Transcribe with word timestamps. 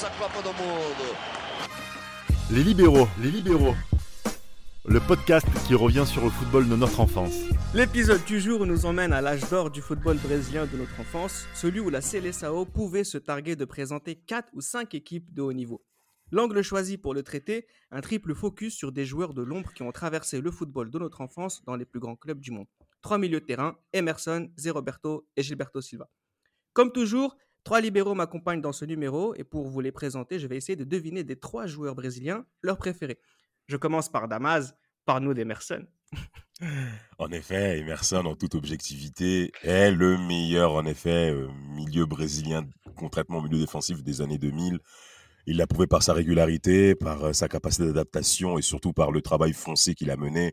Copa 0.00 0.40
do 0.42 0.52
Mundo. 0.54 1.14
Les 2.50 2.62
libéraux, 2.62 3.06
les 3.20 3.30
libéraux. 3.30 3.74
Le 4.86 4.98
podcast 4.98 5.46
qui 5.66 5.74
revient 5.74 6.04
sur 6.06 6.24
le 6.24 6.30
football 6.30 6.66
de 6.70 6.74
notre 6.74 7.00
enfance. 7.00 7.34
L'épisode 7.74 8.24
du 8.24 8.40
jour 8.40 8.64
nous 8.64 8.86
emmène 8.86 9.12
à 9.12 9.20
l'âge 9.20 9.46
d'or 9.50 9.70
du 9.70 9.82
football 9.82 10.16
brésilien 10.16 10.64
de 10.64 10.78
notre 10.78 10.98
enfance, 10.98 11.46
celui 11.52 11.80
où 11.80 11.90
la 11.90 12.00
Seleção 12.00 12.64
pouvait 12.64 13.04
se 13.04 13.18
targuer 13.18 13.56
de 13.56 13.66
présenter 13.66 14.14
4 14.14 14.48
ou 14.54 14.62
5 14.62 14.94
équipes 14.94 15.34
de 15.34 15.42
haut 15.42 15.52
niveau. 15.52 15.84
L'angle 16.32 16.62
choisi 16.62 16.96
pour 16.96 17.12
le 17.12 17.22
traiter, 17.22 17.66
un 17.90 18.00
triple 18.00 18.34
focus 18.34 18.74
sur 18.74 18.92
des 18.92 19.04
joueurs 19.04 19.34
de 19.34 19.42
l'ombre 19.42 19.74
qui 19.74 19.82
ont 19.82 19.92
traversé 19.92 20.40
le 20.40 20.50
football 20.50 20.90
de 20.90 20.98
notre 20.98 21.20
enfance 21.20 21.62
dans 21.64 21.76
les 21.76 21.84
plus 21.84 22.00
grands 22.00 22.16
clubs 22.16 22.40
du 22.40 22.52
monde. 22.52 22.68
Trois 23.02 23.18
milieux 23.18 23.40
de 23.40 23.44
terrain, 23.44 23.76
Emerson, 23.92 24.48
Zé 24.58 24.70
Roberto 24.70 25.28
et 25.36 25.42
Gilberto 25.42 25.82
Silva. 25.82 26.08
Comme 26.72 26.90
toujours, 26.92 27.36
trois 27.64 27.80
libéraux 27.80 28.14
m'accompagnent 28.14 28.60
dans 28.60 28.72
ce 28.72 28.84
numéro 28.84 29.34
et 29.34 29.44
pour 29.44 29.68
vous 29.68 29.80
les 29.80 29.92
présenter, 29.92 30.38
je 30.38 30.46
vais 30.46 30.56
essayer 30.56 30.76
de 30.76 30.84
deviner 30.84 31.24
des 31.24 31.38
trois 31.38 31.66
joueurs 31.66 31.94
brésiliens 31.94 32.44
leurs 32.62 32.78
préférés. 32.78 33.20
Je 33.66 33.76
commence 33.76 34.08
par 34.08 34.28
Damas, 34.28 34.74
par 35.04 35.20
nous 35.20 35.34
d'Emerson. 35.34 35.84
En 37.18 37.30
effet, 37.32 37.78
Emerson, 37.78 38.24
en 38.26 38.34
toute 38.34 38.54
objectivité, 38.54 39.50
est 39.62 39.90
le 39.90 40.18
meilleur, 40.18 40.74
en 40.74 40.84
effet, 40.84 41.30
euh, 41.30 41.48
milieu 41.74 42.04
brésilien, 42.04 42.68
concrètement 42.96 43.40
milieu 43.40 43.58
défensif 43.58 44.02
des 44.02 44.20
années 44.20 44.36
2000. 44.36 44.78
Il 45.46 45.56
l'a 45.56 45.66
prouvé 45.66 45.86
par 45.86 46.02
sa 46.02 46.12
régularité, 46.12 46.94
par 46.94 47.24
euh, 47.24 47.32
sa 47.32 47.48
capacité 47.48 47.86
d'adaptation 47.86 48.58
et 48.58 48.62
surtout 48.62 48.92
par 48.92 49.10
le 49.10 49.22
travail 49.22 49.54
foncé 49.54 49.94
qu'il 49.94 50.10
a 50.10 50.16
mené. 50.16 50.52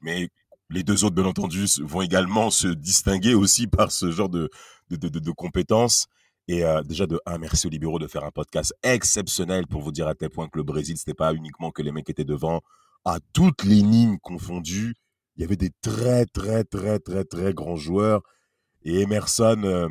Mais 0.00 0.30
les 0.70 0.82
deux 0.82 1.04
autres, 1.04 1.14
bien 1.14 1.26
entendu, 1.26 1.66
vont 1.82 2.00
également 2.00 2.50
se 2.50 2.68
distinguer 2.68 3.34
aussi 3.34 3.66
par 3.66 3.92
ce 3.92 4.10
genre 4.10 4.30
de, 4.30 4.48
de, 4.88 4.96
de 4.96 5.30
compétences. 5.32 6.08
Et 6.48 6.64
euh, 6.64 6.82
déjà, 6.82 7.06
de 7.06 7.20
un, 7.26 7.38
merci 7.38 7.66
aux 7.66 7.70
libéraux 7.70 7.98
de 7.98 8.06
faire 8.06 8.24
un 8.24 8.30
podcast 8.30 8.74
exceptionnel 8.82 9.66
pour 9.66 9.82
vous 9.82 9.92
dire 9.92 10.08
à 10.08 10.14
tel 10.14 10.30
point 10.30 10.48
que 10.48 10.58
le 10.58 10.64
Brésil, 10.64 10.96
ce 10.96 11.02
n'était 11.02 11.14
pas 11.14 11.32
uniquement 11.34 11.70
que 11.70 11.82
les 11.82 11.92
mecs 11.92 12.10
étaient 12.10 12.24
devant, 12.24 12.62
à 13.04 13.18
toutes 13.32 13.64
les 13.64 13.76
lignes 13.76 14.18
confondues. 14.18 14.94
Il 15.36 15.42
y 15.42 15.44
avait 15.44 15.56
des 15.56 15.70
très, 15.80 16.26
très, 16.26 16.64
très, 16.64 16.98
très, 16.98 17.24
très 17.24 17.54
grands 17.54 17.76
joueurs. 17.76 18.22
Et 18.84 19.00
Emerson, 19.00 19.62
euh, 19.64 19.88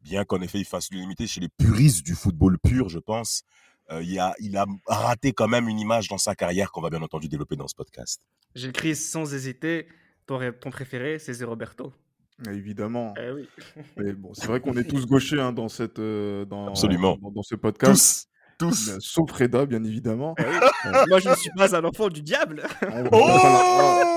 bien 0.00 0.24
qu'en 0.24 0.40
effet, 0.40 0.58
il 0.58 0.64
fasse 0.64 0.90
l'unanimité 0.90 1.26
chez 1.26 1.40
les 1.40 1.48
puristes 1.48 2.06
du 2.06 2.14
football 2.14 2.58
pur, 2.58 2.88
je 2.88 2.98
pense, 2.98 3.42
euh, 3.90 4.02
il, 4.02 4.18
a, 4.18 4.66
raté 4.86 5.32
quand 5.32 5.48
même 5.48 5.68
une 5.68 5.80
image 5.80 6.08
dans 6.08 6.18
sa 6.18 6.34
carrière 6.34 6.70
qu'on 6.70 6.82
va 6.82 6.90
bien 6.90 7.02
entendu 7.02 7.28
développer 7.28 7.56
dans 7.56 7.68
ce 7.68 7.74
podcast. 7.74 8.20
J'écris 8.54 8.94
sans 8.94 9.34
hésiter. 9.34 9.88
Ton, 10.26 10.38
ton 10.52 10.70
préféré, 10.70 11.18
c'est 11.18 11.42
Roberto. 11.42 11.92
Évidemment. 12.46 13.14
Eh 13.20 13.32
oui. 13.32 13.48
Mais 13.96 14.12
bon, 14.14 14.30
c'est 14.32 14.46
vrai 14.46 14.60
qu'on 14.60 14.76
est 14.76 14.84
tous 14.84 15.06
gauchers 15.06 15.40
hein, 15.40 15.52
dans, 15.52 15.68
cette, 15.68 15.98
euh, 15.98 16.44
dans, 16.44 16.68
Absolument. 16.68 17.18
dans, 17.20 17.30
dans 17.30 17.42
ce 17.42 17.54
podcast. 17.56 18.28
Tous, 18.58 18.68
tous. 18.68 18.88
Euh, 18.90 18.98
Sauf 19.00 19.30
Reda, 19.32 19.66
bien 19.66 19.82
évidemment. 19.84 20.34
Moi, 21.08 21.18
je 21.18 21.30
ne 21.30 21.34
suis 21.34 21.50
pas 21.56 21.74
un 21.76 21.84
enfant 21.84 22.08
du 22.08 22.22
diable. 22.22 22.62
Oh 23.12 24.14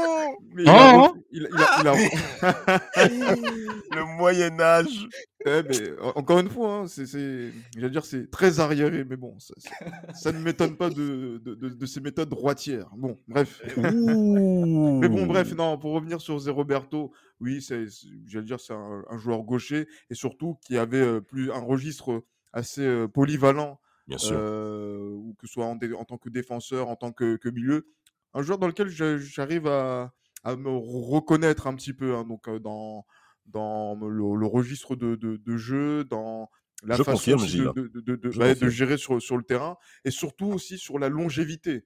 Mais 0.54 0.64
il 0.64 0.70
a 0.70 1.02
repris- 1.02 1.22
il 1.32 1.46
a- 1.46 1.50
il 1.50 1.62
a- 1.62 1.80
il 1.82 1.88
a- 1.88 2.82
le 3.96 4.18
Moyen 4.18 4.60
Âge. 4.60 5.08
Eh, 5.46 5.64
mais, 5.68 5.92
encore 6.16 6.40
une 6.40 6.50
fois, 6.50 6.76
hein, 6.82 6.88
c'est, 6.88 7.52
dire, 7.90 8.06
c'est 8.06 8.30
très 8.30 8.60
arriéré, 8.60 9.04
mais 9.04 9.16
bon, 9.18 9.38
ça, 9.40 9.54
ça- 9.58 10.14
ça 10.14 10.32
ne 10.32 10.38
m'étonne 10.40 10.78
pas 10.78 10.90
de, 10.90 11.40
de, 11.44 11.56
de- 11.56 11.70
de 11.70 11.86
ces 11.86 12.00
méthodes 12.00 12.30
droitières. 12.30 12.90
Bon, 12.96 13.18
bref. 13.28 13.62
Mais 13.76 15.10
bon, 15.10 15.26
bref, 15.26 15.54
non, 15.56 15.78
pour 15.78 15.94
revenir 15.94 16.22
sur 16.22 16.38
Zé 16.40 16.52
Roberto, 16.52 17.12
oui, 17.40 17.62
c'est, 17.62 17.86
j'allais 18.28 18.46
dire, 18.46 18.60
c'est 18.60 18.74
un, 18.74 19.04
un 19.10 19.18
joueur 19.18 19.42
gaucher 19.44 19.88
et 20.10 20.16
surtout 20.16 20.58
qui 20.66 20.78
avait 20.78 21.02
euh, 21.02 21.22
plus 21.22 21.52
un 21.52 21.60
registre 21.60 22.24
assez 22.54 22.82
euh, 22.86 23.08
polyvalent, 23.08 23.80
Bien 24.08 24.18
sûr. 24.20 24.38
euh, 24.40 25.10
ou 25.10 25.36
que 25.40 25.48
ce 25.48 25.54
soit 25.54 25.66
en, 25.66 25.78
tant 26.06 26.18
que 26.18 26.30
défenseur, 26.30 26.90
en 26.90 26.96
tant 26.96 27.12
que, 27.12 27.38
que 27.38 27.50
milieu. 27.50 27.88
Un 28.34 28.44
joueur 28.44 28.60
dans 28.60 28.68
lequel 28.68 28.88
j'arrive 28.90 29.66
à, 29.68 30.14
à 30.44 30.56
me 30.56 30.70
reconnaître 30.70 31.68
un 31.68 31.76
petit 31.76 31.94
peu, 31.94 32.16
hein, 32.16 32.24
donc 32.24 32.50
dans, 32.62 33.06
dans 33.46 33.96
le, 33.96 34.36
le 34.36 34.46
registre 34.46 34.96
de, 34.96 35.16
de, 35.16 35.38
de 35.38 35.58
jeu, 35.58 36.04
dans 36.04 36.50
la 36.84 36.96
Je 36.98 37.04
façon 37.04 37.18
confirme, 37.32 37.42
de, 37.74 37.88
de, 38.16 38.30
confirme. 38.56 38.70
gérer 38.72 38.98
sur, 38.98 39.22
sur 39.22 39.38
le 39.38 39.44
terrain 39.44 39.78
et 40.06 40.12
surtout 40.12 40.48
aussi 40.48 40.78
sur 40.78 40.98
la 41.00 41.10
longévité. 41.10 41.86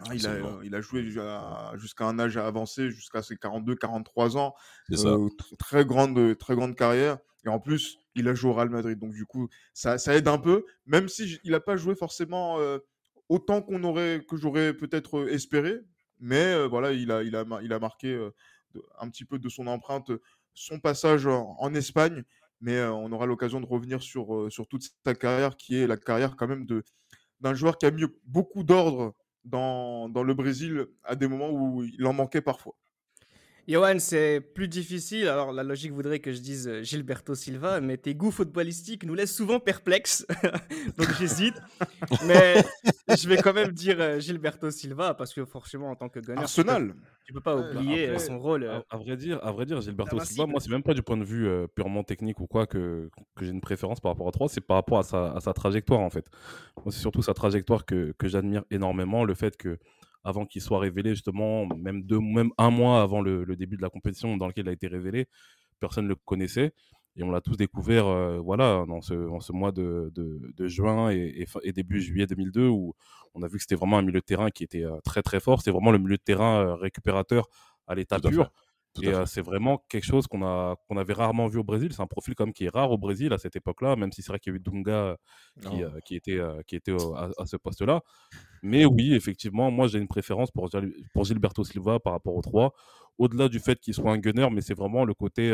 Hein, 0.00 0.04
il, 0.14 0.26
a, 0.26 0.32
il 0.64 0.74
a 0.74 0.80
joué 0.80 1.02
jusqu'à 1.74 2.06
un 2.06 2.18
âge 2.18 2.36
avancé, 2.36 2.90
jusqu'à 2.90 3.22
ses 3.22 3.36
42-43 3.36 4.36
ans. 4.38 4.54
Euh, 4.92 4.94
tr- 5.28 5.56
très, 5.58 5.84
grande, 5.84 6.38
très 6.38 6.54
grande 6.54 6.74
carrière. 6.74 7.18
Et 7.44 7.48
en 7.48 7.60
plus, 7.60 7.98
il 8.14 8.26
a 8.28 8.34
joué 8.34 8.50
au 8.50 8.54
Real 8.54 8.70
Madrid. 8.70 8.98
Donc, 8.98 9.12
du 9.12 9.26
coup, 9.26 9.48
ça, 9.74 9.98
ça 9.98 10.14
aide 10.16 10.26
un 10.28 10.38
peu, 10.38 10.64
même 10.86 11.08
si 11.08 11.28
j- 11.28 11.40
il 11.44 11.50
n'a 11.52 11.60
pas 11.60 11.76
joué 11.76 11.94
forcément 11.94 12.58
euh, 12.58 12.78
autant 13.28 13.60
qu'on 13.62 13.84
aurait, 13.84 14.24
que 14.28 14.36
j'aurais 14.36 14.74
peut-être 14.74 15.28
espéré. 15.28 15.80
Mais 16.20 16.66
voilà, 16.68 16.92
il 16.92 17.10
a, 17.10 17.22
il 17.22 17.34
a, 17.34 17.78
marqué 17.78 18.30
un 18.98 19.08
petit 19.08 19.24
peu 19.24 19.38
de 19.38 19.48
son 19.48 19.66
empreinte 19.66 20.12
son 20.54 20.78
passage 20.78 21.26
en, 21.26 21.74
Espagne. 21.74 22.22
Mais 22.60 22.82
on 22.82 23.10
aura 23.12 23.26
l'occasion 23.26 23.60
de 23.60 23.66
revenir 23.66 24.02
sur, 24.02 24.48
toute 24.68 24.84
sa 25.04 25.14
carrière, 25.14 25.56
qui 25.56 25.76
est 25.76 25.86
la 25.86 25.96
carrière 25.96 26.36
quand 26.36 26.46
même 26.48 26.66
d'un 27.40 27.54
joueur 27.54 27.78
qui 27.78 27.86
a 27.86 27.90
mis 27.90 28.04
beaucoup 28.24 28.64
d'ordre 28.64 29.14
dans 29.44 30.22
le 30.22 30.34
Brésil 30.34 30.86
à 31.04 31.16
des 31.16 31.26
moments 31.26 31.50
où 31.50 31.82
il 31.82 32.06
en 32.06 32.12
manquait 32.12 32.42
parfois. 32.42 32.76
Johan, 33.68 33.98
c'est 33.98 34.40
plus 34.40 34.68
difficile. 34.68 35.28
Alors, 35.28 35.52
la 35.52 35.62
logique 35.62 35.92
voudrait 35.92 36.20
que 36.20 36.32
je 36.32 36.40
dise 36.40 36.68
euh, 36.68 36.82
Gilberto 36.82 37.34
Silva, 37.34 37.80
mais 37.80 37.96
tes 37.96 38.14
goûts 38.14 38.30
footballistiques 38.30 39.04
nous 39.04 39.14
laissent 39.14 39.34
souvent 39.34 39.60
perplexes. 39.60 40.26
Donc, 40.98 41.08
j'hésite. 41.18 41.54
mais 42.26 42.62
je 43.16 43.28
vais 43.28 43.36
quand 43.38 43.52
même 43.52 43.72
dire 43.72 43.96
euh, 44.00 44.18
Gilberto 44.20 44.70
Silva, 44.70 45.14
parce 45.14 45.34
que 45.34 45.44
forcément, 45.44 45.90
en 45.90 45.96
tant 45.96 46.08
que 46.08 46.20
gunner, 46.20 46.42
Arsenal. 46.42 46.94
tu 47.24 47.32
peux 47.32 47.40
pas 47.40 47.56
bah, 47.56 47.70
oublier 47.70 48.08
euh, 48.08 48.12
après, 48.12 48.26
son 48.26 48.38
rôle. 48.38 48.66
À, 48.66 48.84
à 48.90 48.96
vrai 48.96 49.16
dire, 49.16 49.38
à 49.42 49.52
vrai 49.52 49.66
dire, 49.66 49.80
Gilberto 49.80 50.18
Silva, 50.20 50.46
moi, 50.46 50.60
c'est 50.60 50.70
même 50.70 50.82
pas 50.82 50.94
du 50.94 51.02
point 51.02 51.16
de 51.16 51.24
vue 51.24 51.48
euh, 51.48 51.66
purement 51.66 52.02
technique 52.02 52.40
ou 52.40 52.46
quoi 52.46 52.66
que, 52.66 53.10
que 53.36 53.44
j'ai 53.44 53.50
une 53.50 53.60
préférence 53.60 54.00
par 54.00 54.12
rapport 54.12 54.28
à 54.28 54.32
3, 54.32 54.48
c'est 54.48 54.60
par 54.60 54.76
rapport 54.76 54.98
à 54.98 55.02
sa, 55.02 55.32
à 55.32 55.40
sa 55.40 55.52
trajectoire 55.52 56.00
en 56.00 56.10
fait. 56.10 56.26
Moi, 56.84 56.92
c'est 56.92 57.00
surtout 57.00 57.22
sa 57.22 57.34
trajectoire 57.34 57.84
que, 57.84 58.12
que 58.18 58.28
j'admire 58.28 58.64
énormément, 58.70 59.24
le 59.24 59.34
fait 59.34 59.56
que 59.56 59.78
avant 60.24 60.46
qu'il 60.46 60.62
soit 60.62 60.78
révélé 60.78 61.10
justement, 61.10 61.66
même 61.66 62.02
deux, 62.02 62.20
même 62.20 62.50
un 62.58 62.70
mois 62.70 63.02
avant 63.02 63.20
le, 63.22 63.44
le 63.44 63.56
début 63.56 63.76
de 63.76 63.82
la 63.82 63.90
compétition 63.90 64.36
dans 64.36 64.46
lequel 64.46 64.66
il 64.66 64.68
a 64.68 64.72
été 64.72 64.86
révélé, 64.86 65.26
personne 65.80 66.04
ne 66.04 66.10
le 66.10 66.16
connaissait. 66.16 66.72
Et 67.16 67.22
on 67.24 67.30
l'a 67.32 67.40
tous 67.40 67.56
découvert 67.56 68.06
euh, 68.06 68.38
voilà, 68.38 68.84
dans, 68.86 69.00
ce, 69.02 69.14
dans 69.14 69.40
ce 69.40 69.52
mois 69.52 69.72
de, 69.72 70.12
de, 70.14 70.52
de 70.56 70.68
juin 70.68 71.10
et, 71.10 71.32
et 71.38 71.46
fin- 71.46 71.60
et 71.64 71.72
début 71.72 72.00
juillet 72.00 72.26
2002 72.26 72.68
où 72.68 72.94
on 73.34 73.42
a 73.42 73.48
vu 73.48 73.56
que 73.56 73.62
c'était 73.62 73.74
vraiment 73.74 73.98
un 73.98 74.02
milieu 74.02 74.20
de 74.20 74.24
terrain 74.24 74.50
qui 74.50 74.62
était 74.62 74.84
euh, 74.84 75.00
très 75.04 75.20
très 75.22 75.40
fort. 75.40 75.60
C'est 75.62 75.72
vraiment 75.72 75.90
le 75.90 75.98
milieu 75.98 76.16
de 76.16 76.22
terrain 76.22 76.60
euh, 76.64 76.74
récupérateur 76.74 77.48
à 77.88 77.94
l'état 77.96 78.20
pur. 78.20 78.52
Tout 78.94 79.04
Et 79.04 79.12
c'est 79.26 79.40
vraiment 79.42 79.84
quelque 79.88 80.04
chose 80.04 80.26
qu'on 80.26 80.42
a 80.42 80.74
qu'on 80.88 80.96
avait 80.96 81.12
rarement 81.12 81.46
vu 81.46 81.58
au 81.58 81.64
Brésil. 81.64 81.92
C'est 81.92 82.02
un 82.02 82.06
profil 82.08 82.34
comme 82.34 82.52
qui 82.52 82.64
est 82.64 82.68
rare 82.74 82.90
au 82.90 82.98
Brésil 82.98 83.32
à 83.32 83.38
cette 83.38 83.54
époque-là, 83.54 83.94
même 83.96 84.10
si 84.10 84.20
c'est 84.22 84.32
vrai 84.32 84.40
qu'il 84.40 84.52
y 84.52 84.54
a 84.54 84.56
eu 84.56 84.60
Dunga 84.60 84.90
euh, 84.92 85.16
qui, 85.62 85.82
euh, 85.84 85.90
qui 86.04 86.16
était 86.16 86.38
euh, 86.38 86.60
qui 86.66 86.74
était 86.76 86.92
à, 86.92 87.30
à 87.38 87.46
ce 87.46 87.56
poste-là. 87.56 88.00
Mais 88.62 88.84
oui, 88.84 89.14
effectivement, 89.14 89.70
moi 89.70 89.86
j'ai 89.86 89.98
une 89.98 90.08
préférence 90.08 90.50
pour 90.50 90.68
Gil- 90.68 90.92
pour 91.14 91.24
Gilberto 91.24 91.62
Silva 91.64 92.00
par 92.00 92.12
rapport 92.14 92.34
aux 92.34 92.42
trois. 92.42 92.72
Au-delà 93.18 93.48
du 93.48 93.60
fait 93.60 93.78
qu'il 93.78 93.94
soit 93.94 94.10
un 94.12 94.18
gunner, 94.18 94.48
mais 94.50 94.60
c'est 94.60 94.74
vraiment 94.74 95.04
le 95.04 95.14
côté 95.14 95.52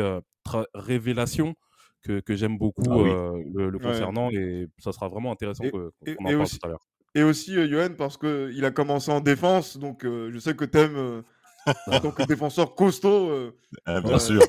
révélation 0.73 1.55
que, 2.01 2.19
que 2.19 2.35
j'aime 2.35 2.57
beaucoup 2.57 2.91
Ah 2.91 2.97
oui. 2.97 3.09
euh, 3.09 3.43
le, 3.53 3.69
le 3.69 3.77
Ouais. 3.77 3.85
concernant 3.85 4.29
et 4.31 4.67
ça 4.79 4.91
sera 4.91 5.07
vraiment 5.09 5.31
intéressant 5.31 5.63
qu'on 5.69 5.91
et- 6.05 6.11
en 6.19 6.23
parle 6.23 6.41
aussi- 6.41 6.59
tout 6.59 6.65
à 6.67 6.69
l'heure. 6.69 6.85
Et 7.15 7.23
aussi, 7.23 7.57
euh, 7.57 7.67
Johan, 7.67 7.95
parce 7.97 8.17
qu'il 8.17 8.63
a 8.63 8.71
commencé 8.71 9.11
en 9.11 9.21
défense, 9.21 9.77
donc 9.77 10.05
euh, 10.05 10.29
je 10.31 10.37
sais 10.39 10.55
que 10.55 10.65
tu 10.65 10.77
aimes, 10.77 11.23
en 11.87 11.99
tant 11.99 12.11
que 12.11 12.23
défenseur 12.23 12.75
costaud. 12.75 13.29
euh, 13.29 13.51
Ah, 13.85 14.01
bien 14.01 14.13
ouais. 14.13 14.19
sûr. 14.19 14.41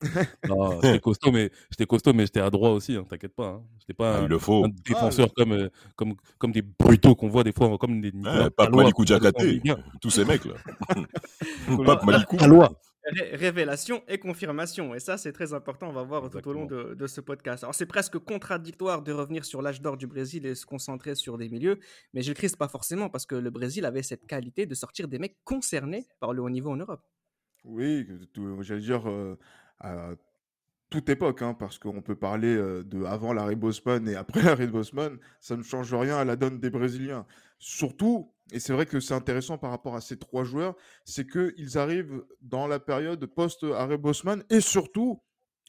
J'étais 0.82 1.00
costaud, 1.00 1.32
mais 1.32 1.50
j'étais 1.70 1.86
costaud, 1.86 2.12
mais 2.12 2.24
j'étais 2.26 2.40
à 2.40 2.50
droit 2.50 2.70
aussi. 2.70 2.96
Hein, 2.96 3.04
T'inquiète 3.08 3.34
pas. 3.34 3.48
Hein. 3.48 3.62
J'étais 3.80 3.94
pas 3.94 4.16
Ah, 4.16 4.18
un, 4.18 4.22
il 4.24 4.28
le 4.28 4.38
faut. 4.38 4.64
un 4.64 4.68
défenseur 4.86 5.28
comme, 5.34 5.52
euh, 5.52 5.68
comme, 5.96 6.14
comme 6.38 6.52
des 6.52 6.62
brutaux 6.62 7.14
qu'on 7.14 7.28
voit 7.28 7.44
des 7.44 7.52
fois, 7.52 7.76
comme 7.78 8.00
des 8.00 8.12
Nicolas 8.12 8.50
Pape 8.50 8.74
Malikou 8.74 9.04
un. 9.10 9.76
Tous 10.00 10.10
ces 10.10 10.24
mecs 10.24 10.44
là. 10.44 10.54
Pape 11.86 12.04
Malikou. 12.04 12.36
Palois. 12.36 12.70
Ré- 13.06 13.36
révélation 13.36 14.02
et 14.08 14.18
confirmation. 14.18 14.94
Et 14.94 14.98
ça, 15.00 15.16
c'est 15.16 15.32
très 15.32 15.52
important. 15.54 15.88
On 15.88 15.92
va 15.92 16.02
voir 16.02 16.28
tout 16.28 16.48
au 16.48 16.52
long 16.52 16.66
de, 16.66 16.94
de 16.94 17.06
ce 17.06 17.20
podcast. 17.20 17.62
Alors, 17.62 17.74
c'est 17.74 17.86
presque 17.86 18.18
contradictoire 18.18 19.02
de 19.02 19.12
revenir 19.12 19.44
sur 19.44 19.62
l'âge 19.62 19.80
d'or 19.80 19.96
du 19.96 20.06
Brésil 20.08 20.44
et 20.44 20.54
se 20.56 20.66
concentrer 20.66 21.14
sur 21.14 21.38
des 21.38 21.48
milieux. 21.48 21.78
Mais 22.14 22.22
je 22.22 22.30
le 22.30 22.34
crise 22.34 22.56
pas 22.56 22.68
forcément 22.68 23.08
parce 23.08 23.24
que 23.26 23.36
le 23.36 23.50
Brésil 23.50 23.84
avait 23.84 24.02
cette 24.02 24.26
qualité 24.26 24.66
de 24.66 24.74
sortir 24.74 25.06
des 25.06 25.18
mecs 25.20 25.36
concernés 25.44 26.06
par 26.18 26.32
le 26.32 26.42
haut 26.42 26.50
niveau 26.50 26.70
en 26.70 26.76
Europe. 26.76 27.02
Oui, 27.64 28.06
j'allais 28.60 28.80
dire 28.80 29.08
euh, 29.08 29.38
à 29.80 30.10
toute 30.90 31.08
époque, 31.08 31.42
hein, 31.42 31.54
parce 31.54 31.78
qu'on 31.78 32.00
peut 32.02 32.14
parler 32.16 32.54
euh, 32.56 32.84
de 32.84 33.04
avant 33.04 33.32
l'arrêt 33.32 33.56
Bosman 33.56 34.08
et 34.08 34.14
après 34.16 34.40
l'arrêt 34.42 34.66
Bosman, 34.68 35.18
ça 35.40 35.56
ne 35.56 35.62
change 35.62 35.92
rien 35.94 36.16
à 36.16 36.24
la 36.24 36.36
donne 36.36 36.60
des 36.60 36.70
Brésiliens. 36.70 37.26
Surtout, 37.58 38.32
et 38.52 38.60
c'est 38.60 38.72
vrai 38.72 38.86
que 38.86 39.00
c'est 39.00 39.14
intéressant 39.14 39.58
par 39.58 39.70
rapport 39.70 39.94
à 39.96 40.00
ces 40.00 40.18
trois 40.18 40.44
joueurs, 40.44 40.74
c'est 41.04 41.26
qu'ils 41.26 41.78
arrivent 41.78 42.24
dans 42.42 42.66
la 42.66 42.78
période 42.80 43.24
post-arrêt 43.26 43.98
Bosman 43.98 44.44
et 44.50 44.60
surtout. 44.60 45.20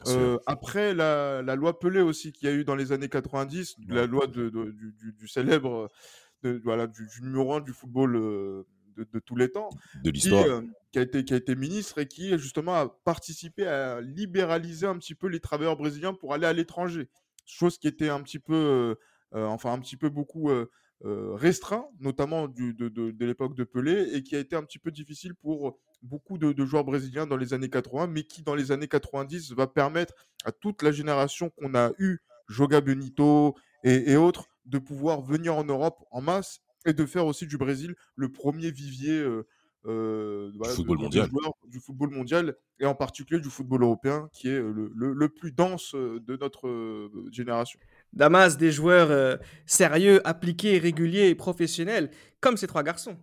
Euh, 0.05 0.37
après 0.45 0.93
la, 0.93 1.41
la 1.41 1.55
loi 1.55 1.79
Pelé 1.79 2.01
aussi 2.01 2.31
qu'il 2.31 2.47
y 2.47 2.51
a 2.51 2.53
eu 2.53 2.63
dans 2.63 2.75
les 2.75 2.91
années 2.91 3.09
90, 3.09 3.77
la 3.87 4.05
loi 4.05 4.27
de, 4.27 4.49
de- 4.49 4.69
du, 4.69 4.93
du- 4.93 5.11
du 5.13 5.27
célèbre, 5.27 5.89
de- 6.43 6.61
voilà, 6.63 6.85
du, 6.85 7.07
du 7.07 7.21
numéro 7.23 7.55
un 7.55 7.61
du 7.61 7.73
football 7.73 8.15
euh, 8.15 8.63
de, 8.95 9.17
tous 9.19 9.35
les 9.35 9.49
temps, 9.49 9.69
De 10.03 10.11
qui, 10.11 10.17
l'histoire. 10.29 10.45
euh, 10.45 10.61
qui 10.91 10.99
a 10.99 11.01
été, 11.01 11.23
qui 11.25 11.33
a 11.33 11.37
été 11.37 11.55
ministre 11.55 11.97
et 11.97 12.07
qui 12.07 12.29
justement 12.37 12.75
a 12.75 12.89
participé 13.05 13.65
à 13.65 13.99
libéraliser 14.01 14.85
un 14.85 14.99
petit 14.99 15.15
peu 15.15 15.25
les 15.27 15.39
travailleurs 15.39 15.77
brésiliens 15.77 16.13
pour 16.13 16.31
aller 16.35 16.45
à 16.45 16.53
l'étranger. 16.53 17.09
Chose 17.47 17.79
qui 17.79 17.87
était 17.87 18.09
un 18.09 18.21
petit 18.21 18.37
peu, 18.39 18.95
euh, 19.33 19.45
enfin 19.47 19.73
un 19.73 19.79
petit 19.79 19.97
peu 19.97 20.09
beaucoup 20.09 20.51
restreint, 21.03 21.85
notamment 21.99 22.47
du, 22.47 22.73
de, 22.73 22.89
de- 22.89 23.11
de 23.11 23.25
l'époque 23.25 23.55
de 23.55 23.63
Pelé, 23.63 24.09
et 24.15 24.23
qui 24.23 24.35
a 24.35 24.39
été 24.39 24.55
un 24.55 24.63
petit 24.63 24.79
peu 24.79 24.91
difficile 24.91 25.35
pour 25.35 25.79
beaucoup 26.01 26.37
de, 26.37 26.51
de 26.53 26.65
joueurs 26.65 26.83
brésiliens 26.83 27.27
dans 27.27 27.37
les 27.37 27.53
années 27.53 27.69
80, 27.69 28.07
mais 28.07 28.23
qui 28.23 28.41
dans 28.43 28.55
les 28.55 28.71
années 28.71 28.87
90 28.87 29.53
va 29.53 29.67
permettre 29.67 30.13
à 30.45 30.51
toute 30.51 30.81
la 30.81 30.91
génération 30.91 31.49
qu'on 31.51 31.75
a 31.75 31.91
eue, 31.99 32.19
Joga 32.47 32.81
Benito 32.81 33.55
et, 33.83 34.11
et 34.11 34.15
autres, 34.17 34.47
de 34.65 34.77
pouvoir 34.79 35.21
venir 35.21 35.55
en 35.55 35.63
Europe 35.63 36.03
en 36.11 36.21
masse 36.21 36.61
et 36.85 36.93
de 36.93 37.05
faire 37.05 37.25
aussi 37.25 37.45
du 37.47 37.57
Brésil 37.57 37.95
le 38.15 38.31
premier 38.31 38.71
vivier 38.71 39.11
euh, 39.19 39.45
euh, 39.85 40.51
voilà, 40.57 40.73
de- 40.73 40.77
football 40.77 40.97
de- 40.97 41.01
de 41.01 41.03
mondial. 41.05 41.29
joueurs 41.29 41.53
du 41.67 41.79
football 41.79 42.09
mondial 42.11 42.55
et 42.79 42.85
en 42.85 42.95
particulier 42.95 43.39
du 43.39 43.49
football 43.49 43.83
européen 43.83 44.29
qui 44.33 44.49
est 44.49 44.59
le, 44.59 44.91
le- 44.95 45.13
le 45.13 45.29
plus 45.29 45.51
dense 45.51 45.95
euh, 45.95 46.19
de 46.19 46.35
notre 46.37 46.67
euh, 46.67 47.09
génération. 47.31 47.79
Damas, 48.13 48.57
des 48.57 48.71
joueurs 48.71 49.11
euh, 49.11 49.37
sérieux, 49.65 50.25
appliqués, 50.27 50.79
réguliers 50.79 51.29
et 51.29 51.35
professionnels, 51.35 52.09
comme 52.41 52.57
ces 52.57 52.67
trois 52.67 52.83
garçons. 52.83 53.17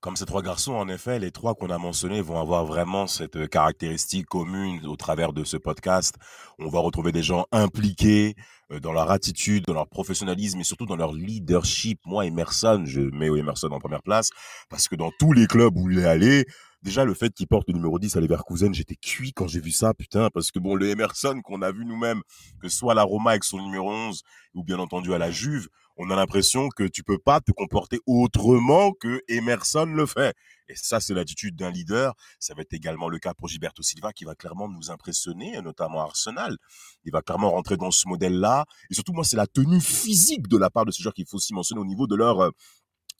Comme 0.00 0.14
ces 0.14 0.26
trois 0.26 0.42
garçons, 0.42 0.74
en 0.74 0.88
effet, 0.88 1.18
les 1.18 1.32
trois 1.32 1.56
qu'on 1.56 1.70
a 1.70 1.78
mentionnés 1.78 2.20
vont 2.20 2.38
avoir 2.40 2.64
vraiment 2.64 3.08
cette 3.08 3.34
euh, 3.34 3.48
caractéristique 3.48 4.26
commune 4.26 4.86
au 4.86 4.94
travers 4.94 5.32
de 5.32 5.42
ce 5.42 5.56
podcast. 5.56 6.14
On 6.60 6.68
va 6.68 6.78
retrouver 6.78 7.10
des 7.10 7.24
gens 7.24 7.46
impliqués 7.50 8.36
euh, 8.70 8.78
dans 8.78 8.92
leur 8.92 9.10
attitude, 9.10 9.64
dans 9.64 9.74
leur 9.74 9.88
professionnalisme 9.88 10.60
et 10.60 10.64
surtout 10.64 10.86
dans 10.86 10.94
leur 10.94 11.12
leadership. 11.12 11.98
Moi, 12.06 12.26
Emerson, 12.26 12.84
je 12.86 13.00
mets 13.00 13.26
Emerson 13.26 13.70
en 13.72 13.80
première 13.80 14.02
place 14.04 14.30
parce 14.70 14.86
que 14.86 14.94
dans 14.94 15.10
tous 15.18 15.32
les 15.32 15.48
clubs 15.48 15.76
où 15.76 15.90
il 15.90 15.98
est 15.98 16.04
allé, 16.04 16.46
déjà 16.82 17.04
le 17.04 17.14
fait 17.14 17.32
qu'il 17.32 17.46
porte 17.46 17.68
le 17.68 17.74
numéro 17.74 17.98
10 17.98 18.16
à 18.16 18.20
Leverkusen, 18.20 18.72
j'étais 18.72 18.96
cuit 18.96 19.32
quand 19.32 19.48
j'ai 19.48 19.60
vu 19.60 19.70
ça, 19.70 19.94
putain, 19.94 20.28
parce 20.30 20.50
que 20.50 20.58
bon, 20.58 20.74
le 20.74 20.88
Emerson 20.88 21.40
qu'on 21.42 21.62
a 21.62 21.72
vu 21.72 21.84
nous-mêmes, 21.84 22.22
que 22.60 22.68
ce 22.68 22.78
soit 22.78 22.92
à 22.92 22.94
la 22.94 23.02
Roma 23.02 23.30
avec 23.30 23.44
son 23.44 23.58
numéro 23.58 23.90
11 23.90 24.22
ou 24.54 24.64
bien 24.64 24.78
entendu 24.78 25.12
à 25.14 25.18
la 25.18 25.30
Juve, 25.30 25.68
on 25.98 26.10
a 26.10 26.16
l'impression 26.16 26.68
que 26.68 26.84
tu 26.84 27.02
peux 27.02 27.18
pas 27.18 27.40
te 27.40 27.50
comporter 27.50 27.98
autrement 28.06 28.92
que 28.92 29.20
Emerson 29.26 29.86
le 29.86 30.06
fait. 30.06 30.36
Et 30.68 30.76
ça, 30.76 31.00
c'est 31.00 31.12
l'attitude 31.12 31.56
d'un 31.56 31.72
leader. 31.72 32.14
Ça 32.38 32.54
va 32.54 32.62
être 32.62 32.72
également 32.72 33.08
le 33.08 33.18
cas 33.18 33.34
pour 33.34 33.48
Gilberto 33.48 33.82
Silva, 33.82 34.12
qui 34.12 34.24
va 34.24 34.36
clairement 34.36 34.68
nous 34.68 34.92
impressionner, 34.92 35.60
notamment 35.60 36.02
Arsenal. 36.02 36.56
Il 37.04 37.10
va 37.10 37.20
clairement 37.20 37.50
rentrer 37.50 37.76
dans 37.76 37.90
ce 37.90 38.06
modèle-là. 38.06 38.64
Et 38.90 38.94
surtout, 38.94 39.12
moi, 39.12 39.24
c'est 39.24 39.36
la 39.36 39.48
tenue 39.48 39.80
physique 39.80 40.46
de 40.46 40.56
la 40.56 40.70
part 40.70 40.84
de 40.84 40.92
ces 40.92 41.02
joueurs 41.02 41.14
qu'il 41.14 41.26
faut 41.26 41.36
aussi 41.38 41.52
mentionner 41.52 41.80
au 41.80 41.86
niveau 41.86 42.06
de 42.06 42.14
leur, 42.14 42.40
euh, 42.42 42.50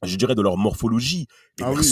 je 0.04 0.14
dirais, 0.14 0.36
de 0.36 0.42
leur 0.42 0.56
morphologie. 0.56 1.26
Ah 1.60 1.72
oui. 1.72 1.84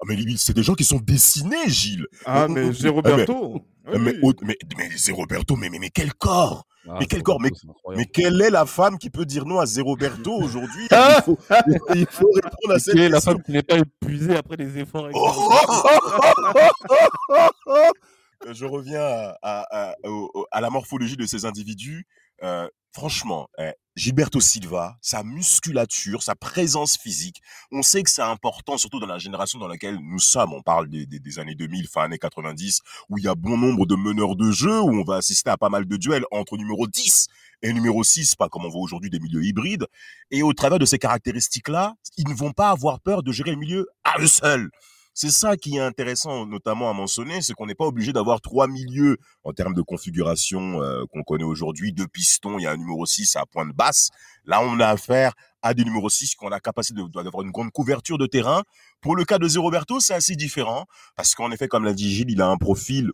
Ah, 0.00 0.04
mais 0.06 0.16
c'est 0.36 0.54
des 0.54 0.62
gens 0.62 0.74
qui 0.74 0.84
sont 0.84 1.00
dessinés, 1.00 1.68
Gilles. 1.68 2.06
Ah, 2.24 2.46
mais 2.48 2.72
Zé 2.72 2.88
oh, 2.88 2.94
Roberto 2.94 3.64
mais, 3.96 4.14
oui. 4.22 4.34
mais, 4.42 4.56
mais, 4.76 4.90
c'est 4.96 5.12
Roberto, 5.12 5.56
mais, 5.56 5.70
mais, 5.70 5.78
mais 5.78 5.90
quel 5.90 6.12
corps 6.14 6.66
Ah, 6.88 6.96
Mais 7.00 7.06
quel 7.06 7.20
c'est 7.20 7.22
corps, 7.22 7.40
mais- 7.40 7.50
c'est. 7.54 7.96
Mais 7.96 8.04
quelle 8.04 8.40
est 8.42 8.50
la 8.50 8.66
femme 8.66 8.98
qui 8.98 9.10
peut 9.10 9.24
dire 9.24 9.44
non 9.46 9.58
à 9.58 9.66
Zéroberto 9.66 10.32
aujourd'hui? 10.32 10.86
Ah 10.90 11.18
il, 11.18 11.22
faut, 11.24 11.38
il 11.94 12.06
faut 12.06 12.30
répondre 12.34 12.72
à 12.74 12.76
Et 12.76 12.80
cette 12.80 12.96
est 12.96 13.08
la 13.08 13.20
femme 13.20 13.42
qui 13.42 13.52
n'est 13.52 13.62
pas 13.62 13.78
épuisée 13.78 14.36
après 14.36 14.56
les 14.56 14.78
efforts. 14.78 15.08
Oh, 15.14 15.30
ça. 17.66 17.92
Je 18.52 18.64
reviens 18.66 19.00
à, 19.42 19.94
à 20.52 20.60
la 20.60 20.70
morphologie 20.70 21.16
de 21.16 21.26
ces 21.26 21.44
individus. 21.44 22.06
Euh, 22.42 22.68
franchement, 22.92 23.48
eh, 23.58 23.72
Gilberto 23.96 24.38
Silva, 24.40 24.96
sa 25.02 25.22
musculature, 25.24 26.22
sa 26.22 26.36
présence 26.36 26.96
physique, 26.96 27.40
on 27.72 27.82
sait 27.82 28.02
que 28.04 28.10
c'est 28.10 28.22
important, 28.22 28.78
surtout 28.78 29.00
dans 29.00 29.06
la 29.06 29.18
génération 29.18 29.58
dans 29.58 29.66
laquelle 29.66 29.98
nous 30.00 30.20
sommes. 30.20 30.52
On 30.52 30.62
parle 30.62 30.88
des, 30.88 31.04
des- 31.06 31.18
des 31.18 31.38
années 31.40 31.56
2000, 31.56 31.88
fin 31.88 32.04
années 32.04 32.18
90, 32.18 32.80
où 33.08 33.18
il 33.18 33.24
y 33.24 33.28
a 33.28 33.34
bon 33.34 33.56
nombre 33.58 33.86
de 33.86 33.96
meneurs 33.96 34.36
de 34.36 34.50
jeu, 34.52 34.80
où 34.80 34.90
on 35.00 35.04
va 35.04 35.16
assister 35.16 35.50
à 35.50 35.56
pas 35.56 35.68
mal 35.68 35.86
de 35.86 35.96
duels 35.96 36.24
entre 36.30 36.56
numéro 36.56 36.86
10 36.86 37.26
et 37.62 37.72
numéro 37.72 38.04
6, 38.04 38.36
pas 38.36 38.48
comme 38.48 38.64
on 38.64 38.68
voit 38.68 38.82
aujourd'hui 38.82 39.10
des 39.10 39.18
milieux 39.18 39.44
hybrides. 39.44 39.86
Et 40.30 40.42
au 40.44 40.52
travers 40.52 40.78
de 40.78 40.84
ces 40.86 40.98
caractéristiques-là, 40.98 41.94
ils 42.16 42.28
ne 42.28 42.34
vont 42.34 42.52
pas 42.52 42.70
avoir 42.70 43.00
peur 43.00 43.24
de 43.24 43.32
gérer 43.32 43.50
le 43.50 43.56
milieu 43.56 43.88
à 44.04 44.20
eux 44.20 44.28
seuls. 44.28 44.70
C'est 45.20 45.32
ça 45.32 45.56
qui 45.56 45.78
est 45.78 45.80
intéressant, 45.80 46.46
notamment 46.46 46.88
à 46.88 46.92
mentionner, 46.92 47.42
c'est 47.42 47.52
qu'on 47.52 47.66
n'est 47.66 47.74
pas 47.74 47.86
obligé 47.86 48.12
d'avoir 48.12 48.40
trois 48.40 48.68
milieux 48.68 49.16
en 49.42 49.52
termes 49.52 49.74
de 49.74 49.82
configuration 49.82 50.80
euh, 50.80 51.06
qu'on 51.10 51.24
connaît 51.24 51.42
aujourd'hui. 51.42 51.92
Deux 51.92 52.06
pistons, 52.06 52.56
il 52.56 52.62
y 52.62 52.66
a 52.68 52.70
un 52.70 52.76
numéro 52.76 53.04
6 53.04 53.34
à 53.34 53.44
pointe 53.44 53.74
basse. 53.74 54.10
Là, 54.44 54.62
on 54.62 54.78
a 54.78 54.86
affaire 54.86 55.32
à 55.60 55.74
des 55.74 55.82
numéros 55.82 56.08
6 56.08 56.36
qui 56.36 56.44
ont 56.46 56.48
la 56.48 56.60
capacité 56.60 57.00
d'avoir 57.12 57.42
une 57.42 57.50
grande 57.50 57.72
couverture 57.72 58.16
de 58.16 58.26
terrain. 58.26 58.62
Pour 59.00 59.16
le 59.16 59.24
cas 59.24 59.38
de 59.38 59.48
Zé 59.48 59.58
Roberto, 59.58 59.98
c'est 59.98 60.14
assez 60.14 60.36
différent 60.36 60.84
parce 61.16 61.34
qu'en 61.34 61.50
effet, 61.50 61.66
comme 61.66 61.84
l'a 61.84 61.94
dit 61.94 62.14
Gilles, 62.14 62.30
il 62.30 62.40
a 62.40 62.46
un 62.46 62.56
profil 62.56 63.10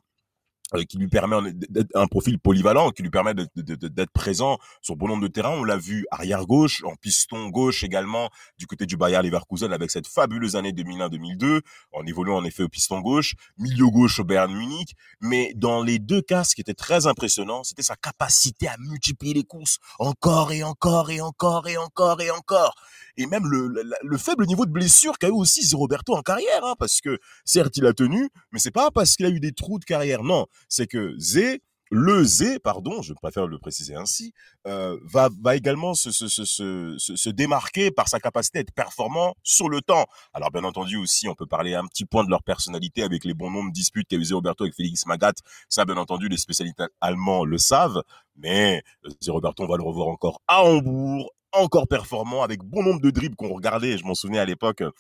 qui 0.82 0.98
lui 0.98 1.08
permet 1.08 1.52
d'être 1.52 1.90
un 1.94 2.06
profil 2.06 2.38
polyvalent, 2.38 2.90
qui 2.90 3.02
lui 3.02 3.10
permet 3.10 3.34
d'être 3.34 4.10
présent 4.12 4.58
sur 4.80 4.96
bon 4.96 5.08
nombre 5.08 5.22
de 5.22 5.28
terrains. 5.28 5.50
On 5.50 5.64
l'a 5.64 5.76
vu 5.76 6.06
arrière 6.10 6.46
gauche, 6.46 6.82
en 6.84 6.94
piston 6.96 7.48
gauche 7.48 7.84
également, 7.84 8.30
du 8.58 8.66
côté 8.66 8.86
du 8.86 8.96
Bayer 8.96 9.22
Leverkusen 9.22 9.72
avec 9.72 9.90
cette 9.90 10.06
fabuleuse 10.06 10.56
année 10.56 10.72
2001-2002, 10.72 11.60
en 11.92 12.06
évoluant 12.06 12.36
en 12.36 12.44
effet 12.44 12.64
au 12.64 12.68
piston 12.68 13.00
gauche, 13.00 13.34
milieu 13.58 13.86
gauche 13.86 14.18
au 14.20 14.24
Bayern 14.24 14.52
Munich. 14.52 14.94
Mais 15.20 15.52
dans 15.54 15.82
les 15.82 15.98
deux 15.98 16.22
cas, 16.22 16.44
ce 16.44 16.54
qui 16.54 16.60
était 16.60 16.74
très 16.74 17.06
impressionnant, 17.06 17.62
c'était 17.62 17.82
sa 17.82 17.96
capacité 17.96 18.68
à 18.68 18.76
multiplier 18.78 19.34
les 19.34 19.44
courses 19.44 19.78
encore 19.98 20.52
et 20.52 20.62
encore 20.62 21.10
et 21.10 21.20
encore 21.20 21.68
et 21.68 21.76
encore 21.76 22.20
et 22.20 22.30
encore. 22.30 22.74
Et 23.16 23.26
même 23.26 23.46
le, 23.46 23.69
le, 23.69 23.82
le 24.02 24.19
faible 24.19 24.46
niveau 24.46 24.66
de 24.66 24.72
blessure 24.72 25.19
qu'a 25.19 25.28
eu 25.28 25.32
aussi 25.32 25.75
Roberto 25.75 26.14
en 26.14 26.22
carrière, 26.22 26.64
hein, 26.64 26.75
parce 26.78 27.00
que 27.00 27.19
certes 27.44 27.77
il 27.77 27.86
a 27.86 27.93
tenu, 27.93 28.31
mais 28.53 28.58
c'est 28.58 28.70
pas 28.70 28.91
parce 28.91 29.17
qu'il 29.17 29.27
a 29.27 29.31
eu 29.31 29.41
des 29.41 29.53
trous 29.53 29.79
de 29.79 29.84
carrière, 29.84 30.22
non, 30.22 30.46
c'est 30.69 30.86
que 30.86 31.15
Zé, 31.19 31.62
le 31.91 32.24
Zé, 32.24 32.58
pardon, 32.58 33.03
je 33.03 33.12
préfère 33.12 33.46
le 33.46 33.58
préciser 33.58 33.94
ainsi, 33.94 34.32
euh, 34.67 34.98
va, 35.05 35.29
va 35.43 35.55
également 35.55 35.94
se, 35.94 36.10
se, 36.10 36.27
se, 36.27 36.96
se, 36.98 37.31
démarquer 37.31 37.91
par 37.91 38.08
sa 38.08 38.19
capacité 38.19 38.58
à 38.58 38.60
être 38.62 38.72
performant 38.72 39.36
sur 39.43 39.69
le 39.69 39.81
temps. 39.81 40.06
Alors 40.32 40.50
bien 40.50 40.65
entendu 40.65 40.96
aussi, 40.96 41.29
on 41.29 41.34
peut 41.34 41.46
parler 41.46 41.74
un 41.74 41.86
petit 41.86 42.05
point 42.05 42.24
de 42.24 42.31
leur 42.31 42.43
personnalité 42.43 43.03
avec 43.03 43.24
les 43.24 43.34
bons 43.34 43.50
nombres 43.50 43.69
de 43.69 43.74
disputes 43.74 44.08
qu'a 44.08 44.17
eu 44.17 44.32
Roberto 44.32 44.65
avec 44.65 44.74
Félix 44.74 45.06
Magat. 45.06 45.34
Ça, 45.69 45.84
bien 45.84 45.96
entendu, 45.96 46.29
les 46.29 46.38
spécialistes 46.38 46.82
allemands 47.00 47.44
le 47.44 47.58
savent, 47.58 48.03
mais 48.36 48.82
euh, 49.05 49.10
Zé 49.22 49.31
Roberto, 49.31 49.62
on 49.62 49.69
va 49.69 49.77
le 49.77 49.84
revoir 49.84 50.08
encore 50.08 50.41
à 50.48 50.65
Hambourg, 50.65 51.33
encore 51.55 51.89
performant, 51.89 52.43
avec 52.43 52.63
bon 52.63 52.82
nombre 52.82 53.01
de 53.01 53.11
dribbles 53.11 53.37
qu'on 53.37 53.53
regardait, 53.53 53.99
je 53.99 54.05
m'en 54.05 54.15
souvenais 54.15 54.39
à 54.39 54.44
l'époque, 54.44 54.82
euh, 54.82 54.91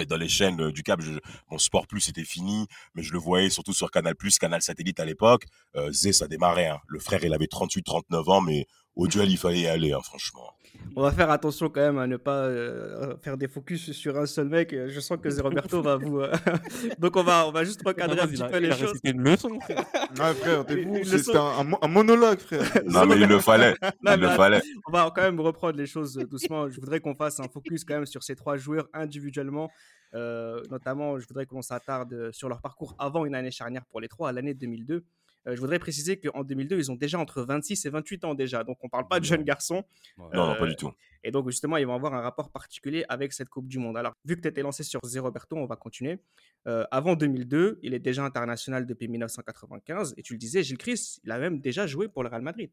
et 0.00 0.06
dans 0.06 0.16
les 0.16 0.28
chaînes 0.28 0.60
euh, 0.60 0.72
du 0.72 0.82
je, 1.00 1.18
mon 1.50 1.58
sport 1.58 1.86
plus 1.86 2.00
c'était 2.00 2.24
fini, 2.24 2.66
mais 2.94 3.02
je 3.02 3.12
le 3.12 3.18
voyais 3.18 3.50
surtout 3.50 3.74
sur 3.74 3.90
Canal 3.90 4.16
Plus, 4.16 4.38
Canal 4.38 4.62
Satellite 4.62 5.00
à 5.00 5.04
l'époque. 5.04 5.44
Euh, 5.76 5.92
Zé, 5.92 6.12
ça 6.12 6.28
démarrait. 6.28 6.68
Hein. 6.68 6.78
Le 6.88 6.98
frère, 6.98 7.22
il 7.24 7.34
avait 7.34 7.46
38-39 7.46 8.30
ans, 8.30 8.40
mais 8.40 8.66
au 8.96 9.06
duel, 9.06 9.30
il 9.30 9.38
fallait 9.38 9.60
y 9.60 9.66
aller, 9.66 9.92
hein, 9.92 10.00
franchement. 10.02 10.52
On 10.96 11.02
va 11.02 11.12
faire 11.12 11.30
attention 11.30 11.68
quand 11.68 11.80
même 11.80 11.98
à 11.98 12.06
ne 12.06 12.16
pas 12.16 12.44
euh, 12.44 13.14
faire 13.22 13.36
des 13.38 13.46
focus 13.48 13.92
sur 13.92 14.18
un 14.18 14.26
seul 14.26 14.48
mec. 14.48 14.74
Je 14.88 15.00
sens 15.00 15.18
que 15.22 15.30
Zé 15.30 15.40
Roberto 15.40 15.80
va 15.80 15.96
vous. 15.96 16.20
euh, 16.20 16.32
Donc 16.98 17.16
on 17.16 17.22
va, 17.22 17.46
on 17.46 17.52
va 17.52 17.62
juste 17.64 17.80
recadrer 17.86 18.20
un 18.20 18.24
Il 18.26 18.32
petit 18.32 18.42
a- 18.42 18.48
peu 18.48 18.58
les 18.58 18.70
choses. 18.72 18.88
récité 18.90 19.10
une 19.10 19.22
leçon. 19.22 19.58
frère. 19.60 19.84
Ouais, 20.18 20.34
frère, 20.34 20.64
c'était 21.06 21.36
un, 21.36 21.40
un 21.40 21.64
mo- 21.64 21.78
un 21.80 21.88
monologue, 21.88 22.38
frère. 22.38 22.62
Non, 22.86 23.06
mais 23.06 23.16
il 23.16 23.26
le 23.26 23.38
fallait. 23.38 23.74
Non, 23.82 23.88
il 24.02 24.10
mais 24.10 24.16
le 24.16 24.28
fallait. 24.30 24.60
On 24.86 24.92
va 24.92 25.10
quand 25.14 25.22
même 25.22 25.40
reprendre 25.40 25.76
les 25.78 25.86
choses 25.86 26.14
doucement. 26.16 26.68
Je 26.68 26.80
voudrais 26.80 27.00
qu'on 27.00 27.14
fasse 27.14 27.38
un 27.40 27.48
focus 27.48 27.84
quand 27.84 27.94
même 27.94 28.06
sur 28.06 28.22
ces 28.22 28.34
trois 28.34 28.56
joueurs 28.56 28.88
individuellement. 28.92 29.70
Euh, 30.14 30.60
notamment, 30.70 31.18
je 31.18 31.26
voudrais 31.26 31.46
que 31.46 31.54
l'on 31.54 31.62
s'attarde 31.62 32.30
sur 32.32 32.48
leur 32.50 32.60
parcours 32.60 32.94
avant 32.98 33.24
une 33.24 33.34
année 33.34 33.50
charnière 33.50 33.84
pour 33.90 34.00
les 34.00 34.08
trois, 34.08 34.28
à 34.28 34.32
l'année 34.32 34.52
2002. 34.54 35.04
Euh, 35.46 35.56
je 35.56 35.60
voudrais 35.60 35.78
préciser 35.78 36.18
qu'en 36.18 36.44
2002, 36.44 36.78
ils 36.78 36.90
ont 36.90 36.94
déjà 36.94 37.18
entre 37.18 37.42
26 37.42 37.84
et 37.86 37.90
28 37.90 38.24
ans 38.24 38.34
déjà. 38.34 38.64
Donc, 38.64 38.78
on 38.82 38.86
ne 38.86 38.90
parle 38.90 39.08
pas 39.08 39.18
de 39.18 39.24
jeunes 39.24 39.42
garçons. 39.42 39.84
Ouais. 40.16 40.26
Non, 40.34 40.46
non, 40.46 40.52
Euh, 40.52 40.58
pas 40.58 40.66
du 40.66 40.76
tout. 40.76 40.92
Et 41.24 41.30
donc, 41.30 41.48
justement, 41.48 41.76
ils 41.76 41.86
vont 41.86 41.94
avoir 41.94 42.14
un 42.14 42.20
rapport 42.20 42.50
particulier 42.50 43.04
avec 43.08 43.32
cette 43.32 43.48
Coupe 43.48 43.68
du 43.68 43.78
Monde. 43.78 43.96
Alors, 43.96 44.12
vu 44.24 44.36
que 44.36 44.40
tu 44.40 44.48
étais 44.48 44.62
lancé 44.62 44.82
sur 44.82 45.00
Zé 45.04 45.18
Roberto, 45.18 45.56
on 45.56 45.66
va 45.66 45.76
continuer. 45.76 46.18
Euh, 46.66 46.84
avant 46.90 47.14
2002, 47.14 47.78
il 47.82 47.94
est 47.94 47.98
déjà 47.98 48.24
international 48.24 48.86
depuis 48.86 49.08
1995. 49.08 50.14
Et 50.16 50.22
tu 50.22 50.34
le 50.34 50.38
disais, 50.38 50.62
Gilles 50.62 50.78
Christ, 50.78 51.20
il 51.24 51.30
a 51.30 51.38
même 51.38 51.60
déjà 51.60 51.86
joué 51.86 52.08
pour 52.08 52.22
le 52.22 52.28
Real 52.28 52.42
Madrid. 52.42 52.70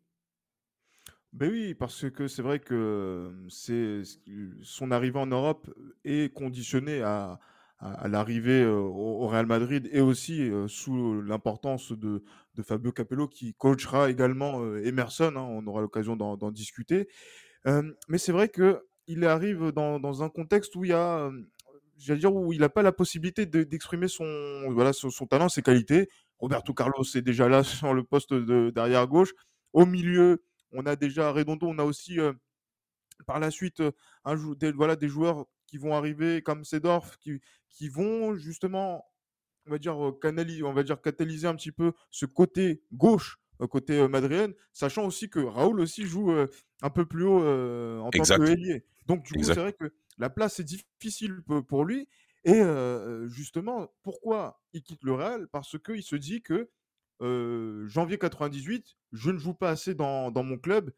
Ben 1.31 1.51
oui, 1.51 1.75
parce 1.75 2.09
que 2.09 2.27
c'est 2.27 2.41
vrai 2.41 2.59
que 2.59 3.31
c'est 3.49 4.01
son 4.63 4.89
arrivée 4.89 5.19
en 5.19 5.27
Europe 5.27 5.69
est 6.03 6.33
conditionnée 6.33 7.03
à, 7.03 7.39
à- 7.79 8.07
l'arrivée 8.07 8.61
euh, 8.61 8.79
au, 8.79 9.27
Real 9.27 9.45
Madrid 9.45 9.89
et 9.91 10.01
aussi 10.01 10.41
euh, 10.41 10.67
sous 10.67 11.21
l'importance 11.21 11.91
de, 11.91 12.23
Fabio 12.61 12.91
Capello 12.91 13.27
qui 13.27 13.53
coachera 13.53 14.09
également 14.09 14.61
euh, 14.61 14.83
Emerson. 14.83 15.33
hein, 15.37 15.47
on 15.49 15.65
aura 15.67 15.81
l'occasion 15.81 16.17
d'en 16.17 16.51
discuter. 16.51 17.07
Mais 17.65 18.17
c'est 18.17 18.31
vrai 18.31 18.49
que 18.49 18.83
il 19.07 19.25
arrive 19.25 19.71
dans, 19.71 20.23
un 20.23 20.29
contexte 20.29 20.75
où 20.75 20.83
il 20.85 20.91
n'a 22.59 22.69
pas 22.69 22.81
la 22.83 22.91
possibilité 22.91 23.45
de- 23.45 23.63
d'exprimer 23.63 24.07
son, 24.07 24.27
talent, 25.29 25.49
ses 25.49 25.61
qualités. 25.61 26.09
Roberto 26.37 26.73
Carlos 26.73 27.03
est 27.15 27.21
déjà 27.21 27.49
là 27.49 27.63
sur 27.63 27.93
le 27.93 28.03
poste 28.03 28.33
de 28.33 28.71
derrière 28.71 29.07
gauche. 29.07 29.33
Au 29.73 29.85
milieu, 29.85 30.43
on 30.73 30.85
a 30.85 30.95
déjà 30.95 31.31
Redondo, 31.31 31.67
on 31.67 31.79
a 31.79 31.83
aussi 31.83 32.17
par 33.25 33.39
la 33.39 33.51
suite 33.51 33.81
des 34.59 35.07
joueurs 35.07 35.45
qui 35.69 35.77
vont 35.77 35.95
arriver 35.95 36.41
comme 36.41 36.63
Sedorf, 36.65 37.17
qui, 37.19 37.39
qui 37.69 37.89
vont 37.89 38.35
justement, 38.35 39.05
on 39.67 39.71
va 39.71 39.77
dire, 39.79 40.03
euh, 40.03 40.11
canali- 40.21 40.63
on 40.63 40.73
va 40.73 40.83
dire, 40.83 41.01
catalyser 41.01 41.47
un 41.47 41.55
petit 41.55 41.71
peu 41.71 41.93
ce 42.11 42.25
côté 42.25 42.83
gauche, 42.93 43.37
côté 43.69 44.07
madrilène, 44.07 44.53
sachant 44.73 45.05
aussi 45.05 45.29
que 45.29 45.39
Raoul 45.39 45.81
aussi 45.81 46.05
joue 46.05 46.31
un 46.81 46.89
peu 46.89 47.05
plus 47.05 47.25
haut 47.25 47.43
en 48.01 48.13
tant 48.13 48.27
que 48.29 48.41
ailier. 48.41 48.85
Donc 49.05 49.25
du 49.25 49.35
coup, 49.35 49.49
c'est 49.49 49.59
vrai 49.59 49.73
que 49.73 49.93
la 50.17 50.29
place 50.29 50.61
est 50.61 50.63
difficile 50.63 51.41
pour 51.67 51.83
lui. 51.83 52.07
Et 52.45 52.61
justement, 53.27 53.89
pourquoi 54.01 54.61
il 54.73 54.81
quitte 54.81 55.03
le 55.03 55.13
Real? 55.13 55.47
Parce 55.49 55.77
qu'il 55.77 56.03
se 56.03 56.15
dit 56.15 56.41
que 56.41 56.69
euh, 57.21 57.85
janvier 57.87 58.17
98, 58.17 58.95
je 59.11 59.31
ne 59.31 59.37
joue 59.37 59.53
pas 59.53 59.71
assez 59.71 59.93
dans, 59.93 60.31
dans 60.31 60.43
mon 60.43 60.57
club. 60.57 60.91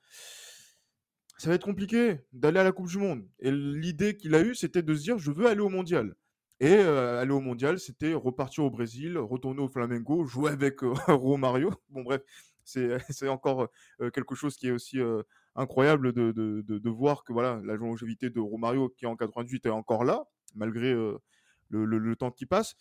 Ça 1.42 1.50
va 1.50 1.56
être 1.56 1.66
compliqué 1.66 2.20
d'aller 2.34 2.60
à 2.60 2.64
la 2.64 2.72
Coupe 2.72 2.86
du 2.88 3.00
Monde. 3.00 3.28
Et 3.40 3.50
l'idée 3.50 4.16
qu'il 4.16 4.36
a 4.36 4.44
eue, 4.44 4.54
c'était 4.54 4.84
de 4.84 4.94
se 4.94 5.02
dire, 5.02 5.18
je 5.18 5.32
veux 5.32 5.48
aller 5.48 5.60
au 5.60 5.70
Mondial. 5.70 6.14
Et 6.60 6.72
euh, 6.72 7.20
aller 7.20 7.32
au 7.32 7.40
Mondial, 7.40 7.80
c'était 7.80 8.14
repartir 8.14 8.64
au 8.64 8.70
Brésil, 8.70 9.18
retourner 9.18 9.60
au 9.60 9.68
Flamengo, 9.68 10.24
jouer 10.28 10.52
avec 10.52 10.84
euh, 10.84 10.94
Romario. 11.08 11.74
Bon, 11.90 12.04
bref, 12.04 12.22
c'est 12.64 13.28
encore 13.28 13.70
euh, 14.02 14.12
quelque 14.12 14.36
chose 14.36 14.56
qui 14.56 14.68
est 14.68 14.72
aussi 14.72 15.00
euh, 15.00 15.24
incroyable 15.56 16.14
de, 16.14 16.90
voir 16.92 17.24
que 17.24 17.34
voilà, 17.34 17.60
la 17.66 17.74
longévité 17.74 18.30
de 18.30 18.40
Romario, 18.40 18.90
qui 18.90 19.08
en 19.08 19.16
98 19.16 19.66
est 19.66 19.70
encore 19.72 20.04
là, 20.04 20.26
malgré 20.54 20.94
le, 20.94 21.20
le- 21.72 22.16
temps 22.16 22.30
qui 22.30 22.46
passe. 22.46 22.76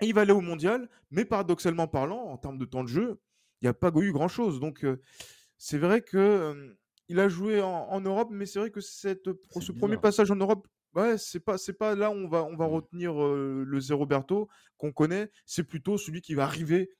Et 0.00 0.06
il 0.06 0.14
va 0.14 0.22
aller 0.22 0.32
au 0.32 0.40
mondial, 0.40 0.88
mais 1.12 1.24
paradoxalement 1.24 1.86
parlant, 1.86 2.24
en 2.24 2.36
termes 2.36 2.58
de 2.58 2.64
temps 2.64 2.82
de 2.82 2.88
jeu, 2.88 3.20
il 3.62 3.66
n'y 3.66 3.68
a 3.68 3.74
pas 3.74 3.92
eu 3.94 4.10
grand-chose. 4.10 4.58
Donc, 4.58 4.84
c'est 5.56 5.78
vrai 5.78 6.00
que 6.00 6.76
il 7.10 7.18
a 7.20 7.28
joué 7.28 7.60
en, 7.60 7.68
en 7.88 8.00
Europe, 8.00 8.28
mais 8.30 8.46
c'est 8.46 8.58
vrai 8.60 8.70
que 8.70 8.80
cette, 8.80 9.28
ce 9.60 9.72
premier 9.72 9.96
passage 9.96 10.30
en 10.30 10.36
Europe, 10.36 10.66
ouais, 10.94 11.18
c'est 11.18 11.40
pas, 11.40 11.58
c'est 11.58 11.72
pas 11.72 11.94
là 11.96 12.10
où 12.10 12.14
on 12.14 12.28
va, 12.28 12.44
on 12.44 12.56
va 12.56 12.66
retenir 12.66 13.20
euh, 13.20 13.64
le 13.66 13.80
Zé 13.80 13.94
Roberto 13.94 14.48
qu'on 14.78 14.92
connaît. 14.92 15.30
C'est 15.44 15.64
plutôt 15.64 15.98
celui 15.98 16.20
qui 16.20 16.34
va 16.34 16.44
arriver, 16.44 16.90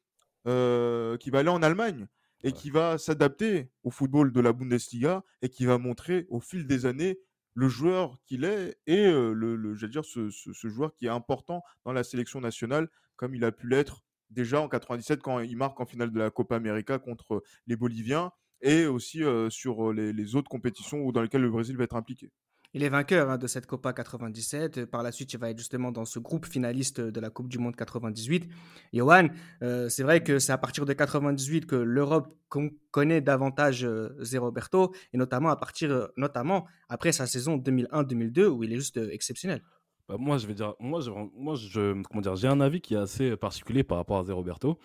euh, 0.47 1.17
qui 1.19 1.31
va 1.31 1.39
aller 1.41 1.49
en 1.49 1.63
Allemagne 1.63 2.07
et 2.43 2.49
Ouais. 2.49 2.53
qui 2.53 2.71
va 2.71 2.99
s'adapter 2.99 3.71
au 3.85 3.91
football 3.91 4.33
de 4.33 4.41
la 4.41 4.53
Bundesliga 4.53 5.23
et 5.43 5.49
qui 5.49 5.65
va 5.67 5.79
montrer 5.79 6.27
au 6.31 6.41
fil 6.41 6.67
des 6.67 6.87
années 6.87 7.19
le 7.55 7.69
joueur 7.69 8.19
qu'il 8.27 8.45
est 8.45 8.79
et 8.87 9.07
euh, 9.07 9.33
le, 9.33 9.75
dire 9.89 10.05
ce, 10.05 10.31
ce- 10.31 10.53
ce 10.53 10.69
joueur 10.69 10.95
qui 10.95 11.07
est 11.07 11.11
important 11.11 11.63
dans 11.85 11.93
la 11.93 12.03
sélection 12.03 12.41
nationale, 12.41 12.89
comme 13.17 13.35
il 13.35 13.45
a 13.45 13.53
pu 13.53 13.69
l'être 13.69 14.03
déjà 14.31 14.61
en 14.61 14.69
97 14.69 15.21
quand 15.23 15.41
il 15.41 15.57
marque 15.57 15.79
en 15.81 15.85
finale 15.87 16.11
de 16.13 16.19
la 16.19 16.31
Copa 16.31 16.57
América 16.57 16.99
contre 16.99 17.43
les 17.67 17.77
Boliviens 17.77 18.33
et 18.63 18.87
aussi 18.87 19.23
sur 19.49 19.93
les, 19.93 20.35
autres 20.35 20.51
compétitions 20.51 21.11
dans 21.13 21.23
lesquelles 21.23 21.43
le 21.43 21.51
Brésil 21.51 21.77
va 21.77 21.85
être 21.85 21.97
impliqué. 21.97 22.31
Il 22.73 22.85
est 22.85 22.89
vainqueur 22.89 23.29
hein, 23.29 23.37
de 23.37 23.49
cette 23.49 23.67
Copa 23.67 23.93
97. 23.93 24.85
Par 24.85 25.03
la 25.03 25.11
suite, 25.11 25.33
il 25.33 25.41
va 25.41 25.51
être 25.51 25.59
justement 25.59 25.91
dans 25.91 26.05
ce 26.05 26.21
groupe 26.21 26.47
finaliste 26.47 27.01
de 27.01 27.21
la 27.21 27.29
Coupe 27.29 27.49
du 27.49 27.59
Monde 27.59 27.75
98. 27.75 28.49
Johan, 28.93 29.29
c'est 29.61 30.03
vrai 30.03 30.23
que 30.23 30.39
c'est 30.39 30.53
à 30.53 30.59
partir 30.59 30.87
de 30.87 30.93
98 30.93 31.67
que 31.67 31.75
l'Europe 31.75 32.33
con- 32.49 32.71
connaît 32.91 33.21
davantage 33.21 33.85
euh, 33.85 34.11
Zé 34.23 34.39
Roberto, 34.39 34.95
et 35.13 35.17
notamment 35.17 35.49
à 35.49 35.57
partir, 35.57 36.09
notamment 36.17 36.67
après 36.89 37.13
sa 37.13 37.27
saison 37.27 37.57
2001-2002 37.57 38.47
où 38.47 38.63
il 38.63 38.73
est 38.73 38.77
juste 38.77 38.99
exceptionnel. 38.99 39.63
Bah, 40.11 40.17
moi, 40.19 40.39
je 40.39 40.47
vais 40.49 40.55
dire, 40.55 40.75
moi, 40.81 41.01
moi, 41.37 41.55
je, 41.55 42.03
comment 42.03 42.21
dire, 42.21 42.35
j'ai 42.35 42.49
un 42.49 42.61
avis 42.61 42.81
qui 42.81 42.95
est 42.95 42.97
assez 42.97 43.37
particulier 43.37 43.85
par 43.85 43.97
rapport 43.97 44.19
à 44.19 44.25
Zé 44.25 44.33
Roberto. 44.33 44.77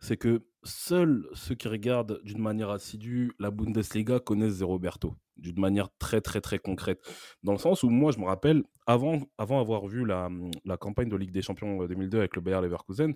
C'est 0.00 0.16
que 0.16 0.42
seuls 0.64 1.24
ceux 1.34 1.54
qui 1.54 1.68
regardent 1.68 2.20
d'une 2.24 2.42
manière 2.42 2.68
assidue 2.70 3.30
la 3.38 3.52
Bundesliga 3.52 4.18
connaissent 4.18 4.54
Zé 4.54 4.64
Roberto, 4.64 5.14
d'une 5.36 5.60
manière 5.60 5.88
très, 6.00 6.20
très, 6.20 6.40
très 6.40 6.58
concrète. 6.58 7.00
Dans 7.44 7.52
le 7.52 7.58
sens 7.58 7.84
où 7.84 7.90
moi, 7.90 8.10
je 8.10 8.18
me 8.18 8.24
rappelle, 8.24 8.64
avant, 8.88 9.20
avant 9.38 9.60
avoir 9.60 9.86
vu 9.86 10.04
la, 10.04 10.28
la 10.64 10.76
campagne 10.76 11.08
de 11.08 11.14
Ligue 11.16 11.30
des 11.30 11.42
Champions 11.42 11.80
euh, 11.82 11.86
2002 11.86 12.18
avec 12.18 12.34
le 12.34 12.42
Bayer 12.42 12.60
Leverkusen, 12.60 13.14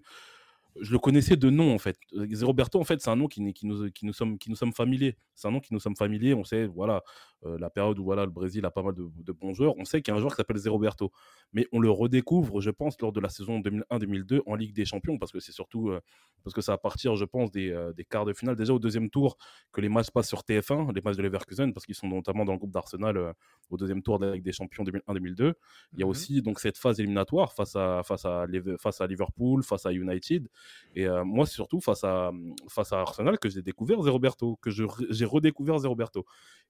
je 0.80 0.92
le 0.92 0.98
connaissais 0.98 1.36
de 1.36 1.50
nom 1.50 1.74
en 1.74 1.78
fait. 1.78 1.98
Roberto 2.42 2.78
en 2.80 2.84
fait 2.84 3.00
c'est 3.00 3.10
un 3.10 3.16
nom 3.16 3.28
qui, 3.28 3.40
nous, 3.42 3.52
qui, 3.52 3.66
nous 4.06 4.12
sommes, 4.12 4.38
qui 4.38 4.50
nous 4.50 4.56
sommes 4.56 4.72
familiers. 4.72 5.16
C'est 5.34 5.48
un 5.48 5.50
nom 5.50 5.60
qui 5.60 5.72
nous 5.72 5.80
sommes 5.80 5.96
familiers. 5.96 6.34
On 6.34 6.44
sait 6.44 6.66
voilà 6.66 7.02
euh, 7.44 7.58
la 7.58 7.70
période 7.70 7.98
où 7.98 8.04
voilà 8.04 8.24
le 8.24 8.30
Brésil 8.30 8.64
a 8.64 8.70
pas 8.70 8.82
mal 8.82 8.94
de, 8.94 9.08
de 9.16 9.32
bons 9.32 9.54
joueurs. 9.54 9.74
On 9.78 9.84
sait 9.84 10.02
qu'il 10.02 10.12
y 10.12 10.14
a 10.14 10.16
un 10.16 10.20
joueur 10.20 10.32
qui 10.32 10.36
s'appelle 10.36 10.56
Roberto, 10.68 11.12
mais 11.52 11.66
on 11.72 11.80
le 11.80 11.90
redécouvre 11.90 12.60
je 12.60 12.70
pense 12.70 13.00
lors 13.00 13.12
de 13.12 13.20
la 13.20 13.28
saison 13.28 13.60
2001-2002 13.60 14.40
en 14.46 14.54
Ligue 14.54 14.74
des 14.74 14.84
Champions 14.84 15.18
parce 15.18 15.32
que 15.32 15.40
c'est 15.40 15.52
surtout 15.52 15.90
euh, 15.90 16.00
parce 16.44 16.54
que 16.54 16.60
c'est 16.60 16.72
à 16.72 16.78
partir 16.78 17.16
je 17.16 17.24
pense 17.24 17.50
des, 17.50 17.70
euh, 17.70 17.92
des 17.92 18.04
quarts 18.04 18.24
de 18.24 18.32
finale 18.32 18.56
déjà 18.56 18.72
au 18.72 18.78
deuxième 18.78 19.10
tour 19.10 19.36
que 19.72 19.80
les 19.80 19.88
matchs 19.88 20.10
passent 20.10 20.28
sur 20.28 20.40
TF1, 20.40 20.94
les 20.94 21.00
matchs 21.00 21.16
de 21.16 21.22
Leverkusen 21.22 21.72
parce 21.72 21.86
qu'ils 21.86 21.94
sont 21.94 22.08
notamment 22.08 22.44
dans 22.44 22.52
le 22.52 22.58
groupe 22.58 22.72
d'Arsenal 22.72 23.34
au 23.70 23.76
deuxième 23.76 24.02
tour 24.02 24.18
de 24.18 24.26
la 24.26 24.32
Ligue 24.34 24.44
des 24.44 24.52
Champions 24.52 24.84
2001-2002. 24.84 25.54
Il 25.92 26.00
y 26.00 26.02
a 26.02 26.06
Mhm. 26.06 26.10
aussi 26.10 26.42
donc 26.42 26.60
cette 26.60 26.78
phase 26.78 26.98
éliminatoire 27.00 27.52
face 27.52 27.76
à 27.76 28.02
face 28.04 28.24
à 28.24 28.46
face 28.78 29.00
à 29.00 29.06
Liverpool, 29.06 29.62
face 29.62 29.86
à 29.86 29.92
United 29.92 30.48
et 30.94 31.06
euh, 31.06 31.24
moi, 31.24 31.46
c'est 31.46 31.54
surtout 31.54 31.80
face 31.80 32.04
à, 32.04 32.30
face 32.68 32.92
à 32.92 33.00
Arsenal 33.00 33.38
que 33.38 33.48
j'ai 33.48 33.62
découvert 33.62 34.00
Zé 34.02 34.10
Roberto, 34.10 34.56
que 34.62 34.70
j'ai 34.70 35.24
redécouvert 35.24 35.78
Zé 35.78 35.88
Roberto. 35.88 36.24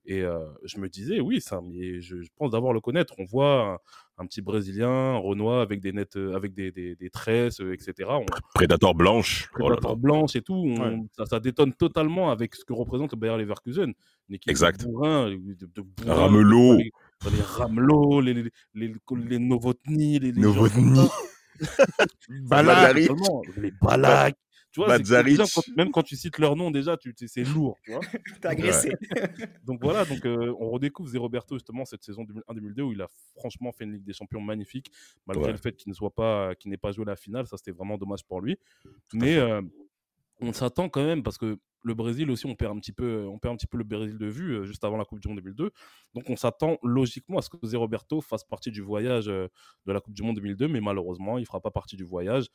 Et 0.05 0.23
euh, 0.23 0.39
je 0.65 0.79
me 0.79 0.89
disais, 0.89 1.21
oui, 1.21 1.41
ça, 1.41 1.61
mais 1.63 2.01
je, 2.01 2.23
je 2.23 2.29
pense 2.37 2.51
d'avoir 2.53 2.73
le 2.73 2.81
connaître. 2.81 3.15
On 3.19 3.25
voit 3.25 3.73
un, 4.19 4.23
un 4.23 4.27
petit 4.27 4.41
Brésilien, 4.41 4.89
un 4.89 5.17
Renoir 5.19 5.61
avec 5.61 5.81
des 5.81 5.93
nettes, 5.93 6.17
euh, 6.17 6.35
avec 6.37 6.55
des, 6.55 6.71
des, 6.71 6.95
des 6.95 7.11
tresses, 7.11 7.61
euh, 7.61 7.73
etc. 7.75 8.09
On, 8.11 8.25
Prédateur 8.55 8.95
blanche. 8.95 9.49
Oh. 9.55 9.65
Prédateur 9.67 9.97
blanche 9.97 10.37
et 10.37 10.43
tout. 10.43 10.55
on- 10.55 10.77
Ouais. 10.81 11.03
ça, 11.17 11.27
ça 11.27 11.41
détonne 11.41 11.73
totalement 11.73 12.31
avec 12.31 12.55
ce 12.55 12.65
que 12.65 12.73
représente 12.73 13.13
le 13.13 13.19
Bayer 13.19 13.37
Leverkusen. 13.39 13.95
Exact. 14.47 14.81
de 14.81 14.87
bourrins, 14.87 15.29
de, 15.31 15.67
de 15.75 15.83
bourrins, 15.83 16.15
Ramelot. 16.15 16.77
Les, 16.77 16.93
les 17.33 17.43
Ramelot, 17.43 18.21
les, 18.21 18.35
les, 18.35 18.51
les, 18.75 18.93
les 19.29 19.39
Novotny, 19.41 20.19
les, 20.21 20.33
les 20.33 20.41
Novotny. 20.41 21.01
Gens- 21.59 22.49
Balak. 22.49 22.95
Les 22.97 23.71
Balak. 23.83 24.37
Tu 24.73 24.81
vois, 24.81 24.89
c'est 24.91 24.95
que 24.97 24.99
Mazzaric. 25.09 25.39
déjà, 25.39 25.45
quand- 25.55 25.77
même 25.77 25.91
quand 25.91 26.03
tu 26.03 26.17
cites 26.17 26.39
leur 26.39 26.55
nom, 26.55 26.71
déjà, 26.71 26.99
tu, 26.99 27.15
c'est 27.17 27.29
c'est 27.29 27.45
lourd. 27.45 27.79
Tu 27.83 27.93
vois 27.93 28.01
T'as 28.43 28.51
agressé. 28.51 28.93
donc 29.65 29.81
voilà, 29.81 30.05
donc, 30.05 30.27
euh, 30.27 30.55
on 30.61 30.69
redécouvre 30.71 31.09
Zé 31.09 31.17
Roberto 31.17 31.55
justement 31.55 31.87
cette 31.87 32.03
saison 32.05 32.25
2001-2002 32.25 32.83
où 32.83 32.93
il 32.93 33.01
a 33.01 33.09
franchement 33.39 33.73
fait 33.73 33.85
une 33.85 33.95
Ligue 33.95 34.05
des 34.05 34.13
Champions 34.13 34.41
magnifique, 34.43 34.91
malgré 35.27 35.47
Ouais. 35.47 35.53
le 35.53 35.57
fait 35.59 35.73
qu'il 35.75 35.89
ne 35.89 35.95
soit 35.95 36.15
pas, 36.15 36.55
qu'il 36.57 36.71
n'ait 36.71 36.77
pas 36.77 36.93
joué 36.93 37.07
la 37.07 37.17
finale. 37.17 37.47
Ça, 37.47 37.57
c'était 37.57 37.71
vraiment 37.71 37.97
dommage 37.97 38.23
pour 38.25 38.43
lui. 38.43 38.59
Mais 39.15 39.37
euh, 39.39 39.63
on 40.43 40.53
s'attend 40.53 40.91
quand 40.91 41.05
même 41.05 41.23
parce 41.23 41.39
que 41.39 41.59
le 41.87 41.95
Brésil 41.95 42.31
aussi, 42.31 42.47
on 42.47 42.55
perd 42.57 42.77
un 42.77 42.81
petit 42.81 42.93
peu, 42.93 43.25
on 43.27 43.39
perd 43.39 43.55
un 43.55 43.57
petit 43.57 43.67
peu 43.69 43.79
le 43.79 43.85
Brésil 43.85 44.19
de 44.19 44.27
vue 44.27 44.53
euh, 44.57 44.65
juste 44.65 44.83
avant 44.85 44.97
la 44.97 45.05
Coupe 45.05 45.21
du 45.21 45.29
Monde 45.29 45.39
2002. 45.39 45.71
Donc 46.15 46.25
on 46.29 46.37
s'attend 46.37 46.79
logiquement 46.83 47.39
à 47.39 47.43
ce 47.43 47.49
que 47.49 47.57
Zé 47.65 47.77
Roberto 47.77 48.21
fasse 48.21 48.45
partie 48.45 48.71
du 48.73 48.81
voyage 48.83 49.29
euh, 49.29 49.47
de 49.87 49.93
la 49.93 50.01
Coupe 50.01 50.15
du 50.15 50.23
Monde 50.23 50.37
2002, 50.37 50.67
mais 50.69 50.81
malheureusement, 50.81 51.39
il 51.39 51.47
fera 51.47 51.61
pas 51.61 51.71
partie 51.71 51.97
du 51.97 52.05
voyage. 52.05 52.47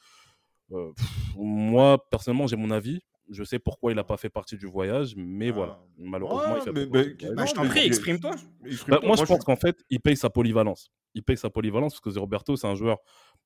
Euh, 0.74 0.92
pff, 0.94 1.08
moi, 1.38 1.98
personnellement, 2.10 2.48
j'ai 2.48 2.56
mon 2.58 2.72
avis. 2.72 3.00
Je 3.30 3.44
sais 3.46 3.60
pourquoi 3.60 3.94
il 3.94 3.96
n'a 3.96 4.04
pas 4.04 4.18
fait 4.18 4.30
partie 4.30 4.58
du 4.58 4.66
voyage, 4.66 5.14
mais 5.16 5.50
Ah. 5.50 5.54
voilà. 5.54 5.80
Malheureusement, 5.98 6.56
il 6.56 6.60
Ouais, 6.60 6.62
fait 6.62 6.72
mais- 6.74 6.86
pas 6.88 6.92
partie 6.92 7.08
mais- 7.10 7.14
du 7.16 7.26
voyage. 7.26 7.36
Bah, 7.38 7.46
je 7.46 7.54
t'en 7.54 7.68
prie, 7.70 7.86
exprime-toi. 7.86 8.32
Bah, 8.90 9.00
moi, 9.04 9.16
je 9.16 9.24
pense 9.24 9.40
je- 9.40 9.46
qu'en 9.46 9.56
fait, 9.56 9.78
il 9.90 10.02
paye 10.02 10.18
sa 10.18 10.30
polyvalence. 10.30 10.92
Il 11.14 11.24
paye 11.24 11.38
sa 11.38 11.50
polyvalence 11.50 11.94
parce 11.94 12.02
que 12.02 12.10
Zé 12.10 12.20
Roberto, 12.20 12.56
c'est 12.58 12.68
un 12.68 12.76
joueur, 12.76 12.98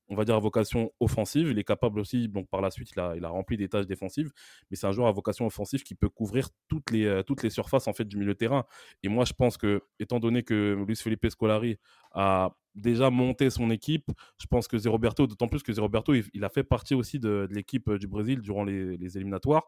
on 0.10 0.16
va 0.16 0.24
dire, 0.26 0.36
à 0.36 0.40
vocation 0.40 0.92
offensive. 1.00 1.48
Il 1.50 1.58
est 1.60 1.64
capable 1.64 2.00
aussi, 2.00 2.28
donc 2.28 2.48
par 2.50 2.62
la 2.62 2.70
suite, 2.72 2.92
il 2.96 3.00
a, 3.00 3.16
il 3.16 3.26
a 3.26 3.30
rempli 3.30 3.58
des 3.58 3.68
tâches 3.70 3.88
défensives, 3.88 4.32
mais 4.70 4.78
c'est 4.78 4.88
un 4.88 4.92
joueur 4.92 5.08
à 5.08 5.12
vocation 5.12 5.46
offensive 5.46 5.84
qui 5.84 5.96
peut 5.96 6.10
couvrir 6.10 6.50
toutes 6.68 6.92
les, 6.92 7.06
euh, 7.06 7.24
toutes 7.24 7.44
les 7.44 7.50
surfaces 7.50 7.88
en 7.88 7.94
fait 7.94 8.06
du 8.06 8.18
milieu 8.18 8.34
de 8.34 8.38
terrain. 8.38 8.66
Et 9.04 9.08
moi, 9.08 9.26
je 9.26 9.34
pense 9.34 9.58
que, 9.58 9.82
étant 10.00 10.20
donné 10.20 10.44
que 10.44 10.84
Luis 10.88 10.96
Felipe 10.96 11.28
Scolari 11.30 11.78
a 12.12 12.56
déjà 12.76 13.10
monté 13.10 13.50
son 13.50 13.70
équipe, 13.70 14.12
je 14.38 14.48
pense 14.48 14.68
que 14.68 14.78
Zé 14.78 14.90
Roberto, 14.90 15.28
d'autant 15.28 15.48
plus 15.48 15.64
que 15.64 15.72
Zé 15.74 15.80
Roberto, 15.82 16.14
il, 16.14 16.26
il 16.34 16.44
a 16.44 16.50
fait 16.50 16.64
partie 16.64 16.94
aussi 16.94 17.20
de, 17.20 17.48
de 17.50 17.54
l'équipe 17.56 17.90
du 17.94 18.08
Brésil 18.08 18.42
durant 18.42 18.64
les, 18.66 18.98
les 18.98 19.16
éliminatoires, 19.18 19.64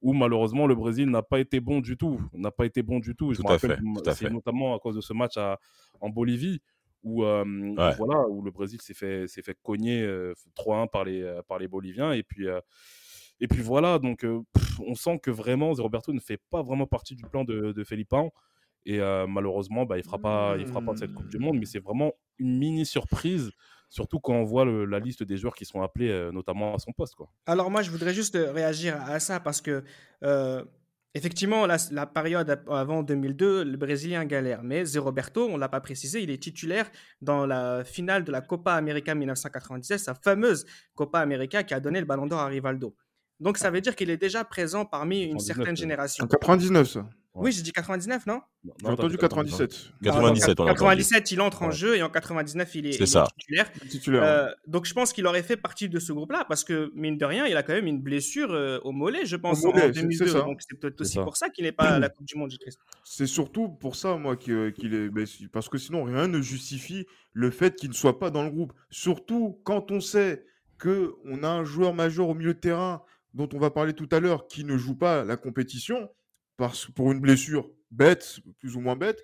où 0.00 0.12
malheureusement 0.14 0.66
le 0.66 0.74
Brésil 0.74 1.08
n'a 1.10 1.22
pas 1.22 1.38
été 1.40 1.60
bon 1.60 1.80
du 1.80 1.96
tout, 1.96 2.20
n'a 2.34 2.50
pas 2.50 2.64
été 2.64 2.82
bon 2.82 2.98
du 3.00 3.14
tout. 3.14 3.32
Je 3.34 3.38
Tout 3.38 3.42
me 3.44 3.48
à 3.48 3.52
rappelle, 3.54 3.70
c'est 4.14 4.30
notamment 4.30 4.74
à 4.74 4.78
cause 4.78 4.94
de 4.96 5.00
ce 5.00 5.12
match 5.12 5.36
à- 5.36 5.58
en 6.00 6.08
Bolivie 6.08 6.60
où, 7.02 7.24
euh, 7.24 7.44
Ouais. 7.76 7.94
voilà 7.96 8.26
où 8.28 8.42
le 8.42 8.50
Brésil 8.50 8.80
s'est 8.80 8.94
fait 8.94 9.26
s'est 9.26 9.42
fait 9.42 9.56
cogner 9.62 10.02
euh, 10.02 10.34
3-1 10.54 10.86
par 10.86 11.04
les 11.04 11.22
euh, 11.22 11.42
par 11.42 11.58
les 11.58 11.68
Boliviens 11.68 12.12
et 12.12 12.22
puis 12.22 12.48
euh, 12.48 12.60
et 13.40 13.48
puis 13.48 13.60
voilà 13.62 13.98
donc 13.98 14.24
euh, 14.24 14.40
pff, 14.54 14.80
on 14.86 14.94
sent 14.94 15.18
que 15.18 15.30
vraiment 15.30 15.74
Zé 15.74 15.82
Roberto 15.82 16.12
ne 16.12 16.20
fait 16.20 16.40
pas 16.50 16.62
vraiment 16.62 16.86
partie 16.86 17.14
du 17.16 17.24
plan 17.24 17.44
de, 17.44 17.72
de 17.72 17.84
Felipão 17.84 18.30
et 18.84 19.00
euh, 19.00 19.26
malheureusement 19.26 19.84
bah, 19.84 19.98
il 19.98 20.04
fera 20.04 20.18
pas 20.18 20.56
il 20.58 20.66
fera 20.66 20.80
pas 20.80 20.94
cette 20.94 21.12
Coupe 21.12 21.28
du 21.28 21.38
Monde 21.38 21.56
mais 21.58 21.66
c'est 21.66 21.78
vraiment 21.82 22.12
une 22.38 22.58
mini 22.58 22.84
surprise 22.86 23.50
surtout 23.90 24.20
quand 24.20 24.34
on 24.34 24.44
voit 24.44 24.64
le- 24.64 24.84
la 24.86 24.98
liste 25.00 25.22
des 25.22 25.36
joueurs 25.36 25.54
qui 25.54 25.64
sont 25.64 25.82
appelés 25.82 26.08
euh, 26.10 26.30
notamment 26.32 26.74
à 26.74 26.78
son 26.78 26.92
poste 26.92 27.14
quoi. 27.14 27.30
Alors 27.46 27.70
moi, 27.70 27.82
je 27.82 27.90
voudrais 27.90 28.14
juste 28.14 28.36
réagir 28.40 28.96
à 29.02 29.20
ça 29.20 29.38
parce 29.38 29.60
que 29.60 29.84
euh, 30.22 30.64
Effectivement, 31.14 31.66
la, 31.66 31.76
la 31.90 32.06
période 32.06 32.62
avant 32.70 33.02
2002, 33.02 33.64
le 33.64 33.76
Brésilien 33.76 34.24
galère. 34.24 34.62
Mais 34.62 34.84
Zé 34.84 34.98
Roberto, 34.98 35.46
on 35.46 35.54
ne 35.54 35.58
l'a 35.58 35.68
pas 35.68 35.80
précisé, 35.80 36.22
il 36.22 36.30
est 36.30 36.42
titulaire 36.42 36.90
dans 37.20 37.44
la 37.44 37.84
finale 37.84 38.24
de 38.24 38.32
la 38.32 38.40
Copa 38.40 38.72
América 38.72 39.14
1997, 39.14 39.98
sa 39.98 40.14
fameuse 40.14 40.64
Copa 40.94 41.20
América 41.20 41.64
qui 41.64 41.74
a 41.74 41.80
donné 41.80 42.00
le 42.00 42.06
ballon 42.06 42.26
d'or 42.26 42.40
à 42.40 42.46
Rivaldo. 42.46 42.96
Donc 43.40 43.58
ça 43.58 43.70
veut 43.70 43.82
dire 43.82 43.94
qu'il 43.94 44.08
est 44.08 44.16
déjà 44.16 44.44
présent 44.44 44.86
parmi 44.86 45.22
une 45.24 45.36
99, 45.36 45.56
certaine 45.56 45.76
génération. 45.76 46.24
En 46.24 46.28
99, 46.28 46.88
ça. 46.88 47.06
Oui, 47.34 47.50
j'ai 47.50 47.62
dit 47.62 47.72
99, 47.72 48.26
non? 48.26 48.42
Non, 48.62 48.74
J'ai 48.80 48.86
entendu 48.88 49.16
97. 49.16 49.92
97, 50.02 50.60
on 50.60 50.64
En 50.64 50.66
a 50.66 50.70
entendu. 50.72 50.78
97, 50.80 51.30
il 51.30 51.40
entre 51.40 51.62
en 51.62 51.66
Ouais. 51.68 51.72
jeu 51.72 51.96
et 51.96 52.02
en 52.02 52.10
99, 52.10 52.74
il 52.74 52.86
est, 52.86 52.92
C'est 52.92 52.98
il 52.98 53.02
est 53.04 53.06
ça. 53.06 53.26
titulaire. 53.38 53.72
Titulaire. 53.88 54.22
Euh, 54.22 54.48
donc 54.66 54.84
je 54.84 54.92
pense 54.92 55.14
qu'il 55.14 55.26
aurait 55.26 55.42
fait 55.42 55.56
partie 55.56 55.88
de 55.88 55.98
ce 55.98 56.12
groupe-là 56.12 56.44
parce 56.46 56.62
que 56.62 56.90
mine 56.94 57.16
de 57.16 57.24
rien, 57.24 57.46
il 57.46 57.56
a 57.56 57.62
quand 57.62 57.72
même 57.72 57.86
une 57.86 58.02
blessure 58.02 58.52
euh, 58.52 58.78
au 58.84 58.92
mollet, 58.92 59.24
je 59.24 59.36
pense, 59.36 59.62
mollet, 59.64 59.76
en 59.78 59.80
c'est- 59.80 59.86
c'est 59.94 60.00
2002. 60.02 60.26
ça. 60.26 60.40
Donc 60.40 60.60
c'est 60.60 60.78
peut-être 60.78 60.96
C'est 60.98 61.02
aussi 61.04 61.14
ça. 61.14 61.22
pour 61.24 61.36
ça 61.38 61.48
qu'il 61.48 61.64
n'est 61.64 61.72
pas 61.72 61.84
à 61.84 61.98
la 61.98 62.10
Coupe 62.10 62.26
du 62.26 62.36
Monde, 62.36 62.50
J-Christ. 62.50 62.78
C'est 63.02 63.26
surtout 63.26 63.70
pour 63.70 63.96
ça, 63.96 64.16
moi, 64.16 64.36
qu'il 64.36 64.54
est. 64.94 65.48
parce 65.52 65.70
que 65.70 65.78
sinon, 65.78 66.04
rien 66.04 66.28
ne 66.28 66.42
justifie 66.42 67.06
le 67.32 67.50
fait 67.50 67.74
qu'il 67.76 67.88
ne 67.88 67.94
soit 67.94 68.18
pas 68.18 68.30
dans 68.30 68.42
le 68.44 68.50
groupe. 68.50 68.74
Surtout 68.90 69.58
quand 69.64 69.90
on 69.90 70.00
sait 70.00 70.44
que 70.76 71.14
on 71.24 71.42
a 71.44 71.48
un 71.48 71.64
joueur 71.64 71.94
majeur 71.94 72.28
au 72.28 72.34
milieu 72.34 72.52
de 72.52 72.58
terrain 72.60 73.02
dont 73.32 73.48
on 73.54 73.58
va 73.58 73.70
parler 73.70 73.94
tout 73.94 74.08
à 74.12 74.20
l'heure 74.20 74.46
qui 74.48 74.64
ne 74.64 74.76
joue 74.76 74.94
pas 74.96 75.24
la 75.24 75.38
compétition 75.38 76.10
parce, 76.62 76.86
pour 76.86 77.10
une 77.10 77.18
blessure 77.18 77.68
bête, 77.90 78.38
plus 78.60 78.76
ou 78.76 78.80
moins 78.80 78.94
bête. 78.94 79.20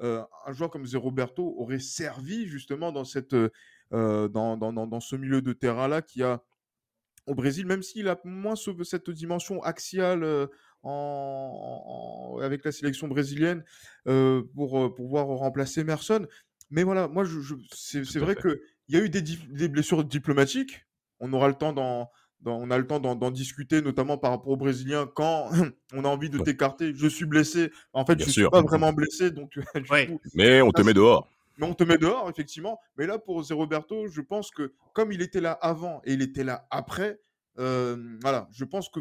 euh, 0.00 0.24
un 0.46 0.52
joueur 0.52 0.70
comme 0.70 0.84
Zé 0.86 0.96
Roberto 0.96 1.54
aurait 1.56 1.78
servi 1.78 2.46
justement 2.48 2.90
dans, 2.90 3.04
cette, 3.04 3.32
euh, 3.34 3.50
euh, 3.92 4.26
dans, 4.26 4.56
dans, 4.56 4.72
dans, 4.72 4.88
dans 4.88 4.98
ce 4.98 5.14
milieu 5.14 5.40
de 5.40 5.52
terrain-là 5.52 6.02
qui 6.02 6.24
a 6.24 6.42
au 7.28 7.36
Brésil, 7.36 7.64
même 7.64 7.84
s'il 7.84 8.08
a 8.08 8.18
moins 8.24 8.56
ce- 8.56 8.82
cette 8.82 9.08
dimension 9.08 9.62
axiale 9.62 10.24
euh, 10.24 10.48
en, 10.82 12.34
en- 12.36 12.40
avec 12.40 12.64
la 12.64 12.72
sélection 12.72 13.06
brésilienne 13.06 13.62
pour 14.56 14.92
pouvoir 14.96 15.26
remplacer 15.28 15.82
Emerson. 15.82 16.26
Mais 16.70 16.82
voilà, 16.82 17.06
moi, 17.06 17.22
je, 17.22 17.38
je- 17.38 17.54
c'est 17.72 18.18
vrai 18.18 18.34
qu'il 18.34 18.58
y 18.88 18.96
a 18.96 19.00
eu 19.04 19.10
des, 19.10 19.22
des 19.22 19.68
blessures 19.68 20.02
diplomatiques. 20.02 20.86
On 21.20 21.32
aura 21.34 21.46
le 21.46 21.54
temps 21.54 21.72
d'en 21.72 22.10
on 22.46 22.70
a 22.70 22.78
le 22.78 22.86
temps 22.86 23.00
d'en 23.00 23.30
discuter, 23.30 23.82
notamment 23.82 24.18
par 24.18 24.30
rapport 24.30 24.48
aux 24.52 24.56
Brésiliens, 24.56 25.06
quand 25.14 25.50
on 25.94 26.04
a 26.04 26.08
envie 26.08 26.30
de 26.30 26.38
Ouais. 26.38 26.44
t'écarter. 26.44 26.92
Je 26.94 27.06
suis 27.06 27.26
blessé. 27.26 27.70
En 27.92 28.04
fait, 28.06 28.16
Bien 28.16 28.26
je 28.26 28.30
suis 28.30 28.40
sûr. 28.42 28.50
pas 28.50 28.62
vraiment 28.62 28.92
blessé, 28.92 29.30
donc 29.30 29.52
du 29.74 29.90
Ouais. 29.90 30.06
coup, 30.06 30.20
Mais 30.34 30.62
on 30.62 30.70
te 30.70 30.82
met 30.82 30.94
dehors. 30.94 31.28
mais 31.58 31.66
on 31.66 31.74
te 31.74 31.84
met 31.84 31.98
dehors, 31.98 32.28
effectivement. 32.30 32.78
Mais 32.96 33.06
là, 33.06 33.18
pour 33.18 33.42
Zé 33.42 33.54
Roberto, 33.54 34.08
je 34.08 34.20
pense 34.22 34.50
que 34.50 34.72
comme 34.94 35.12
il 35.12 35.20
était 35.22 35.40
là 35.40 35.52
avant 35.52 36.00
et 36.04 36.14
il 36.14 36.22
était 36.22 36.44
là 36.44 36.66
après, 36.70 37.20
euh, 37.58 38.16
voilà, 38.22 38.48
je 38.52 38.64
pense 38.64 38.88
que 38.88 39.00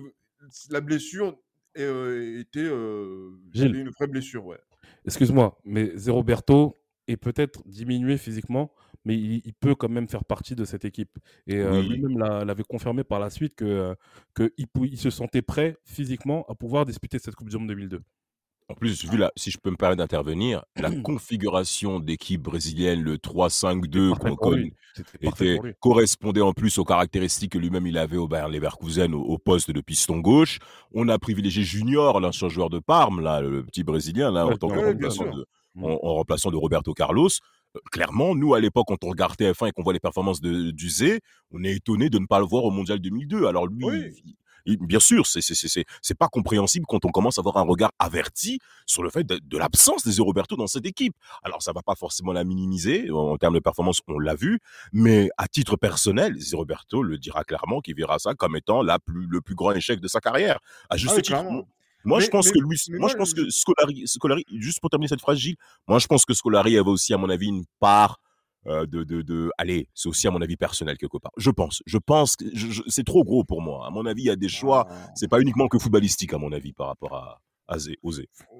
la 0.69 0.81
blessure 0.81 1.37
euh, 1.77 2.39
était, 2.39 2.59
euh, 2.63 3.31
une 3.55 3.89
vraie 3.89 4.07
blessure, 4.07 4.45
ouais. 4.45 4.59
Excuse-moi, 5.05 5.57
mais 5.63 5.95
Zé 5.95 6.11
Roberto 6.11 6.75
est 7.07 7.17
peut-être 7.17 7.67
diminué 7.67 8.17
physiquement, 8.17 8.71
mais 9.05 9.15
il, 9.15 9.41
il 9.45 9.53
peut 9.53 9.75
quand 9.75 9.89
même 9.89 10.07
faire 10.07 10.23
partie 10.25 10.55
de 10.55 10.65
cette 10.65 10.85
équipe. 10.85 11.17
Et 11.47 11.57
euh, 11.57 11.79
Oui. 11.81 11.89
lui-même 11.89 12.17
l'a- 12.17 12.45
l'avait 12.45 12.63
confirmé 12.63 13.03
par 13.03 13.19
la 13.19 13.29
suite 13.29 13.55
que, 13.55 13.65
euh, 13.65 13.95
que 14.33 14.51
il, 14.57 14.67
pou- 14.67 14.85
il 14.85 14.97
se 14.97 15.09
sentait 15.09 15.41
prêt 15.41 15.77
physiquement 15.85 16.45
à 16.49 16.55
pouvoir 16.55 16.85
disputer 16.85 17.17
cette 17.19 17.35
Coupe 17.35 17.49
du 17.49 17.57
Monde 17.57 17.67
2002. 17.69 18.01
En 18.71 18.75
plus, 18.75 19.03
vu 19.03 19.17
la, 19.17 19.31
si 19.35 19.49
je 19.49 19.57
peux 19.57 19.71
me 19.71 19.75
permettre 19.77 19.97
d'intervenir, 19.97 20.63
la 20.75 20.91
configuration 21.01 21.99
d'équipe 21.99 22.41
brésilienne, 22.43 23.01
le 23.01 23.17
3-5-2 23.17 24.09
Parfait 24.09 24.29
qu'on 24.29 24.35
pour 24.35 24.51
lui. 24.51 24.61
connaît, 24.69 24.73
C'était 24.95 25.17
parfait 25.25 25.55
était, 25.55 25.75
correspondait 25.79 26.41
en 26.41 26.53
plus 26.53 26.77
aux 26.77 26.85
caractéristiques 26.85 27.53
que 27.53 27.57
lui-même 27.57 27.87
il 27.87 27.97
avait 27.97 28.17
au 28.17 28.27
Bayern 28.27 28.51
Leverkusen 28.51 29.13
au, 29.15 29.21
au 29.21 29.37
poste 29.39 29.71
de 29.71 29.81
piston 29.81 30.19
gauche. 30.19 30.59
On 30.93 31.07
a 31.09 31.17
privilégié 31.17 31.63
Junior, 31.63 32.19
l'ancien 32.19 32.47
joueur 32.49 32.69
de 32.69 32.77
Parme, 32.79 33.21
là, 33.21 33.41
le 33.41 33.63
petit 33.63 33.83
Brésilien, 33.83 34.29
là, 34.31 34.45
Ouais, 34.45 34.53
en 34.53 34.57
tant 34.57 34.67
que 34.67 34.77
remplaçant 34.79 35.25
de, 35.35 35.45
Mm. 35.75 35.83
en, 35.85 35.99
en 36.03 36.13
remplaçant 36.15 36.49
de 36.49 36.55
Roberto 36.57 36.93
Carlos. 36.93 37.29
Euh, 37.75 37.79
Clairement, 37.91 38.35
nous, 38.35 38.53
à 38.53 38.59
l'époque, 38.59 38.87
quand 38.87 39.03
on 39.03 39.09
regarde 39.09 39.35
TF1 39.35 39.67
et 39.67 39.71
qu'on 39.71 39.83
voit 39.83 39.93
les 39.93 39.99
performances 39.99 40.41
de 40.41 40.71
d'Uzé, 40.71 41.19
on 41.51 41.63
est 41.63 41.75
étonné 41.75 42.09
de 42.09 42.19
ne 42.19 42.25
pas 42.25 42.39
le 42.39 42.45
voir 42.45 42.63
au 42.63 42.71
Mondial 42.71 42.99
2002. 42.99 43.45
Alors 43.45 43.67
lui, 43.67 43.85
Oui. 43.85 44.21
il- 44.25 44.35
il- 44.65 44.77
bien 44.77 44.99
sûr, 44.99 45.25
c'est 45.25 46.17
pas 46.17 46.27
compréhensible 46.27 46.85
quand 46.87 47.03
on 47.05 47.09
commence 47.09 47.37
à 47.37 47.41
avoir 47.41 47.57
un 47.57 47.63
regard 47.63 47.91
averti 47.97 48.59
sur 48.85 49.01
le 49.03 49.09
fait 49.09 49.23
de, 49.23 49.39
de 49.43 49.57
l'absence 49.57 50.03
des 50.05 50.21
Roberto 50.21 50.55
dans 50.55 50.67
cette 50.67 50.85
équipe. 50.85 51.15
Alors, 51.43 51.61
ça 51.63 51.71
va 51.71 51.81
pas 51.81 51.95
forcément 51.95 52.33
la 52.33 52.43
minimiser. 52.43 53.09
En, 53.09 53.31
en 53.31 53.37
termes 53.37 53.53
de 53.55 53.59
performance, 53.59 54.01
on 54.07 54.19
l'a 54.19 54.35
vu. 54.35 54.59
Mais 54.93 55.29
à 55.37 55.47
titre 55.47 55.75
personnel, 55.75 56.39
Zé 56.39 56.55
Roberto 56.55 57.01
le 57.03 57.17
dira 57.17 57.43
clairement 57.43 57.81
qu'il 57.81 57.95
verra 57.95 58.19
ça 58.19 58.33
comme 58.35 58.55
étant 58.55 58.81
la 58.83 58.99
plus, 58.99 59.27
le 59.27 59.41
plus 59.41 59.55
grand 59.55 59.71
échec 59.71 59.99
de 59.99 60.07
sa 60.07 60.19
carrière. 60.19 60.59
À 60.89 60.97
juste 60.97 61.13
Ah 61.17 61.21
titre. 61.21 61.37
Moi, 62.05 62.19
Mais- 62.19 62.25
je 62.25 62.29
pense 62.29 62.45
mais- 62.47 62.51
que 62.53 62.59
Luis, 62.59 62.81
moi, 62.89 62.99
moi, 62.99 63.09
je 63.09 63.15
pense 63.15 63.33
que 63.33 63.49
Scolari, 63.49 64.07
Scolari, 64.07 64.45
juste 64.57 64.79
pour 64.79 64.89
terminer 64.89 65.09
cette 65.09 65.21
phrase, 65.21 65.37
Gilles, 65.37 65.57
moi, 65.87 65.99
je 65.99 66.07
pense 66.07 66.25
que 66.25 66.33
Scolari 66.33 66.77
avait 66.77 66.89
aussi, 66.89 67.13
à 67.13 67.17
mon 67.17 67.29
avis, 67.29 67.47
une 67.47 67.65
part 67.79 68.19
euh, 68.67 68.85
de, 68.85 69.05
de, 69.05 69.21
de, 69.21 69.49
allez, 69.57 69.87
c'est 69.93 70.09
aussi 70.09 70.27
à 70.27 70.31
mon 70.31 70.41
avis 70.41 70.57
personnel 70.57 70.97
quelque 70.97 71.17
part. 71.17 71.31
Je 71.37 71.49
pense, 71.49 71.81
je 71.85 71.97
pense 71.97 72.35
que 72.35 72.43
c'est 72.87 73.05
trop 73.05 73.23
gros 73.23 73.45
pour 73.45 73.61
moi. 73.61 73.87
À 73.87 73.89
mon 73.89 74.05
avis, 74.05 74.23
il 74.23 74.25
y 74.25 74.29
a 74.29 74.35
des 74.35 74.49
choix. 74.49 74.85
Ah. 74.89 75.07
C'est 75.15 75.29
pas 75.29 75.39
uniquement 75.39 75.69
que 75.69 75.79
footballistique, 75.79 76.33
à 76.33 76.37
mon 76.37 76.51
avis, 76.51 76.73
par 76.73 76.87
rapport 76.87 77.15
à, 77.15 77.39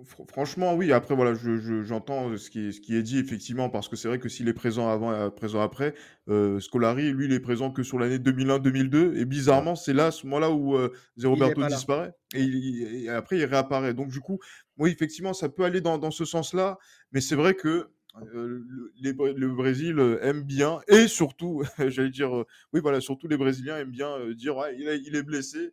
Fr- 0.05 0.27
Franchement, 0.29 0.75
oui. 0.75 0.91
Après, 0.91 1.15
voilà, 1.15 1.33
je- 1.33 1.57
je- 1.57 1.83
j'entends 1.83 2.37
ce, 2.37 2.49
qui 2.49 2.67
est, 2.67 2.71
ce 2.71 2.79
qui 2.79 2.95
est 2.95 3.01
dit, 3.01 3.17
effectivement, 3.17 3.69
parce 3.69 3.87
que 3.89 3.95
c'est 3.95 4.07
vrai 4.07 4.19
que 4.19 4.29
s'il 4.29 4.47
est 4.47 4.53
présent 4.53 4.87
avant 4.89 5.11
et 5.13 5.15
euh, 5.17 5.29
présent 5.31 5.61
après, 5.61 5.95
euh, 6.29 6.59
Scolari, 6.59 7.11
lui, 7.11 7.25
il 7.25 7.33
est 7.33 7.39
présent 7.39 7.71
que 7.71 7.81
sur 7.81 7.97
l'année 7.97 8.19
2001-2002. 8.19 9.15
Et 9.17 9.25
bizarrement, 9.25 9.75
c'est 9.75 9.93
là, 9.93 10.07
à 10.07 10.11
ce 10.11 10.25
moment-là, 10.27 10.51
où 10.51 10.75
euh, 10.75 10.93
Roberto 11.23 11.61
disparaît. 11.75 12.13
Et, 12.35 12.43
il- 12.43 13.05
et 13.05 13.09
après, 13.09 13.37
il 13.39 13.45
réapparaît. 13.45 13.93
Donc, 13.95 14.09
du 14.09 14.19
coup, 14.19 14.39
oui, 14.77 14.91
effectivement, 14.91 15.33
ça 15.33 15.49
peut 15.49 15.63
aller 15.63 15.81
dans, 15.81 15.97
dans 15.97 16.11
ce 16.11 16.25
sens-là. 16.25 16.77
Mais 17.11 17.21
c'est 17.21 17.35
vrai 17.35 17.55
que 17.55 17.89
euh, 18.33 18.63
le, 18.67 18.91
les 19.01 19.13
Br- 19.13 19.33
le 19.33 19.47
Brésil 19.53 19.97
euh, 19.99 20.19
aime 20.23 20.43
bien, 20.43 20.79
et 20.87 21.07
surtout, 21.07 21.63
j'allais 21.87 22.09
dire, 22.09 22.35
euh, 22.35 22.45
oui, 22.73 22.81
voilà, 22.81 23.01
surtout 23.01 23.27
les 23.27 23.37
Brésiliens 23.37 23.77
aiment 23.77 23.91
bien 23.91 24.09
euh, 24.17 24.33
dire, 24.35 24.57
ouais, 24.57 24.75
il, 24.77 24.87
est- 24.87 24.99
il 25.05 25.15
est 25.15 25.23
blessé. 25.23 25.71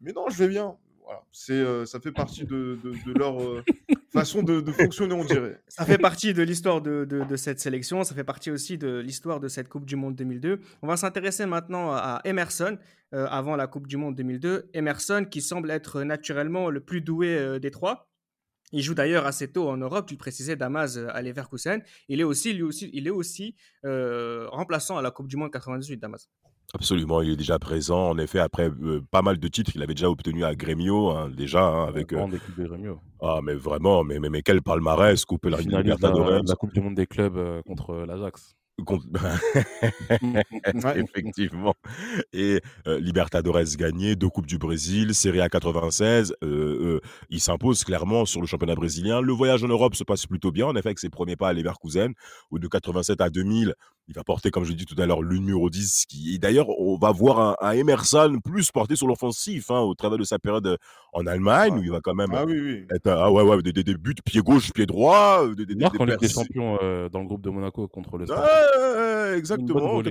Mais 0.00 0.12
non, 0.12 0.28
je 0.30 0.38
vais 0.38 0.48
bien. 0.48 0.76
Voilà, 1.04 1.22
c'est, 1.32 1.52
euh, 1.52 1.84
ça 1.84 2.00
fait 2.00 2.12
partie 2.12 2.44
de, 2.44 2.78
de- 2.82 3.12
de 3.12 3.18
leur 3.18 3.42
euh, 3.42 3.62
façon 4.12 4.42
de, 4.42 4.60
de 4.62 4.72
fonctionner, 4.72 5.14
on 5.14 5.24
dirait. 5.24 5.60
Ça 5.68 5.84
fait 5.84 5.98
partie 5.98 6.32
de 6.32 6.42
l'histoire 6.42 6.80
de, 6.80 7.36
cette 7.36 7.60
sélection, 7.60 8.04
ça 8.04 8.14
fait 8.14 8.24
partie 8.24 8.50
aussi 8.50 8.78
de 8.78 8.98
l'histoire 9.00 9.38
de 9.38 9.48
cette 9.48 9.68
Coupe 9.68 9.84
du 9.84 9.96
Monde 9.96 10.14
2002. 10.16 10.60
On 10.82 10.86
va 10.86 10.96
s'intéresser 10.96 11.44
maintenant 11.44 11.92
à 11.92 12.20
Emerson, 12.24 12.78
euh, 13.12 13.26
avant 13.28 13.54
la 13.54 13.66
Coupe 13.66 13.86
du 13.86 13.98
Monde 13.98 14.14
2002. 14.14 14.70
Emerson 14.72 15.26
qui 15.30 15.42
semble 15.42 15.70
être 15.70 16.02
naturellement 16.02 16.70
le 16.70 16.80
plus 16.80 17.02
doué 17.02 17.36
euh, 17.36 17.58
des 17.58 17.70
trois. 17.70 18.08
Il 18.72 18.82
joue 18.82 18.94
d'ailleurs 18.94 19.26
assez 19.26 19.52
tôt 19.52 19.68
en 19.68 19.76
Europe, 19.76 20.06
tu 20.06 20.14
le 20.14 20.18
précisais, 20.18 20.56
Damas 20.56 20.96
euh, 20.96 21.08
à 21.12 21.20
Leverkusen. 21.20 21.82
Il 22.08 22.18
est 22.20 22.24
aussi, 22.24 22.54
lui 22.54 22.62
aussi, 22.62 22.88
il 22.94 23.06
est 23.06 23.10
aussi 23.10 23.56
remplaçant 23.84 24.96
à 24.96 25.02
la 25.02 25.10
Coupe 25.10 25.28
du 25.28 25.36
Monde 25.36 25.52
98, 25.52 25.98
Damas. 25.98 26.30
Absolument, 26.72 27.22
il 27.22 27.30
est 27.30 27.36
déjà 27.36 27.58
présent. 27.58 28.08
En 28.10 28.18
effet, 28.18 28.40
après 28.40 28.68
euh, 28.68 29.00
pas 29.10 29.22
mal 29.22 29.38
de 29.38 29.48
titres 29.48 29.70
qu'il 29.72 29.82
avait 29.82 29.94
déjà 29.94 30.10
obtenu 30.10 30.44
à 30.44 30.54
Grêmio, 30.56 31.10
hein, 31.10 31.30
déjà, 31.30 31.64
hein, 31.64 31.86
avec. 31.86 32.12
euh, 32.12 32.16
Grande 32.16 32.34
équipe 32.34 32.58
de 32.58 32.66
Grêmio. 32.66 33.00
ah, 33.22 33.40
mais 33.42 33.54
vraiment, 33.54 34.02
mais, 34.02 34.18
mais, 34.18 34.28
mais 34.28 34.42
quel 34.42 34.60
palmarès, 34.62 35.24
couper 35.24 35.50
la 35.50 35.58
la, 35.58 35.62
Libertadores. 35.62 36.42
de 36.42 36.48
la 36.48 36.56
Coupe 36.56 36.74
du 36.74 36.80
Monde 36.80 36.96
des 36.96 37.06
clubs 37.06 37.36
euh, 37.36 37.62
contre 37.62 37.94
l'Ajax. 38.06 38.54
Effectivement. 40.96 41.74
Et 42.32 42.60
euh, 42.88 42.98
Libertadores 42.98 43.76
gagné, 43.76 44.16
deux 44.16 44.28
Coupes 44.28 44.46
du 44.46 44.58
Brésil, 44.58 45.14
Serie 45.14 45.40
A 45.40 45.48
96. 45.48 46.34
euh, 46.42 46.46
euh, 46.46 47.00
il 47.30 47.40
s'impose 47.40 47.84
clairement 47.84 48.24
sur 48.24 48.40
le 48.40 48.46
championnat 48.48 48.74
brésilien. 48.74 49.20
Le 49.20 49.32
voyage 49.32 49.62
en 49.62 49.68
Europe 49.68 49.94
se 49.94 50.02
passe 50.04 50.26
plutôt 50.26 50.50
bien, 50.50 50.66
en 50.66 50.74
effet, 50.74 50.88
avec 50.88 50.98
ses 50.98 51.08
premiers 51.08 51.36
pas 51.36 51.48
à 51.48 51.52
Leverkusen, 51.52 52.14
où 52.50 52.58
de 52.58 52.66
87 52.66 53.20
à 53.20 53.30
2000, 53.30 53.74
il 54.08 54.14
va 54.14 54.22
porter, 54.24 54.50
comme 54.50 54.64
je 54.64 54.72
dis 54.72 54.84
tout 54.84 55.00
à 55.00 55.06
l'heure, 55.06 55.22
le 55.22 55.38
numéro 55.38 55.70
10. 55.70 56.04
Qui... 56.06 56.34
Et 56.34 56.38
d'ailleurs, 56.38 56.68
on 56.78 56.98
va 56.98 57.10
voir 57.12 57.40
un, 57.40 57.56
un 57.60 57.72
Emerson 57.72 58.38
plus 58.44 58.70
porté 58.70 58.96
sur 58.96 59.06
l'offensif 59.06 59.70
hein, 59.70 59.80
au 59.80 59.94
travers 59.94 60.18
de 60.18 60.24
sa 60.24 60.38
période 60.38 60.76
en 61.12 61.26
Allemagne, 61.26 61.78
où 61.78 61.82
il 61.82 61.90
va 61.90 62.00
quand 62.02 62.14
même 62.14 62.30
Ah 62.34 62.44
oui, 62.44 62.60
oui. 62.60 62.86
être. 62.94 63.08
Ah 63.08 63.32
ouais, 63.32 63.42
ouais, 63.42 63.62
des, 63.62 63.72
des- 63.72 63.84
des 63.84 63.94
buts 63.96 64.14
pied 64.24 64.40
gauche, 64.42 64.72
pied 64.72 64.86
droit. 64.86 65.44
euh, 65.44 65.54
Des, 65.54 65.64
des, 65.66 65.74
des, 65.74 66.16
des. 66.18 66.28
Champions 66.28 66.78
euh, 66.82 67.08
dans 67.08 67.20
le 67.20 67.26
groupe 67.26 67.42
de 67.42 67.50
Monaco 67.50 67.88
contre 67.88 68.18
le 68.18 68.26
Une 68.26 69.36
exactement. 69.38 70.02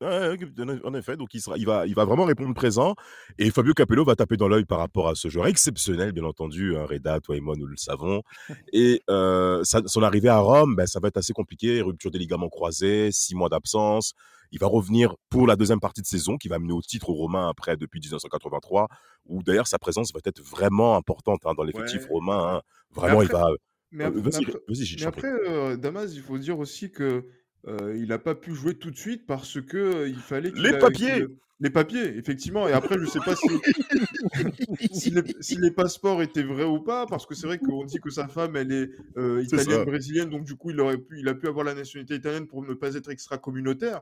Ouais, 0.00 0.36
en 0.84 0.94
effet, 0.94 1.16
donc 1.16 1.32
il, 1.34 1.40
sera, 1.40 1.56
il, 1.56 1.64
va, 1.66 1.86
il 1.86 1.94
va 1.94 2.04
vraiment 2.04 2.24
répondre 2.24 2.52
présent. 2.54 2.94
Et 3.38 3.50
Fabio 3.50 3.72
Capello 3.74 4.04
va 4.04 4.16
taper 4.16 4.36
dans 4.36 4.48
l'œil 4.48 4.64
par 4.64 4.78
rapport 4.78 5.08
à 5.08 5.14
ce 5.14 5.28
joueur 5.28 5.46
exceptionnel, 5.46 6.12
bien 6.12 6.24
entendu. 6.24 6.76
Hein, 6.76 6.84
Reda, 6.84 7.20
toi 7.20 7.36
et 7.36 7.40
moi, 7.40 7.54
nous 7.56 7.66
le 7.66 7.76
savons. 7.76 8.22
Et 8.72 9.02
euh, 9.08 9.62
son 9.64 10.02
arrivée 10.02 10.28
à 10.28 10.38
Rome, 10.38 10.74
ben, 10.76 10.86
ça 10.86 11.00
va 11.00 11.08
être 11.08 11.16
assez 11.16 11.32
compliqué. 11.32 11.80
Rupture 11.80 12.10
des 12.10 12.18
ligaments 12.18 12.48
croisés, 12.50 13.10
six 13.12 13.34
mois 13.34 13.48
d'absence. 13.48 14.12
Il 14.50 14.58
va 14.58 14.66
revenir 14.66 15.14
pour 15.30 15.46
la 15.46 15.56
deuxième 15.56 15.80
partie 15.80 16.02
de 16.02 16.06
saison 16.06 16.36
qui 16.36 16.48
va 16.48 16.58
mener 16.58 16.72
au 16.74 16.82
titre 16.82 17.10
romain 17.10 17.48
après, 17.48 17.76
depuis 17.76 18.00
1983, 18.00 18.88
où 19.26 19.42
d'ailleurs 19.42 19.66
sa 19.68 19.78
présence 19.78 20.12
va 20.12 20.20
être 20.24 20.42
vraiment 20.42 20.96
importante 20.96 21.40
hein, 21.46 21.54
dans 21.56 21.64
l'effectif 21.64 22.02
Ouais. 22.02 22.08
romain. 22.10 22.56
hein. 22.56 22.62
Vraiment, 22.90 23.20
après- 23.20 23.26
il 23.26 23.32
va. 23.32 23.46
Mais 23.90 24.04
Euh, 24.04 24.08
après, 24.08 24.20
Vas-y, 24.20 24.46
mais 24.46 24.52
vas-y, 24.68 25.04
après, 25.04 25.28
euh, 25.48 25.76
Damas, 25.76 26.12
il 26.14 26.20
faut 26.20 26.36
dire 26.38 26.58
aussi 26.58 26.90
que 26.90 27.26
euh, 27.68 27.96
il 27.96 28.08
n'a 28.08 28.18
pas 28.18 28.34
pu 28.34 28.54
jouer 28.54 28.74
tout 28.74 28.90
de 28.90 28.96
suite 28.96 29.26
parce 29.26 29.60
que 29.60 29.76
euh, 29.76 30.08
il 30.08 30.16
fallait 30.18 30.52
qu'il 30.52 30.62
Les 30.62 30.70
a- 30.74 30.78
papiers 30.78 31.12
qu'il- 31.14 31.28
les 31.60 31.70
papiers, 31.70 32.16
effectivement. 32.18 32.66
Et 32.68 32.72
après, 32.72 32.98
je 32.98 33.06
sais 33.06 33.20
pas 33.20 33.34
si, 33.36 33.46
si, 34.92 35.10
les, 35.10 35.22
si 35.40 35.56
les 35.56 35.70
passeports 35.70 36.20
étaient 36.22 36.42
vrais 36.42 36.64
ou 36.64 36.80
pas, 36.80 37.06
parce 37.06 37.26
que 37.26 37.34
c'est 37.34 37.46
vrai 37.46 37.58
qu'on 37.58 37.84
dit 37.84 37.98
que 38.00 38.10
sa 38.10 38.26
femme, 38.28 38.56
elle 38.56 38.72
est 38.72 38.90
euh, 39.16 39.40
italienne, 39.42 39.84
brésilienne, 39.84 40.30
donc 40.30 40.44
du 40.44 40.56
coup, 40.56 40.70
il 40.70 40.80
aurait 40.80 40.98
pu, 40.98 41.20
il 41.20 41.28
a 41.28 41.34
pu 41.34 41.46
avoir 41.48 41.64
la 41.64 41.74
nationalité 41.74 42.16
italienne 42.16 42.46
pour 42.46 42.62
ne 42.66 42.74
pas 42.74 42.94
être 42.96 43.08
extra-communautaire. 43.08 44.00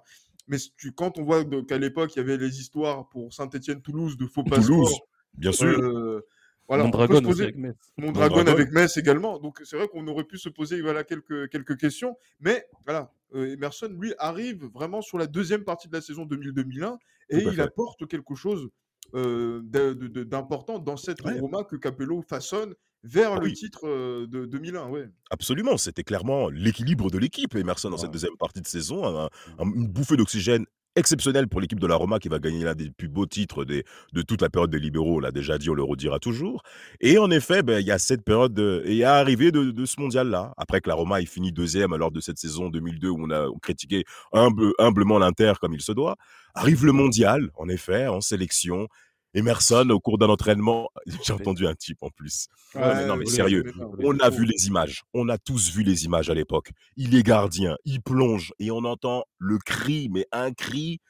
Mais 0.48 0.59
si 0.59 0.72
tu- 0.77 0.92
quand 0.92 1.18
on 1.18 1.25
voit 1.25 1.44
qu'à 1.44 1.79
l'époque, 1.79 2.12
il 2.16 2.18
y 2.18 2.22
avait 2.22 2.38
les 2.38 2.59
histoires 2.59 3.09
pour 3.11 3.33
Saint-Étienne-Toulouse 3.33 4.16
de 4.16 4.27
faux 4.27 4.42
Toulouse, 4.42 4.59
passeports, 4.59 5.09
bien 5.35 5.53
sûr. 5.53 6.22
Voilà, 6.68 6.85
on 6.85 6.90
peut 6.90 6.96
se 6.98 7.01
Mondragon 7.03 7.14
aussi 7.18 7.27
poser- 7.27 7.42
avec 7.44 7.57
Metz. 7.57 7.77
Mondragon. 7.98 8.46
avec 8.46 8.70
Metz 8.72 8.96
également. 8.96 9.38
Donc 9.38 9.61
c'est 9.64 9.77
vrai 9.77 9.88
qu'on 9.88 10.07
aurait 10.07 10.25
pu 10.25 10.38
se 10.38 10.48
poser 10.48 10.81
voilà, 10.81 11.05
quelques, 11.05 11.48
quelques 11.51 11.77
questions. 11.79 12.16
Mais 12.40 12.64
voilà, 12.87 13.12
euh, 13.35 13.53
Emerson, 13.53 13.94
lui, 13.98 14.14
arrive 14.18 14.64
vraiment 14.72 15.03
sur 15.03 15.18
la 15.18 15.27
deuxième 15.27 15.64
partie 15.64 15.88
de 15.88 15.94
la 15.94 16.01
saison 16.01 16.25
2000-2001 16.25 16.98
et 17.31 17.38
il 17.38 17.53
fait. 17.55 17.61
apporte 17.62 18.07
quelque 18.07 18.35
chose 18.35 18.68
euh, 19.14 19.61
d'important 19.64 20.79
dans 20.79 20.96
cette 20.96 21.22
Ouais. 21.22 21.38
Roma 21.38 21.64
que 21.64 21.77
Capello 21.77 22.22
façonne 22.22 22.75
vers 23.05 23.33
Ah 23.33 23.38
le 23.40 23.46
oui. 23.46 23.53
titre 23.55 23.87
euh, 23.88 24.27
de 24.29 24.46
2001. 24.46 24.88
Ouais. 24.88 25.09
Absolument, 25.31 25.77
c'était 25.77 26.05
clairement 26.05 26.48
l'équilibre 26.48 27.11
de 27.11 27.18
l'équipe, 27.18 27.55
Emerson, 27.57 27.90
dans 27.90 27.96
cette 27.98 28.12
deuxième 28.12 28.37
partie 28.38 28.61
de 28.61 28.66
saison. 28.66 29.05
un- 29.05 29.29
un- 29.59 29.64
une 29.75 29.88
bouffée 29.88 30.16
d'oxygène 30.16 30.64
exceptionnelle 30.96 31.48
pour 31.48 31.61
l'équipe 31.61 31.81
de 31.81 31.87
la 31.87 31.94
Roma 31.96 32.18
qui 32.18 32.28
va 32.28 32.38
gagner 32.38 32.64
l'un 32.64 32.74
des 32.74 32.90
plus 32.90 33.09
beaux 33.09 33.26
titres 33.26 33.64
des- 33.64 33.85
de 34.12 34.22
toute 34.22 34.42
la 34.42 34.50
période 34.50 34.70
des 34.70 34.78
libéraux. 34.78 35.16
On 35.16 35.20
l'a 35.20 35.31
déjà 35.33 35.59
dit, 35.59 35.70
on 35.70 35.74
le 35.74 35.83
redira 35.83 36.18
toujours. 36.18 36.62
Et 37.00 37.18
en 37.18 37.31
effet, 37.31 37.62
ben, 37.62 37.81
il 37.81 37.87
y 37.87 37.90
a 37.90 37.98
cette 37.98 38.24
période 38.24 38.52
de- 38.55 38.83
et 38.85 38.90
il 38.92 38.96
y 38.98 39.05
a 39.05 39.14
arrivé 39.14 39.52
de, 39.52 39.70
de 39.70 39.85
ce 39.87 40.00
mondial-là. 40.00 40.52
Après 40.57 40.81
que 40.81 40.88
la 40.88 40.94
Roma 40.94 41.20
ait 41.20 41.26
fini 41.26 41.52
deuxième 41.52 41.94
lors 41.96 42.11
de 42.11 42.20
cette 42.20 42.38
saison 42.38 42.68
2002 42.68 43.09
où 43.09 43.16
on 43.20 43.31
a 43.31 43.46
critiqué 43.62 44.05
humble- 44.33 44.72
humblement 44.78 45.18
l'Inter 45.18 45.55
comme 45.61 45.74
il 45.74 45.81
se 45.83 45.92
doit, 45.92 46.16
arrive 46.55 46.85
le 46.85 46.92
mondial, 46.92 47.50
en 47.57 47.68
effet, 47.68 48.07
en 48.09 48.20
sélection. 48.20 48.88
Emerson, 49.35 49.88
au 49.90 50.01
cours 50.01 50.18
d'un 50.18 50.29
entraînement, 50.29 50.88
j'ai 51.25 51.33
entendu 51.33 51.66
un 51.66 51.75
type 51.75 52.03
en 52.03 52.11
plus. 52.11 52.49
Ouais, 52.75 53.07
non, 53.07 53.16
mais 53.16 53.27
sérieux. 53.27 53.64
On 53.99 54.18
a 54.18 54.31
vu 54.31 54.45
les 54.45 54.66
images. 54.66 55.03
On 55.14 55.29
a 55.29 55.38
tous 55.38 55.71
vu 55.71 55.83
les 55.83 56.05
images 56.05 56.31
à 56.31 56.35
l'époque. 56.35 56.71
Il 56.97 57.14
est 57.14 57.23
gardien, 57.23 57.77
il 57.85 58.03
plonge 58.03 58.53
et 58.59 58.71
on 58.71 58.85
entend 58.85 59.25
le 59.38 59.59
cri, 59.59 60.09
mais 60.11 60.27
un 60.33 60.53
cri. 60.53 61.01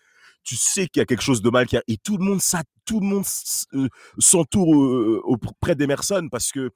Tu 0.44 0.56
sais 0.56 0.88
qu'il 0.88 1.00
y 1.00 1.02
a 1.02 1.06
quelque 1.06 1.22
chose 1.22 1.40
de 1.40 1.50
mal 1.50 1.66
qui 1.66 1.76
a... 1.76 1.82
et 1.86 1.96
tout 1.98 2.16
le 2.16 2.24
monde 2.24 2.40
ça, 2.40 2.62
tout 2.84 2.98
le 2.98 3.06
monde 3.06 3.24
euh, 3.74 3.88
s'entoure 4.18 4.74
euh, 4.74 5.20
auprès 5.24 5.76
d'Emerson 5.76 6.28
parce 6.30 6.50
que 6.50 6.70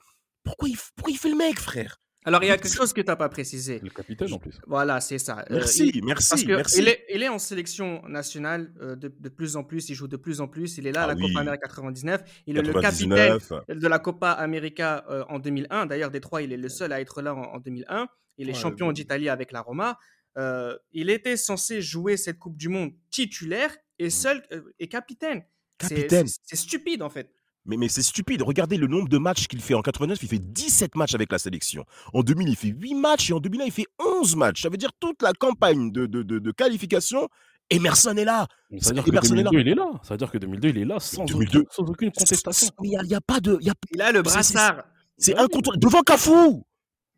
pourquoi 0.44 0.68
il, 0.68 0.76
pourquoi 0.94 1.12
il 1.12 1.18
fait 1.18 1.30
le 1.30 1.36
mec, 1.36 1.58
frère? 1.58 1.98
Alors, 2.26 2.42
il 2.42 2.48
y 2.48 2.50
a 2.50 2.58
quelque 2.58 2.74
chose 2.76 2.92
que 2.92 3.00
tu 3.00 3.06
n'as 3.06 3.16
pas 3.16 3.28
précisé. 3.28 3.78
Le 3.82 3.88
capitaine 3.88 4.32
en 4.32 4.38
plus. 4.38 4.58
Voilà, 4.66 5.00
c'est 5.00 5.18
ça. 5.18 5.38
Euh, 5.50 5.54
Merci, 5.54 5.88
il- 5.94 6.04
merci, 6.04 6.28
Parce 6.30 6.42
que 6.42 6.52
merci. 6.56 6.80
il, 6.82 6.88
est, 6.88 7.04
il 7.14 7.22
est 7.22 7.28
en 7.28 7.38
sélection 7.38 8.02
nationale 8.08 8.72
euh, 8.82 8.96
de, 8.96 9.08
de 9.18 9.28
plus 9.28 9.56
en 9.56 9.62
plus, 9.64 9.88
il 9.88 9.94
joue 9.94 10.08
de 10.08 10.16
plus 10.16 10.40
en 10.40 10.48
plus, 10.48 10.76
il 10.76 10.86
est 10.88 10.92
là 10.92 11.02
à 11.02 11.04
Ah 11.04 11.06
la 11.06 11.14
oui. 11.14 11.28
Copa 11.28 11.40
América 11.40 11.66
99, 11.68 12.22
il 12.48 12.58
est 12.58 12.62
le 12.62 12.72
99. 12.72 13.48
capitaine 13.48 13.78
de 13.78 13.88
la 13.88 13.98
Copa 14.00 14.32
América 14.32 15.04
euh, 15.08 15.24
en 15.28 15.38
2001, 15.38 15.86
d'ailleurs 15.86 16.10
Détroit 16.10 16.42
il 16.42 16.52
est 16.52 16.56
le 16.56 16.68
seul 16.68 16.92
à 16.92 17.00
être 17.00 17.22
là 17.22 17.32
en, 17.34 17.42
en 17.54 17.58
2001, 17.60 18.08
il 18.38 18.48
est 18.50 18.52
Ouais, 18.52 18.58
champion 18.58 18.90
d'Italie 18.92 19.28
avec 19.28 19.52
la 19.52 19.60
Roma, 19.62 19.96
Euh, 20.38 20.76
il 20.92 21.08
était 21.08 21.38
censé 21.38 21.80
jouer 21.80 22.18
cette 22.18 22.38
Coupe 22.38 22.58
du 22.58 22.68
Monde 22.68 22.90
titulaire 23.10 23.74
et 23.98 24.10
seul 24.10 24.42
euh, 24.52 24.60
et 24.78 24.86
capitaine. 24.88 25.42
Capitaine. 25.78 26.26
C'est 26.42 26.56
stupide 26.56 27.02
en 27.02 27.08
fait. 27.08 27.30
Mais, 27.66 27.76
mais 27.76 27.88
c'est 27.88 28.02
stupide. 28.02 28.42
Regardez 28.42 28.76
le 28.76 28.86
nombre 28.86 29.08
de 29.08 29.18
matchs 29.18 29.46
qu'il 29.48 29.60
fait. 29.60 29.74
En 29.74 29.82
89, 29.82 30.18
il 30.22 30.28
fait 30.28 30.38
17 30.38 30.94
matchs 30.94 31.14
avec 31.14 31.30
la 31.32 31.38
sélection. 31.38 31.84
En 32.14 32.22
2000, 32.22 32.48
il 32.48 32.56
fait 32.56 32.68
8 32.68 32.94
matchs. 32.94 33.30
Et 33.30 33.32
en 33.32 33.40
2001, 33.40 33.64
il 33.64 33.72
fait 33.72 33.86
11 33.98 34.36
matchs. 34.36 34.62
Ça 34.62 34.68
veut 34.68 34.76
dire 34.76 34.90
toute 35.00 35.20
la 35.22 35.32
campagne 35.32 35.90
de, 35.90 36.06
de, 36.06 36.22
de, 36.22 36.38
de 36.38 36.50
qualification, 36.52 37.28
Emerson 37.70 38.16
est 38.16 38.24
là. 38.24 38.46
Ça 38.80 38.90
veut 38.90 38.94
dire 38.94 39.04
que 39.04 39.10
Emerson 39.10 39.34
est 39.34 39.42
là. 39.42 39.50
2002, 39.50 39.60
il 39.60 39.68
est 39.72 39.74
là. 39.74 39.90
Ça 40.02 40.14
veut 40.14 40.18
dire 40.18 40.30
que 40.30 40.38
2002, 40.38 40.68
il 40.68 40.78
est 40.78 40.84
là 40.84 41.00
sans, 41.00 41.24
2002. 41.24 41.58
aucun- 41.60 41.68
sans 41.70 41.82
aucune 41.82 42.12
contestation. 42.12 42.68
Mais 42.80 42.88
il 42.90 43.08
n'y 43.08 43.14
a, 43.14 43.20
pas 43.20 43.40
de. 43.40 43.58
Y 43.60 43.70
a, 43.70 43.74
Il 43.92 44.00
a 44.02 44.12
le 44.12 44.22
brassard. 44.22 44.84
c'est 45.18 45.34
oui. 45.34 45.40
incontournable. 45.42 45.82
Devant 45.82 46.02
Cafou 46.02 46.64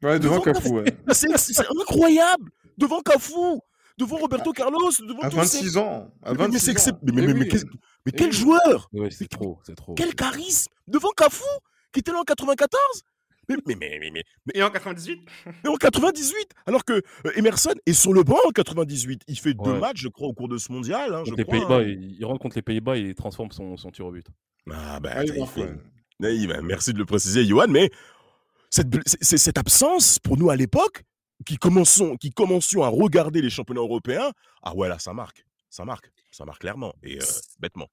Ouais, 0.02 0.18
devant 0.18 0.38
Devant 0.38 0.52
Cafou, 0.52 0.74
ouais. 0.76 0.84
C'est 1.12 1.58
incroyable 1.80 2.50
Devant 2.78 3.00
Cafou 3.00 3.60
Devant 3.98 4.16
Roberto 4.18 4.52
Carlos 4.52 4.92
Devant 5.00 5.18
À 5.22 5.28
tous 5.28 5.42
ces- 5.44 5.58
26 5.58 5.76
ans. 5.76 6.08
À 6.22 6.32
Mais- 6.32 6.38
mais 6.38 6.44
26 6.58 6.74
c'est 6.78 6.92
ans. 6.92 6.98
mais- 7.02 7.12
mais- 7.12 7.26
mais- 7.26 7.34
mais 7.34 7.52
oui. 7.52 7.60
Mais 8.12 8.18
quel 8.18 8.32
joueur 8.32 8.88
Ouais, 8.92 9.10
c'est 9.10 9.28
trop, 9.28 9.58
c'est 9.64 9.74
trop. 9.74 9.94
Quel 9.94 10.14
charisme 10.14 10.70
Devant 10.86 11.10
Cafou 11.16 11.44
Qui 11.92 12.00
était 12.00 12.12
là 12.12 12.20
en 12.20 12.24
94 12.24 12.68
mais, 13.50 13.56
mais, 13.66 13.76
mais, 13.76 13.98
mais, 13.98 14.10
mais- 14.12 14.22
Et 14.54 14.62
en 14.62 14.70
98 14.70 15.20
mais 15.64 15.70
en 15.70 15.76
98 15.76 16.36
Alors 16.66 16.84
que 16.84 16.92
euh, 16.92 17.32
Emerson 17.36 17.72
est 17.86 17.94
sur 17.94 18.12
le 18.12 18.22
banc 18.22 18.36
en 18.46 18.50
98. 18.50 19.22
Il 19.26 19.38
fait 19.38 19.54
deux 19.54 19.78
matchs, 19.78 20.02
je 20.02 20.08
crois, 20.08 20.28
au 20.28 20.34
cours 20.34 20.48
de 20.48 20.58
ce 20.58 20.70
mondial. 20.70 21.14
hein, 21.14 21.22
les 21.34 21.44
Pays-Bas, 21.46 21.78
hein. 21.78 21.82
il, 21.82 22.16
il 22.18 22.24
rentre 22.26 22.40
contre 22.40 22.56
les 22.56 22.62
Pays-Bas 22.62 22.98
et 22.98 23.00
il 23.00 23.14
transforme 23.14 23.50
son, 23.50 23.76
son 23.78 23.90
tir 23.90 24.04
au 24.04 24.12
but. 24.12 24.26
Ah, 24.70 25.00
ben, 25.00 25.24
merci 26.62 26.92
de 26.92 26.98
le 26.98 27.06
préciser, 27.06 27.46
Johan, 27.46 27.68
mais 27.68 27.90
cette 28.70 29.56
absence, 29.58 30.18
pour 30.18 30.36
nous 30.36 30.50
à 30.50 30.56
l'époque, 30.56 31.04
qui 31.46 31.56
commençons, 31.56 32.16
qui 32.16 32.30
commencions 32.30 32.82
à 32.82 32.88
regarder 32.88 33.40
les 33.40 33.50
championnats 33.50 33.80
européens, 33.80 34.30
ah 34.62 34.74
ouais, 34.74 34.88
là, 34.88 34.98
ça 34.98 35.14
marque. 35.14 35.44
Ça 35.70 35.84
marque. 35.84 36.10
Ça 36.30 36.44
marque 36.44 36.60
clairement 36.60 36.92
et 37.02 37.18
euh, 37.18 37.24
bêtement. 37.60 37.88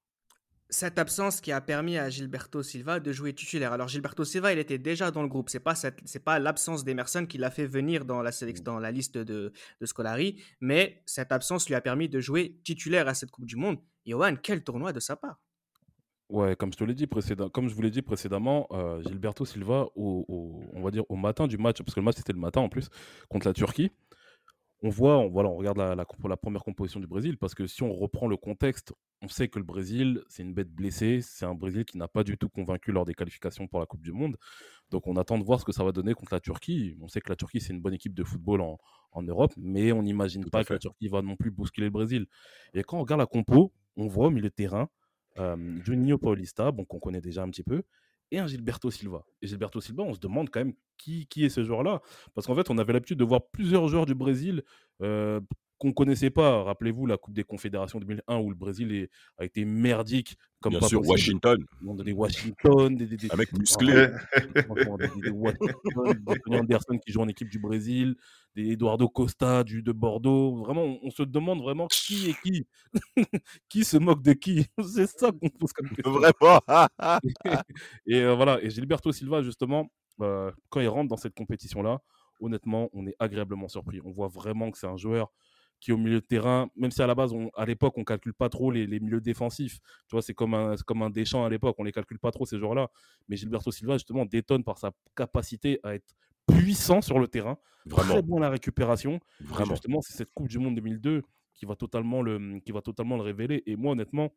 Cette 0.68 0.98
absence 0.98 1.40
qui 1.40 1.52
a 1.52 1.60
permis 1.60 1.96
à 1.96 2.10
Gilberto 2.10 2.62
Silva 2.62 2.98
de 3.00 3.12
jouer 3.12 3.32
titulaire. 3.34 3.72
Alors 3.72 3.88
Gilberto 3.88 4.24
Silva, 4.24 4.52
il 4.52 4.58
était 4.58 4.78
déjà 4.78 5.10
dans 5.10 5.22
le 5.22 5.28
groupe. 5.28 5.48
C'est 5.48 5.60
pas 5.60 5.74
c'est 5.76 6.24
pas 6.24 6.38
l'absence 6.38 6.84
d'Emerson 6.84 7.26
qui 7.26 7.38
l'a 7.38 7.50
fait 7.50 7.66
venir 7.66 8.04
dans 8.04 8.20
la 8.22 8.32
sélection, 8.32 8.64
dans 8.64 8.78
la 8.80 8.90
liste 8.90 9.16
de, 9.18 9.52
de 9.80 9.86
Scolari, 9.86 10.42
mais 10.60 11.02
cette 11.06 11.30
absence 11.32 11.68
lui 11.68 11.74
a 11.76 11.80
permis 11.80 12.08
de 12.08 12.20
jouer 12.20 12.58
titulaire 12.64 13.06
à 13.08 13.14
cette 13.14 13.30
Coupe 13.30 13.46
du 13.46 13.56
Monde. 13.56 13.78
Johan, 14.04 14.34
quel 14.42 14.64
tournoi 14.64 14.92
de 14.92 15.00
sa 15.00 15.16
part 15.16 15.40
Ouais, 16.28 16.56
comme 16.56 16.72
je 16.72 16.78
te 16.78 16.82
l'ai 16.82 16.94
dit 16.94 17.06
précédemment, 17.06 17.50
comme 17.50 17.68
je 17.68 17.74
vous 17.74 17.82
l'ai 17.82 17.90
dit 17.90 18.02
précédemment, 18.02 18.66
euh, 18.72 19.00
Gilberto 19.04 19.44
Silva, 19.44 19.86
au, 19.94 20.24
au- 20.26 20.64
on 20.72 20.82
va 20.82 20.90
dire 20.90 21.04
au 21.08 21.14
matin 21.14 21.46
du 21.46 21.56
match, 21.56 21.78
parce 21.82 21.94
que 21.94 22.00
le 22.00 22.04
match 22.04 22.16
c'était 22.16 22.32
le 22.32 22.40
matin 22.40 22.60
en 22.62 22.68
plus 22.68 22.88
contre 23.28 23.46
la 23.46 23.52
Turquie. 23.52 23.92
On 24.82 24.90
voit, 24.90 25.16
on, 25.18 25.28
voilà, 25.28 25.48
on 25.48 25.56
regarde 25.56 25.78
la, 25.78 25.94
la, 25.94 26.04
compo- 26.04 26.28
la 26.28 26.36
première 26.36 26.62
composition 26.62 27.00
du 27.00 27.06
Brésil 27.06 27.38
parce 27.38 27.54
que 27.54 27.66
si 27.66 27.82
on 27.82 27.92
reprend 27.92 28.28
le 28.28 28.36
contexte, 28.36 28.92
on 29.22 29.28
sait 29.28 29.48
que 29.48 29.58
le 29.58 29.64
Brésil 29.64 30.22
c'est 30.28 30.42
une 30.42 30.52
bête 30.52 30.70
blessée, 30.70 31.20
c'est 31.22 31.46
un 31.46 31.54
Brésil 31.54 31.86
qui 31.86 31.96
n'a 31.96 32.08
pas 32.08 32.22
du 32.24 32.36
tout 32.36 32.50
convaincu 32.50 32.92
lors 32.92 33.06
des 33.06 33.14
qualifications 33.14 33.66
pour 33.66 33.80
la 33.80 33.86
Coupe 33.86 34.02
du 34.02 34.12
Monde. 34.12 34.36
Donc 34.90 35.06
on 35.06 35.16
attend 35.16 35.38
de 35.38 35.44
voir 35.44 35.60
ce 35.60 35.64
que 35.64 35.72
ça 35.72 35.82
va 35.82 35.92
donner 35.92 36.12
contre 36.12 36.34
la 36.34 36.40
Turquie. 36.40 36.96
On 37.00 37.08
sait 37.08 37.20
que 37.22 37.30
la 37.30 37.36
Turquie 37.36 37.60
c'est 37.60 37.72
une 37.72 37.80
bonne 37.80 37.94
équipe 37.94 38.14
de 38.14 38.22
football 38.22 38.60
en, 38.60 38.78
en 39.12 39.22
Europe, 39.22 39.54
mais 39.56 39.92
on 39.92 40.02
n'imagine 40.02 40.44
pas 40.50 40.62
que 40.62 40.74
la. 40.74 40.78
Turquie 40.78 41.08
va 41.08 41.22
non 41.22 41.36
plus 41.36 41.50
bousculer 41.50 41.86
le 41.86 41.92
Brésil. 41.92 42.26
Et 42.74 42.82
quand 42.82 42.98
on 42.98 43.00
regarde 43.00 43.20
la 43.20 43.26
compo, 43.26 43.72
on 43.96 44.08
voit 44.08 44.26
au 44.26 44.30
milieu 44.30 44.50
de 44.50 44.54
terrain 44.54 44.90
euh, 45.38 45.80
Juninho 45.84 46.18
Paulista, 46.18 46.70
bon, 46.70 46.84
qu'on 46.84 46.98
connaît 46.98 47.22
déjà 47.22 47.42
un 47.42 47.48
petit 47.50 47.62
peu, 47.62 47.82
et 48.30 48.38
un 48.38 48.46
Gilberto 48.46 48.90
Silva. 48.90 49.24
Et 49.42 49.46
Gilberto 49.46 49.80
Silva, 49.80 50.02
on 50.02 50.14
se 50.14 50.18
demande 50.18 50.50
quand 50.50 50.60
même 50.60 50.74
qui, 50.96 51.26
qui 51.26 51.44
est 51.44 51.48
ce 51.48 51.64
joueur-là. 51.64 52.00
Parce 52.34 52.46
qu'en 52.46 52.54
fait, 52.54 52.70
on 52.70 52.78
avait 52.78 52.92
l'habitude 52.92 53.18
de 53.18 53.24
voir 53.24 53.48
plusieurs 53.50 53.88
joueurs 53.88 54.06
du 54.06 54.14
Brésil 54.14 54.62
euh, 55.02 55.40
qu'on 55.78 55.88
ne 55.88 55.92
connaissait 55.92 56.30
pas. 56.30 56.62
Rappelez-vous 56.62 57.06
la 57.06 57.16
Coupe 57.16 57.34
des 57.34 57.44
Confédérations 57.44 57.98
2001 58.00 58.38
où 58.38 58.48
le 58.50 58.56
Brésil 58.56 58.92
est- 58.92 59.10
a 59.38 59.44
été 59.44 59.64
merdique 59.64 60.36
comme 60.60 60.70
Bien 60.70 60.80
pas 60.80 60.88
sûr, 60.88 60.98
possible. 61.00 61.12
Washington, 61.12 61.64
On 61.86 61.98
a 61.98 62.02
des 62.02 62.12
Washington, 62.12 62.96
des, 62.96 63.06
des, 63.06 63.16
des- 63.16 63.32
un 63.32 63.36
mec 63.36 63.52
musclé. 63.52 63.92
des, 64.54 65.30
Washington, 65.30 66.24
Anderson 66.50 66.98
qui 66.98 67.12
joue 67.12 67.20
en 67.20 67.28
équipe 67.28 67.48
du 67.50 67.58
Brésil, 67.58 68.16
des 68.54 68.70
Eduardo 68.72 69.08
Costa 69.08 69.64
du, 69.64 69.82
de 69.82 69.92
Bordeaux. 69.92 70.56
Vraiment, 70.64 70.82
on, 70.84 70.98
on 71.02 71.10
se 71.10 71.22
demande 71.22 71.60
vraiment 71.60 71.86
qui 71.88 72.30
est 72.30 72.36
qui. 72.42 72.66
qui 73.68 73.84
se 73.84 73.96
moque 73.98 74.22
de 74.22 74.32
qui? 74.32 74.66
C'est 74.82 75.06
ça 75.06 75.30
qu'on 75.30 75.48
pose 75.50 75.72
comme 75.72 75.88
question. 75.90 76.12
Vraiment. 76.12 76.60
Et 78.06 78.20
euh, 78.22 78.34
voilà, 78.34 78.62
et 78.62 78.70
Gilberto 78.70 79.12
Silva, 79.12 79.42
justement, 79.42 79.90
euh, 80.20 80.50
quand 80.70 80.80
il 80.80 80.88
rentre 80.88 81.08
dans 81.08 81.16
cette 81.16 81.34
compétition-là, 81.34 82.00
honnêtement, 82.40 82.88
on 82.92 83.06
est 83.06 83.16
agréablement 83.18 83.68
surpris. 83.68 84.00
On 84.04 84.10
voit 84.10 84.28
vraiment 84.28 84.70
que 84.70 84.78
c'est 84.78 84.86
un 84.86 84.96
joueur 84.96 85.32
qui, 85.80 85.92
au 85.92 85.96
milieu 85.98 86.20
de 86.20 86.26
terrain, 86.26 86.68
même 86.76 86.90
si 86.90 87.02
à 87.02 87.06
la 87.06 87.14
base, 87.14 87.32
on- 87.32 87.50
à 87.54 87.64
l'époque, 87.66 87.94
on 87.98 88.04
calcule 88.04 88.32
pas 88.34 88.48
trop 88.48 88.70
les, 88.70 88.86
les 88.86 88.98
milieux 89.00 89.20
défensifs. 89.20 89.78
Tu 90.08 90.12
vois, 90.12 90.22
c'est 90.22 90.34
comme 90.34 90.54
un, 90.54 90.74
comme 90.86 91.02
un 91.02 91.10
Deschamps 91.10 91.44
à 91.44 91.48
l'époque, 91.50 91.76
on 91.78 91.84
les 91.84 91.92
calcule 91.92 92.18
pas 92.18 92.30
trop, 92.30 92.46
ces 92.46 92.58
joueurs-là. 92.58 92.88
Mais 93.28 93.36
Gilberto 93.36 93.70
Silva, 93.70 93.94
justement, 93.94 94.24
détonne 94.24 94.64
par 94.64 94.78
sa 94.78 94.92
capacité 95.14 95.78
à 95.82 95.94
être 95.94 96.14
puissant 96.46 97.00
sur 97.02 97.18
le 97.18 97.28
terrain, 97.28 97.58
Vraiment, 97.84 98.14
très 98.14 98.22
bon 98.22 98.38
à 98.38 98.40
la 98.40 98.50
récupération. 98.50 99.20
Et 99.40 99.44
vraiment. 99.44 99.70
justement, 99.74 100.00
c'est 100.00 100.14
cette 100.14 100.32
Coupe 100.34 100.48
du 100.48 100.58
Monde 100.58 100.74
2002 100.76 101.22
qui 101.54 101.66
va 101.66 101.76
totalement 101.76 102.20
le, 102.22 102.58
qui 102.60 102.72
va 102.72 102.80
totalement 102.82 103.16
le 103.16 103.22
révéler. 103.22 103.62
Et 103.66 103.76
moi, 103.76 103.92
honnêtement, 103.92 104.32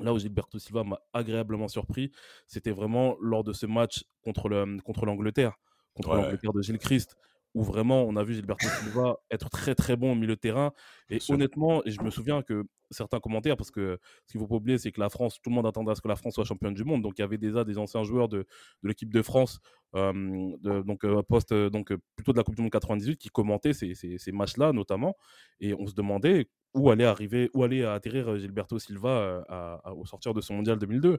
là 0.00 0.12
où 0.12 0.18
Gilberto 0.18 0.58
Silva 0.58 0.84
m'a 0.84 0.98
agréablement 1.12 1.68
surpris, 1.68 2.10
c'était 2.46 2.70
vraiment 2.72 3.16
lors 3.20 3.44
de 3.44 3.52
ce 3.52 3.66
match 3.66 4.04
contre 4.22 4.48
le, 4.48 4.80
contre 4.82 5.04
l'Angleterre, 5.06 5.54
contre 5.94 6.10
Ouais. 6.10 6.16
l'Angleterre 6.16 6.52
de 6.52 6.62
Gilles 6.62 6.78
Christ, 6.78 7.16
où 7.54 7.62
vraiment 7.62 8.02
on 8.04 8.16
a 8.16 8.24
vu 8.24 8.34
Gilberto 8.34 8.66
Silva 8.66 9.16
être 9.30 9.50
très 9.50 9.74
très 9.74 9.96
bon 9.96 10.12
au 10.12 10.14
milieu 10.14 10.34
de 10.36 10.40
terrain. 10.40 10.72
Et 11.10 11.18
honnêtement, 11.34 11.82
et 11.84 11.90
je 11.90 12.00
me 12.00 12.10
souviens 12.10 12.42
que 12.42 12.64
certains 12.90 13.20
commentaires, 13.20 13.56
parce 13.56 13.70
que 13.70 13.98
ce 14.26 14.32
qu'il 14.32 14.40
ne 14.40 14.44
faut 14.44 14.48
pas 14.48 14.56
oublier, 14.56 14.78
c'est 14.78 14.92
que 14.92 15.00
la 15.00 15.08
France, 15.10 15.38
tout 15.42 15.50
le 15.50 15.54
monde 15.56 15.66
attendait 15.66 15.90
à 15.90 15.94
ce 15.94 16.00
que 16.00 16.08
la 16.08 16.16
France 16.16 16.34
soit 16.34 16.44
championne 16.44 16.74
du 16.74 16.84
monde. 16.84 17.02
Donc 17.02 17.14
il 17.18 17.20
y 17.22 17.24
avait 17.24 17.38
déjà 17.38 17.64
des 17.64 17.78
anciens 17.78 18.04
joueurs 18.04 18.28
de, 18.28 18.38
de 18.82 18.88
l'équipe 18.88 19.12
de 19.12 19.22
France, 19.22 19.60
euh, 19.94 20.12
de- 20.12 20.82
donc 20.82 21.04
euh, 21.04 21.22
euh, 21.52 21.70
donc 21.70 21.92
plutôt 22.16 22.32
de 22.32 22.36
la 22.38 22.44
Coupe 22.44 22.54
du 22.54 22.62
Monde 22.62 22.70
98, 22.70 23.16
qui 23.18 23.28
commentaient 23.28 23.72
ces, 23.74 23.94
ces- 23.94 24.18
ces 24.18 24.32
matchs-là 24.32 24.72
notamment. 24.72 25.16
Et 25.60 25.74
on 25.74 25.86
se 25.86 25.94
demandait 25.94 26.48
où 26.74 26.90
allait 26.90 27.04
arriver, 27.04 27.50
où 27.54 27.64
allait 27.64 27.84
atterrir 27.84 28.30
euh, 28.32 28.38
Gilberto 28.38 28.78
Silva 28.78 29.42
à- 29.48 29.80
à- 29.84 29.92
au 29.94 30.06
sortir 30.06 30.32
de 30.34 30.40
son 30.40 30.54
mondial 30.54 30.78
2002. 30.78 31.18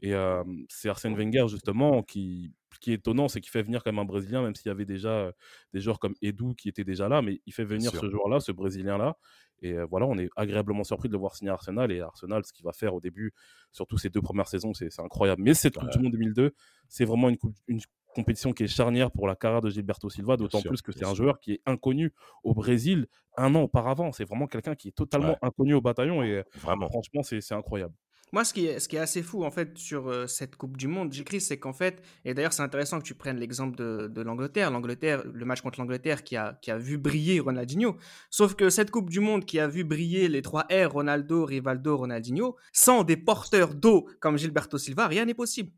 Et 0.00 0.12
euh, 0.14 0.42
c'est 0.68 0.88
Arsène 0.88 1.14
Wenger, 1.16 1.46
justement, 1.48 2.02
qui, 2.02 2.52
qui 2.80 2.90
est 2.90 2.94
étonnant, 2.96 3.28
c'est 3.28 3.40
qu'il 3.40 3.50
fait 3.50 3.62
venir 3.62 3.82
quand 3.82 3.90
même 3.92 4.00
un 4.00 4.04
Brésilien, 4.04 4.42
même 4.42 4.54
s'il 4.54 4.66
y 4.68 4.70
avait 4.70 4.84
déjà 4.84 5.32
des 5.72 5.80
joueurs 5.80 5.98
comme 5.98 6.14
Edu 6.20 6.54
qui 6.56 6.68
étaient 6.68 6.84
déjà 6.84 7.08
là, 7.08 7.22
mais 7.22 7.40
il 7.46 7.52
fait 7.54 7.64
venir 7.64 7.90
ce 7.92 8.10
joueur-là, 8.10 8.40
ce 8.40 8.52
Brésilien-là. 8.52 9.16
Et 9.62 9.72
voilà, 9.88 10.04
on 10.06 10.18
est 10.18 10.28
agréablement 10.36 10.84
surpris 10.84 11.08
de 11.08 11.14
le 11.14 11.18
voir 11.20 11.34
signer 11.36 11.50
à 11.50 11.54
Arsenal. 11.54 11.90
Et 11.90 12.00
Arsenal, 12.00 12.44
ce 12.44 12.52
qu'il 12.52 12.64
va 12.66 12.72
faire 12.72 12.94
au 12.94 13.00
début, 13.00 13.32
surtout 13.72 13.96
ces 13.96 14.10
deux 14.10 14.20
premières 14.20 14.48
saisons, 14.48 14.74
c'est 14.74 14.90
incroyable. 15.00 15.42
Mais 15.42 15.54
cette 15.54 15.76
Coupe 15.76 15.88
du 15.90 15.98
Monde 16.00 16.12
2002, 16.12 16.52
c'est 16.88 17.04
vraiment 17.06 17.30
une, 17.30 17.38
coupe- 17.38 17.56
une 17.68 17.80
compétition 18.14 18.52
qui 18.52 18.64
est 18.64 18.66
charnière 18.66 19.10
pour 19.10 19.26
la 19.26 19.36
carrière 19.36 19.62
de 19.62 19.70
Gilberto 19.70 20.10
Silva, 20.10 20.36
d'autant 20.36 20.60
plus 20.60 20.82
que 20.82 20.92
c'est 20.92 21.06
un 21.06 21.14
joueur 21.14 21.40
qui 21.40 21.52
est 21.52 21.60
inconnu 21.64 22.12
au 22.42 22.52
Brésil 22.52 23.06
un 23.38 23.54
an 23.54 23.62
auparavant. 23.62 24.12
C'est 24.12 24.24
vraiment 24.24 24.46
quelqu'un 24.48 24.74
qui 24.74 24.88
est 24.88 24.92
totalement 24.96 25.30
Ouais. 25.30 25.38
inconnu 25.42 25.72
au 25.74 25.80
bataillon. 25.80 26.22
Et 26.22 26.42
Vraiment. 26.56 26.88
franchement, 26.88 27.22
c'est 27.22 27.40
incroyable. 27.52 27.94
Moi, 28.34 28.44
ce 28.44 28.52
qui 28.52 28.66
est, 28.66 28.98
assez 28.98 29.22
fou, 29.22 29.44
en 29.44 29.52
fait, 29.52 29.78
sur 29.78 30.08
euh, 30.08 30.26
cette 30.26 30.56
Coupe 30.56 30.76
du 30.76 30.88
Monde, 30.88 31.14
Christ, 31.24 31.46
c'est 31.46 31.56
qu'en 31.56 31.72
fait, 31.72 32.02
et 32.24 32.34
d'ailleurs, 32.34 32.52
c'est 32.52 32.64
intéressant 32.64 32.98
que 32.98 33.04
tu 33.04 33.14
prennes 33.14 33.38
l'exemple 33.38 33.76
de, 33.76 34.08
de 34.08 34.22
l'Angleterre. 34.22 34.72
L'Angleterre, 34.72 35.22
le 35.32 35.44
match 35.44 35.60
contre 35.60 35.78
l'Angleterre 35.78 36.24
qui 36.24 36.34
a, 36.34 36.58
qui 36.60 36.72
a 36.72 36.76
vu 36.76 36.98
briller 36.98 37.38
Ronaldinho. 37.38 37.96
Sauf 38.30 38.56
que 38.56 38.70
cette 38.70 38.90
Coupe 38.90 39.08
du 39.08 39.20
Monde 39.20 39.44
qui 39.44 39.60
a 39.60 39.68
vu 39.68 39.84
briller 39.84 40.26
les 40.26 40.42
trois 40.42 40.62
R, 40.62 40.90
Ronaldo, 40.90 41.44
Rivaldo, 41.44 41.96
Ronaldinho, 41.96 42.56
sans 42.72 43.04
des 43.04 43.16
porteurs 43.16 43.72
d'eau 43.72 44.08
comme 44.18 44.36
Gilberto 44.36 44.78
Silva, 44.78 45.06
rien 45.06 45.26
n'est 45.26 45.34
possible. 45.34 45.70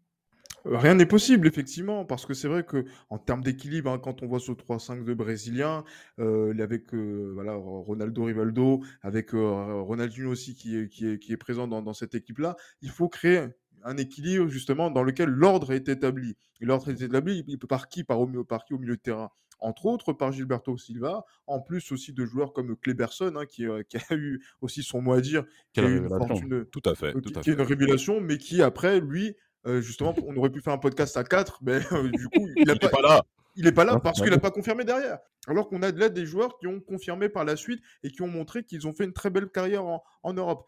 Rien 0.69 0.95
n'est 0.95 1.07
possible, 1.07 1.47
effectivement, 1.47 2.05
parce 2.05 2.27
que 2.27 2.35
c'est 2.35 2.49
vrai 2.49 2.65
que 2.65 2.85
en 3.09 3.19
termes 3.19 3.43
d'équilibre, 3.43 3.91
hein, 3.91 3.99
quand 3.99 4.23
on 4.23 4.27
voit 4.27 4.41
ce 4.41 4.51
3-5 4.53 5.05
de 5.05 5.15
Brésilien, 5.15 5.85
euh, 6.19 6.53
avec 6.61 6.93
euh, 6.93 7.31
voilà, 7.35 7.55
Ronaldo 7.55 8.25
Rivaldo, 8.25 8.83
avec 9.03 9.33
euh, 9.35 9.83
Ronaldinho 9.83 10.31
aussi 10.31 10.55
qui 10.55 10.77
est, 10.77 10.89
qui 10.89 11.07
est, 11.07 11.19
qui 11.19 11.33
est 11.33 11.37
présent 11.37 11.69
dans, 11.69 11.83
dans 11.83 11.93
cette 11.93 12.15
équipe-là, 12.15 12.57
il 12.83 12.91
faut 12.91 13.09
créer 13.09 13.47
un 13.85 13.97
équilibre 13.97 14.49
justement 14.49 14.91
dans 14.91 15.05
lequel 15.05 15.29
l'ordre 15.29 15.73
est 15.73 15.89
établi. 15.89 16.37
Et 16.61 16.65
l'ordre 16.65 16.89
est 16.91 17.01
établi 17.01 17.45
par 17.69 17.89
qui? 17.89 18.03
Par, 18.03 18.21
au, 18.21 18.27
par 18.45 18.65
qui 18.65 18.75
au 18.75 18.79
milieu 18.79 18.97
de 18.97 19.01
terrain? 19.01 19.31
Entre 19.59 19.87
autres 19.87 20.13
par 20.13 20.33
Gilberto 20.33 20.77
Silva, 20.77 21.25
en 21.47 21.61
plus 21.61 21.91
aussi 21.93 22.13
de 22.13 22.25
joueurs 22.27 22.53
comme 22.53 22.77
Kleberson, 22.77 23.35
hein, 23.37 23.47
qui, 23.47 23.67
euh, 23.67 23.83
qui 23.89 23.97
a 23.97 24.15
eu 24.15 24.43
aussi 24.61 24.83
son 24.83 25.01
mot 25.01 25.13
à 25.13 25.21
dire, 25.21 25.45
qui 25.73 25.81
a 25.81 25.89
eu 25.89 25.99
une 25.99 26.09
fortune, 26.09 26.67
Tout 26.67 26.83
à 26.85 26.95
fait. 26.95 27.13
Tout 27.13 27.21
qui, 27.21 27.39
à 27.39 27.41
qui 27.41 27.51
est 27.51 27.55
fait. 27.55 27.63
une 27.63 27.67
révélation, 27.67 28.21
mais 28.21 28.37
qui 28.37 28.61
après, 28.61 29.01
lui, 29.01 29.35
euh, 29.67 29.81
justement, 29.81 30.15
on 30.27 30.37
aurait 30.37 30.51
pu 30.51 30.61
faire 30.61 30.73
un 30.73 30.79
podcast 30.79 31.17
à 31.17 31.25
4, 31.25 31.61
mais 31.63 31.81
euh, 31.93 32.11
du 32.11 32.29
coup, 32.29 32.49
il 32.57 32.67
n'est 32.67 32.77
pas, 32.77 32.89
pas 32.89 33.03
là. 33.03 33.23
il 33.57 33.67
est 33.67 33.73
pas 33.73 33.85
là 33.85 33.99
parce 33.99 34.19
ouais. 34.19 34.27
qu'il 34.27 34.35
n'a 34.35 34.41
pas 34.41 34.51
confirmé 34.51 34.85
derrière. 34.85 35.19
Alors 35.49 35.69
qu'on 35.69 35.83
a 35.83 35.93
de 35.93 35.99
là 35.99 36.09
des 36.09 36.27
joueurs 36.27 36.57
qui 36.59 36.67
ont 36.67 36.81
confirmé 36.81 37.29
par 37.29 37.45
la 37.45 37.57
suite 37.57 37.81
et 38.03 38.11
qui 38.11 38.23
ont 38.23 38.29
montré 38.29 38.65
qu'ils 38.65 38.87
ont 38.87 38.93
fait 38.93 39.05
une 39.05 39.13
très 39.13 39.31
belle 39.31 39.49
carrière 39.49 39.85
en, 39.85 40.03
en 40.23 40.33
Europe. 40.33 40.67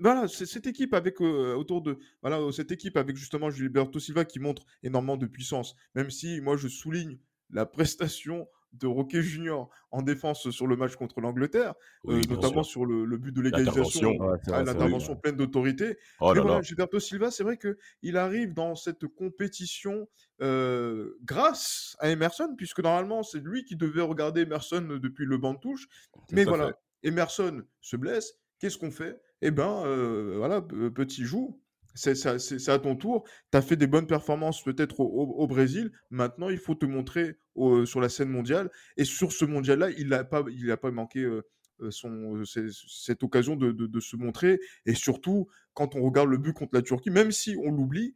Voilà, 0.00 0.28
c'est 0.28 0.46
cette 0.46 0.68
équipe 0.68 0.94
avec 0.94 1.20
euh, 1.20 1.54
autour 1.54 1.82
de 1.82 1.98
voilà 2.22 2.40
cette 2.52 2.70
équipe 2.70 2.96
avec 2.96 3.16
justement 3.16 3.50
Gilberto 3.50 3.98
Silva 3.98 4.24
qui 4.24 4.38
montre 4.38 4.64
énormément 4.84 5.16
de 5.16 5.26
puissance. 5.26 5.74
Même 5.96 6.10
si 6.10 6.40
moi 6.40 6.56
je 6.56 6.68
souligne 6.68 7.18
la 7.50 7.66
prestation 7.66 8.46
de 8.72 8.86
Roquet 8.86 9.22
Junior 9.22 9.70
en 9.90 10.02
défense 10.02 10.50
sur 10.50 10.66
le 10.66 10.76
match 10.76 10.94
contre 10.96 11.20
l'Angleterre, 11.20 11.74
Oui, 12.04 12.16
euh, 12.16 12.34
notamment 12.34 12.62
sûr. 12.62 12.72
sur 12.72 12.86
le, 12.86 13.04
le 13.04 13.16
but 13.16 13.32
de 13.32 13.40
l'égalisation, 13.40 14.12
L'intervention. 14.46 15.14
Ouais, 15.14 15.18
pleine 15.20 15.36
d'autorité. 15.36 15.96
Oh 16.20 16.28
Mais 16.30 16.34
là 16.36 16.40
voilà, 16.42 16.56
là. 16.56 16.62
Gilberto 16.62 17.00
Silva, 17.00 17.30
c'est 17.30 17.42
vrai 17.42 17.58
qu'il 17.58 18.16
arrive 18.16 18.54
dans 18.54 18.74
cette 18.74 19.06
compétition 19.06 20.08
euh, 20.40 21.18
grâce 21.24 21.96
à 22.00 22.10
Emerson, 22.10 22.54
puisque 22.56 22.80
normalement, 22.80 23.22
c'est 23.22 23.40
lui 23.40 23.64
qui 23.64 23.76
devait 23.76 24.02
regarder 24.02 24.42
Emerson 24.42 24.98
depuis 25.00 25.24
le 25.26 25.38
banc 25.38 25.54
de 25.54 25.60
touche. 25.60 25.86
Mais 26.32 26.44
voilà, 26.44 26.72
Emerson 27.02 27.62
se 27.80 27.96
blesse. 27.96 28.34
Qu'est-ce 28.58 28.76
qu'on 28.78 28.90
fait? 28.90 29.20
Eh 29.40 29.50
ben, 29.52 29.82
euh, 29.86 30.34
voilà, 30.36 30.60
petit 30.60 31.24
joue. 31.24 31.60
C'est 31.98 32.68
à 32.70 32.78
ton 32.78 32.94
tour. 32.96 33.24
Tu 33.50 33.58
as 33.58 33.62
fait 33.62 33.76
des 33.76 33.86
bonnes 33.86 34.06
performances 34.06 34.62
peut-être 34.62 35.00
au, 35.00 35.04
au- 35.06 35.42
au 35.42 35.46
Brésil. 35.46 35.90
Maintenant, 36.10 36.48
il 36.48 36.58
faut 36.58 36.74
te 36.74 36.86
montrer 36.86 37.36
au- 37.54 37.84
sur 37.86 38.00
la 38.00 38.08
scène 38.08 38.28
mondiale. 38.28 38.70
Et 38.96 39.04
sur 39.04 39.32
ce 39.32 39.44
mondial-là, 39.44 39.90
il 39.98 40.08
n'a 40.08 40.22
pas, 40.24 40.44
il 40.50 40.70
a 40.70 40.76
pas 40.76 40.90
manqué 40.92 41.20
euh, 41.20 41.42
euh, 41.80 41.90
son, 41.90 42.36
euh, 42.36 42.44
cette 42.44 43.22
occasion 43.22 43.56
de, 43.56 43.72
de- 43.72 43.86
de 43.86 44.00
se 44.00 44.16
montrer. 44.16 44.60
Et 44.86 44.94
surtout, 44.94 45.48
quand 45.74 45.96
on 45.96 46.02
regarde 46.02 46.28
le 46.28 46.38
but 46.38 46.52
contre 46.52 46.74
la 46.74 46.82
Turquie, 46.82 47.10
même 47.10 47.32
si 47.32 47.56
on 47.64 47.70
l'oublie, 47.72 48.14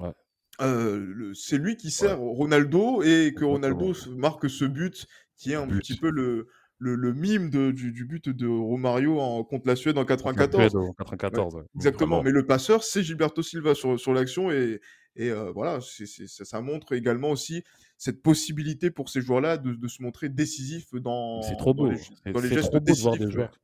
Ouais. 0.00 0.12
euh, 0.60 1.32
c'est 1.34 1.58
lui 1.58 1.76
qui 1.76 1.90
sert 1.90 2.18
Ronaldo 2.18 3.02
et 3.02 3.34
que. 3.36 3.44
Ronaldo 3.44 3.94
marque 4.16 4.48
ce 4.50 4.64
but 4.64 5.06
qui 5.36 5.52
est 5.52 5.56
un 5.56 5.66
But. 5.66 5.78
petit 5.78 5.96
peu 5.96 6.10
le, 6.10 6.48
le, 6.78 6.94
le 6.94 7.12
mime 7.12 7.50
de- 7.50 7.70
du, 7.72 7.92
du 7.92 8.04
but 8.04 8.28
de 8.28 8.46
Romario 8.46 9.18
en, 9.20 9.42
contre 9.44 9.66
la 9.66 9.76
Suède 9.76 9.98
en 9.98 10.04
Contre 10.04 10.26
la 10.26 10.32
94. 10.32 10.70
Suède 10.70 10.76
en 10.76 10.92
94. 10.92 11.54
ouais. 11.56 11.62
Exactement, 11.74 12.22
mais 12.22 12.30
le 12.30 12.46
passeur, 12.46 12.82
c'est 12.84 13.02
Gilberto 13.02 13.42
Silva 13.42 13.74
sur, 13.74 13.98
sur 13.98 14.12
l'action 14.14 14.50
et, 14.50 14.80
et 15.16 15.30
euh, 15.30 15.50
voilà, 15.52 15.80
c'est- 15.80 16.06
c'est- 16.06 16.28
ça, 16.28 16.44
ça 16.44 16.60
montre 16.60 16.92
également 16.92 17.30
aussi 17.30 17.64
cette 17.96 18.22
possibilité 18.22 18.90
pour 18.92 19.08
ces 19.08 19.20
joueurs-là 19.20 19.56
de, 19.58 19.74
de 19.74 19.88
se 19.88 20.02
montrer 20.02 20.28
décisifs 20.28 20.94
dans, 20.94 21.40
trop 21.58 21.74
dans 21.74 21.84
beau. 21.84 21.90
les, 21.90 22.32
dans 22.32 22.40
gestes 22.54 22.70
trop 22.70 22.80
beau 22.80 22.94
de 22.94 23.00
voir 23.00 23.14
des 23.14 23.18
décisifs. 23.18 23.34
joueurs. 23.34 23.60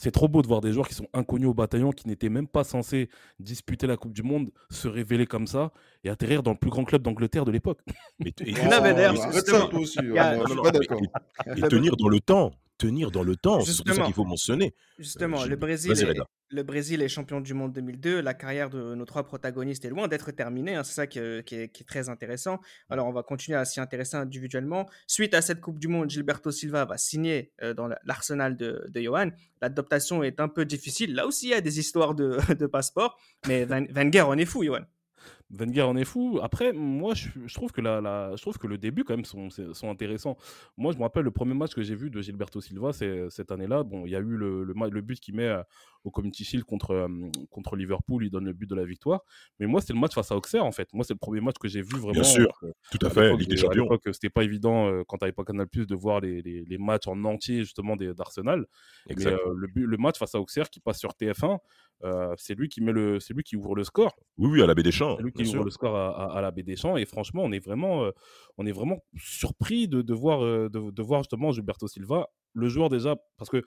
C'est 0.00 0.12
trop 0.12 0.28
beau 0.28 0.42
de 0.42 0.46
voir 0.46 0.60
des 0.60 0.72
joueurs 0.72 0.86
qui 0.88 0.94
sont 0.94 1.08
inconnus 1.12 1.48
au 1.48 1.54
bataillon, 1.54 1.90
qui 1.90 2.06
n'étaient 2.06 2.28
même 2.28 2.46
pas 2.46 2.62
censés 2.62 3.08
disputer 3.40 3.88
la 3.88 3.96
Coupe 3.96 4.12
du 4.12 4.22
Monde, 4.22 4.50
se 4.70 4.86
révéler 4.86 5.26
comme 5.26 5.48
ça 5.48 5.72
et 6.04 6.08
atterrir 6.08 6.44
dans 6.44 6.52
le 6.52 6.56
plus 6.56 6.70
grand 6.70 6.84
club 6.84 7.02
d'Angleterre 7.02 7.44
de 7.44 7.50
l'époque. 7.50 7.80
Et, 8.24 8.32
et- 8.46 8.52
Non, 8.52 8.80
mais 8.80 8.94
et 11.56 11.62
tenir 11.68 11.96
dans 11.96 12.08
le 12.08 12.20
temps. 12.20 12.52
Tenir 12.78 13.10
dans 13.10 13.24
le 13.24 13.34
temps. 13.36 13.60
C'est 13.60 13.72
ça 13.72 13.82
Justement. 13.84 14.06
qu'il 14.06 14.14
faut 14.14 14.24
mentionner. 14.24 14.72
Justement, 14.98 15.38
Gilles, 15.38 15.50
le 15.50 15.56
Brésil, 15.56 15.92
est, 16.00 16.04
Reda. 16.04 16.24
le 16.50 16.62
Brésil 16.62 17.02
est 17.02 17.08
champion 17.08 17.40
du 17.40 17.52
monde 17.52 17.72
2002. 17.72 18.20
La 18.20 18.34
carrière 18.34 18.70
de 18.70 18.94
nos 18.94 19.04
trois 19.04 19.24
protagonistes 19.24 19.84
est 19.84 19.90
loin 19.90 20.06
d'être 20.08 20.30
terminée. 20.30 20.76
hein, 20.76 20.84
c'est 20.84 20.94
ça 20.94 21.06
qui, 21.08 21.18
est, 21.18 21.44
qui 21.46 21.56
est 21.56 21.86
très 21.86 22.08
intéressant. 22.08 22.60
Alors, 22.88 23.06
on 23.08 23.12
va 23.12 23.22
continuer 23.24 23.58
à 23.58 23.64
s'y 23.64 23.80
intéresser 23.80 24.16
individuellement. 24.16 24.88
Suite 25.08 25.34
à 25.34 25.42
cette 25.42 25.60
Coupe 25.60 25.78
du 25.80 25.88
Monde, 25.88 26.08
Gilberto 26.08 26.50
Silva 26.52 26.84
va 26.84 26.96
signer 26.98 27.52
euh, 27.62 27.74
dans 27.74 27.88
la- 27.88 27.98
l'arsenal 28.04 28.56
de, 28.56 28.86
de 28.88 29.00
Johan. 29.00 29.30
L'adaptation 29.60 30.22
est 30.22 30.38
un 30.40 30.48
peu 30.48 30.64
difficile. 30.64 31.14
Là 31.16 31.26
aussi, 31.26 31.46
il 31.46 31.50
y 31.50 31.54
a 31.54 31.60
des 31.60 31.80
histoires 31.80 32.14
de, 32.14 32.38
de 32.54 32.66
passeport. 32.66 33.18
Mais 33.48 33.64
Wenger 33.64 34.22
en 34.22 34.38
est 34.38 34.44
fou, 34.46 34.62
Johan. 34.64 34.82
Wenger 35.50 35.82
en 35.82 35.96
est 35.96 36.04
fou. 36.04 36.38
Après, 36.42 36.72
moi, 36.72 37.14
je, 37.14 37.28
je 37.46 37.54
trouve 37.54 37.72
que 37.72 37.80
la, 37.80 38.00
la- 38.00 38.36
je 38.36 38.42
trouve 38.42 38.58
que 38.58 38.66
le 38.66 38.76
début, 38.76 39.04
quand 39.04 39.14
même, 39.16 39.24
sont, 39.24 39.48
c'est- 39.50 39.72
sont 39.74 39.90
intéressants. 39.90 40.36
Moi, 40.76 40.92
je 40.92 40.98
me 40.98 41.02
rappelle 41.04 41.24
le 41.24 41.30
premier 41.30 41.54
match 41.54 41.74
que 41.74 41.82
j'ai 41.82 41.94
vu 41.94 42.10
de 42.10 42.20
Gilberto 42.20 42.60
Silva, 42.60 42.92
c'est 42.92 43.30
cette 43.30 43.50
année-là. 43.50 43.82
Bon, 43.82 44.04
il 44.04 44.10
y 44.12 44.16
a 44.16 44.18
eu 44.20 44.24
le, 44.36 44.64
le, 44.64 45.00
but 45.00 45.18
qu'il 45.18 45.34
met 45.36 45.48
euh, 45.48 45.62
au 46.04 46.10
Community 46.10 46.44
Shield 46.44 46.64
contre, 46.64 46.90
euh, 46.90 47.08
contre 47.50 47.76
Liverpool. 47.76 48.24
Il 48.24 48.30
donne 48.30 48.44
le 48.44 48.52
but 48.52 48.68
de 48.68 48.74
la 48.74 48.84
victoire. 48.84 49.22
Mais 49.58 49.66
moi, 49.66 49.80
c'était 49.80 49.94
le 49.94 50.00
match 50.00 50.14
face 50.14 50.30
à 50.30 50.36
Auxerre, 50.36 50.64
en 50.66 50.72
fait. 50.72 50.88
Moi, 50.92 51.04
c'est 51.04 51.14
le 51.14 51.18
premier 51.18 51.40
match 51.40 51.56
que 51.58 51.66
j'ai 51.68 51.80
vu 51.82 51.96
vraiment. 51.96 52.12
Bien 52.12 52.22
sûr. 52.24 52.58
euh, 52.64 52.72
Tout 52.90 52.98
à 53.02 53.06
à 53.06 53.10
fait. 53.10 53.36
Ligue 53.36 53.48
des 53.48 53.56
Champions. 53.56 53.84
l'époque, 53.84 54.02
c'était 54.12 54.28
pas 54.30 54.44
évident 54.44 54.88
euh, 54.88 55.02
quand 55.08 55.16
t'avais 55.16 55.32
pas 55.32 55.44
Canal 55.44 55.66
Plus 55.66 55.86
de 55.86 55.94
voir 55.94 56.20
les, 56.20 56.42
les, 56.42 56.64
les 56.66 56.78
matchs 56.78 57.06
en 57.06 57.24
entier 57.24 57.60
justement 57.60 57.96
des- 57.96 58.12
d'Arsenal. 58.12 58.66
Mais 59.08 59.14
euh, 59.26 59.38
le, 59.56 59.68
le 59.86 59.96
match 59.96 60.18
face 60.18 60.34
à 60.34 60.40
Auxerre 60.40 60.68
qui 60.68 60.80
passe 60.80 60.98
sur 60.98 61.10
TF1, 61.12 61.58
euh, 62.04 62.32
c'est 62.36 62.54
lui 62.54 62.68
qui 62.68 62.80
met 62.80 62.92
le, 62.92 63.18
c'est 63.18 63.34
lui 63.34 63.42
qui 63.42 63.56
ouvre 63.56 63.74
le 63.74 63.82
score. 63.82 64.14
Oui, 64.36 64.48
oui, 64.52 64.62
à 64.62 64.66
la 64.66 64.74
baie 64.74 64.82
des 64.84 64.92
Champs. 64.92 65.16
Qui 65.38 65.44
bien 65.44 65.52
ouvre 65.52 65.60
sûr. 65.60 65.64
le 65.64 65.70
score 65.70 65.96
à, 65.96 66.10
à- 66.10 66.38
à 66.38 66.40
la 66.40 66.50
baie 66.50 66.62
des 66.62 66.76
Champs. 66.76 66.96
Et 66.96 67.06
franchement, 67.06 67.42
on 67.44 67.52
est 67.52 67.58
vraiment, 67.64 68.04
euh, 68.04 68.10
on 68.58 68.66
est 68.66 68.72
vraiment 68.72 68.98
surpris 69.16 69.88
de, 69.88 70.02
de 70.02 70.14
voir, 70.14 70.44
euh, 70.44 70.68
de, 70.68 70.90
de 70.90 71.02
voir 71.02 71.20
justement 71.22 71.52
Gilberto 71.52 71.88
Silva, 71.88 72.28
le 72.54 72.68
joueur 72.68 72.88
déjà. 72.90 73.16
Parce 73.36 73.50
que 73.50 73.62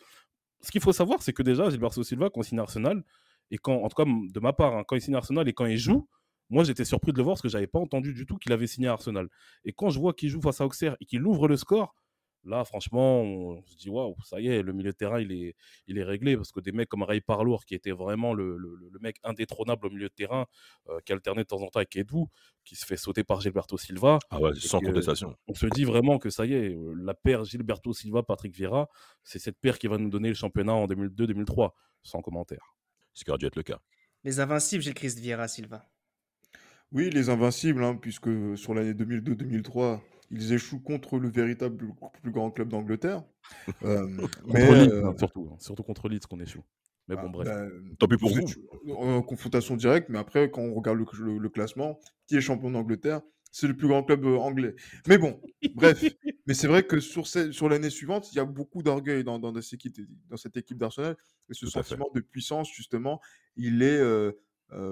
ce 0.62 0.72
qu'il 0.72 0.82
faut 0.82 0.94
savoir, 0.94 1.22
c'est 1.22 1.34
que 1.34 1.44
déjà, 1.44 1.70
Gilberto 1.70 2.04
Silva, 2.04 2.30
quand 2.30 2.42
il 2.42 2.46
signe 2.46 2.60
Arsenal, 2.60 3.04
et 3.50 3.58
quand, 3.58 3.76
en 3.84 3.90
tout 3.90 3.96
cas 4.04 4.06
de 4.10 4.40
ma 4.40 4.54
part, 4.54 4.76
hein, 4.76 4.84
quand 4.88 4.96
il 4.96 5.02
signe 5.02 5.16
Arsenal 5.16 5.48
et 5.50 5.54
quand 5.54 5.66
il 5.66 5.78
joue, 5.78 6.08
moi 6.50 6.64
j'étais 6.64 6.86
surpris 6.86 7.12
de 7.14 7.18
le 7.18 7.24
voir 7.24 7.34
parce 7.36 7.42
que 7.42 7.50
j'avais 7.50 7.68
pas 7.68 7.80
entendu 7.80 8.14
du 8.14 8.26
tout 8.26 8.38
qu'il 8.38 8.52
avait 8.54 8.68
signé 8.68 8.88
à 8.88 8.94
Arsenal. 8.94 9.28
Et 9.66 9.74
quand 9.74 9.90
je 9.90 10.00
vois 10.00 10.14
qu'il 10.14 10.30
joue 10.30 10.42
face 10.42 10.62
à 10.62 10.66
Auxerre 10.66 10.96
et 11.02 11.06
qu'il 11.06 11.26
ouvre 11.26 11.48
le 11.48 11.58
score, 11.58 11.96
là 12.44 12.66
franchement, 12.66 13.22
on 13.22 13.64
se 13.66 13.76
dit 13.78 13.90
waouh, 13.90 14.16
ça 14.24 14.40
y 14.42 14.48
est, 14.48 14.62
le 14.64 14.74
milieu 14.74 14.92
de 14.92 14.96
terrain 14.96 15.20
il 15.22 15.32
est, 15.32 15.56
il 15.88 15.98
est 15.98 16.04
réglé 16.04 16.36
parce 16.36 16.52
que 16.52 16.60
des 16.60 16.72
mecs 16.72 16.90
comme 16.90 17.04
Ray 17.04 17.22
Parlour, 17.22 17.66
qui 17.66 17.76
était 17.76 17.92
vraiment 17.92 18.34
le, 18.34 18.58
le- 18.58 18.90
le 18.92 19.00
mec 19.00 19.18
indétrônable 19.24 19.88
au 19.88 19.90
milieu 19.90 20.10
de 20.10 20.14
terrain, 20.14 20.46
euh, 20.90 21.00
qui 21.06 21.14
alternait 21.14 21.44
de 21.44 21.48
temps 21.48 21.62
en 21.62 21.68
temps 21.68 21.80
avec 21.80 21.96
Edu, 21.96 22.24
qui 22.66 22.76
se 22.76 22.86
fait 22.86 22.98
sauter 22.98 23.24
par 23.24 23.42
Gilberto 23.42 23.78
Silva, 23.78 24.20
Ah 24.30 24.40
ouais, 24.40 24.52
sans 24.56 24.80
que- 24.80 24.86
contestation. 24.88 25.36
on 25.48 25.54
se 25.54 25.66
dit 25.68 25.84
vraiment 25.86 26.18
que 26.20 26.30
ça 26.30 26.46
y 26.46 26.54
est, 26.54 26.74
euh, 26.76 26.94
la 26.98 27.14
paire 27.14 27.44
Gilberto 27.46 27.94
Silva, 27.94 28.24
Patrick 28.24 28.54
Vieira, 28.56 28.88
c'est 29.24 29.40
cette 29.40 29.60
paire 29.60 29.78
qui 29.80 29.88
va 29.88 29.98
nous 29.98 30.10
donner 30.10 30.30
le 30.30 30.36
championnat 30.36 30.74
en 30.74 30.88
2002-2003, 30.88 31.72
sans 32.04 32.22
commentaire. 32.22 32.76
Ce 33.14 33.24
qui 33.24 33.30
aurait 33.32 33.38
dû 33.38 33.46
être 33.46 33.56
le 33.56 33.64
cas. 33.64 33.80
Les 34.24 34.40
invincibles, 34.40 34.84
Gilles 34.84 34.94
Christ 34.94 35.20
Vieira 35.20 35.48
Silva. 35.48 35.86
Oui, 36.94 37.10
les 37.10 37.30
invincibles, 37.30 37.84
hein, 37.84 37.96
puisque 37.96 38.30
sur 38.58 38.74
l'année 38.74 38.94
2002-2003, 38.94 40.02
ils 40.32 40.54
échouent 40.54 40.80
contre 40.82 41.20
le 41.20 41.30
véritable 41.30 41.94
plus 42.22 42.32
grand 42.32 42.52
club 42.52 42.70
d'Angleterre. 42.70 43.24
Euh, 43.84 44.08
mais 44.46 44.74
Leeds, 44.74 44.92
euh, 44.94 45.06
hein, 45.08 45.16
surtout. 45.18 45.50
hein, 45.52 45.58
Surtout 45.60 45.84
contre 45.84 46.08
Leeds 46.08 46.26
qu'on 46.30 46.40
échoue. 46.40 46.64
Mais 47.08 47.16
bon, 47.16 47.24
ah, 47.26 47.30
bref. 47.30 47.48
bah, 47.48 47.66
Tant 48.00 48.08
pis 48.08 48.16
pour 48.18 48.30
vous 48.30 48.94
en 48.96 49.22
confrontation 49.22 49.76
directe, 49.76 50.08
mais 50.10 50.20
après, 50.20 50.50
quand 50.52 50.62
on 50.62 50.74
regarde 50.74 51.00
le, 51.00 51.06
le- 51.26 51.38
le 51.38 51.50
classement, 51.50 52.00
qui 52.28 52.38
est 52.38 52.42
champion 52.42 52.72
d'Angleterre, 52.72 53.22
c'est 53.52 53.68
le 53.68 53.76
plus 53.76 53.88
grand 53.90 54.04
club 54.04 54.24
anglais. 54.26 54.76
Mais 55.08 55.18
bon, 55.18 55.42
bref. 55.76 56.02
Mais 56.48 56.54
c'est 56.54 56.68
vrai 56.68 56.84
que 56.84 57.00
sur, 57.00 57.28
sur 57.28 57.68
l'année 57.70 57.90
suivante, 57.90 58.32
il 58.32 58.38
y 58.38 58.40
a 58.40 58.46
beaucoup 58.46 58.82
d'orgueil 58.84 59.24
dans, 59.24 59.38
dans, 59.40 59.54
cette 59.62 59.74
équipe, 59.74 59.98
dans 60.30 60.38
cette 60.38 60.56
équipe 60.58 60.78
d'Arsenal. 60.78 61.18
Et 61.50 61.54
ce 61.54 61.66
Tout 61.66 61.72
sentiment 61.72 62.10
de 62.16 62.22
puissance, 62.22 62.72
justement, 62.74 63.20
il 63.58 63.84
est 63.84 64.00
euh, 64.00 64.32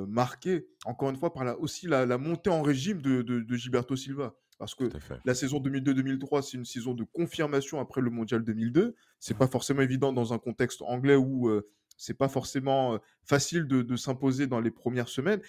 marqué, 0.08 0.68
encore 0.86 1.10
une 1.10 1.16
fois, 1.18 1.34
par 1.34 1.44
la, 1.46 1.58
aussi 1.58 1.88
la, 1.88 2.06
la 2.06 2.18
montée 2.18 2.50
en 2.50 2.62
régime 2.62 3.02
de, 3.02 3.22
de, 3.22 3.40
de 3.40 3.56
Gilberto 3.56 3.96
Silva. 3.96 4.36
Parce 4.60 4.76
que 4.76 4.84
la 5.26 5.34
saison 5.34 5.60
2002-2003, 5.60 6.42
c'est 6.44 6.58
une 6.58 6.66
saison 6.66 6.94
de 6.94 7.04
confirmation 7.06 7.80
après 7.80 8.02
le 8.02 8.10
mondial 8.12 8.44
2002. 8.44 8.94
C'est 9.20 9.38
pas 9.38 9.48
forcément 9.48 9.82
évident 9.82 10.14
dans 10.14 10.34
un 10.34 10.38
contexte 10.38 10.82
anglais 10.84 11.16
où 11.16 11.48
euh, 11.50 11.68
c'est 11.98 12.14
pas 12.18 12.28
forcément 12.28 12.94
euh, 12.94 12.98
facile 13.24 13.66
de, 13.68 13.82
de 13.82 13.96
s'imposer 13.96 14.48
dans 14.48 14.60
les 14.60 14.70
premières 14.72 15.08
semaines, 15.10 15.42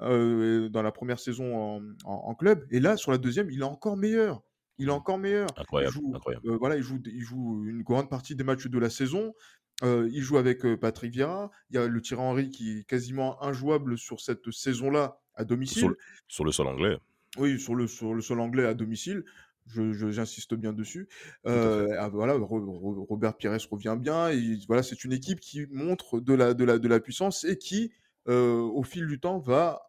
euh, 0.00 0.68
dans 0.70 0.82
la 0.82 0.92
première 0.92 1.18
saison 1.20 1.54
en, 1.56 1.82
en- 2.04 2.12
en 2.30 2.34
club. 2.34 2.66
Et 2.70 2.80
là, 2.80 2.96
sur 2.96 3.10
la 3.12 3.18
deuxième, 3.18 3.50
il 3.50 3.60
est 3.60 3.64
encore 3.64 3.96
meilleur. 3.96 4.42
Il 4.78 4.88
est 4.88 4.92
encore 4.92 5.18
meilleur. 5.18 5.48
Il 5.56 5.60
Incroyable, 5.60 5.92
joue, 5.92 6.12
incroyable. 6.14 6.50
euh, 6.50 6.56
voilà, 6.56 6.76
il 6.76 6.82
joue, 6.82 6.98
il 7.04 7.20
joue 7.20 7.64
une 7.66 7.82
grande 7.82 8.08
partie 8.10 8.34
des 8.34 8.44
matchs 8.44 8.66
de 8.66 8.78
la 8.78 8.90
saison. 8.90 9.34
Euh, 9.82 10.08
il 10.12 10.22
joue 10.22 10.36
avec 10.38 10.64
euh, 10.64 10.76
Patrick 10.76 11.12
Vieira. 11.12 11.50
Il 11.70 11.76
y 11.76 11.78
a 11.78 11.86
le 11.86 12.00
Thierry 12.00 12.22
Henry 12.22 12.50
qui 12.50 12.78
est 12.78 12.84
quasiment 12.84 13.42
injouable 13.42 13.98
sur 13.98 14.20
cette 14.20 14.50
saison-là 14.50 15.20
à 15.34 15.44
domicile. 15.44 15.80
Sur 15.80 15.88
le, 15.90 15.98
sur 16.28 16.44
le 16.44 16.52
sol 16.52 16.66
anglais. 16.66 16.96
Oui, 17.38 17.58
sur 17.58 17.74
le, 17.74 17.86
sur 17.86 18.14
le 18.14 18.22
sol 18.22 18.40
anglais 18.40 18.64
à 18.66 18.74
domicile. 18.74 19.24
Je, 19.66 19.92
je- 19.92 20.10
j'insiste 20.10 20.54
bien 20.54 20.72
dessus. 20.72 21.08
Euh, 21.46 21.88
ah, 21.98 22.08
voilà, 22.08 22.34
Ro- 22.34 22.60
Ro- 22.64 23.06
Robert 23.08 23.36
Pires 23.36 23.56
revient 23.70 23.96
bien. 23.98 24.28
Et 24.30 24.58
voilà, 24.68 24.82
c'est 24.82 25.04
une 25.04 25.12
équipe 25.12 25.40
qui 25.40 25.66
montre 25.70 26.20
de 26.20 26.34
la, 26.34 26.54
de 26.54 26.64
la, 26.64 26.78
de 26.78 26.88
la 26.88 27.00
puissance 27.00 27.44
et 27.44 27.56
qui, 27.58 27.92
euh, 28.28 28.58
au 28.60 28.82
fil 28.82 29.06
du 29.06 29.18
temps, 29.20 29.38
va 29.38 29.80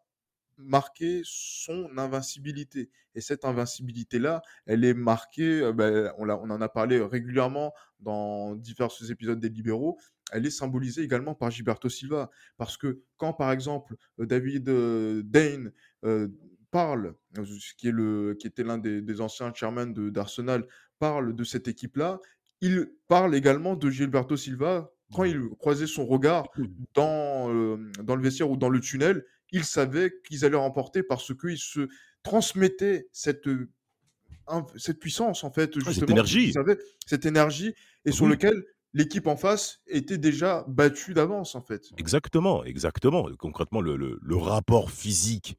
marquer 0.58 1.22
son 1.26 1.90
invincibilité. 1.98 2.90
Et 3.16 3.22
cette 3.22 3.46
invincibilité-là, 3.46 4.42
elle 4.66 4.86
est 4.86 4.94
marquée, 4.94 5.62
euh, 5.62 5.74
ben, 5.74 6.14
on, 6.18 6.30
on 6.30 6.50
en 6.50 6.62
a 6.62 6.70
parlé 6.70 7.02
régulièrement 7.02 7.74
dans 8.00 8.56
divers 8.56 8.90
épisodes 9.10 9.40
des 9.40 9.50
libéraux, 9.50 9.98
elle 10.32 10.46
est 10.46 10.52
symbolisée 10.52 11.04
également 11.04 11.36
par 11.36 11.52
Gilberto 11.52 11.90
Silva. 11.90 12.32
Parce 12.58 12.78
que 12.78 13.02
quand, 13.18 13.34
par 13.34 13.52
exemple, 13.52 13.96
David 14.18 14.66
Dane 14.66 15.72
euh, 16.04 16.28
parle, 16.80 17.16
euh, 17.38 17.46
qui, 17.78 17.88
est 17.88 17.92
le, 18.02 18.36
qui 18.40 18.48
était 18.48 18.64
l'un 18.70 18.78
des, 18.78 19.02
des 19.02 19.22
anciens 19.22 19.54
chairmen 19.54 19.94
de- 19.94 20.10
d'Arsenal, 20.10 20.62
parle 21.00 21.34
de 21.34 21.44
cette 21.52 21.68
équipe-là, 21.70 22.20
il 22.60 22.76
parle 23.08 23.34
également 23.36 23.76
de 23.78 23.90
Gilberto 23.90 24.36
Silva 24.36 24.92
quand 25.14 25.24
il 25.24 25.40
croisait 25.60 25.88
son 25.98 26.06
regard 26.06 26.46
dans, 26.94 27.50
euh, 27.54 27.78
dans 28.04 28.16
le 28.18 28.24
vestiaire 28.24 28.50
ou 28.50 28.58
dans 28.58 28.70
le 28.70 28.82
tunnel, 28.82 29.24
il 29.52 29.64
savait 29.64 30.12
qu'ils 30.28 30.44
allaient 30.46 30.58
remporter 30.68 31.02
parce 31.04 31.34
qu'ils 31.40 31.60
se 31.76 31.88
transmettaient 32.24 33.08
cette, 33.14 33.48
euh, 33.48 33.70
cette 34.76 35.00
puissance, 35.00 35.44
en 35.44 35.52
fait, 35.52 35.74
cette 35.76 35.86
justement, 35.86 36.12
énergie. 36.12 36.54
cette 37.06 37.26
énergie, 37.26 37.74
et 38.04 38.12
sur 38.12 38.26
Oui. 38.26 38.32
lequel 38.32 38.56
l'équipe 38.94 39.28
en 39.28 39.38
face 39.38 39.80
était 39.88 40.18
déjà 40.18 40.66
battue 40.68 41.14
d'avance, 41.14 41.56
en 41.56 41.62
fait. 41.62 41.84
Exactement, 41.98 42.64
exactement. 42.66 43.30
Concrètement, 43.38 43.82
le, 43.82 43.96
le- 43.96 44.20
le 44.22 44.36
rapport 44.36 44.90
physique 44.92 45.58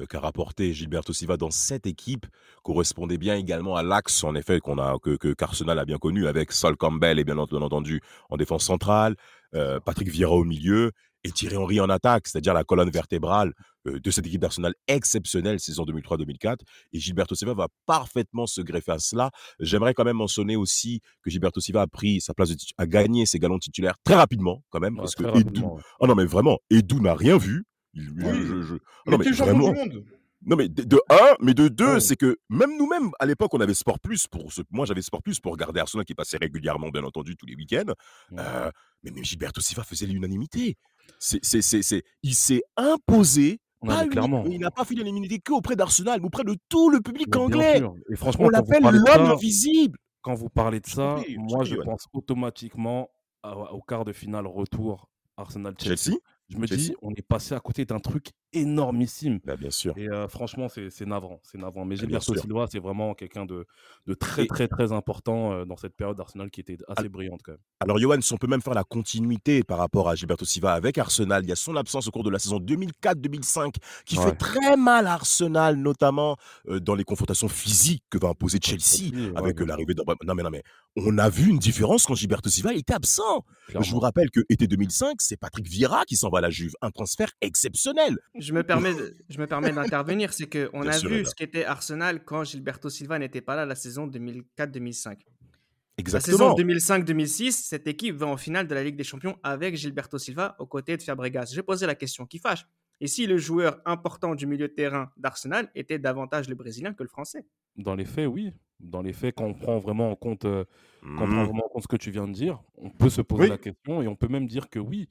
euh, 0.00 0.06
qu'a 0.06 0.20
rapporté 0.20 0.72
Gilberto 0.72 1.12
Silva 1.12 1.36
dans 1.36 1.50
cette 1.50 1.86
équipe 1.86 2.26
correspondait 2.62 3.18
bien 3.18 3.36
également 3.36 3.76
à 3.76 3.82
l'axe, 3.82 4.24
en 4.24 4.34
effet, 4.34 4.60
qu'on 4.60 4.78
a, 4.78 4.98
que, 5.02 5.16
que 5.16 5.32
qu'Arsenal 5.32 5.78
a 5.78 5.84
bien 5.84 5.98
connu 5.98 6.26
avec 6.26 6.52
Sol 6.52 6.76
Campbell 6.76 7.18
et 7.18 7.24
bien 7.24 7.38
ent- 7.38 7.46
bien 7.46 7.62
entendu 7.62 8.00
en 8.30 8.36
défense 8.36 8.64
centrale, 8.64 9.16
euh, 9.54 9.80
Patrick 9.80 10.08
Vieira 10.08 10.32
au 10.32 10.44
milieu 10.44 10.92
et 11.24 11.32
Thierry 11.32 11.56
Henry 11.56 11.80
en 11.80 11.88
attaque, 11.88 12.28
c'est-à-dire 12.28 12.54
la 12.54 12.62
colonne 12.62 12.90
vertébrale 12.90 13.52
euh, 13.88 13.98
de 13.98 14.10
cette 14.12 14.24
équipe 14.26 14.40
d'Arsenal 14.40 14.72
exceptionnelle 14.86 15.58
saison 15.58 15.84
2003-2004. 15.84 16.58
Et 16.92 17.00
Gilberto 17.00 17.34
Silva 17.34 17.54
va 17.54 17.66
parfaitement 17.86 18.46
se 18.46 18.60
greffer 18.60 18.92
à 18.92 18.98
cela. 19.00 19.30
J'aimerais 19.58 19.94
quand 19.94 20.04
même 20.04 20.16
mentionner 20.16 20.54
aussi 20.56 21.00
que 21.22 21.30
Gilberto 21.30 21.60
Silva 21.60 21.82
a 21.82 21.86
pris 21.88 22.20
sa 22.20 22.34
place, 22.34 22.50
de 22.50 22.56
a 22.76 22.86
gagné 22.86 23.26
ses 23.26 23.38
galons 23.40 23.58
titulaires 23.58 23.96
très 24.04 24.14
rapidement 24.14 24.62
quand 24.70 24.78
même, 24.80 24.94
Ouais, 24.94 25.00
parce 25.00 25.14
que 25.16 25.24
Edu, 25.24 25.30
rapidement, 25.32 25.74
ouais. 25.74 25.82
ah 26.00 26.06
non, 26.06 26.14
mais 26.14 26.24
vraiment, 26.24 26.58
Edu 26.70 27.00
n'a 27.00 27.14
rien 27.14 27.36
vu. 27.36 27.64
Il- 27.98 28.24
Oui. 28.24 28.46
je- 28.46 28.62
je- 28.62 28.74
Mais 29.06 29.12
non, 29.12 29.18
mais 29.18 29.30
vraiment. 29.30 29.72
du 29.72 29.78
monde 29.78 30.04
Non, 30.46 30.54
mais 30.56 30.68
de, 30.68 30.84
de 30.84 31.00
un, 31.10 31.34
mais 31.40 31.52
de 31.52 31.66
deux, 31.66 31.94
Ouais. 31.94 32.00
c'est 32.00 32.14
que 32.16 32.38
même 32.48 32.76
nous-mêmes, 32.78 33.10
à 33.18 33.26
l'époque, 33.26 33.52
on 33.54 33.60
avait 33.60 33.74
Sport 33.74 33.98
Plus. 33.98 34.28
Pour 34.28 34.52
ce, 34.52 34.62
moi, 34.70 34.86
j'avais 34.86 35.02
Sport 35.02 35.20
Plus 35.22 35.40
pour 35.40 35.50
regarder 35.50 35.80
Arsenal 35.80 36.04
qui 36.04 36.14
passait 36.14 36.36
régulièrement, 36.36 36.90
bien 36.90 37.02
entendu, 37.02 37.36
tous 37.36 37.44
les 37.46 37.56
week-ends. 37.56 37.92
Mm. 38.30 38.36
Euh, 38.38 38.70
mais 39.02 39.10
même 39.10 39.24
Gilberto 39.24 39.60
Silva 39.60 39.82
faisait 39.82 40.06
l'unanimité. 40.06 40.76
C'est, 41.18 41.40
c'est, 41.42 41.60
c'est, 41.62 42.04
il 42.22 42.34
s'est 42.36 42.62
imposé. 42.76 43.58
Ouais, 43.82 43.88
pas 43.94 44.06
clairement. 44.06 44.44
il 44.46 44.58
n'a 44.60 44.70
pas 44.70 44.84
fait 44.84 44.94
l'unanimité 44.94 45.38
qu'auprès 45.40 45.74
d'Arsenal, 45.76 46.20
mais 46.20 46.26
auprès 46.26 46.44
de 46.44 46.56
tout 46.68 46.88
le 46.90 47.00
public 47.00 47.34
anglais. 47.36 47.78
sûr. 47.78 47.94
Et 48.10 48.16
franchement, 48.16 48.46
On 48.46 48.48
l'appelle 48.50 48.82
l'homme 48.82 49.30
invisible. 49.32 49.98
quand 50.22 50.34
vous 50.34 50.48
parlez 50.48 50.80
de 50.80 50.86
ça, 50.86 51.16
je 51.28 51.36
moi 51.36 51.64
je 51.64 51.76
pense 51.76 52.06
automatiquement 52.12 53.08
au 53.44 53.80
quart 53.80 54.04
de 54.04 54.12
finale 54.12 54.46
retour 54.46 55.08
Arsenal-Chelsea. 55.36 55.96
Chelsea 55.96 56.18
Je 56.48 56.56
me 56.56 56.66
Chelsea 56.66 56.82
dis, 56.82 56.94
on 57.02 57.12
est 57.14 57.22
passé 57.22 57.54
à 57.54 57.60
côté 57.60 57.84
d'un 57.84 57.98
truc 57.98 58.30
énormissime. 58.52 59.40
Bah, 59.44 59.56
Bien 59.56 59.70
sûr. 59.70 59.92
Et 59.96 60.08
euh, 60.08 60.28
franchement, 60.28 60.68
c'est 60.68 61.06
navrant, 61.06 61.40
c'est 61.42 61.58
navrant. 61.58 61.84
Mais 61.84 61.96
Gilberto 61.96 62.32
sûr. 62.34 62.42
Silva, 62.42 62.66
c'est 62.70 62.78
vraiment 62.78 63.14
quelqu'un 63.14 63.44
de, 63.46 63.66
de 64.06 64.14
très, 64.14 64.46
très, 64.46 64.68
très 64.68 64.92
important 64.92 65.52
euh, 65.52 65.64
dans 65.64 65.76
cette 65.76 65.94
période 65.94 66.16
d'Arsenal 66.16 66.50
qui 66.50 66.60
était 66.60 66.78
assez 66.88 67.08
brillante 67.08 67.40
quand 67.44 67.52
même. 67.52 67.60
Alors, 67.80 67.98
Johan, 67.98 68.20
si 68.20 68.32
on 68.32 68.36
peut 68.36 68.46
même 68.46 68.62
faire 68.62 68.74
la 68.74 68.84
continuité 68.84 69.62
par 69.62 69.78
rapport 69.78 70.08
à 70.08 70.14
Gilberto 70.14 70.44
Silva 70.44 70.72
avec 70.74 70.98
Arsenal, 70.98 71.42
il 71.44 71.48
y 71.48 71.52
a 71.52 71.56
son 71.56 71.76
absence 71.76 72.06
au 72.06 72.10
cours 72.10 72.24
de 72.24 72.30
la 72.30 72.38
saison 72.38 72.58
2004-2005 72.58 73.74
qui 74.04 74.18
Ouais. 74.18 74.24
fait 74.24 74.36
très 74.36 74.76
mal 74.76 75.06
à 75.06 75.12
Arsenal, 75.14 75.76
notamment 75.76 76.36
euh, 76.68 76.80
dans 76.80 76.94
les 76.96 77.04
confrontations 77.04 77.48
physiques 77.48 78.02
que 78.10 78.18
va 78.18 78.28
imposer 78.28 78.58
Chelsea 78.62 79.14
ouais, 79.14 79.32
avec 79.36 79.60
l'arrivée 79.60 79.94
de. 79.94 80.02
Non, 80.24 80.34
mais 80.34 80.42
non, 80.42 80.50
mais 80.50 80.62
on 80.96 81.18
a 81.18 81.28
vu 81.28 81.50
une 81.50 81.58
différence 81.58 82.04
quand 82.04 82.14
Gilberto 82.16 82.48
Silva 82.50 82.74
était 82.74 82.94
absent. 82.94 83.44
Je 83.78 83.90
vous 83.90 84.00
rappelle 84.00 84.30
que 84.30 84.40
été 84.48 84.66
2005, 84.66 85.16
c'est 85.20 85.36
Patrick 85.36 85.68
Vieira 85.68 86.04
qui 86.04 86.16
s'en 86.16 86.30
va 86.30 86.38
à 86.38 86.40
la 86.40 86.50
Juve. 86.50 86.72
Un 86.82 86.90
transfert 86.90 87.30
exceptionnel. 87.40 88.18
Je 88.38 88.52
me 88.52 88.62
permets, 88.62 88.94
de- 88.94 89.16
je 89.28 89.38
me 89.38 89.46
permets 89.46 89.72
d'intervenir, 89.72 90.32
c'est 90.32 90.46
qu'on 90.48 90.80
Bien 90.80 90.90
a 90.90 90.92
sûr, 90.92 91.10
vu 91.10 91.24
ce 91.24 91.34
qu'était 91.34 91.64
Arsenal 91.64 92.24
quand 92.24 92.44
Gilberto 92.44 92.88
Silva 92.88 93.18
n'était 93.18 93.40
pas 93.40 93.56
là 93.56 93.66
la 93.66 93.74
saison 93.74 94.06
2004-2005. 94.06 95.18
La 95.18 96.02
Exactement. 96.02 96.54
saison 96.54 96.54
2005-2006, 96.54 97.50
cette 97.52 97.86
équipe 97.88 98.14
va 98.16 98.26
en 98.26 98.36
finale 98.36 98.68
de 98.68 98.74
la 98.74 98.84
Ligue 98.84 98.96
des 98.96 99.04
Champions 99.04 99.36
avec 99.42 99.76
Gilberto 99.76 100.18
Silva 100.18 100.54
aux 100.60 100.66
côtés 100.66 100.96
de 100.96 101.02
Fabregas. 101.02 101.50
J'ai 101.52 101.62
posé 101.62 101.86
la 101.86 101.94
question 101.96 102.24
qui 102.26 102.38
fâche. 102.38 102.64
Et 103.00 103.06
si 103.08 103.26
le 103.26 103.36
joueur 103.38 103.80
important 103.84 104.34
du 104.34 104.46
milieu 104.46 104.68
de 104.68 104.72
terrain 104.72 105.10
d'Arsenal 105.16 105.68
était 105.74 105.98
davantage 105.98 106.48
le 106.48 106.54
Brésilien 106.54 106.94
que 106.94 107.02
le 107.02 107.08
Français? 107.08 107.44
Dans 107.76 107.94
les 107.94 108.04
faits, 108.04 108.26
oui. 108.28 108.52
Dans 108.80 109.02
les 109.02 109.12
faits, 109.12 109.34
quand 109.36 109.44
on 109.46 109.54
prend 109.54 109.78
vraiment 109.78 110.10
en 110.10 110.14
compte, 110.16 110.44
euh, 110.44 110.64
quand 111.02 111.08
on 111.10 111.14
prend 111.16 111.26
Mmh. 111.26 111.44
vraiment 111.44 111.66
en 111.66 111.68
compte 111.68 111.82
ce 111.82 111.88
que 111.88 111.96
tu 111.96 112.10
viens 112.12 112.28
de 112.28 112.32
dire, 112.32 112.60
on 112.76 112.90
peut 112.90 113.10
se 113.10 113.20
poser 113.22 113.42
Oui. 113.44 113.48
la 113.50 113.58
question 113.58 114.02
et 114.02 114.06
on 114.08 114.14
peut 114.16 114.28
même 114.28 114.46
dire 114.46 114.68
que 114.70 114.78
oui. 114.78 115.08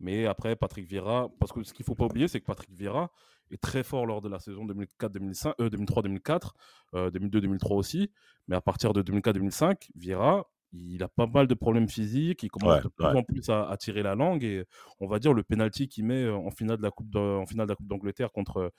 Mais 0.00 0.26
après, 0.26 0.54
Patrick 0.56 0.86
Vieira, 0.86 1.28
parce 1.40 1.52
que 1.52 1.62
ce 1.64 1.72
qu'il 1.74 1.82
ne 1.82 1.86
faut 1.86 1.94
pas 1.94 2.04
oublier, 2.06 2.28
c'est 2.28 2.40
que 2.40 2.46
Patrick 2.46 2.70
Vieira 2.72 3.10
est 3.50 3.60
très 3.60 3.82
fort 3.82 4.06
lors 4.06 4.20
de 4.20 4.28
la 4.28 4.38
saison 4.38 4.64
2004-2005, 4.66 5.54
euh, 5.60 5.68
2003-2004, 5.70 6.52
euh, 6.94 7.10
2002-2003 7.10 7.74
aussi. 7.76 8.10
Mais 8.46 8.56
à 8.56 8.60
partir 8.60 8.92
de 8.92 9.02
2004-2005, 9.02 9.88
Vieira, 9.96 10.46
il 10.72 11.02
a 11.02 11.08
pas 11.08 11.26
mal 11.26 11.46
de 11.46 11.54
problèmes 11.54 11.88
physiques, 11.88 12.42
il 12.42 12.50
commence 12.50 12.76
Ouais, 12.76 12.82
de 12.82 12.88
plus 12.88 13.06
ouais. 13.06 13.16
en 13.16 13.22
plus 13.22 13.48
à, 13.48 13.68
à 13.70 13.76
tirer 13.78 14.02
la 14.02 14.14
langue 14.14 14.44
et 14.44 14.64
on 15.00 15.06
va 15.08 15.18
dire 15.18 15.32
le 15.32 15.42
penalty 15.42 15.88
qu'il 15.88 16.04
met 16.04 16.24
euh, 16.24 16.34
en 16.36 16.50
finale 16.50 16.76
de 16.76 16.82
la 16.82 16.90
Coupe 16.90 17.08
de- 17.10 17.18
en 17.18 17.46
finale 17.46 17.66
de 17.66 17.72
la 17.72 17.76
Coupe 17.76 17.86
d'Angleterre 17.88 18.30
contre, 18.32 18.70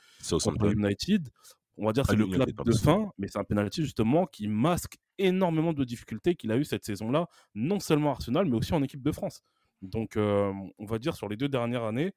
contre. 0.52 0.66
United. 0.72 1.30
On 1.78 1.86
va 1.88 1.94
dire 1.94 2.04
Ah, 2.08 2.12
c'est 2.12 2.18
le 2.18 2.26
clap 2.28 2.50
de 2.50 2.72
fin, 2.74 3.10
mais 3.18 3.28
c'est 3.28 3.40
un 3.40 3.44
penalty 3.44 3.82
justement 3.84 4.26
qui 4.28 4.48
masque 4.48 4.98
énormément 5.18 5.74
de 5.74 5.84
difficultés 5.84 6.36
qu'il 6.36 6.52
a 6.52 6.58
eu 6.58 6.64
cette 6.66 6.84
saison-là, 6.86 7.28
non 7.56 7.80
seulement 7.80 8.10
à 8.10 8.12
Arsenal, 8.14 8.46
mais 8.48 8.56
aussi 8.58 8.74
en 8.74 8.84
équipe 8.84 9.02
de 9.02 9.12
France. 9.12 9.42
Donc, 9.82 10.18
euh, 10.18 10.52
on 10.78 10.86
va 10.86 11.00
dire 11.00 11.16
sur 11.16 11.30
les 11.30 11.38
deux 11.38 11.50
dernières 11.50 11.84
années, 11.84 12.14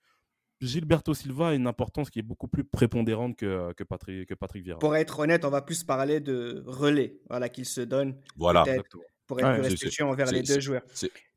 Gilberto 0.61 1.13
Silva 1.13 1.49
a 1.49 1.55
une 1.55 1.67
importance 1.67 2.09
qui 2.09 2.21
est 2.21 2.23
beaucoup 2.23 2.47
plus 2.47 2.65
prépondérante 2.65 3.37
que, 3.37 3.73
que, 3.73 3.83
Patrick, 3.83 4.29
que 4.29 4.35
Patrick 4.35 4.63
Vieira. 4.63 4.79
Pour 4.79 4.95
être 4.95 5.19
honnête, 5.19 5.45
on 5.45 5.51
va 5.51 5.63
plus 5.63 5.83
parler 5.83 6.21
de 6.21 6.63
relais 6.67 7.19
voilà, 7.29 7.49
qu'il 7.49 7.67
se 7.67 7.81
donne 7.81 8.17
Voilà. 8.37 8.63
peut-être 8.63 8.77
Exactement. 8.77 9.03
Pour 9.35 9.41
être 9.41 9.47
Ouais, 9.47 9.55
plus 9.55 9.65
c'est- 9.65 9.71
respectueux 9.71 10.05
envers 10.05 10.29
c'est- 10.29 10.35
les 10.35 10.43
deux 10.43 10.61
joueurs. 10.61 10.83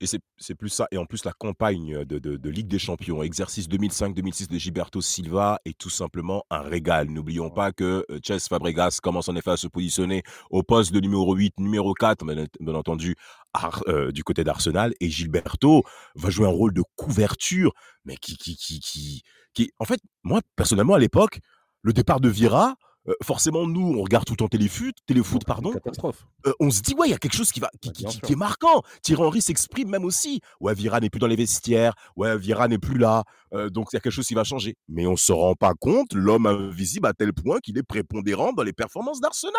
Et 0.01 0.07
c'est 0.07 0.55
plus 0.55 0.69
ça. 0.69 0.87
Et 0.91 0.97
en 0.97 1.05
plus, 1.05 1.23
la 1.25 1.31
campagne 1.33 2.03
de, 2.05 2.19
de- 2.19 2.35
de 2.37 2.49
Ligue 2.49 2.67
des 2.67 2.79
Champions, 2.79 3.23
exercice 3.23 3.67
2005-2006 3.69 4.47
de 4.47 4.57
Gilberto 4.57 5.01
Silva, 5.01 5.59
est 5.65 5.77
tout 5.77 5.89
simplement 5.89 6.43
un 6.49 6.59
régal. 6.61 7.09
N'oublions 7.09 7.49
pas 7.49 7.71
que 7.71 8.05
euh, 8.09 8.19
Chess 8.23 8.47
Fabregas 8.47 8.99
commence 9.01 9.29
en 9.29 9.35
effet 9.35 9.51
à 9.51 9.57
se 9.57 9.67
positionner 9.67 10.23
au 10.49 10.63
poste 10.63 10.91
de 10.93 10.99
numéro 10.99 11.33
8, 11.35 11.53
numéro 11.59 11.93
4, 11.93 12.25
bien, 12.25 12.45
bien 12.59 12.75
entendu, 12.75 13.15
Ar- 13.53 13.83
euh, 13.87 14.11
du 14.11 14.23
côté 14.23 14.43
d'Arsenal. 14.43 14.93
Et 14.99 15.09
Gilberto 15.09 15.83
va 16.15 16.29
jouer 16.29 16.45
un 16.47 16.51
rôle 16.51 16.73
de 16.73 16.83
couverture, 16.97 17.73
mais 18.03 18.17
qui, 18.17 18.37
qui, 18.37 18.57
qui, 18.57 18.79
qui, 18.81 19.23
qui... 19.53 19.71
En 19.79 19.85
fait, 19.85 20.01
moi, 20.23 20.41
personnellement, 20.57 20.93
à 20.95 20.99
l'époque, 20.99 21.39
le 21.81 21.93
départ 21.93 22.19
de 22.19 22.27
Vieira, 22.29 22.75
euh, 23.07 23.13
forcément, 23.23 23.67
nous, 23.67 23.95
on 23.97 24.01
regarde 24.01 24.25
tout 24.25 24.33
le 24.33 24.37
temps 24.37 24.47
téléfoot, 24.47 24.95
téléfoot, 25.05 25.43
pardon. 25.45 25.71
Catastrophe. 25.71 26.25
Euh, 26.47 26.53
on 26.59 26.69
se 26.71 26.81
dit, 26.81 26.93
ouais, 26.95 27.07
il 27.07 27.11
y 27.11 27.13
a 27.13 27.17
quelque 27.17 27.35
chose 27.35 27.51
qui, 27.51 27.59
va, 27.59 27.69
qui, 27.81 27.89
Bah, 28.03 28.09
qui- 28.23 28.33
est 28.33 28.35
marquant. 28.35 28.81
Thierry 29.03 29.21
Henry 29.23 29.41
s'exprime 29.41 29.89
même 29.89 30.05
aussi. 30.05 30.41
Ouais, 30.59 30.73
Vira 30.73 30.99
n'est 30.99 31.09
plus 31.09 31.19
dans 31.19 31.27
les 31.27 31.35
vestiaires. 31.35 31.93
Ouais, 32.15 32.37
Vira 32.37 32.67
n'est 32.67 32.77
plus 32.79 32.97
là. 32.97 33.23
Euh, 33.53 33.69
donc, 33.69 33.89
il 33.91 33.95
y 33.95 33.97
a 33.97 33.99
quelque 33.99 34.11
chose 34.13 34.27
qui 34.27 34.33
va 34.33 34.43
changer. 34.43 34.75
Mais 34.87 35.05
on 35.05 35.11
ne 35.11 35.17
se 35.17 35.31
rend 35.31 35.53
pas 35.55 35.73
compte, 35.73 36.13
l'homme 36.13 36.45
invisible 36.47 37.07
à 37.07 37.13
tel 37.13 37.33
point 37.33 37.59
qu'il 37.59 37.77
est 37.77 37.83
prépondérant 37.83 38.53
dans 38.53 38.63
les 38.63 38.73
performances 38.73 39.21
d'Arsenal. 39.21 39.53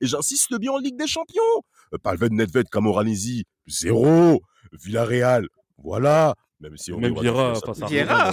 Et 0.00 0.06
j'insiste 0.06 0.54
bien 0.58 0.72
en 0.72 0.78
Ligue 0.78 0.96
des 0.98 1.06
Champions. 1.06 1.42
Palven, 2.02 2.34
Nedved, 2.34 2.68
Camoranesi, 2.70 3.44
zéro. 3.66 4.40
Villarreal, 4.72 5.46
voilà. 5.78 6.34
Même 6.64 6.76
si 6.78 6.92
on 6.94 6.98
Même. 6.98 7.12
Vieira, 7.20 7.52
Vieira, 7.88 8.32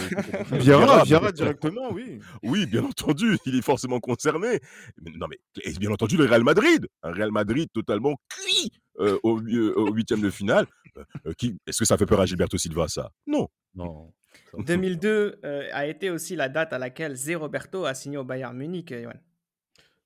Vieira 1.03 1.21
peut-être. 1.21 1.36
directement, 1.36 1.91
oui. 1.91 2.19
Oui, 2.43 2.65
bien 2.65 2.84
entendu, 2.86 3.38
il 3.45 3.55
est 3.57 3.61
forcément 3.61 3.99
concerné. 3.99 4.59
Mais 5.01 5.11
non, 5.17 5.27
mais 5.29 5.38
et 5.63 5.73
bien 5.73 5.91
entendu, 5.91 6.15
le 6.15 6.23
Real 6.25 6.43
Madrid, 6.43 6.88
un 7.03 7.11
Real 7.11 7.32
Madrid 7.32 7.67
totalement 7.73 8.15
cuit 8.29 8.71
euh, 8.99 9.17
au, 9.23 9.39
euh, 9.41 9.91
huitième 9.91 10.21
de 10.21 10.29
finale. 10.29 10.65
Euh, 10.97 11.03
euh, 11.27 11.34
qui- 11.38 11.57
Est-ce 11.67 11.79
que 11.79 11.86
ça 11.86 11.97
fait 11.97 12.05
peur 12.05 12.21
à 12.21 12.25
Gilberto 12.25 12.57
Silva, 12.57 12.88
ça? 12.88 13.11
Non. 13.27 13.49
Non. 13.75 14.13
ça- 14.51 14.57
2002 14.63 15.39
euh, 15.43 15.67
a 15.73 15.86
été 15.88 16.09
aussi 16.09 16.36
la 16.38 16.47
date 16.49 16.71
à 16.73 16.77
laquelle 16.79 17.15
Zé 17.15 17.36
Roberto 17.36 17.84
a 17.86 17.93
signé 17.93 18.17
au 18.17 18.23
Bayern 18.23 18.55
Munich. 18.55 18.91
euh, 18.93 19.01
Yoann. 19.01 19.19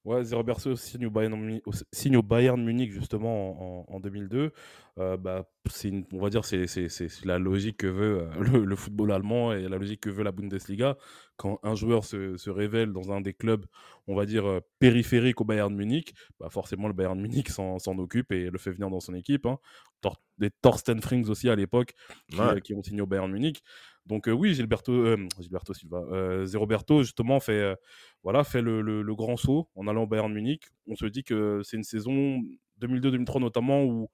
Ouais, 0.06 0.24
Zé 0.24 0.36
Roberto 0.36 0.76
signe 0.76 1.08
au 1.08 1.10
Bayern, 1.10 1.60
signe 1.92 2.16
au 2.18 2.22
Bayern 2.22 2.64
Munich 2.64 2.92
justement 2.92 3.86
en, 3.88 3.92
en- 3.92 3.96
en 3.96 4.00
2002. 4.00 4.52
Euh, 5.00 5.18
bah, 5.18 5.50
c'est 5.68 5.92
on 6.14 6.20
va 6.22 6.30
dire 6.30 6.46
c'est 6.46 6.68
c'est 6.68 6.90
c'est 6.90 7.10
c'est 7.10 7.26
la 7.26 7.40
logique 7.40 7.78
que 7.78 7.88
veut 7.88 8.22
euh, 8.22 8.30
le, 8.40 8.66
le 8.66 8.76
football 8.76 9.12
allemand 9.12 9.52
et 9.52 9.68
la 9.68 9.78
logique 9.80 10.02
que 10.02 10.12
veut 10.12 10.24
la 10.24 10.32
Bundesliga. 10.32 10.96
Quand 11.38 11.60
un 11.64 11.74
joueur 11.74 12.06
se, 12.06 12.38
se 12.38 12.50
révèle 12.52 12.94
dans 12.94 13.12
un 13.12 13.20
des 13.20 13.34
clubs, 13.34 13.66
on 14.08 14.16
va 14.16 14.28
dire 14.28 14.46
euh, 14.48 14.60
périphériques 14.80 15.42
au 15.42 15.44
Bayern 15.46 15.74
Munich, 15.76 16.14
bah 16.40 16.50
forcément 16.52 16.88
le 16.88 16.94
Bayern 16.94 17.20
Munich 17.20 17.50
s'en 17.50 17.80
s'en 17.80 17.98
occupe 17.98 18.32
et 18.32 18.52
le 18.52 18.58
fait 18.60 18.72
venir 18.72 18.92
dans 18.92 19.00
son 19.00 19.16
équipe. 19.16 19.48
hein. 19.48 19.58
Tor- 20.02 20.22
des 20.38 20.52
Thorsten 20.62 21.02
Frings 21.02 21.30
aussi 21.30 21.50
à 21.50 21.56
l'époque 21.56 21.94
qui, 22.30 22.40
Ouais. 22.40 22.62
qui 22.62 22.74
ont 22.76 22.84
signé 22.84 23.02
au 23.02 23.08
Bayern 23.08 23.32
Munich. 23.32 23.64
Donc 24.06 24.28
euh, 24.28 24.32
oui, 24.32 24.54
Gilberto, 24.54 24.92
euh, 24.92 25.18
Gilberto 25.40 25.74
Silva, 25.74 26.04
euh, 26.12 26.46
Zé 26.46 26.58
Roberto 26.58 27.02
justement 27.02 27.40
fait, 27.40 27.60
euh, 27.60 27.76
voilà, 28.24 28.44
fait 28.44 28.62
le, 28.62 29.04
grand 29.16 29.38
saut 29.38 29.70
en 29.76 29.88
allant 29.88 30.04
au 30.04 30.08
Bayern 30.08 30.32
Munich. 30.32 30.64
On 30.88 30.96
se 30.96 31.06
dit 31.06 31.24
que 31.24 31.62
c'est 31.64 31.78
une 31.78 31.84
saison 31.84 32.42
2002-2003 32.82 33.40
notamment 33.40 33.84
où, 33.84 34.10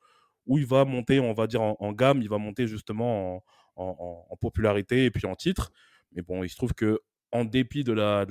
où 0.46 0.58
il 0.58 0.66
va 0.66 0.86
monter, 0.86 1.20
on 1.20 1.34
va 1.34 1.48
dire 1.48 1.62
en, 1.62 1.92
gamme, 1.94 2.22
il 2.22 2.30
va 2.30 2.38
monter 2.38 2.68
justement 2.68 3.44
en, 3.76 4.38
popularité 4.40 5.06
et 5.06 5.12
puis 5.12 5.28
en 5.28 5.36
titre. 5.36 5.72
Mais 6.14 6.22
bon, 6.22 6.44
il 6.44 6.50
se 6.50 6.56
trouve 6.56 6.74
que 6.74 7.00
en 7.32 7.46
dépit 7.46 7.84
de 7.84 7.94
la, 7.94 8.26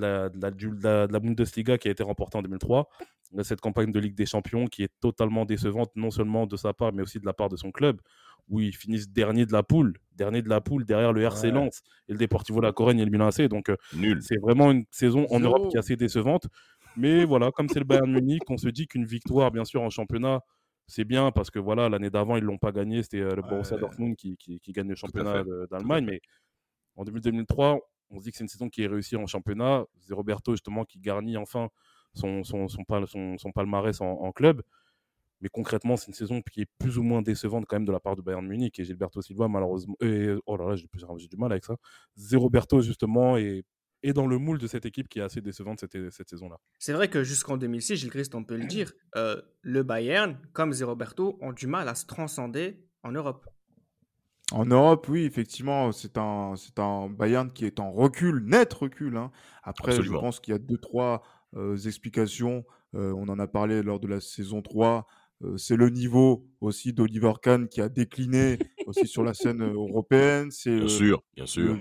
Bundesliga 1.20 1.78
qui 1.78 1.88
a 1.88 1.90
été 1.90 2.02
remportée 2.02 2.36
en 2.38 2.42
2003, 2.42 2.88
il 2.92 3.04
y 3.04 3.19
a 3.19 3.19
cette 3.42 3.60
campagne 3.60 3.92
de 3.92 3.98
Ligue 4.00 4.14
des 4.14 4.26
Champions 4.26 4.66
qui 4.66 4.82
est 4.82 4.90
totalement 5.00 5.44
décevante, 5.44 5.90
non 5.96 6.10
seulement 6.10 6.46
de 6.46 6.56
sa 6.56 6.72
part, 6.72 6.92
mais 6.92 7.02
aussi 7.02 7.18
de 7.20 7.26
la 7.26 7.32
part 7.32 7.48
de 7.48 7.56
son 7.56 7.70
club, 7.70 8.00
où 8.48 8.58
ils 8.60 8.74
finissent 8.74 9.08
dernier 9.08 9.46
de 9.46 9.52
la 9.52 9.62
poule, 9.62 9.94
dernier 10.16 10.42
de 10.42 10.48
la 10.48 10.60
poule 10.60 10.84
derrière 10.84 11.12
le 11.12 11.22
RC 11.22 11.46
Ouais. 11.48 11.52
Lens 11.52 11.82
et 12.08 12.12
le 12.12 12.18
Deportivo 12.18 12.60
La 12.60 12.72
Corogne 12.72 12.98
et 12.98 13.04
le 13.04 13.10
Milan 13.10 13.26
AC. 13.28 13.42
Donc 13.42 13.68
euh, 13.68 13.76
Nul. 13.94 14.20
c'est 14.22 14.38
vraiment 14.38 14.70
une 14.72 14.84
saison 14.90 15.26
en 15.30 15.38
Zéro. 15.38 15.44
Europe 15.56 15.70
qui 15.70 15.76
est 15.76 15.78
assez 15.78 15.96
décevante. 15.96 16.46
Mais 16.96 17.24
voilà, 17.24 17.52
comme 17.52 17.68
c'est 17.68 17.78
le 17.78 17.84
Bayern 17.84 18.10
Munich, 18.10 18.42
on 18.48 18.56
se 18.56 18.68
dit 18.68 18.88
qu'une 18.88 19.04
victoire, 19.04 19.52
bien 19.52 19.64
sûr, 19.64 19.80
en 19.82 19.90
championnat, 19.90 20.40
c'est 20.88 21.04
bien 21.04 21.30
parce 21.30 21.50
que 21.50 21.60
voilà, 21.60 21.88
l'année 21.88 22.10
d'avant, 22.10 22.36
ils 22.36 22.42
l'ont 22.42 22.58
pas 22.58 22.72
gagné. 22.72 23.04
C'était 23.04 23.20
euh, 23.20 23.36
le 23.36 23.42
Borussia 23.42 23.76
Ouais. 23.76 23.80
Dortmund 23.82 24.16
qui, 24.16 24.36
qui- 24.36 24.58
qui 24.58 24.72
gagne 24.72 24.88
le 24.88 24.96
championnat 24.96 25.44
d'Allemagne. 25.70 26.04
Mais 26.04 26.20
en 26.96 27.04
2003, 27.04 27.78
on 28.10 28.18
se 28.18 28.24
dit 28.24 28.32
que 28.32 28.36
c'est 28.38 28.42
une 28.44 28.48
saison 28.48 28.68
qui 28.68 28.82
est 28.82 28.88
réussie 28.88 29.14
en 29.14 29.28
championnat. 29.28 29.84
C'est 30.00 30.14
Roberto, 30.14 30.50
justement, 30.52 30.84
qui 30.84 30.98
garnit 30.98 31.36
enfin 31.36 31.68
son, 32.14 32.42
son, 32.44 32.68
son, 32.68 32.84
pal- 32.84 33.06
son- 33.06 33.38
son 33.38 33.52
palmarès 33.52 34.00
en, 34.00 34.06
en 34.06 34.32
club. 34.32 34.62
Mais 35.42 35.48
concrètement, 35.48 35.96
c'est 35.96 36.08
une 36.08 36.14
saison 36.14 36.42
qui 36.42 36.60
est 36.62 36.68
plus 36.78 36.98
ou 36.98 37.02
moins 37.02 37.22
décevante 37.22 37.64
quand 37.66 37.76
même 37.76 37.86
de 37.86 37.92
la 37.92 38.00
part 38.00 38.14
de 38.14 38.20
Bayern 38.22 38.46
Munich. 38.46 38.78
Et 38.78 38.84
Gilberto 38.84 39.22
Silva, 39.22 39.48
malheureusement. 39.48 39.94
et- 40.02 40.34
oh 40.46 40.56
là 40.56 40.68
là, 40.70 40.76
j'ai 40.76 41.28
du 41.28 41.36
mal 41.36 41.50
avec 41.52 41.64
ça. 41.64 41.76
Roberto, 42.34 42.82
justement, 42.82 43.36
est, 43.38 43.64
est 44.02 44.12
dans 44.12 44.26
le 44.26 44.36
moule 44.38 44.58
de 44.58 44.66
cette 44.66 44.84
équipe 44.86 45.08
qui 45.08 45.18
est 45.18 45.22
assez 45.22 45.40
décevante 45.40 45.80
cette, 45.80 46.10
cette 46.10 46.28
saison-là. 46.28 46.58
C'est 46.78 46.92
vrai 46.92 47.08
que 47.08 47.22
jusqu'en 47.22 47.56
2006, 47.56 47.96
Gilles 47.96 48.10
Christ, 48.10 48.34
on 48.34 48.44
peut 48.44 48.56
le 48.56 48.66
dire, 48.66 48.92
euh, 49.16 49.40
le 49.62 49.82
Bayern, 49.82 50.38
comme 50.52 50.72
Zé 50.72 50.84
Roberto, 50.84 51.38
ont 51.40 51.52
du 51.52 51.66
mal 51.66 51.88
à 51.88 51.94
se 51.94 52.04
transcender 52.06 52.84
en 53.02 53.12
Europe. 53.12 53.46
En 54.52 54.66
Europe, 54.66 55.06
oui, 55.08 55.24
effectivement, 55.24 55.92
c'est 55.92 56.18
un, 56.18 56.54
c'est 56.56 56.78
un 56.80 57.08
Bayern 57.08 57.52
qui 57.52 57.66
est 57.66 57.78
en 57.78 57.92
recul, 57.92 58.42
net 58.44 58.72
recul. 58.74 59.16
hein. 59.16 59.30
Après, 59.62 59.92
Absolument. 59.92 60.16
je 60.16 60.20
pense 60.20 60.40
qu'il 60.40 60.52
y 60.52 60.54
a 60.56 60.58
deux, 60.58 60.78
trois 60.78 61.22
explications. 61.84 62.64
Euh, 62.94 63.12
on 63.16 63.28
en 63.28 63.38
a 63.38 63.46
parlé 63.46 63.82
lors 63.82 64.00
de 64.00 64.06
la 64.08 64.20
saison 64.20 64.62
3. 64.62 65.06
Euh, 65.42 65.56
c'est 65.56 65.76
le 65.76 65.88
niveau 65.88 66.46
aussi 66.60 66.92
d'Oliver 66.92 67.32
Kahn 67.42 67.66
qui 67.66 67.80
a 67.80 67.88
décliné 67.88 68.58
aussi 68.86 69.06
sur 69.06 69.24
la 69.24 69.32
scène 69.32 69.62
euh, 69.62 69.72
européenne. 69.72 70.50
C'est 70.50 70.74
Bien 70.76 70.84
euh, 70.84 70.88
sûr, 70.88 71.22
bien 71.34 71.46
sûr. 71.46 71.78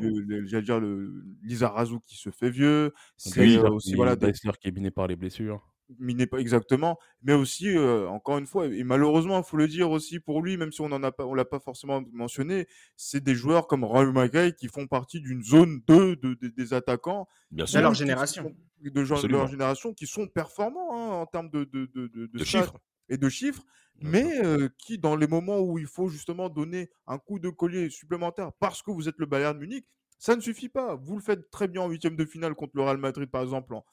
j'allais 0.48 0.64
dire 0.64 0.80
le 0.80 1.12
Lizarazu 1.44 1.96
qui 2.06 2.16
se 2.16 2.30
fait 2.30 2.50
vieux. 2.50 2.94
C'est 3.18 3.58
euh, 3.58 3.70
aussi 3.70 3.96
voilà, 3.96 4.16
des- 4.16 4.28
Dessler 4.28 4.52
qui 4.62 4.70
est 4.70 4.72
miné 4.72 4.92
par 4.92 5.08
les 5.08 5.18
blessures. 5.18 5.69
Miné 5.98 6.28
pas 6.28 6.38
exactement, 6.38 7.00
mais 7.24 7.34
aussi 7.34 7.68
euh, 7.70 8.08
encore 8.10 8.38
une 8.38 8.46
fois 8.46 8.68
et 8.68 8.84
malheureusement 8.84 9.40
il 9.40 9.44
faut 9.44 9.58
le 9.58 9.68
dire 9.68 9.90
aussi 9.90 10.20
pour 10.20 10.42
lui, 10.44 10.56
même 10.58 10.72
si 10.72 10.82
on 10.82 10.92
en 10.92 11.02
a 11.04 11.12
pas, 11.12 11.26
on 11.26 11.34
l'a 11.34 11.46
pas 11.46 11.60
forcément 11.60 12.04
mentionné, 12.12 12.68
c'est 12.96 13.24
des 13.24 13.34
joueurs 13.34 13.66
comme 13.68 13.84
Raul 13.84 14.12
Magai 14.14 14.54
qui 14.56 14.68
font 14.68 14.86
partie 14.88 15.20
d'une 15.20 15.44
zone 15.44 15.82
2 15.88 16.16
de, 16.18 16.34
de- 16.36 16.48
des 16.50 16.74
attaquants 16.74 17.28
Bien 17.52 17.66
De 17.66 17.80
leur 17.80 17.94
génération. 17.96 18.56
de, 18.82 19.04
gens- 19.04 19.22
de 19.22 19.28
leur 19.28 19.48
génération 19.48 19.94
qui 19.94 20.06
sont 20.06 20.28
performants 20.28 20.92
hein, 20.94 21.22
en 21.22 21.26
termes 21.26 21.50
de, 21.50 21.64
de, 21.64 21.88
de, 21.88 22.08
de- 22.08 22.28
de 22.28 22.38
De 22.38 22.44
stats 22.44 22.60
chiffres. 22.62 22.78
et 23.10 23.18
de 23.18 23.28
chiffres, 23.30 23.64
mais 24.02 24.46
euh, 24.46 24.70
qui 24.78 24.98
dans 25.00 25.16
les 25.16 25.28
moments 25.28 25.60
où 25.60 25.80
il 25.80 25.88
faut 25.88 26.08
justement 26.08 26.50
donner 26.50 26.90
un 27.08 27.18
coup 27.18 27.40
de 27.40 27.50
collier 27.50 27.90
supplémentaire 27.90 28.52
parce 28.60 28.82
que 28.84 28.92
vous 28.92 29.10
êtes 29.10 29.18
le 29.18 29.26
Bayern 29.26 29.58
Munich, 29.58 29.86
ça 30.20 30.36
ne 30.36 30.42
suffit 30.42 30.70
pas. 30.70 30.96
Vous 30.96 31.16
le 31.16 31.22
faites 31.22 31.50
très 31.50 31.68
bien 31.68 31.82
en 31.82 31.90
huitième 31.90 32.16
de 32.16 32.26
finale 32.26 32.54
contre 32.54 32.74
le 32.76 32.84
Real 32.84 32.98
Madrid 32.98 33.30
par 33.30 33.42
exemple 33.42 33.74
en- 33.74 33.84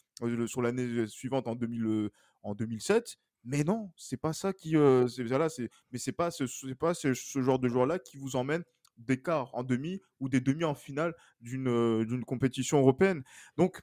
sur 0.47 0.63
l'année 0.63 1.07
suivante 1.07 1.49
en 1.49 1.55
2000, 1.55 1.87
euh, 1.87 2.11
2007. 2.55 3.19
Mais 3.45 3.63
non, 3.63 3.91
c'est 3.97 4.17
pas 4.17 4.33
ça 4.33 4.53
qui. 4.53 4.77
euh, 4.77 5.07
c'est, 5.09 5.71
mais 5.93 5.99
c'est 5.99 6.13
pas 6.13 6.31
pas 6.79 6.95
ce, 6.95 7.15
genre 7.41 7.59
de 7.59 7.69
joueur-là 7.69 7.99
qui 7.99 8.17
vous 8.17 8.35
emmène 8.35 8.65
des 8.99 9.21
quarts 9.21 9.55
en 9.55 9.63
demi 9.63 10.01
ou 10.21 10.29
des 10.29 10.41
demi 10.41 10.65
en 10.65 10.75
finale 10.75 11.15
d'une, 11.41 11.69
euh, 11.69 12.21
compétition 12.27 12.79
européenne. 12.79 13.23
Donc, 13.57 13.83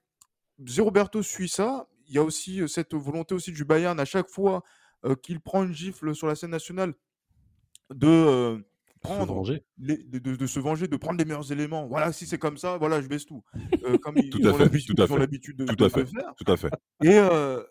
Zé 0.67 0.81
Roberto 0.81 1.21
suit 1.23 1.49
ça. 1.49 1.87
Il 2.07 2.15
y 2.15 2.17
a 2.17 2.23
aussi 2.23 2.61
euh, 2.61 2.67
cette 2.67 2.93
volonté 2.93 3.33
aussi 3.35 3.51
du 3.51 3.63
Bayern 3.63 3.99
à 3.99 4.05
chaque 4.05 4.29
fois 4.29 4.63
euh, 5.05 5.15
qu'il 5.15 5.39
prend 5.39 5.63
une 5.63 5.73
gifle 5.73 6.13
sur 6.15 6.27
la 6.27 6.35
scène 6.35 6.51
nationale 6.51 6.93
de 7.89 8.07
euh, 8.07 8.59
prendre 9.03 9.43
les- 9.77 9.97
de, 9.97 10.19
de- 10.19 10.35
de 10.35 10.47
se 10.47 10.59
venger, 10.59 10.87
de 10.87 10.97
prendre 10.97 11.19
les 11.19 11.25
meilleurs 11.25 11.51
éléments. 11.51 11.87
Voilà, 11.87 12.11
si 12.11 12.25
c'est 12.25 12.37
comme 12.37 12.57
ça, 12.57 12.77
voilà, 12.77 13.01
je 13.01 13.07
baisse 13.07 13.25
tout. 13.25 13.43
Euh, 13.85 13.97
comme 13.97 14.15
ils, 14.17 14.29
Tout 14.31 14.39
ils 14.39 14.47
à 14.47 14.53
ont 14.53 14.57
l'habitude- 14.57 14.95
de, 15.57 15.65
tout 15.65 15.83
à 15.83 15.89
fait. 15.89 16.05
faire. 16.05 16.33
Tout 16.37 16.51
à 16.51 16.57
fait. 16.57 16.71
Et, 17.03 17.09
euh, 17.19 17.61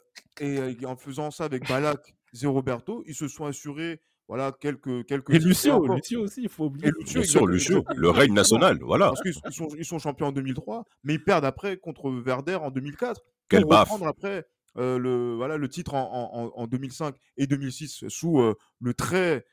et 0.40 0.58
euh, 0.58 0.74
en 0.86 0.96
faisant 0.96 1.30
ça 1.30 1.44
avec 1.44 1.66
Balak, 1.68 2.14
Zé 2.34 2.46
Roberto, 2.46 3.02
ils 3.06 3.14
se 3.14 3.28
sont 3.28 3.44
assurés 3.46 4.00
voilà, 4.28 4.52
quelques, 4.52 5.04
quelques 5.06 5.30
Et. 5.34 5.38
Lucio, 5.40 5.86
Lucio 5.94 6.22
aussi, 6.22 6.42
il 6.44 6.48
faut 6.48 6.66
oublier. 6.66 6.88
et 6.88 6.90
Lucio, 7.00 7.20
Bien 7.20 7.28
sûr, 7.28 7.40
exact- 7.40 7.52
Lucio, 7.52 7.78
exact- 7.80 7.96
le 7.98 8.10
règne 8.10 8.32
national, 8.32 8.78
voilà. 8.82 9.08
Parce 9.08 9.20
qu'ils 9.22 9.34
ils 9.46 9.52
sont, 9.52 9.68
ils 9.76 9.84
sont 9.84 9.98
champions 9.98 10.26
en 10.28 10.32
2003, 10.32 10.84
mais 11.04 11.14
ils 11.14 11.22
perdent 11.24 11.44
après 11.44 11.76
contre 11.76 12.10
Werder 12.10 12.54
en 12.56 12.70
2004. 12.70 13.20
Quel 13.48 13.62
pour 13.62 13.78
reprendre 13.78 14.06
après 14.06 14.46
euh, 14.78 14.98
le, 14.98 15.34
voilà, 15.34 15.58
le 15.58 15.68
titre 15.68 15.92
en, 15.92 16.00
en- 16.10 16.44
en- 16.46 16.62
en 16.62 16.66
2005 16.66 17.14
et 17.36 17.46
2006 17.46 18.04
sous 18.08 18.40
euh, 18.40 18.54
le 18.80 18.94
très 18.94 19.44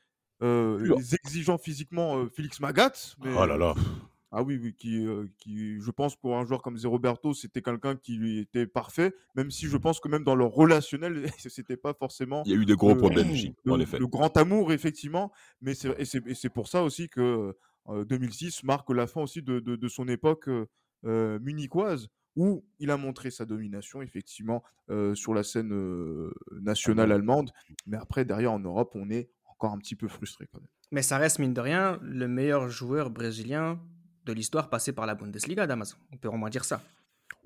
euh, 0.42 0.78
Pur. 0.84 0.98
exigeant 1.26 1.58
physiquement 1.58 2.18
euh, 2.20 2.28
Félix 2.30 2.60
Magat. 2.60 2.92
mais, 3.24 3.32
Oh 3.38 3.46
là 3.46 3.58
là. 3.58 3.76
ah 4.32 4.42
oui, 4.44 4.60
oui 4.62 4.74
qui, 4.76 5.06
euh, 5.06 5.26
qui, 5.38 5.80
je 5.82 5.92
pense, 5.92 6.16
pour 6.16 6.38
un 6.38 6.46
joueur 6.46 6.62
comme 6.62 6.78
Zé 6.78 6.88
Roberto, 6.88 7.34
c'était 7.34 7.62
quelqu'un 7.62 7.96
qui 7.96 8.16
lui 8.16 8.40
était 8.40 8.68
parfait, 8.68 9.14
même 9.36 9.52
si 9.52 9.66
je 9.68 9.76
pense 9.78 10.00
que 10.00 10.08
même 10.08 10.24
dans 10.24 10.36
leur 10.36 10.52
relationnel, 10.52 11.26
c'était 11.38 11.78
pas 11.78 11.94
forcément 11.94 12.44
Il 12.46 12.52
y 12.52 12.56
a 12.56 12.58
eu 12.58 12.66
des 12.66 12.76
gros 12.76 12.96
problèmes, 12.96 13.30
le, 13.66 13.72
en 13.72 13.80
effet. 13.80 14.00
le 14.00 14.08
grand 14.08 14.36
amour, 14.38 14.72
effectivement. 14.72 15.32
Mais 15.62 15.74
c'est, 15.74 16.50
pour 16.50 16.68
ça 16.68 16.84
aussi 16.84 17.10
que 17.10 17.54
euh, 17.90 18.06
2006 18.06 18.64
marque 18.64 18.90
la 18.92 19.08
fin 19.08 19.22
aussi 19.22 19.42
de, 19.42 19.60
de- 19.60 19.76
de 19.76 19.88
son 19.88 20.08
époque 20.08 20.50
munichoise, 21.04 22.08
où 22.36 22.64
il 22.80 22.92
a 22.92 22.98
montré 22.98 23.32
sa 23.32 23.46
domination, 23.46 24.02
effectivement, 24.02 24.64
sur 25.14 25.34
la 25.34 25.44
scène 25.44 25.74
nationale 26.62 27.12
allemande. 27.12 27.52
Mais 27.88 27.98
après, 27.98 28.26
derrière, 28.26 28.52
en 28.54 28.60
Europe, 28.60 28.92
on 28.96 29.10
est 29.10 29.30
un 29.68 29.78
petit 29.78 29.96
peu 29.96 30.08
frustré 30.08 30.48
quand 30.52 30.60
même. 30.60 30.70
Mais 30.92 31.02
ça 31.02 31.18
reste, 31.18 31.40
mine 31.40 31.54
de 31.54 31.62
rien, 31.62 32.00
le 32.02 32.28
meilleur 32.28 32.70
joueur 32.70 33.10
brésilien 33.10 33.80
de 34.26 34.34
l'histoire 34.34 34.70
passé 34.70 34.92
par 34.92 35.06
la 35.06 35.16
Bundesliga, 35.16 35.68
Damas. 35.68 35.98
On 36.12 36.18
peut 36.18 36.28
au 36.28 36.38
moins 36.38 36.50
dire 36.50 36.66
ça. 36.66 36.82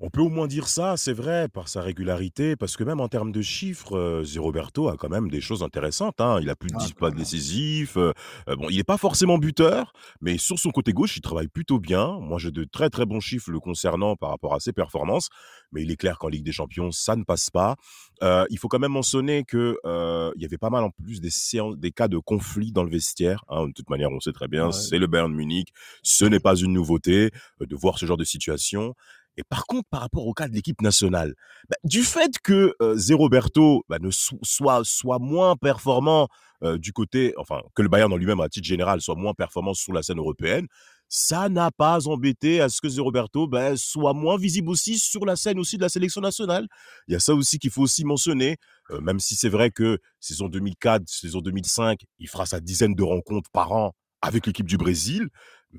On 0.00 0.10
peut 0.10 0.20
au 0.20 0.28
moins 0.28 0.48
dire 0.48 0.66
ça, 0.68 0.96
c'est 0.96 1.12
vrai, 1.12 1.48
par 1.48 1.68
sa 1.68 1.80
régularité, 1.80 2.56
parce 2.56 2.76
que 2.76 2.82
même 2.84 3.00
en 3.00 3.08
termes 3.08 3.30
de 3.32 3.40
chiffres, 3.42 3.96
euh, 3.96 4.24
Roberto 4.38 4.88
a 4.88 4.96
quand 4.96 5.08
même 5.08 5.30
des 5.30 5.40
choses 5.40 5.62
intéressantes. 5.62 6.20
hein. 6.20 6.38
Il 6.42 6.50
a 6.50 6.56
plus 6.56 6.68
de 6.68 6.74
Ah, 6.76 6.80
10 6.84 6.88
passes 6.92 6.96
clairement. 6.98 7.16
décisifs. 7.16 7.96
euh, 7.96 8.12
euh, 8.48 8.56
bon, 8.56 8.68
il 8.70 8.76
n'est 8.76 8.82
pas 8.84 8.98
forcément 8.98 9.38
buteur, 9.38 9.92
mais 10.20 10.36
sur 10.36 10.58
son 10.58 10.70
côté 10.70 10.92
gauche, 10.92 11.16
il 11.16 11.20
travaille 11.20 11.46
plutôt 11.48 11.78
bien. 11.78 12.18
Moi, 12.20 12.38
j'ai 12.38 12.50
de 12.50 12.64
très 12.64 12.90
très 12.90 13.06
bons 13.06 13.20
chiffres 13.20 13.50
le 13.50 13.60
concernant 13.60 14.16
par 14.16 14.30
rapport 14.30 14.52
à 14.54 14.60
ses 14.60 14.72
performances, 14.72 15.28
mais 15.70 15.82
il 15.82 15.90
est 15.92 15.96
clair 15.96 16.18
qu'en 16.18 16.28
Ligue 16.28 16.44
des 16.44 16.52
Champions, 16.52 16.90
ça 16.90 17.14
ne 17.14 17.22
passe 17.22 17.50
pas. 17.50 17.76
Euh, 18.22 18.44
il 18.50 18.58
faut 18.58 18.68
quand 18.68 18.80
même 18.80 18.92
mentionner 18.92 19.44
que 19.44 19.78
euh, 19.86 20.32
il 20.36 20.42
y 20.42 20.44
avait 20.44 20.58
pas 20.58 20.70
mal 20.70 20.82
en 20.84 20.90
plus 20.90 21.20
des 21.20 21.30
séances, 21.30 21.78
des 21.78 21.92
cas 21.92 22.08
de 22.08 22.18
conflit 22.18 22.72
dans 22.72 22.82
le 22.84 22.90
vestiaire. 22.90 23.44
hein. 23.48 23.68
De 23.68 23.72
toute 23.72 23.88
manière, 23.90 24.10
on 24.10 24.20
sait 24.20 24.32
très 24.32 24.48
bien, 24.48 24.66
Ouais. 24.66 24.72
c'est 24.72 24.98
le 24.98 25.06
Bayern 25.06 25.32
Munich. 25.32 25.68
Ce 26.02 26.24
n'est 26.24 26.40
pas 26.40 26.56
une 26.56 26.72
nouveauté 26.72 27.30
euh, 27.62 27.66
de 27.66 27.76
voir 27.76 27.98
ce 27.98 28.06
genre 28.06 28.16
de 28.18 28.24
situation. 28.24 28.94
Et 29.36 29.42
par 29.44 29.66
contre, 29.66 29.88
par 29.90 30.00
rapport 30.00 30.26
au 30.26 30.32
cas 30.32 30.48
de 30.48 30.54
l'équipe 30.54 30.80
nationale, 30.80 31.34
bah, 31.68 31.76
du 31.84 32.02
fait 32.02 32.38
que 32.42 32.74
euh, 32.80 32.94
Zé 32.96 33.14
Roberto 33.14 33.84
bah, 33.88 33.98
ne 34.00 34.10
so- 34.10 34.38
soit, 34.42 34.82
soit 34.84 35.18
moins 35.18 35.56
performant 35.56 36.28
euh, 36.62 36.78
du 36.78 36.92
côté, 36.92 37.34
enfin, 37.36 37.60
que 37.74 37.82
le 37.82 37.88
Bayern 37.88 38.12
en 38.12 38.16
lui-même, 38.16 38.40
à 38.40 38.48
titre 38.48 38.66
général, 38.66 39.00
soit 39.00 39.16
moins 39.16 39.34
performant 39.34 39.74
sur 39.74 39.92
la 39.92 40.02
scène 40.02 40.18
européenne, 40.18 40.66
ça 41.08 41.48
n'a 41.48 41.70
pas 41.70 42.08
embêté 42.08 42.60
à 42.60 42.68
ce 42.68 42.80
que 42.80 42.88
Zé 42.88 43.00
Roberto 43.00 43.46
bah, 43.46 43.76
soit 43.76 44.14
moins 44.14 44.36
visible 44.36 44.70
aussi 44.70 44.98
sur 44.98 45.24
la 45.24 45.36
scène 45.36 45.58
aussi 45.58 45.76
de 45.76 45.82
la 45.82 45.88
sélection 45.88 46.20
nationale. 46.20 46.66
Il 47.08 47.12
y 47.12 47.16
a 47.16 47.20
ça 47.20 47.34
aussi 47.34 47.58
qu'il 47.58 47.70
faut 47.70 47.82
aussi 47.82 48.04
mentionner, 48.04 48.56
euh, 48.90 49.00
même 49.00 49.20
si 49.20 49.36
c'est 49.36 49.48
vrai 49.48 49.70
que 49.70 49.98
saison 50.20 50.48
2004, 50.48 51.02
saison 51.06 51.40
2005, 51.40 52.00
il 52.18 52.28
fera 52.28 52.46
sa 52.46 52.60
dizaine 52.60 52.94
de 52.94 53.02
rencontres 53.02 53.50
par 53.52 53.72
an 53.72 53.94
avec 54.22 54.46
l'équipe 54.46 54.66
du 54.66 54.78
Brésil, 54.78 55.28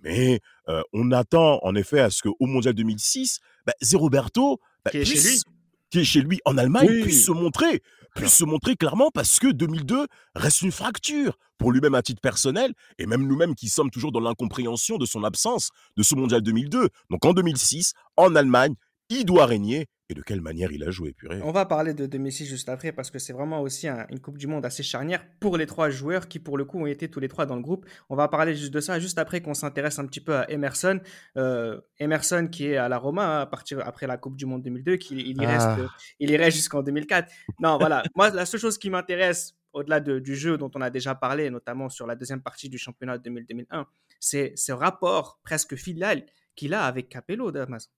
mais 0.03 0.39
euh, 0.69 0.81
on 0.93 1.11
attend 1.11 1.59
en 1.63 1.75
effet 1.75 1.99
à 1.99 2.09
ce 2.09 2.21
qu'au 2.23 2.35
Mondial 2.45 2.73
2006, 2.73 3.39
bah, 3.65 3.73
Zé 3.81 3.97
Roberto, 3.97 4.59
bah, 4.83 4.91
Qui 4.91 4.97
est 4.97 5.05
chez 5.05 5.19
lui. 5.29 5.41
qui 5.89 5.99
est 5.99 6.03
chez 6.03 6.21
lui 6.21 6.39
en 6.45 6.57
Allemagne, 6.57 6.87
Oui. 6.89 7.01
puisse 7.03 7.25
se 7.25 7.31
montrer, 7.31 7.81
puisse 8.15 8.33
se 8.35 8.43
montrer 8.45 8.75
clairement 8.75 9.09
parce 9.13 9.39
que 9.39 9.47
2002 9.51 10.07
reste 10.35 10.61
une 10.61 10.71
fracture 10.71 11.37
pour 11.57 11.71
lui-même 11.71 11.95
à 11.95 12.01
titre 12.01 12.21
personnel 12.21 12.73
et 12.97 13.05
même 13.05 13.25
nous-mêmes 13.25 13.55
qui 13.55 13.69
sommes 13.69 13.89
toujours 13.89 14.11
dans 14.11 14.19
l'incompréhension 14.19 14.97
de 14.97 15.05
son 15.05 15.23
absence 15.23 15.69
de 15.97 16.03
ce 16.03 16.15
Mondial 16.15 16.41
2002. 16.41 16.89
Donc 17.09 17.25
en 17.25 17.33
2006, 17.33 17.93
en 18.17 18.35
Allemagne, 18.35 18.75
il 19.09 19.25
doit 19.25 19.45
régner 19.45 19.87
et 20.09 20.13
de 20.13 20.21
quelle 20.21 20.41
manière 20.41 20.71
il 20.71 20.83
a 20.83 20.91
joué, 20.91 21.13
purée. 21.13 21.39
On 21.43 21.51
va 21.51 21.65
parler 21.65 21.93
de, 21.95 22.05
de 22.05 22.17
Messi 22.19 22.45
juste 22.45 22.69
après 22.69 22.91
parce 22.91 23.09
que 23.09 23.17
c'est 23.17 23.33
vraiment 23.33 23.61
aussi 23.61 23.87
un- 23.87 24.05
une 24.11 24.19
Coupe 24.19 24.37
du 24.37 24.45
Monde 24.45 24.63
assez 24.65 24.83
charnière 24.83 25.25
pour 25.39 25.57
les 25.57 25.65
trois 25.65 25.89
joueurs 25.89 26.27
qui, 26.27 26.37
pour 26.39 26.57
le 26.57 26.65
coup, 26.65 26.79
ont 26.79 26.85
été 26.85 27.09
tous 27.09 27.19
les 27.19 27.27
trois 27.27 27.45
dans 27.47 27.55
le 27.55 27.61
groupe. 27.63 27.85
On 28.09 28.15
va 28.15 28.27
parler 28.27 28.55
juste 28.55 28.73
de 28.73 28.79
ça 28.79 28.99
juste 28.99 29.17
après 29.17 29.41
qu'on 29.41 29.55
s'intéresse 29.55 29.97
un 29.97 30.05
petit 30.05 30.21
peu 30.21 30.35
à 30.35 30.49
Emerson. 30.51 30.99
Euh, 31.37 31.81
Emerson 31.99 32.47
qui 32.51 32.67
est 32.67 32.77
à 32.77 32.87
la 32.87 32.97
Roma 32.99 33.25
hein, 33.25 33.41
à 33.41 33.45
partir 33.47 33.79
après 33.85 34.05
la 34.05 34.17
Coupe 34.17 34.35
du 34.37 34.45
Monde 34.45 34.61
2002, 34.61 34.97
qui 34.97 35.15
il 35.19 35.41
y 35.41 35.45
Ah. 35.45 35.49
reste, 35.73 35.79
euh, 35.79 35.87
il 36.19 36.29
y 36.29 36.37
reste 36.37 36.57
jusqu'en 36.57 36.83
2004. 36.83 37.31
Non, 37.59 37.77
voilà. 37.79 38.03
Moi, 38.15 38.29
la 38.29 38.45
seule 38.45 38.59
chose 38.59 38.77
qui 38.77 38.89
m'intéresse 38.91 39.55
au-delà 39.73 39.99
de- 39.99 40.19
du 40.19 40.35
jeu 40.35 40.57
dont 40.57 40.69
on 40.75 40.81
a 40.81 40.89
déjà 40.91 41.15
parlé, 41.15 41.49
notamment 41.49 41.89
sur 41.89 42.05
la 42.05 42.15
deuxième 42.15 42.41
partie 42.41 42.69
du 42.69 42.77
championnat 42.77 43.17
2000-2001, 43.17 43.85
c'est 44.19 44.53
ce 44.55 44.71
rapport 44.71 45.39
presque 45.43 45.75
filial 45.75 46.25
qu'il 46.55 46.73
a 46.75 46.85
avec 46.85 47.09
Capello, 47.09 47.51
Damas. 47.51 47.89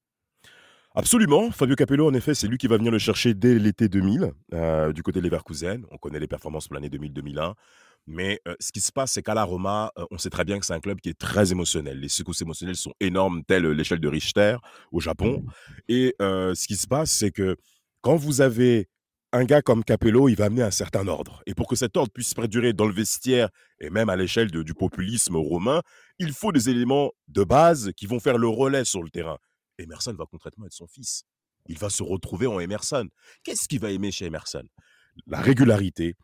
Absolument. 0.97 1.51
Fabio 1.51 1.75
Capello, 1.75 2.09
en 2.09 2.13
effet, 2.15 2.33
c'est 2.33 2.47
lui 2.47 2.57
qui 2.57 2.65
va 2.65 2.77
venir 2.77 2.91
le 2.91 2.97
chercher 2.97 3.35
dès 3.35 3.59
l'été 3.59 3.87
2000 3.87 4.31
euh, 4.55 4.91
du 4.91 5.03
côté 5.03 5.19
de 5.19 5.25
Leverkusen. 5.25 5.85
On 5.91 5.97
connaît 5.97 6.19
les 6.19 6.27
performances 6.27 6.67
pour 6.67 6.73
l'année 6.73 6.89
2000-2001. 6.89 7.53
Mais 8.07 8.39
euh, 8.47 8.55
ce 8.59 8.71
qui 8.71 8.81
se 8.81 8.91
passe, 8.91 9.11
c'est 9.11 9.21
qu'à 9.21 9.35
la 9.35 9.43
Roma, 9.43 9.91
euh, 9.99 10.05
on 10.09 10.17
sait 10.17 10.31
très 10.31 10.43
bien 10.43 10.57
que 10.57 10.65
c'est 10.65 10.73
un 10.73 10.79
club 10.79 10.99
qui 10.99 11.09
est 11.09 11.19
très 11.19 11.51
émotionnel. 11.51 11.99
Les 11.99 12.09
secousses 12.09 12.41
émotionnelles 12.41 12.77
sont 12.77 12.93
énormes, 12.99 13.43
telles 13.43 13.67
l'échelle 13.67 13.99
de 13.99 14.07
Richter 14.07 14.57
au 14.91 14.99
Japon. 14.99 15.45
Et 15.87 16.15
euh, 16.19 16.55
ce 16.55 16.65
qui 16.65 16.75
se 16.75 16.87
passe, 16.87 17.11
c'est 17.11 17.29
que 17.29 17.57
quand 18.01 18.15
vous 18.15 18.41
avez 18.41 18.89
un 19.33 19.43
gars 19.43 19.61
comme 19.61 19.83
Capello, 19.83 20.29
il 20.29 20.35
va 20.35 20.45
amener 20.45 20.63
un 20.63 20.71
certain 20.71 21.07
ordre. 21.07 21.43
Et 21.45 21.53
pour 21.53 21.67
que 21.67 21.75
cet 21.75 21.95
ordre 21.95 22.11
puisse 22.11 22.33
perdurer 22.33 22.73
dans 22.73 22.87
le 22.87 22.93
vestiaire 22.93 23.49
et 23.79 23.91
même 23.91 24.09
à 24.09 24.15
l'échelle 24.15 24.49
du 24.49 24.73
populisme 24.73 25.35
romain, 25.35 25.83
il 26.17 26.33
faut 26.33 26.51
des 26.51 26.71
éléments 26.71 27.11
de 27.27 27.43
base 27.43 27.91
qui 27.95 28.07
vont 28.07 28.19
faire 28.19 28.39
le 28.39 28.47
relais 28.47 28.83
sur 28.83 29.03
le 29.03 29.11
terrain. 29.11 29.37
Emerson 29.79 30.13
va 30.13 30.25
concrètement 30.29 30.65
être 30.65 30.73
son 30.73 30.87
fils. 30.87 31.23
Il 31.67 31.77
va 31.77 31.89
se 31.89 32.01
retrouver 32.03 32.47
en 32.47 32.59
Emerson. 32.59 33.07
Qu'est-ce 33.43 33.67
qu'il 33.67 33.79
va 33.79 33.91
aimer 33.91 34.11
chez 34.11 34.25
Emerson? 34.25 34.63
La 35.25 35.39
régularité, 35.41 36.15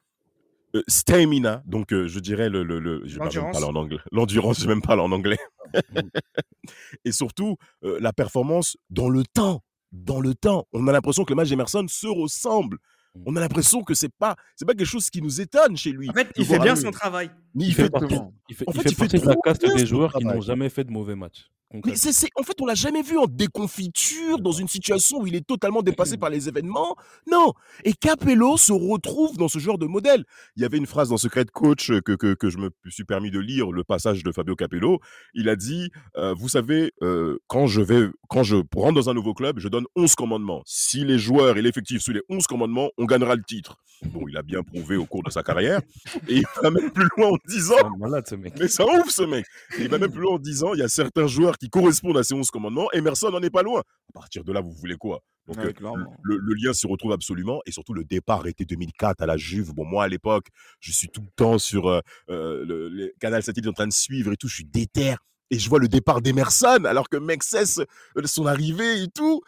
euh, 0.76 0.82
stamina, 0.88 1.62
donc 1.66 1.92
euh, 1.94 2.08
je 2.08 2.20
dirais 2.20 2.50
le, 2.50 2.64
le, 2.64 2.80
le- 2.80 3.02
je 3.06 3.18
pas 3.18 3.26
même 3.26 3.34
L'endurance. 3.34 3.52
parler 3.54 3.68
en 3.68 3.76
anglais, 3.76 3.98
l'endurance, 4.12 4.58
je 4.60 4.64
vais 4.68 4.70
même 4.76 4.82
parler 4.82 5.02
en 5.02 5.12
anglais, 5.12 5.38
et 7.06 7.12
surtout 7.12 7.58
euh, 7.84 7.98
la 8.00 8.14
performance 8.14 8.78
dans 8.90 9.10
le 9.10 9.24
temps, 9.24 9.64
dans 9.92 10.22
le 10.22 10.34
temps. 10.36 10.68
On 10.74 10.88
a 10.88 10.92
l'impression 10.92 11.26
que 11.26 11.32
le 11.32 11.36
match 11.36 11.50
d'Emerson 11.50 11.86
se 11.88 12.08
ressemble. 12.08 12.78
On 13.26 13.36
a 13.36 13.40
l'impression 13.40 13.84
que 13.84 13.94
c'est 13.94 14.10
pas, 14.18 14.36
c'est 14.56 14.66
pas 14.66 14.74
quelque 14.74 14.88
chose 14.88 15.10
qui 15.12 15.22
nous 15.22 15.40
étonne 15.40 15.78
chez 15.78 15.92
lui. 15.92 16.10
En 16.10 16.14
fait, 16.14 16.32
il 16.36 16.46
fait 16.46 16.58
bien 16.60 16.76
son 16.76 16.90
travail. 16.90 17.30
Mais 17.54 17.66
Il 17.66 17.68
il 17.70 17.74
fait 17.76 17.84
fait 17.84 17.90
partie, 17.92 18.06
Exactement. 18.06 18.34
il 18.50 18.56
fait, 18.56 18.68
En 18.68 18.72
il 18.72 18.82
fait, 18.82 18.90
il 18.90 18.96
fait 18.96 19.00
partie 19.00 19.20
de 19.20 19.28
la 19.30 19.36
caste 19.44 19.62
bien 19.64 19.74
des 19.76 19.80
son 19.82 19.86
joueurs 19.86 20.14
qui 20.14 20.20
travail. 20.22 20.38
n'ont 20.40 20.42
jamais 20.44 20.70
fait 20.70 20.84
de 20.84 20.92
mauvais 20.92 21.16
matchs. 21.16 21.48
Mais 21.74 21.94
en 22.36 22.44
fait, 22.44 22.62
on 22.62 22.66
l'a 22.66 22.76
jamais 22.76 23.02
vu 23.02 23.18
en 23.18 23.26
déconfiture, 23.26 24.40
dans 24.40 24.52
une 24.52 24.68
situation 24.68 25.20
où 25.22 25.28
il 25.28 25.36
est 25.36 25.46
totalement 25.46 25.82
dépassé 25.82 26.18
par 26.18 26.30
les 26.30 26.48
événements. 26.48 26.96
Non. 27.30 27.54
Et 27.84 27.94
Capello 27.94 28.58
se 28.58 28.72
retrouve 28.72 29.38
dans 29.38 29.48
ce 29.48 29.60
genre 29.60 29.78
de 29.78 29.86
modèle. 29.86 30.24
Il 30.56 30.62
y 30.62 30.66
avait 30.66 30.78
une 30.78 30.86
phrase 30.86 31.10
dans 31.10 31.18
Secret 31.18 31.46
Coach 31.52 31.92
que, 32.02 32.16
que, 32.16 32.34
que 32.34 32.50
je 32.50 32.58
me 32.58 32.70
suis 32.90 33.06
permis 33.06 33.32
de 33.32 33.40
lire, 33.40 33.72
le 33.72 33.84
passage 33.84 34.24
de 34.24 34.32
Fabio 34.32 34.56
Capello. 34.56 35.00
Il 35.34 35.50
a 35.50 35.56
dit, 35.56 35.90
euh, 36.18 36.34
vous 36.34 36.50
savez, 36.50 36.92
euh, 37.02 37.40
quand 37.48 37.68
je 37.68 37.82
vais, 37.82 38.08
quand 38.30 38.44
je 38.44 38.58
rentre 38.76 38.94
dans 38.94 39.10
un 39.10 39.14
nouveau 39.14 39.34
club, 39.34 39.60
je 39.60 39.68
donne 39.68 39.86
11 39.96 40.16
commandements. 40.16 40.62
Si 40.66 41.04
les 41.04 41.18
joueurs 41.18 41.58
et 41.58 41.62
l'effectif 41.62 42.02
suivent 42.02 42.16
les 42.16 42.24
11 42.30 42.46
commandements, 42.48 42.90
on 42.98 43.06
gagnera 43.06 43.36
le 43.36 43.44
titre. 43.44 43.78
Bon, 44.06 44.28
il 44.28 44.38
a 44.38 44.42
bien 44.42 44.64
prouvé 44.64 44.98
au 44.98 45.06
cours 45.06 45.24
de 45.24 45.30
sa 45.30 45.44
carrière. 45.44 45.82
Et 46.28 46.38
il 46.38 46.46
va 46.62 46.70
même 46.70 46.92
plus 46.92 47.08
loin 47.18 47.30
en 47.30 47.38
disant, 47.48 47.76
malade 47.98 48.26
ce 48.28 48.36
mec. 48.36 48.54
mais 48.60 48.68
ça 48.68 48.86
ouf 48.86 49.10
ce 49.10 49.24
mec. 49.24 49.46
Et 49.78 49.84
il 49.84 49.90
va 49.90 49.98
même 49.98 50.12
plus 50.12 50.22
loin 50.22 50.36
en 50.36 50.40
disant, 50.40 50.74
il 50.74 50.80
y 50.80 50.84
a 50.84 50.90
certains 50.90 51.28
joueurs 51.28 51.58
qui 51.58 51.63
correspondent 51.70 52.18
à 52.18 52.24
ces 52.24 52.34
11 52.34 52.50
commandements. 52.52 52.92
Emerson 52.94 53.30
n'en 53.32 53.42
est 53.42 53.50
pas 53.50 53.64
loin. 53.64 53.82
À 53.82 54.14
partir 54.14 54.44
de 54.44 54.52
là, 54.52 54.62
vous 54.62 54.72
voulez 54.72 54.96
quoi? 54.96 55.22
Donc 55.48 55.58
Ouais, 55.58 55.66
euh, 55.66 56.06
le, 56.24 56.38
le 56.38 56.54
lien 56.56 56.74
se 56.74 56.88
retrouve 56.88 57.12
absolument. 57.12 57.62
Et 57.66 57.72
surtout, 57.72 57.94
le 57.94 58.04
départ 58.04 58.48
était 58.48 58.66
2004 58.66 59.22
à 59.22 59.26
la 59.26 59.38
Juve. 59.38 59.74
Bon, 59.74 59.86
moi, 59.86 60.06
à 60.06 60.08
l'époque, 60.08 60.48
je 60.80 60.92
suis 60.92 61.10
tout 61.10 61.22
le 61.22 61.32
temps 61.36 61.58
sur 61.60 61.88
euh, 61.88 62.00
euh, 62.30 62.64
le, 62.66 62.90
le 62.90 63.14
canal 63.20 63.44
satellite 63.44 63.70
en 63.70 63.74
train 63.74 63.88
de 63.88 63.94
suivre 63.94 64.32
et 64.32 64.38
tout. 64.38 64.48
Je 64.48 64.56
suis 64.56 64.66
déter. 64.66 65.16
Et 65.52 65.60
je 65.60 65.70
vois 65.70 65.80
le 65.80 65.88
départ 65.88 66.22
d'Emerson 66.22 66.84
alors 66.86 67.10
que 67.10 67.18
mec 67.18 67.44
cesse 67.44 67.80
euh, 68.18 68.26
son 68.26 68.46
arrivée 68.46 69.04
et 69.04 69.08
tout. 69.10 69.42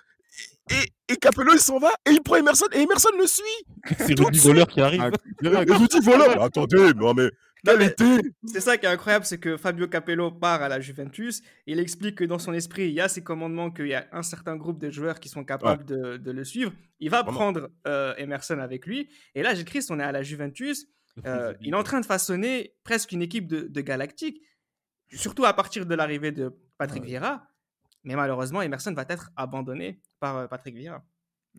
Et, 0.71 1.13
et 1.13 1.17
Capello, 1.17 1.53
il 1.53 1.59
s'en 1.59 1.77
va 1.77 1.89
et 2.07 2.11
il 2.11 2.21
prend 2.23 2.37
Emerson 2.37 2.65
et 2.73 2.81
Emerson 2.81 3.09
le 3.19 3.27
suit. 3.27 3.43
C'est 3.99 4.15
tout 4.15 4.25
Rudy 4.25 4.39
Voleur 4.39 4.67
qui 4.67 4.81
arrive. 4.81 5.01
Ah, 5.01 5.11
dis, 5.65 5.99
voilà. 6.01 6.35
Mais 6.35 6.41
attendez, 6.41 6.93
non 6.95 7.13
mais, 7.13 7.29
C'est 8.45 8.61
ça 8.61 8.77
qui 8.77 8.85
est 8.85 8.89
incroyable, 8.89 9.25
c'est 9.25 9.37
que 9.37 9.57
Fabio 9.57 9.87
Capello 9.87 10.31
part 10.31 10.61
à 10.63 10.69
la 10.69 10.79
Juventus. 10.79 11.41
Il 11.67 11.79
explique 11.79 12.15
que 12.15 12.23
dans 12.23 12.39
son 12.39 12.53
esprit, 12.53 12.87
il 12.87 12.93
y 12.93 13.01
a 13.01 13.07
ces 13.07 13.23
commandements, 13.23 13.69
qu'il 13.71 13.87
y 13.87 13.93
a 13.93 14.07
un 14.11 14.23
certain 14.23 14.55
groupe 14.55 14.79
de 14.79 14.89
joueurs 14.89 15.19
qui 15.19 15.29
sont 15.29 15.43
capables 15.43 15.85
de, 15.85 16.17
de 16.17 16.31
le 16.31 16.43
suivre. 16.43 16.71
Il 16.99 17.09
va 17.09 17.21
Vraiment. 17.21 17.37
prendre 17.37 17.69
euh, 17.87 18.15
Emerson 18.17 18.59
avec 18.59 18.85
lui. 18.87 19.09
Et 19.35 19.43
là, 19.43 19.53
Gilles 19.53 19.65
Christ, 19.65 19.91
on 19.91 19.99
est 19.99 20.03
à 20.03 20.11
la 20.11 20.23
Juventus. 20.23 20.87
Euh, 21.25 21.53
il 21.61 21.73
est 21.73 21.77
en 21.77 21.83
train 21.83 22.01
de 22.01 22.05
façonner 22.05 22.73
presque 22.83 23.11
une 23.11 23.21
équipe 23.21 23.47
de, 23.47 23.67
de 23.69 23.81
galactiques, 23.81 24.41
surtout 25.11 25.45
à 25.45 25.53
partir 25.53 25.85
de 25.85 25.95
l'arrivée 25.95 26.31
de 26.31 26.51
Patrick 26.77 27.03
Vieira. 27.05 27.47
Mais 28.05 28.15
malheureusement, 28.15 28.61
Emerson 28.61 28.93
va 28.93 29.05
être 29.09 29.31
abandonné 29.35 30.01
par 30.19 30.37
euh, 30.37 30.47
Patrick 30.47 30.75
Vieira. 30.75 31.03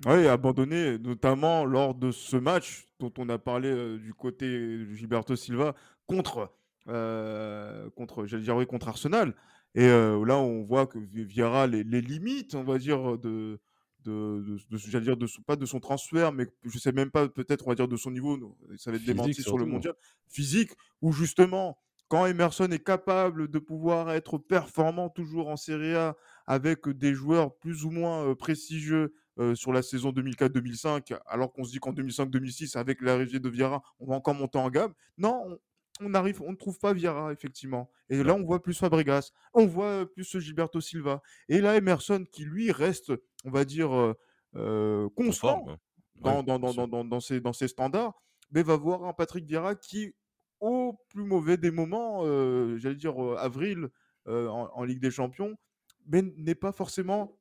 Oui, 0.05 0.27
abandonné, 0.29 0.99
notamment 0.99 1.65
lors 1.65 1.95
de 1.95 2.11
ce 2.11 2.37
match 2.37 2.87
dont 3.01 3.13
on 3.19 3.29
a 3.31 3.39
parlé 3.39 3.69
euh, 3.71 3.99
du 3.99 4.13
côté 4.13 4.47
de 4.47 4.93
Gilberto 4.93 5.35
Silva 5.37 5.75
contre, 6.07 6.53
euh, 6.89 7.89
contre, 7.91 8.27
j'allais 8.27 8.43
dire 8.43 8.57
oui, 8.57 8.67
contre 8.67 8.89
Arsenal. 8.89 9.35
Et 9.75 9.85
euh, 9.85 10.23
là, 10.25 10.37
on 10.37 10.65
voit 10.65 10.87
que 10.87 10.99
Vi- 10.99 11.25
Vieira 11.25 11.67
les, 11.67 11.83
les 11.83 12.03
limites, 12.03 12.55
on 12.55 12.63
va 12.63 12.77
dire, 12.79 13.17
de, 13.19 13.59
de, 14.05 14.43
de- 14.43 14.59
de- 14.71 14.77
j'allais 14.77 15.05
dire 15.07 15.17
de 15.17 15.27
son- 15.27 15.43
pas 15.43 15.57
de 15.57 15.65
son 15.67 15.81
transfert, 15.81 16.31
mais 16.33 16.47
je 16.65 16.79
sais 16.79 16.93
même 16.93 17.11
pas, 17.11 17.27
peut-être, 17.29 17.67
on 17.67 17.71
va 17.71 17.75
dire 17.75 17.89
de 17.89 17.97
son 17.97 18.11
niveau, 18.11 18.57
ça 18.77 18.91
va 18.91 18.97
être 18.97 19.03
Physique, 19.03 19.15
démenti 19.17 19.43
sur 19.43 19.57
le 19.57 19.65
surtout. 19.65 19.73
mondial, 19.73 19.95
physique, 20.29 20.73
où 21.01 21.11
justement, 21.13 21.79
quand 22.09 22.27
Emerson 22.27 22.69
est 22.71 22.85
capable 22.85 23.49
de 23.49 23.59
pouvoir 23.59 24.11
être 24.13 24.39
performant 24.39 25.09
toujours 25.09 25.49
en 25.49 25.57
Serie 25.57 25.95
A 25.95 26.17
avec 26.47 26.89
des 26.89 27.15
joueurs 27.15 27.57
plus 27.57 27.85
ou 27.85 27.91
moins 27.91 28.35
prestigieux 28.35 29.15
euh, 29.39 29.55
sur 29.55 29.71
la 29.71 29.83
saison 29.83 30.13
2004-2005, 30.13 31.19
alors 31.27 31.53
qu'on 31.53 31.65
se 31.65 31.71
dit 31.71 31.79
qu'en 31.79 31.93
2005-2006, 31.93 32.79
avec 32.79 33.03
l'arrivée 33.03 33.39
de 33.39 33.49
Vieira, 33.51 33.83
on 33.99 34.07
va 34.07 34.15
encore 34.15 34.35
monter 34.35 34.57
en 34.59 34.71
gamme. 34.71 34.95
Non, 35.19 35.43
on, 35.47 35.59
on 36.07 36.15
arrive, 36.15 36.41
on 36.41 36.53
ne 36.53 36.57
trouve 36.57 36.79
pas 36.79 36.95
Vieira, 36.95 37.33
effectivement. 37.33 37.91
Et 38.09 38.23
là, 38.23 38.35
on 38.35 38.43
voit 38.43 38.63
plus 38.63 38.79
Fabregas, 38.79 39.33
on 39.53 39.67
voit 39.67 40.11
plus 40.11 40.39
Gilberto 40.39 40.81
Silva. 40.81 41.21
Et 41.51 41.61
là, 41.61 41.77
Emerson, 41.77 42.25
qui 42.33 42.45
lui 42.45 42.73
reste, 42.73 43.13
on 43.45 43.51
va 43.51 43.67
dire, 43.67 44.15
euh, 44.55 45.09
constant 45.17 45.65
Conforme, 45.65 45.77
hein. 46.25 46.43
dans, 46.43 46.63
Ouais, 47.11 47.21
ses, 47.21 47.41
dans 47.41 47.53
ses 47.53 47.69
standards, 47.69 48.15
mais 48.53 48.63
va 48.63 48.77
voir 48.77 49.05
un 49.05 49.13
Patrick 49.13 49.45
Vieira 49.45 49.75
qui, 49.75 50.15
au 50.61 50.99
plus 51.11 51.25
mauvais 51.25 51.59
des 51.59 51.71
moments, 51.71 52.23
euh, 52.25 52.79
j'allais 52.79 52.95
dire 52.97 53.19
avril, 53.39 53.89
en, 54.27 54.71
en 54.73 54.83
Ligue 54.85 55.01
des 55.01 55.11
Champions, 55.11 55.57
mais 56.09 56.23
n'est 56.37 56.55
pas 56.55 56.73
forcément 56.73 57.37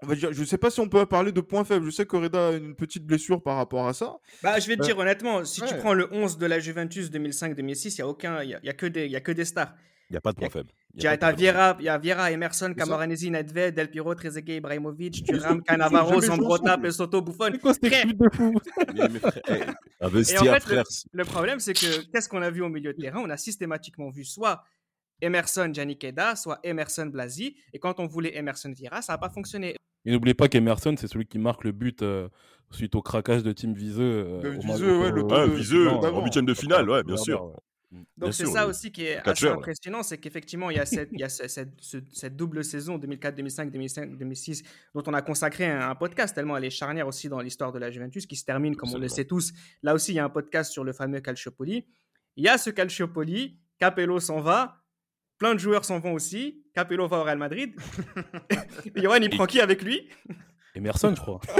on 0.00 0.06
va 0.06 0.14
dire, 0.14 0.32
je 0.32 0.44
sais 0.44 0.58
pas 0.58 0.70
si 0.70 0.78
on 0.78 0.88
peut 0.88 1.04
parler 1.06 1.32
de 1.32 1.40
points 1.40 1.64
faibles. 1.64 1.84
Je 1.86 1.90
sais 1.90 2.06
que 2.06 2.16
Reda 2.16 2.50
a 2.50 2.52
une 2.52 2.76
petite 2.76 3.04
blessure 3.04 3.42
par 3.42 3.56
rapport 3.56 3.88
à 3.88 3.92
ça. 3.94 4.18
Bah, 4.44 4.60
je 4.60 4.68
vais 4.68 4.76
te 4.76 4.82
Euh, 4.82 4.84
dire 4.86 4.98
honnêtement, 4.98 5.44
si 5.44 5.60
tu 5.62 5.74
prends 5.76 5.92
le 5.92 6.08
11 6.14 6.38
de 6.38 6.46
la 6.46 6.60
Juventus 6.60 7.10
2005-2006, 7.10 7.94
il 7.96 7.98
y 7.98 8.02
a 8.02 8.06
aucun, 8.06 8.40
il 8.44 8.50
y 8.50 8.54
a, 8.54 8.60
il 8.62 8.66
y 8.66 8.68
a 8.70 8.74
que 8.74 8.86
des, 8.86 9.06
il 9.06 9.10
y 9.10 9.16
a 9.16 9.20
que 9.20 9.32
des 9.32 9.44
stars. 9.44 9.74
Il 10.08 10.12
n'y 10.12 10.16
a 10.18 10.20
pas 10.20 10.30
de 10.32 10.38
point 10.38 10.50
faible. 10.50 10.70
Il 10.94 10.98
y 10.98 11.00
Tu 11.00 11.06
a 11.08 11.10
as 11.10 11.16
pas 11.16 11.16
de 11.16 11.20
t'as 11.20 11.26
point 11.26 11.36
faible. 11.36 11.40
Vieira, 11.40 11.76
il 11.80 11.84
y 11.84 11.88
a 11.88 11.98
Vieira, 11.98 12.30
Emerson. 12.30 12.74
Camoranesi, 12.78 13.30
Nedved, 13.32 13.74
Del 13.74 13.90
Piro, 13.90 14.14
Trezeguet, 14.14 14.56
Ibrahimovic, 14.58 15.24
Thuram, 15.26 15.62
Zambrotta, 15.68 16.74
ensemble. 16.74 16.82
Pesotto, 16.82 17.20
Buffon. 17.20 17.50
C'est 17.52 17.58
quoi 17.58 17.74
cette 17.74 17.86
Frère, 17.88 18.04
équipe 18.04 18.18
de 18.20 18.28
fou? 18.32 18.54
Eh, 19.48 19.64
Un 20.00 20.08
vestiaire, 20.08 20.54
le, 20.54 20.60
frère. 20.60 20.84
le 21.12 21.24
problème, 21.24 21.58
c'est 21.58 21.74
que 21.74 22.06
qu'est-ce 22.12 22.28
qu'on 22.28 22.40
a 22.42 22.50
vu 22.50 22.62
au 22.62 22.68
milieu 22.68 22.92
de 22.94 23.00
terrain? 23.02 23.20
On 23.20 23.28
a 23.30 23.36
systématiquement 23.36 24.10
vu 24.10 24.24
soit 24.24 24.62
Emerson, 25.20 25.70
Gianni 25.72 25.98
Keda, 25.98 26.36
soit 26.36 26.58
Emerson, 26.62 27.06
Blasi. 27.06 27.56
Et 27.72 27.78
quand 27.78 28.00
on 28.00 28.06
voulait 28.06 28.36
Emerson, 28.36 28.72
Vieira, 28.76 29.02
ça 29.02 29.14
n'a 29.14 29.18
pas 29.18 29.30
fonctionné. 29.30 29.74
Et 30.04 30.12
n'oubliez 30.12 30.34
pas 30.34 30.48
qu'Emerson, 30.48 30.94
c'est 30.98 31.08
celui 31.08 31.26
qui 31.26 31.38
marque 31.38 31.64
le 31.64 31.72
but 31.72 32.02
euh, 32.02 32.28
suite 32.70 32.94
au 32.94 33.02
craquage 33.02 33.42
de 33.42 33.52
Team 33.52 33.74
Viseux. 33.74 34.02
euh, 34.44 34.58
Viseux, 34.60 34.98
ouais, 35.00 35.10
le 35.10 35.24
Ah, 35.30 35.46
de- 35.46 35.52
Viseux, 35.52 35.88
en 35.88 36.22
huitième 36.24 36.46
de 36.46 36.54
finale, 36.54 36.88
ouais, 36.88 37.02
bien 37.02 37.16
sûr. 37.16 37.44
Ouais. 37.46 38.00
Donc 38.18 38.34
c'est 38.34 38.44
ça 38.44 38.66
aussi 38.66 38.92
qui 38.92 39.04
est 39.06 39.16
assez 39.26 39.48
impressionnant, 39.48 40.02
c'est 40.02 40.18
qu'effectivement, 40.18 40.68
il 40.70 40.76
y 40.76 40.80
a, 40.80 40.84
cette, 40.84 41.08
il 41.10 41.20
y 41.20 41.24
a 41.24 41.30
ce- 41.30 41.48
cette, 41.48 41.70
ce- 41.80 41.96
cette 42.12 42.36
double 42.36 42.62
saison 42.62 42.98
2004, 42.98 43.34
2005, 43.36 43.70
2005, 43.72 44.18
2006, 44.18 44.62
dont 44.94 45.02
on 45.06 45.14
a 45.14 45.22
consacré 45.22 45.64
un, 45.66 45.88
un 45.88 45.94
podcast, 45.94 46.34
tellement 46.34 46.58
elle 46.58 46.66
est 46.66 46.70
charnière 46.70 47.06
aussi 47.08 47.30
dans 47.30 47.40
l'histoire 47.40 47.72
de 47.72 47.78
la 47.78 47.90
Juventus, 47.90 48.26
qui 48.26 48.36
se 48.36 48.44
termine, 48.44 48.76
comme 48.76 48.90
on 48.94 48.98
le 48.98 49.08
sait 49.08 49.24
tous. 49.24 49.52
Là 49.82 49.94
aussi, 49.94 50.12
il 50.12 50.16
y 50.16 50.18
a 50.18 50.24
un 50.24 50.28
podcast 50.28 50.70
sur 50.70 50.84
le 50.84 50.92
fameux 50.92 51.20
Calciopoli. 51.20 51.86
Il 52.36 52.44
y 52.44 52.48
a 52.48 52.58
ce 52.58 52.68
Calciopoli, 52.68 53.58
Capello 53.78 54.20
s'en 54.20 54.40
va, 54.42 54.76
plein 55.38 55.54
de 55.54 55.60
joueurs 55.60 55.84
s'en 55.84 55.98
vont 56.00 56.12
aussi, 56.12 56.62
Capello 56.74 57.06
va 57.08 57.18
au 57.18 57.22
Real 57.24 57.38
Madrid. 57.38 57.74
Johan, 58.96 59.16
il 59.22 59.30
prend 59.30 59.46
qui 59.46 59.60
avec 59.60 59.82
lui? 59.82 60.08
Emerson, 60.74 61.12
je 61.14 61.20
crois. 61.20 61.40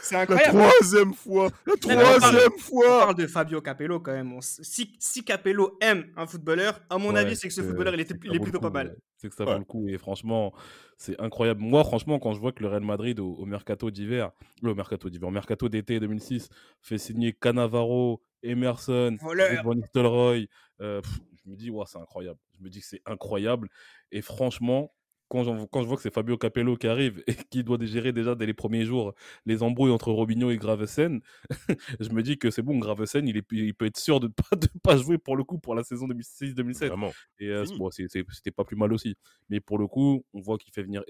C'est 0.00 0.14
La 0.14 0.20
incroyable. 0.22 0.58
troisième 0.58 1.12
fois 1.14 1.50
La 1.66 1.74
Mais 1.86 1.94
non, 1.96 2.00
on 2.00 2.04
parle- 2.04 2.20
troisième 2.20 2.52
On 2.54 2.58
fois 2.58 2.98
parle 3.00 3.14
de 3.16 3.26
Fabio 3.26 3.60
Capello 3.60 4.00
quand 4.00 4.12
même. 4.12 4.38
Si, 4.40 4.94
si 4.98 5.24
Capello 5.24 5.76
aime 5.80 6.06
un 6.16 6.26
footballeur, 6.26 6.80
à 6.88 6.98
mon 6.98 7.10
Ouais, 7.12 7.20
avis, 7.20 7.36
c'est 7.36 7.48
que 7.48 7.54
ce 7.54 7.62
footballeur, 7.62 7.94
il, 7.94 8.00
est 8.00 8.10
le 8.10 8.40
plutôt 8.40 8.60
pas 8.60 8.70
mal. 8.70 8.96
C'est 9.16 9.28
que 9.28 9.34
ça 9.34 9.44
Ouais. 9.44 9.52
vaut 9.52 9.58
le 9.58 9.64
coup. 9.64 9.88
Et 9.88 9.98
franchement, 9.98 10.52
c'est 10.96 11.20
incroyable. 11.20 11.60
Moi, 11.60 11.84
franchement, 11.84 12.18
quand 12.18 12.32
je 12.32 12.40
vois 12.40 12.52
que 12.52 12.62
le 12.62 12.68
Real 12.68 12.82
Madrid 12.82 13.20
au, 13.20 13.32
au 13.34 13.44
mercato 13.44 13.90
d'hiver, 13.90 14.30
au 14.62 14.74
mercato 14.74 15.10
d'hiver, 15.10 15.30
mercato 15.30 15.68
d'été 15.68 16.00
2006, 16.00 16.48
fait 16.80 16.98
signer 16.98 17.32
Cannavaro, 17.32 18.22
Emerson. 18.42 19.16
Van 19.64 19.74
Nistelrooy, 19.74 20.48
euh, 20.80 21.00
je 21.44 21.50
me 21.50 21.56
dis, 21.56 21.70
ouais, 21.70 21.84
c'est 21.86 21.98
incroyable. 21.98 22.38
Je 22.58 22.64
me 22.64 22.70
dis 22.70 22.80
que 22.80 22.86
c'est 22.86 23.02
incroyable. 23.06 23.68
Et 24.10 24.22
franchement, 24.22 24.92
quand, 25.32 25.44
je 25.44 25.86
vois 25.86 25.96
que 25.96 26.02
c'est 26.02 26.12
Fabio 26.12 26.36
Capello 26.36 26.76
qui 26.76 26.86
arrive 26.86 27.22
et 27.26 27.34
qui 27.34 27.64
doit 27.64 27.78
gérer 27.80 28.12
déjà 28.12 28.34
dès 28.34 28.44
les 28.44 28.52
premiers 28.52 28.84
jours 28.84 29.14
les 29.46 29.62
embrouilles 29.62 29.90
entre 29.90 30.12
Robinho 30.12 30.50
et 30.50 30.58
Gravesen, 30.58 31.20
je 32.00 32.08
me 32.10 32.22
dis 32.22 32.38
que 32.38 32.50
c'est 32.50 32.62
bon, 32.62 32.78
Gravesen, 32.78 33.26
il, 33.26 33.38
est, 33.38 33.46
il 33.52 33.74
peut 33.74 33.86
être 33.86 33.96
sûr 33.96 34.20
de 34.20 34.26
ne 34.26 34.32
pas, 34.50 34.56
de 34.56 34.68
pas 34.82 34.96
jouer 34.98 35.16
pour 35.16 35.36
le 35.36 35.44
coup 35.44 35.58
pour 35.58 35.74
la 35.74 35.84
saison 35.84 36.06
2006-2007. 36.08 36.88
Vraiment. 36.88 37.12
Et 37.38 37.48
euh, 37.48 37.64
bon, 37.78 37.90
c'était 37.90 38.50
pas 38.50 38.64
plus 38.64 38.76
mal 38.76 38.92
aussi. 38.92 39.16
Mais 39.48 39.60
pour 39.60 39.78
le 39.78 39.86
coup, 39.86 40.24
on 40.34 40.40
voit 40.40 40.58
qu'il 40.58 40.72
fait 40.72 40.82
venir, 40.82 41.02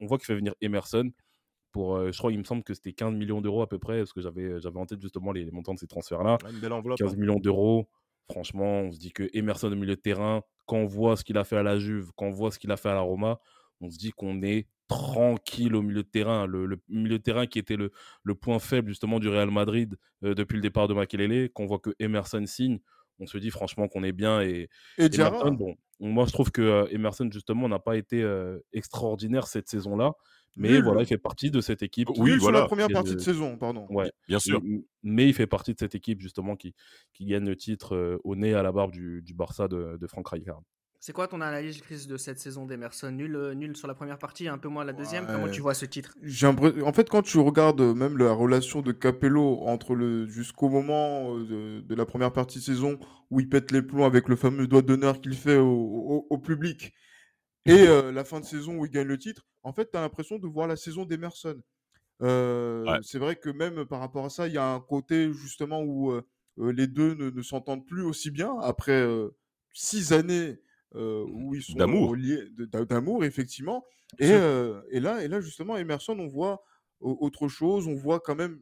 on 0.00 0.06
voit 0.06 0.18
qu'il 0.18 0.26
fait 0.26 0.34
venir 0.36 0.54
Emerson 0.60 1.10
pour, 1.72 1.96
euh, 1.96 2.12
je 2.12 2.18
crois, 2.18 2.32
il 2.32 2.38
me 2.38 2.44
semble 2.44 2.62
que 2.62 2.74
c'était 2.74 2.92
15 2.92 3.14
millions 3.14 3.40
d'euros 3.40 3.62
à 3.62 3.68
peu 3.68 3.78
près, 3.78 3.98
parce 3.98 4.12
que 4.12 4.20
j'avais, 4.20 4.60
j'avais 4.60 4.78
en 4.78 4.86
tête 4.86 5.00
justement 5.00 5.32
les, 5.32 5.44
les 5.44 5.50
montants 5.50 5.74
de 5.74 5.78
ces 5.78 5.86
transferts-là. 5.86 6.38
Ouais, 6.44 6.50
Une 6.50 6.60
belle 6.60 6.72
enveloppe. 6.72 6.98
15 6.98 7.12
hein. 7.12 7.16
millions 7.16 7.38
d'euros. 7.38 7.88
Franchement, 8.30 8.80
on 8.82 8.92
se 8.92 8.98
dit 8.98 9.12
que 9.12 9.28
Emerson 9.32 9.72
au 9.72 9.76
milieu 9.76 9.96
de 9.96 10.00
terrain, 10.00 10.42
quand 10.66 10.76
on 10.76 10.86
voit 10.86 11.16
ce 11.16 11.24
qu'il 11.24 11.36
a 11.36 11.44
fait 11.44 11.56
à 11.56 11.62
la 11.62 11.78
Juve, 11.78 12.10
quand 12.16 12.26
on 12.26 12.30
voit 12.30 12.50
ce 12.52 12.58
qu'il 12.58 12.70
a 12.70 12.76
fait 12.76 12.88
à 12.88 12.94
la 12.94 13.00
Roma, 13.00 13.40
on 13.80 13.90
se 13.90 13.98
dit 13.98 14.12
qu'on 14.12 14.42
est 14.42 14.68
tranquille 14.88 15.74
au 15.74 15.82
milieu 15.82 16.02
de 16.02 16.08
terrain. 16.08 16.46
Le, 16.46 16.66
le 16.66 16.80
milieu 16.88 17.18
de 17.18 17.22
terrain 17.22 17.46
qui 17.46 17.58
était 17.58 17.76
le, 17.76 17.90
le 18.22 18.34
point 18.34 18.58
faible 18.58 18.88
justement 18.88 19.18
du 19.18 19.28
Real 19.28 19.50
Madrid 19.50 19.96
euh, 20.24 20.34
depuis 20.34 20.56
le 20.56 20.62
départ 20.62 20.88
de 20.88 20.94
Makelele, 20.94 21.50
qu'on 21.50 21.66
voit 21.66 21.78
que 21.78 21.90
Emerson 21.98 22.44
signe, 22.46 22.78
on 23.20 23.26
se 23.26 23.38
dit 23.38 23.50
franchement 23.50 23.86
qu'on 23.86 24.02
est 24.02 24.12
bien 24.12 24.40
et, 24.40 24.68
Et 25.46 25.50
bon, 25.52 25.76
moi 26.00 26.24
je 26.26 26.32
trouve 26.32 26.50
que 26.50 26.62
euh, 26.62 26.86
Emerson 26.90 27.28
justement 27.30 27.68
n'a 27.68 27.78
pas 27.78 27.96
été 27.96 28.22
euh, 28.22 28.58
extraordinaire 28.72 29.46
cette 29.46 29.68
saison-là, 29.68 30.12
mais 30.56 30.70
Nul. 30.70 30.82
voilà, 30.84 31.02
il 31.02 31.06
fait 31.06 31.18
partie 31.18 31.50
de 31.50 31.60
cette 31.60 31.82
équipe. 31.82 32.08
qui- 32.12 32.20
Oui, 32.20 32.40
sur 32.40 32.50
la 32.50 32.64
première 32.66 32.88
partie 32.88 33.14
de 33.14 33.20
saison, 33.20 33.56
pardon. 33.56 33.86
Ouais, 33.90 34.10
Bien 34.26 34.38
sûr. 34.38 34.60
Mais 35.02 35.26
il 35.28 35.34
fait 35.34 35.46
partie 35.46 35.74
de 35.74 35.78
cette 35.78 35.94
équipe 35.94 36.20
justement 36.20 36.56
qui, 36.56 36.74
qui 37.12 37.24
gagne 37.26 37.44
le 37.44 37.56
titre 37.56 37.94
euh, 37.94 38.18
au 38.24 38.34
nez 38.36 38.54
à 38.54 38.62
la 38.62 38.72
barbe 38.72 38.90
du, 38.90 39.22
du 39.22 39.34
Barça 39.34 39.68
de, 39.68 39.96
de 40.00 40.06
Franck 40.06 40.28
Rijkaard. 40.28 40.62
C'est 41.00 41.14
quoi 41.14 41.26
ton 41.28 41.40
analyse, 41.40 41.80
Chris, 41.80 42.06
de 42.06 42.16
cette 42.18 42.38
saison 42.38 42.66
d'Emerson? 42.66 43.10
Nul, 43.10 43.34
euh, 43.34 43.54
nul 43.54 43.74
sur 43.74 43.88
la 43.88 43.94
première 43.94 44.18
partie, 44.18 44.48
un 44.48 44.58
peu 44.58 44.68
moins 44.68 44.84
la 44.84 44.92
deuxième. 44.92 45.26
Comment 45.26 45.48
tu 45.48 45.62
vois 45.62 45.72
ce 45.72 45.86
titre? 45.86 46.14
En 46.84 46.92
fait, 46.92 47.08
quand 47.08 47.22
tu 47.22 47.38
regardes 47.38 47.80
euh, 47.80 47.94
même 47.94 48.18
la 48.18 48.32
relation 48.32 48.82
de 48.82 48.92
Capello 48.92 49.60
entre 49.62 49.94
le 49.94 50.26
jusqu'au 50.26 50.68
moment 50.68 51.36
euh, 51.36 51.80
de, 51.80 51.80
de 51.80 51.94
la 51.94 52.04
première 52.04 52.32
partie 52.32 52.58
de 52.58 52.64
saison 52.64 52.98
où 53.30 53.40
il 53.40 53.48
pète 53.48 53.70
les 53.72 53.80
plombs 53.80 54.04
avec 54.04 54.28
le 54.28 54.36
fameux 54.36 54.66
doigt 54.66 54.82
d'honneur 54.82 55.20
qu'il 55.22 55.34
fait 55.34 55.56
au, 55.56 55.66
au- 55.70 56.26
au 56.28 56.38
public 56.38 56.92
et 57.66 57.86
euh, 57.88 58.12
la 58.12 58.24
fin 58.24 58.40
de 58.40 58.44
saison 58.44 58.76
où 58.78 58.86
il 58.86 58.90
gagne 58.90 59.06
le 59.08 59.18
titre, 59.18 59.46
en 59.62 59.72
fait, 59.72 59.90
tu 59.90 59.98
as 59.98 60.00
l'impression 60.00 60.38
de 60.38 60.46
voir 60.46 60.66
la 60.68 60.76
saison 60.76 61.04
d'Emerson. 61.04 61.60
Euh, 62.22 62.84
Ouais. 62.86 62.98
C'est 63.02 63.18
vrai 63.18 63.36
que 63.36 63.50
même 63.50 63.84
par 63.86 64.00
rapport 64.00 64.24
à 64.24 64.30
ça, 64.30 64.46
il 64.48 64.54
y 64.54 64.58
a 64.58 64.66
un 64.74 64.80
côté 64.80 65.32
justement 65.32 65.82
où 65.82 66.12
euh, 66.12 66.22
les 66.58 66.86
deux 66.86 67.14
ne, 67.14 67.30
ne 67.30 67.42
s'entendent 67.42 67.86
plus 67.86 68.02
aussi 68.02 68.30
bien 68.30 68.56
après 68.60 68.92
euh, 69.00 69.28
six 69.72 70.12
années 70.12 70.60
euh, 70.94 71.24
où 71.28 71.54
ils 71.54 71.62
sont 71.62 71.74
D'amour. 71.78 72.16
d'amour 72.88 73.24
effectivement. 73.24 73.84
Et, 74.18 74.32
euh, 74.32 74.80
et 74.90 75.00
là, 75.00 75.22
et 75.24 75.28
là 75.28 75.40
justement, 75.40 75.76
Emerson, 75.76 76.18
on 76.18 76.26
voit 76.26 76.62
au- 77.00 77.16
autre 77.20 77.48
chose, 77.48 77.86
on 77.86 77.94
voit 77.94 78.20
quand 78.20 78.34
même 78.34 78.60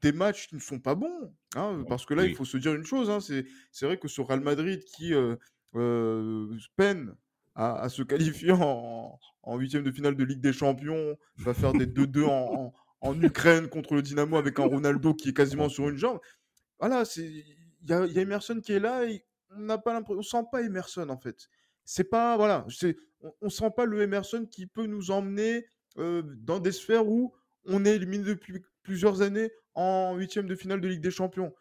des 0.00 0.12
matchs 0.12 0.48
qui 0.48 0.54
ne 0.54 0.60
sont 0.60 0.78
pas 0.78 0.94
bons, 0.94 1.34
hein, 1.56 1.84
parce 1.88 2.06
que 2.06 2.14
là, 2.14 2.24
il 2.24 2.34
faut 2.36 2.44
se 2.44 2.56
dire 2.56 2.72
une 2.74 2.84
chose, 2.84 3.10
hein, 3.10 3.20
c'est 3.20 3.44
c'est 3.72 3.84
vrai 3.86 3.98
que 3.98 4.08
ce 4.08 4.20
Real 4.20 4.40
Madrid 4.40 4.82
qui 4.84 5.12
euh, 5.12 5.36
peine 6.76 7.14
à, 7.54 7.82
à 7.82 7.88
se 7.88 8.02
qualifier 8.02 8.52
en, 8.52 9.18
huitième 9.58 9.82
de 9.82 9.90
finale 9.90 10.16
de 10.16 10.24
Ligue 10.24 10.40
des 10.40 10.52
Champions, 10.52 11.16
va 11.36 11.52
faire 11.54 11.72
des 11.72 11.86
2-2 11.86 12.24
en, 12.24 12.30
en- 12.30 12.72
en 13.04 13.20
Ukraine 13.20 13.68
contre 13.68 13.94
le 13.94 14.02
Dynamo 14.02 14.36
avec 14.36 14.58
un 14.60 14.64
Ronaldo 14.66 15.12
qui 15.14 15.30
est 15.30 15.36
quasiment 15.36 15.68
sur 15.68 15.88
une 15.88 15.96
jambe. 15.96 16.20
Voilà, 16.78 17.04
c'est 17.04 17.26
il 17.28 17.90
y 17.90 17.92
a, 17.92 18.06
il 18.06 18.12
y 18.12 18.18
a 18.18 18.22
Emerson 18.22 18.60
qui 18.64 18.72
est 18.72 18.78
là, 18.80 19.04
et 19.04 19.24
on 19.56 19.60
n'a 19.60 19.78
pas 19.78 19.92
l'impression, 19.92 20.18
on 20.18 20.22
sent 20.22 20.46
pas 20.50 20.62
Emerson 20.62 21.08
en 21.08 21.18
fait. 21.18 21.48
C'est 21.84 22.04
pas 22.04 22.36
voilà, 22.36 22.64
c'est 22.68 22.96
on, 23.20 23.32
on 23.42 23.48
sent 23.50 23.70
pas 23.76 23.84
le 23.84 24.02
Emerson 24.02 24.46
qui 24.50 24.66
peut 24.66 24.86
nous 24.86 25.10
emmener 25.10 25.66
euh, 25.98 26.22
dans 26.24 26.58
des 26.60 26.72
sphères 26.72 27.08
où 27.08 27.34
on 27.66 27.84
est 27.84 27.96
éliminé 27.96 28.24
depuis 28.24 28.62
plusieurs 28.82 29.22
années 29.22 29.50
en 29.74 30.14
huitième 30.16 30.46
de 30.46 30.54
finale 30.54 30.80
de 30.80 30.88
Ligue 30.88 31.00
des 31.02 31.10
Champions. 31.10 31.52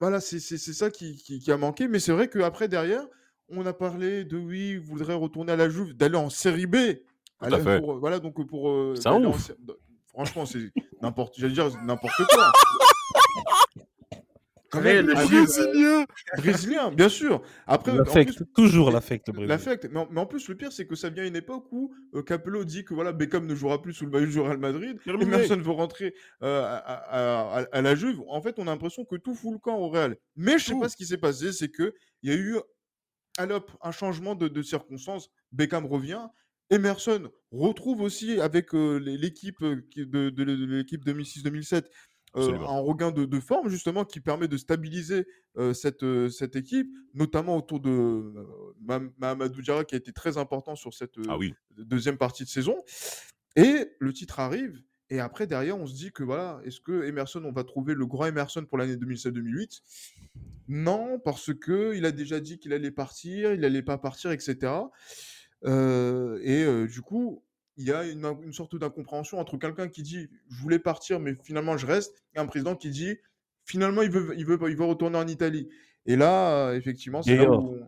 Voilà, 0.00 0.20
c'est 0.20 0.40
ça 0.40 0.90
qui, 0.90 1.16
qui- 1.16 1.40
qui 1.40 1.52
a 1.52 1.56
manqué. 1.58 1.86
Mais 1.86 1.98
c'est 2.00 2.12
vrai 2.12 2.28
qu'après, 2.28 2.68
derrière, 2.68 3.06
on 3.48 3.66
a 3.66 3.72
parlé 3.74 4.24
de 4.24 4.38
oui, 4.38 4.76
voudrait 4.78 5.12
retourner 5.14 5.52
à 5.52 5.56
la 5.56 5.68
Juve, 5.68 5.92
d'aller 5.94 6.16
en 6.16 6.30
série 6.30 6.66
B. 6.66 6.76
à 7.40 7.48
pour, 7.80 7.92
euh, 7.94 7.98
voilà, 7.98 8.18
donc 8.18 8.46
pour. 8.46 8.70
euh, 8.70 8.94
en 9.28 9.32
sé- 9.38 9.54
de- 9.58 9.78
Franchement, 10.08 10.44
c'est 10.46 10.70
n'importe. 11.02 11.34
J'allais 11.38 11.52
dire 11.54 11.68
n'importe 11.84 12.14
quoi. 12.32 12.50
Quand 14.70 14.78
Ouais, 14.78 15.02
même, 15.02 15.06
le 15.08 15.14
Brésilien 15.14 16.06
Brésilien, 16.36 16.90
bien 16.92 17.08
sûr. 17.08 17.42
Après, 17.66 17.92
L'affect, 17.96 18.36
plus, 18.36 18.46
toujours 18.54 18.90
l'affect, 18.90 19.26
le 19.28 19.32
Brésil. 19.32 19.48
L'affect. 19.48 19.88
Mais, 19.90 19.98
en- 19.98 20.08
mais 20.10 20.20
en 20.20 20.26
plus, 20.26 20.48
le 20.48 20.56
pire, 20.56 20.70
c'est 20.72 20.86
que 20.86 20.94
ça 20.94 21.10
vient 21.10 21.24
à 21.24 21.26
une 21.26 21.36
époque 21.36 21.66
où 21.72 21.92
euh, 22.14 22.22
Capello 22.22 22.64
dit 22.64 22.84
que 22.84 22.94
voilà, 22.94 23.12
Beckham 23.12 23.46
ne 23.46 23.54
jouera 23.54 23.82
plus 23.82 23.92
sous 23.92 24.04
le 24.04 24.10
maillot 24.12 24.26
du 24.26 24.38
Real 24.40 24.58
Madrid. 24.58 24.96
Terminé. 25.04 25.26
Emerson 25.34 25.56
veut 25.56 25.72
rentrer 25.72 26.14
euh, 26.42 26.62
à, 26.62 26.76
à- 26.76 27.58
à- 27.60 27.66
à 27.72 27.82
la 27.82 27.94
Juve. 27.96 28.20
En 28.28 28.40
fait, 28.40 28.58
on 28.58 28.62
a 28.62 28.70
l'impression 28.70 29.04
que 29.04 29.16
tout 29.16 29.34
fout 29.34 29.52
le 29.52 29.58
camp 29.58 29.76
au 29.78 29.88
Real. 29.88 30.16
Mais 30.36 30.58
je 30.58 30.66
sais 30.66 30.72
Tout. 30.72 30.80
pas 30.80 30.88
ce 30.88 30.96
qui 30.96 31.06
s'est 31.06 31.18
passé, 31.18 31.52
c'est 31.52 31.68
que 31.70 31.92
il 32.22 32.30
y 32.30 32.32
a 32.32 32.36
eu 32.36 32.56
allez 33.38 33.56
un 33.82 33.90
changement 33.92 34.34
de, 34.34 34.48
de 34.48 34.62
circonstances. 34.62 35.30
Beckham 35.52 35.86
revient. 35.86 36.22
Emerson 36.72 37.28
retrouve 37.50 38.00
aussi 38.00 38.40
avec 38.40 38.72
euh, 38.76 38.98
l'équipe 38.98 39.60
euh, 39.62 39.82
de- 39.96 40.30
de 40.30 40.42
l'équipe 40.44 41.04
2006-2007 41.04 41.86
euh, 42.36 42.58
un 42.60 42.78
regain 42.78 43.10
de, 43.10 43.24
de 43.24 43.40
forme 43.40 43.68
justement 43.68 44.04
qui 44.04 44.20
permet 44.20 44.46
de 44.46 44.56
stabiliser 44.56 45.26
euh, 45.56 45.72
cette, 45.72 46.04
euh, 46.04 46.28
cette 46.28 46.54
équipe, 46.54 46.88
notamment 47.12 47.56
autour 47.56 47.80
de 47.80 48.32
Mahamadou 49.18 49.62
Diarra 49.62 49.84
qui 49.84 49.96
a 49.96 49.98
été 49.98 50.12
très 50.12 50.38
important 50.38 50.76
sur 50.76 50.94
cette 50.94 51.16
Ah 51.28 51.36
oui. 51.36 51.54
deuxième 51.76 52.18
partie 52.18 52.44
de 52.44 52.48
saison. 52.48 52.76
Et 53.56 53.88
le 53.98 54.12
titre 54.12 54.38
arrive. 54.38 54.80
Et 55.12 55.18
après, 55.18 55.48
derrière, 55.48 55.76
on 55.76 55.86
se 55.86 55.94
dit 55.94 56.12
que 56.12 56.22
voilà, 56.22 56.60
est-ce 56.64 56.80
que 56.80 57.02
Emerson, 57.02 57.42
on 57.44 57.50
va 57.50 57.64
trouver 57.64 57.94
le 57.94 58.06
grand 58.06 58.26
Emerson 58.26 58.64
pour 58.64 58.78
l'année 58.78 58.94
2007-2008 58.94 59.80
Non, 60.68 61.18
parce 61.18 61.52
que 61.52 61.96
il 61.96 62.06
a 62.06 62.12
déjà 62.12 62.38
dit 62.38 62.60
qu'il 62.60 62.72
allait 62.72 62.92
partir, 62.92 63.52
il 63.52 63.64
allait 63.64 63.82
pas 63.82 63.98
partir, 63.98 64.30
etc. 64.30 64.72
Et 65.66 66.86
du 66.88 67.02
coup, 67.02 67.42
il 67.80 67.86
y 67.86 67.92
a 67.92 68.04
une, 68.04 68.52
sorte 68.52 68.76
d'incompréhension 68.76 69.38
entre 69.38 69.56
quelqu'un 69.56 69.88
qui 69.88 70.02
dit 70.02 70.28
je 70.50 70.60
voulais 70.60 70.78
partir, 70.78 71.18
mais 71.18 71.34
finalement 71.42 71.78
je 71.78 71.86
reste, 71.86 72.22
et 72.34 72.38
un 72.38 72.46
président 72.46 72.76
qui 72.76 72.90
dit 72.90 73.16
finalement 73.64 74.02
il 74.02 74.10
veut, 74.10 74.34
il 74.36 74.44
veut, 74.44 74.58
il 74.68 74.76
veut 74.76 74.84
retourner 74.84 75.16
en 75.16 75.26
Italie. 75.26 75.68
Et 76.04 76.16
là, 76.16 76.68
euh, 76.68 76.76
effectivement, 76.76 77.22
c'est 77.22 77.36
là 77.36 77.50
où. 77.50 77.78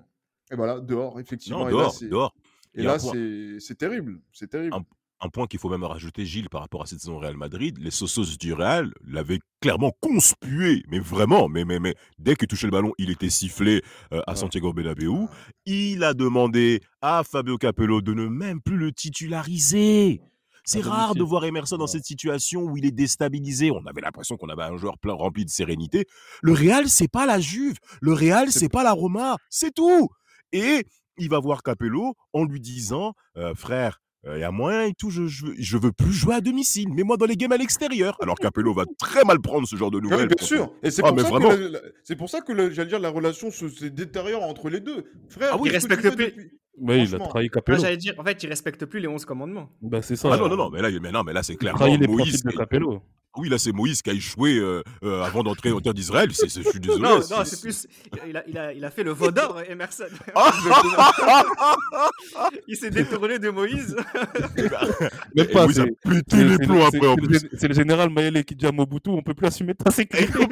Et 0.50 0.56
voilà, 0.56 0.80
dehors, 0.80 1.20
effectivement. 1.20 1.60
Non, 1.60 1.68
et 1.68 1.72
là, 1.72 1.88
dehors. 2.08 2.34
Et 2.74 2.82
là, 2.82 2.98
c'est 2.98 3.60
c'est 3.60 3.76
terrible. 3.76 4.20
C'est 4.32 4.48
terrible. 4.48 4.74
un 4.74 4.84
point 5.28 5.46
qu'il 5.46 5.60
faut 5.60 5.68
même 5.68 5.84
rajouter, 5.84 6.26
Gilles, 6.26 6.48
par 6.48 6.60
rapport 6.60 6.82
à 6.82 6.86
cette 6.86 7.00
saison 7.00 7.18
Real 7.18 7.36
Madrid, 7.36 7.78
les 7.78 7.90
Sosos 7.90 8.36
du 8.38 8.52
Real 8.52 8.92
l'avaient 9.06 9.40
clairement 9.60 9.92
conspué, 10.00 10.82
mais 10.88 10.98
vraiment, 10.98 11.48
mais, 11.48 11.64
mais, 11.64 11.78
mais 11.78 11.94
dès 12.18 12.34
qu'il 12.36 12.48
touchait 12.48 12.66
le 12.66 12.72
ballon, 12.72 12.92
il 12.98 13.10
était 13.10 13.30
sifflé 13.30 13.82
euh, 14.12 14.20
à. 14.26 14.34
Santiago 14.42 14.72
Bernabéu. 14.72 15.28
Il 15.66 16.02
a 16.02 16.14
demandé 16.14 16.80
à 17.00 17.22
Fabio 17.22 17.58
Capello 17.58 18.00
de 18.00 18.12
ne 18.12 18.26
même 18.26 18.60
plus 18.60 18.76
le 18.76 18.90
titulariser. 18.92 20.20
C'est 20.64 20.84
À 20.86 20.90
rare 20.90 21.14
de 21.14 21.22
voir 21.22 21.44
Emerson 21.44 21.76
dans 21.76 21.86
cette 21.86 22.04
situation 22.04 22.62
où 22.62 22.76
il 22.76 22.84
est 22.86 22.92
déstabilisé. 22.92 23.70
On 23.70 23.84
avait 23.86 24.00
l'impression 24.00 24.36
qu'on 24.36 24.48
avait 24.48 24.62
un 24.62 24.76
joueur 24.76 24.98
plein 24.98 25.12
rempli 25.12 25.44
de 25.44 25.50
sérénité. 25.50 26.06
Le 26.40 26.52
Real, 26.52 26.88
c'est 26.88 27.08
pas 27.08 27.26
la 27.26 27.40
Juve. 27.40 27.78
Le 28.00 28.12
Real, 28.12 28.50
C'est 28.50 28.60
c'est 28.60 28.68
pas 28.68 28.84
la 28.84 28.92
Roma. 28.92 29.36
C'est 29.50 29.74
tout. 29.74 30.08
Et 30.52 30.84
il 31.18 31.28
va 31.28 31.40
voir 31.40 31.62
Capello 31.62 32.14
en 32.32 32.44
lui 32.44 32.60
disant, 32.60 33.14
euh, 33.36 33.54
frère, 33.54 34.00
il 34.24 34.38
y 34.38 34.44
a 34.44 34.50
moyen 34.52 34.82
et 34.84 34.92
tout, 34.94 35.10
je, 35.10 35.26
je, 35.26 35.46
veux- 35.46 35.54
je 35.58 35.76
veux 35.78 35.90
plus 35.92 36.12
jouer 36.12 36.34
à 36.36 36.40
domicile, 36.40 36.88
mets-moi 36.92 37.16
dans 37.16 37.26
les 37.26 37.36
games 37.36 37.50
à 37.52 37.56
l'extérieur. 37.56 38.16
Alors 38.22 38.36
Capello 38.38 38.72
va 38.72 38.84
très 38.98 39.24
mal 39.24 39.40
prendre 39.40 39.66
ce 39.66 39.74
genre 39.76 39.90
de 39.90 39.96
Oui, 39.98 40.02
nouvelles. 40.04 40.28
bien 40.28 40.36
contre- 40.36 40.44
sûr. 40.44 40.72
Et 40.82 40.90
c'est 40.92 41.02
Ah, 41.04 41.08
pour, 41.08 41.16
mais 41.16 41.22
ça 41.22 41.28
vraiment. 41.30 41.50
pour 42.16 42.30
ça 42.30 42.40
que 42.40 42.52
le- 42.52 42.70
j'allais 42.70 42.88
dire 42.88 43.00
la 43.00 43.08
relation 43.10 43.50
se, 43.50 43.68
se 43.68 43.84
détériore 43.86 44.42
entre 44.44 44.68
les 44.70 44.80
deux. 44.80 45.04
Frère, 45.28 45.50
Ah 45.52 45.56
oui, 45.58 45.68
il 45.70 45.72
respecte 45.72 46.02
fais 46.02 46.10
plus. 46.14 46.26
depuis- 46.26 46.50
Ouais, 46.78 47.04
il 47.04 47.14
a 47.14 47.18
trahi 47.18 47.46
Ah, 47.50 47.54
Capello. 47.54 47.78
J'allais 47.78 47.96
dire, 47.96 48.14
en 48.18 48.24
fait, 48.24 48.42
il 48.42 48.48
respecte 48.48 48.84
plus 48.86 49.00
les 49.00 49.08
11 49.08 49.24
commandements. 49.24 49.68
Bah, 49.82 50.02
c'est 50.02 50.16
ça. 50.16 50.30
Ah 50.32 50.36
non, 50.36 50.48
non, 50.48 50.56
non, 50.56 50.70
mais 50.70 50.80
là, 50.82 50.88
mais 51.00 51.12
non, 51.12 51.22
mais 51.22 51.32
là 51.32 51.42
c'est 51.42 51.52
Il 51.52 51.56
a 51.56 51.58
clairement 51.58 51.78
trahi 51.80 51.98
les 51.98 52.06
Moïse. 52.06 52.28
principes 52.42 52.46
de 52.46 52.56
Capello. 52.56 53.02
Oui, 53.36 53.48
là, 53.48 53.56
c'est 53.56 53.72
Moïse 53.72 54.02
qui 54.02 54.10
a 54.10 54.12
échoué 54.12 54.58
euh, 54.58 54.82
euh, 55.04 55.22
avant 55.22 55.42
d'entrer 55.42 55.72
en 55.72 55.80
terre 55.80 55.94
d'Israël. 55.94 56.28
Je 56.30 56.46
suis 56.46 56.80
désolé. 56.80 57.02
Non, 57.02 57.22
c'est- 57.22 57.34
non, 57.34 57.44
c'est 57.46 57.60
plus. 57.62 57.86
Il 58.28 58.36
a, 58.36 58.44
il, 58.46 58.58
a, 58.58 58.72
il 58.74 58.84
a 58.84 58.90
fait 58.90 59.04
le 59.04 59.12
veau 59.12 59.30
d'or, 59.30 59.58
Emerson. 59.70 60.04
il 62.68 62.76
s'est 62.76 62.90
détourné 62.90 63.38
de 63.38 63.48
Moïse. 63.48 63.96
Même 65.34 65.36
Et 65.36 65.44
pas. 65.46 65.64
Moïse 65.64 65.80
a 65.80 65.84
c'est- 65.84 66.10
pété 66.10 66.44
les 66.44 66.58
plombs 66.58 66.80
c'est- 66.90 66.96
après 66.96 67.08
en 67.08 67.14
c'est 67.14 67.20
le 67.22 67.26
plus. 67.26 67.48
C'est 67.58 67.68
le 67.68 67.74
général 67.74 68.10
Maëlle 68.10 68.44
qui 68.44 68.54
dit 68.54 68.66
à 68.66 68.72
Mobutu 68.72 69.08
on 69.10 69.22
peut 69.22 69.32
plus 69.34 69.46
assumer 69.46 69.74
ta 69.74 69.90
sécurité. 69.90 70.34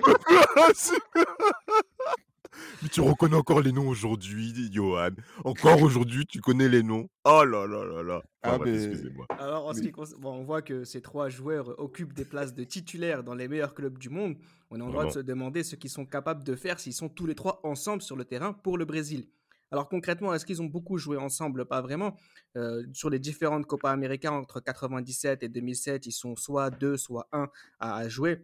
Mais 2.82 2.88
tu 2.88 3.00
reconnais 3.00 3.36
encore 3.36 3.60
les 3.60 3.72
noms 3.72 3.88
aujourd'hui, 3.88 4.70
Johan. 4.72 5.10
Encore 5.44 5.82
aujourd'hui, 5.82 6.26
tu 6.26 6.40
connais 6.40 6.68
les 6.68 6.82
noms. 6.82 7.08
Oh 7.24 7.44
là 7.44 7.66
là 7.66 7.84
là 7.84 8.02
là. 8.02 8.22
Ah, 8.42 8.48
Enfin, 8.50 8.58
bref, 8.58 8.74
mais- 8.74 8.84
excusez-moi. 8.84 9.26
Alors, 9.38 9.66
en 9.66 9.74
ce 9.74 9.80
qui 9.82 9.92
concerne- 9.92 10.20
bon, 10.20 10.32
on 10.32 10.44
voit 10.44 10.62
que 10.62 10.84
ces 10.84 11.02
trois 11.02 11.28
joueurs 11.28 11.78
occupent 11.78 12.14
des 12.14 12.24
places 12.24 12.54
de 12.54 12.64
titulaires 12.64 13.22
dans 13.22 13.34
les 13.34 13.48
meilleurs 13.48 13.74
clubs 13.74 13.98
du 13.98 14.08
monde. 14.08 14.36
On 14.70 14.78
est 14.78 14.82
en 14.82 14.88
droit 14.90 15.04
de 15.06 15.10
se 15.10 15.18
demander 15.20 15.62
ce 15.62 15.76
qu'ils 15.76 15.90
sont 15.90 16.06
capables 16.06 16.44
de 16.44 16.54
faire 16.54 16.80
s'ils 16.80 16.94
sont 16.94 17.08
tous 17.08 17.26
les 17.26 17.34
trois 17.34 17.60
ensemble 17.64 18.02
sur 18.02 18.16
le 18.16 18.24
terrain 18.24 18.52
pour 18.52 18.78
le 18.78 18.84
Brésil. 18.84 19.26
Alors 19.72 19.88
concrètement, 19.88 20.34
est-ce 20.34 20.44
qu'ils 20.44 20.60
ont 20.62 20.66
beaucoup 20.66 20.98
joué 20.98 21.16
ensemble? 21.16 21.64
Pas 21.64 21.80
vraiment. 21.80 22.16
Euh, 22.56 22.82
sur 22.92 23.08
les 23.08 23.20
différentes 23.20 23.66
Copa 23.66 23.90
América 23.92 24.32
entre 24.32 24.58
97 24.60 25.44
et 25.44 25.48
2007, 25.48 26.06
ils 26.06 26.12
sont 26.12 26.34
soit 26.34 26.70
deux, 26.70 26.96
soit 26.96 27.28
un 27.30 27.48
à, 27.78 27.94
à 27.98 28.08
jouer. 28.08 28.40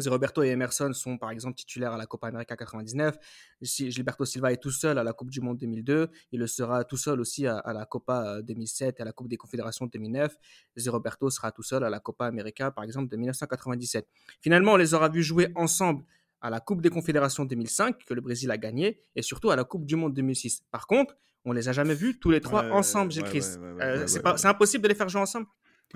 Zé 0.00 0.08
Roberto 0.08 0.42
et 0.42 0.48
Emerson 0.48 0.90
sont 0.94 1.18
par 1.18 1.30
exemple 1.30 1.54
titulaires 1.56 1.92
à 1.92 1.98
la 1.98 2.06
Copa 2.06 2.28
América 2.28 2.56
99. 2.56 3.16
Si 3.60 3.90
Gilberto 3.90 4.24
Silva 4.24 4.50
est 4.52 4.56
tout 4.56 4.70
seul 4.70 4.96
à 4.98 5.04
la 5.04 5.12
Coupe 5.12 5.30
du 5.30 5.40
Monde 5.40 5.58
2002, 5.58 6.08
il 6.32 6.40
le 6.40 6.46
sera 6.46 6.84
tout 6.84 6.96
seul 6.96 7.20
aussi 7.20 7.46
à, 7.46 7.58
à 7.58 7.72
la 7.74 7.84
Copa 7.84 8.36
euh, 8.38 8.42
2007 8.42 8.98
et 8.98 9.02
à 9.02 9.04
la 9.04 9.12
Coupe 9.12 9.28
des 9.28 9.36
Confédérations 9.36 9.86
2009. 9.86 10.34
Zé 10.78 10.88
Roberto 10.90 11.28
sera 11.28 11.52
tout 11.52 11.62
seul 11.62 11.84
à 11.84 11.90
la 11.90 12.00
Copa 12.00 12.24
América 12.26 12.70
par 12.70 12.84
exemple 12.84 13.10
de 13.10 13.16
1997. 13.16 14.08
Finalement, 14.40 14.72
on 14.72 14.76
les 14.76 14.94
aura 14.94 15.08
vus 15.10 15.22
jouer 15.22 15.48
ensemble 15.56 16.04
à 16.40 16.48
la 16.48 16.60
Coupe 16.60 16.80
des 16.80 16.90
Confédérations 16.90 17.44
2005 17.44 18.04
que 18.06 18.14
le 18.14 18.20
Brésil 18.22 18.50
a 18.50 18.56
gagné 18.56 19.02
et 19.14 19.20
surtout 19.22 19.50
à 19.50 19.56
la 19.56 19.64
Coupe 19.64 19.84
du 19.84 19.96
Monde 19.96 20.14
2006. 20.14 20.62
Par 20.70 20.86
contre, 20.86 21.14
on 21.44 21.52
les 21.52 21.68
a 21.68 21.72
jamais 21.72 21.94
vus 21.94 22.18
tous 22.18 22.30
les 22.30 22.40
trois 22.40 22.62
Ouais, 22.64 22.70
ensemble, 22.70 23.10
Gilles 23.12 23.24
ouais, 23.24 23.28
Christ. 23.28 23.60
ouais, 23.60 23.82
Euh, 23.84 24.06
c'est 24.06 24.46
impossible 24.46 24.82
de 24.84 24.88
les 24.88 24.94
faire 24.94 25.08
jouer 25.08 25.20
ensemble? 25.20 25.46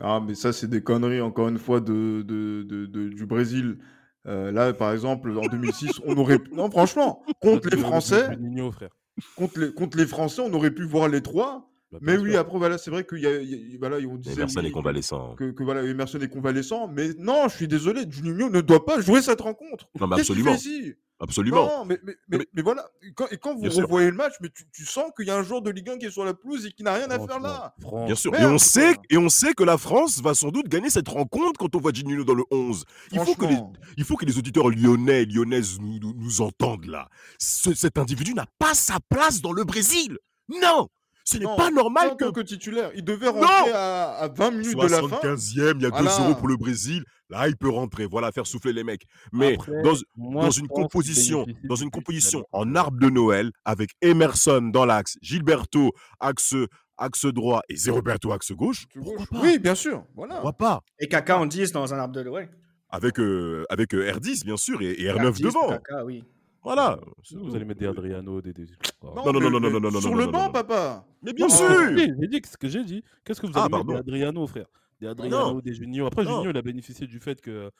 Ah, 0.01 0.21
mais 0.27 0.35
ça, 0.35 0.53
c'est 0.53 0.69
des 0.69 0.83
conneries, 0.83 1.21
encore 1.21 1.49
une 1.49 1.59
fois, 1.59 1.81
de, 1.81 2.23
de, 2.23 2.63
de- 2.63 2.87
de- 2.87 3.09
du 3.09 3.27
Brésil. 3.27 3.79
Euh, 4.27 4.51
là, 4.53 4.73
par 4.73 4.93
exemple, 4.93 5.31
en 5.39 5.47
2006, 5.47 6.01
on 6.05 6.17
aurait. 6.17 6.39
Non, 6.53 6.71
franchement, 6.71 7.23
contre 7.41 7.69
les 7.71 7.77
Français, 7.79 8.25
frère. 8.73 8.91
contre 9.37 9.61
les, 9.61 9.73
contre 9.73 9.97
les 9.99 10.07
Français, 10.07 10.43
on 10.45 10.53
aurait 10.53 10.73
pu 10.73 10.85
voir 10.85 11.09
les 11.09 11.23
trois. 11.23 11.71
Bah, 11.93 11.99
Mais 12.03 12.17
bien 12.17 12.25
oui, 12.25 12.31
sûr. 12.33 12.41
après, 12.41 12.59
voilà, 12.59 12.77
c'est 12.79 12.91
vrai 12.91 13.07
qu'il 13.07 13.19
y 13.21 13.27
a. 13.27 13.41
il 13.41 13.49
y 13.73 13.75
a- 13.77 13.79
voilà, 13.79 13.99
on 14.09 14.17
disait. 14.17 14.35
Emerson 14.35 14.61
oui, 14.61 14.67
est 14.67 14.71
convalescent. 14.73 15.35
Que, 15.37 15.53
que 15.53 15.63
voilà, 15.63 15.83
Emerson 15.85 16.19
est 16.21 16.29
convalescent. 16.29 16.89
Mais 16.89 17.11
non, 17.19 17.47
je 17.49 17.55
suis 17.57 17.69
désolé, 17.69 18.03
Juninho 18.11 18.51
ne 18.51 18.61
doit 18.61 18.85
pas 18.85 19.01
jouer 19.01 19.23
cette 19.23 19.41
rencontre. 19.41 19.89
Non, 20.01 20.09
mais 20.09 20.17
Qu'est-ce 20.17 20.33
qu'il 20.33 20.41
absolument. 20.49 20.59
fait 20.59 20.69
ici? 20.69 20.95
Absolument. 21.19 21.67
Non, 21.67 21.85
mais, 21.87 21.99
mais, 22.05 22.15
mais, 22.29 22.39
Mais- 22.39 22.47
mais 22.53 22.63
voilà, 22.63 22.87
et 23.03 23.13
quand, 23.15 23.27
et 23.31 23.39
quand 23.39 23.55
vous 23.55 23.71
sûr. 23.71 23.85
revoyez 23.85 24.11
le 24.11 24.17
match, 24.17 24.35
mais 24.41 24.49
tu, 24.51 24.65
tu 24.71 24.85
sens 24.85 25.11
qu'il 25.17 25.27
y 25.27 25.31
a 25.31 25.37
un 25.37 25.43
joueur 25.43 25.63
de 25.63 25.71
Ligue 25.71 25.89
1 25.89 25.99
qui 25.99 26.07
est 26.07 26.11
sur 26.11 26.25
la 26.25 26.35
pelouse 26.35 26.67
et 26.67 26.73
qui 26.73 26.83
n'a 26.83 26.93
rien 26.95 27.11
à 27.11 27.19
faire 27.27 27.41
là. 27.41 27.75
Bien 28.05 28.15
sûr. 28.15 28.33
Merde, 28.33 28.45
et, 28.45 28.47
on 28.55 28.59
sait, 28.59 28.95
quoi. 28.95 29.03
et 29.11 29.17
on 29.17 29.29
sait 29.31 29.55
que 29.55 29.65
la 29.65 29.79
France 29.79 30.21
va 30.21 30.35
sans 30.35 30.51
doute 30.51 30.69
gagner 30.69 30.91
cette 30.91 31.09
rencontre 31.09 31.59
quand 31.59 31.75
on 31.75 31.81
voit 31.81 31.93
Gigno 31.93 32.23
dans 32.25 32.35
le 32.35 32.45
11. 32.51 32.85
Il 33.13 33.21
faut, 33.21 33.35
que 33.35 33.47
les, 33.47 33.57
il 33.97 34.05
faut 34.05 34.17
que 34.17 34.27
les 34.27 34.37
auditeurs 34.37 34.69
lyonnais 34.69 35.23
et 35.23 35.27
lyonnaises 35.27 35.79
nous, 35.81 35.99
nous, 36.01 36.13
nous 36.15 36.41
entendent 36.43 36.87
là. 36.87 37.09
Ce- 37.39 37.75
cet 37.75 37.97
individu 37.99 38.35
n'a 38.35 38.47
pas 38.59 38.75
sa 38.75 38.99
place 39.09 39.41
dans 39.41 39.53
le 39.53 39.65
Brésil. 39.65 40.19
Non 40.63 40.89
Ce 41.29 41.39
n'est 41.39 41.45
pas 41.57 41.71
normal 41.71 42.11
en 42.11 42.17
que 42.17 42.25
tant 42.25 42.33
que 42.33 42.41
titulaire. 42.41 42.91
Il 42.95 43.03
devait 43.05 43.29
rentrer 43.29 43.73
à, 43.73 44.11
à 44.13 44.29
20 44.29 44.51
minutes 44.53 44.77
de 44.79 44.87
la 44.87 44.99
fin. 45.03 45.35
75e, 45.35 45.75
il 45.77 45.83
y 45.83 45.87
a 45.87 45.89
Voilà. 45.91 46.11
2-0 46.11 46.39
pour 46.39 46.47
le 46.49 46.57
Brésil. 46.57 47.05
Là, 47.29 47.49
il 47.49 47.57
peut 47.57 47.69
rentrer, 47.69 48.07
voilà, 48.07 48.31
faire 48.31 48.47
souffler 48.47 48.73
les 48.73 48.85
mecs. 48.85 49.03
Mais 49.33 49.55
Après, 49.55 49.73
dans, 49.83 49.95
moi, 50.17 50.45
dans 50.45 50.51
je 50.53 50.61
une 50.61 50.69
composition, 50.69 51.45
dans 51.65 51.75
une 51.75 51.91
composition 51.91 52.47
en 52.53 52.77
arbre 52.77 52.99
de 53.01 53.11
Noël 53.11 53.51
avec 53.65 53.91
Emerson 54.03 54.71
dans 54.73 54.85
l'axe, 54.85 55.17
Gilberto 55.21 55.93
axe 56.21 56.55
axe 56.99 57.27
droit 57.27 57.63
et 57.69 57.77
Zé 57.77 57.91
Roberto 57.91 58.31
axe 58.33 58.53
gauche. 58.53 58.85
Pourquoi 58.95 59.27
pas? 59.27 59.41
Oui, 59.43 59.59
bien 59.59 59.75
sûr. 59.75 60.05
Voilà. 60.15 60.35
Pourquoi 60.35 60.53
pas? 60.53 60.81
Et 61.01 61.09
Kaka 61.09 61.39
en 61.39 61.47
10 61.47 61.73
dans 61.73 61.93
un 61.93 61.99
arbre 61.99 62.15
de 62.15 62.21
l'Ouest. 62.21 62.51
Avec 62.89 63.19
euh, 63.19 63.65
avec 63.69 63.93
euh, 63.95 64.13
R10 64.13 64.45
bien 64.45 64.57
sûr 64.57 64.81
et, 64.81 64.93
et 64.93 65.09
R9 65.09 65.33
R10, 65.33 65.43
devant. 65.43 65.69
Kaka, 65.71 66.05
oui. 66.05 66.23
Voilà. 66.67 66.99
Vous 67.33 67.55
allez 67.55 67.65
mettre 67.65 67.79
des 67.79 67.87
Adriano, 67.87 68.43
des. 68.43 68.53
des... 68.53 68.67
Non, 69.03 69.15
non, 69.15 69.33
non, 69.33 69.41
mais- 69.41 69.41
non, 69.41 69.51
non, 69.51 69.61
mais 69.61 69.71
non, 69.71 69.81
non, 69.81 69.91
non, 69.93 70.01
Sur 70.01 70.11
non, 70.11 70.17
le 70.17 70.27
banc, 70.27 70.51
papa. 70.51 71.07
Mais 71.23 71.33
bien 71.33 71.47
Non. 71.47 71.55
sûr. 71.55 71.67
Oui, 71.95 72.11
j'ai 72.21 72.27
dit 72.27 72.41
ce 72.45 72.57
que 72.57 72.69
j'ai 72.69 72.83
dit. 72.83 73.05
Qu'est-ce 73.25 73.41
que 73.41 73.47
vous 73.47 73.53
Ah, 73.55 73.67
allez 73.67 73.73
mettre 73.77 73.87
des. 73.87 73.95
Adriano, 73.95 74.47
frère? 74.49 74.67
Des 75.01 75.07
Non. 75.07 75.13
Adriano, 75.13 75.61
des 75.63 75.75
Juninho. 75.75 76.07
Après. 76.07 76.25
Juninho, 76.25 76.51
il 76.51 76.57
a 76.57 76.63
bénéficié 76.63 77.07
du 77.07 77.21
fait 77.21 77.41
que 77.41 77.71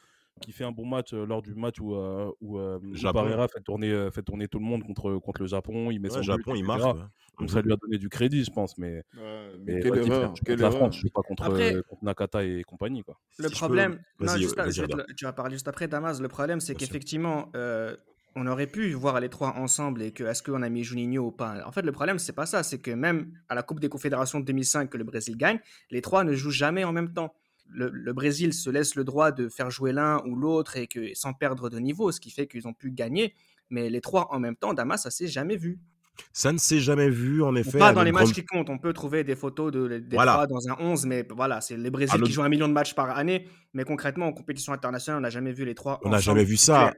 qu'il 0.41 0.53
fait 0.53 0.65
un 0.65 0.71
bon 0.71 0.85
match 0.85 1.15
euh, 1.15 1.25
lors 1.25 1.41
du 1.41 1.55
match 1.55 1.81
où, 1.81 1.95
euh, 1.95 2.31
où, 2.43 2.59
euh, 2.59 2.79
où 2.79 2.95
fait 2.95 3.61
tourner, 3.65 3.91
euh, 3.91 4.11
fait 4.11 4.21
tourner 4.23 4.47
tout 4.49 4.59
le 4.59 4.67
monde 4.67 4.85
contre, 4.85 5.17
contre 5.19 5.41
le 5.41 5.47
Japon. 5.49 5.91
Il 5.91 5.99
met 5.99 6.11
son 6.11 6.17
Ouais, 6.17 6.21
but, 6.21 6.27
Japon, 6.27 6.55
il 6.55 6.59
etc. 6.59 6.67
marque. 6.67 6.97
ouais. 6.99 7.03
Donc 7.41 7.51
ça 7.51 7.63
lui 7.63 7.73
a 7.73 7.77
donné 7.77 7.97
du 7.99 8.09
crédit, 8.11 8.45
je 8.45 8.51
pense. 8.51 8.77
Mais, 8.79 9.03
Ouais, 9.17 9.53
mais 9.65 9.75
mais 9.77 9.81
quelle 9.81 9.97
erreur. 9.97 10.37
je 10.37 10.43
Quelle 10.45 10.59
la 10.61 10.67
erreur. 10.67 10.79
France, 10.79 10.95
je 10.95 10.99
suis 11.01 11.09
pas 11.11 11.23
contre, 11.23 11.43
Après- 11.43 11.75
euh, 11.77 11.83
contre 11.89 12.05
Nakata 12.05 12.45
et 12.45 12.63
compagnie. 12.65 13.03
Quoi. 13.03 13.19
Le 13.39 13.49
Si 13.49 13.55
problème, 13.55 13.99
peux- 14.19 14.27
non, 14.27 14.37
juste, 14.37 14.57
tu 15.17 15.25
vas 15.25 15.33
parler 15.33 15.55
juste 15.55 15.69
après, 15.69 15.89
Damas. 15.89 16.21
Le 16.21 16.29
problème, 16.29 16.61
c'est 16.61 16.75
qu'effectivement, 16.75 17.49
euh, 17.57 17.97
on 18.37 18.47
aurait 18.47 18.67
pu 18.67 18.93
voir 18.93 19.19
les 19.19 19.29
trois 19.29 19.55
ensemble 19.57 20.03
et 20.03 20.13
que 20.13 20.23
est-ce 20.23 20.43
qu'on 20.43 20.63
a 20.63 20.69
mis 20.69 20.85
Juninho 20.85 21.25
ou 21.27 21.31
pas? 21.33 21.63
En 21.67 21.73
fait, 21.73 21.83
le 21.83 21.91
problème, 21.93 22.19
c'est 22.19 22.33
pas 22.35 22.47
ça. 22.47 22.63
C'est 22.63 22.79
que 22.79 22.91
même 22.91 23.33
à 23.49 23.55
la 23.55 23.63
Coupe 23.63 23.81
des 23.81 23.89
Confédérations 23.89 24.39
de 24.41 24.45
2005 24.45 24.91
que 24.91 24.99
le 24.99 25.05
Brésil 25.05 25.37
gagne, 25.37 25.59
les 25.91 26.03
trois 26.03 26.23
ne 26.23 26.35
jouent 26.35 26.51
jamais 26.51 26.85
en 26.85 26.93
même 26.93 27.13
temps. 27.13 27.35
Le, 27.69 27.89
le 27.89 28.13
Brésil 28.13 28.53
se 28.53 28.71
laisse 28.71 28.95
le 28.95 29.03
droit 29.03 29.33
de 29.33 29.49
faire 29.49 29.71
jouer 29.71 29.93
l'un 29.93 30.23
ou 30.27 30.37
l'autre 30.37 30.77
et 30.77 30.87
que 30.87 31.13
sans 31.15 31.33
perdre 31.33 31.69
de 31.69 31.79
niveau, 31.81 32.13
ce 32.13 32.21
qui 32.21 32.31
fait 32.31 32.47
qu'ils 32.47 32.69
ont 32.69 32.75
pu 32.75 32.93
gagner. 32.93 33.35
Mais 33.71 33.91
les 33.91 34.01
trois 34.01 34.29
en 34.33 34.39
même 34.39 34.55
temps, 34.55 34.73
Damas, 34.75 35.03
ça 35.03 35.11
s'est 35.11 35.27
jamais 35.27 35.57
vu. 35.57 35.81
Ça 36.33 36.51
ne 36.53 36.57
s'est 36.59 36.79
jamais 36.81 37.11
vu 37.11 37.43
en 37.43 37.55
effet. 37.57 37.79
pas 37.79 37.93
dans 37.93 38.03
les 38.03 38.13
matchs 38.13 38.23
grande- 38.25 38.35
qui 38.35 38.45
comptent. 38.45 38.71
On 38.71 38.79
peut 38.79 38.93
trouver 38.93 39.23
des 39.25 39.35
photos 39.37 39.71
de, 39.73 39.99
des 39.99 40.17
Voilà. 40.17 40.33
trois 40.33 40.47
dans 40.47 40.67
un 40.69 40.77
11, 40.79 41.05
mais 41.07 41.27
voilà, 41.35 41.61
c'est 41.61 41.77
les 41.77 41.91
Brésil 41.91 42.15
À 42.15 42.19
notre- 42.19 42.29
qui 42.29 42.33
jouent 42.35 42.43
un 42.43 42.49
million 42.49 42.69
de 42.69 42.73
matchs 42.73 42.95
par 42.95 43.11
année. 43.19 43.49
Mais 43.75 43.85
concrètement, 43.85 44.27
en 44.27 44.33
compétition 44.33 44.73
internationale, 44.73 45.19
on 45.19 45.23
n'a 45.23 45.31
jamais 45.31 45.53
vu 45.53 45.65
les 45.65 45.75
trois. 45.75 46.01
On 46.05 46.11
n'a 46.11 46.19
jamais 46.19 46.45
vu 46.45 46.57
ça. 46.57 46.93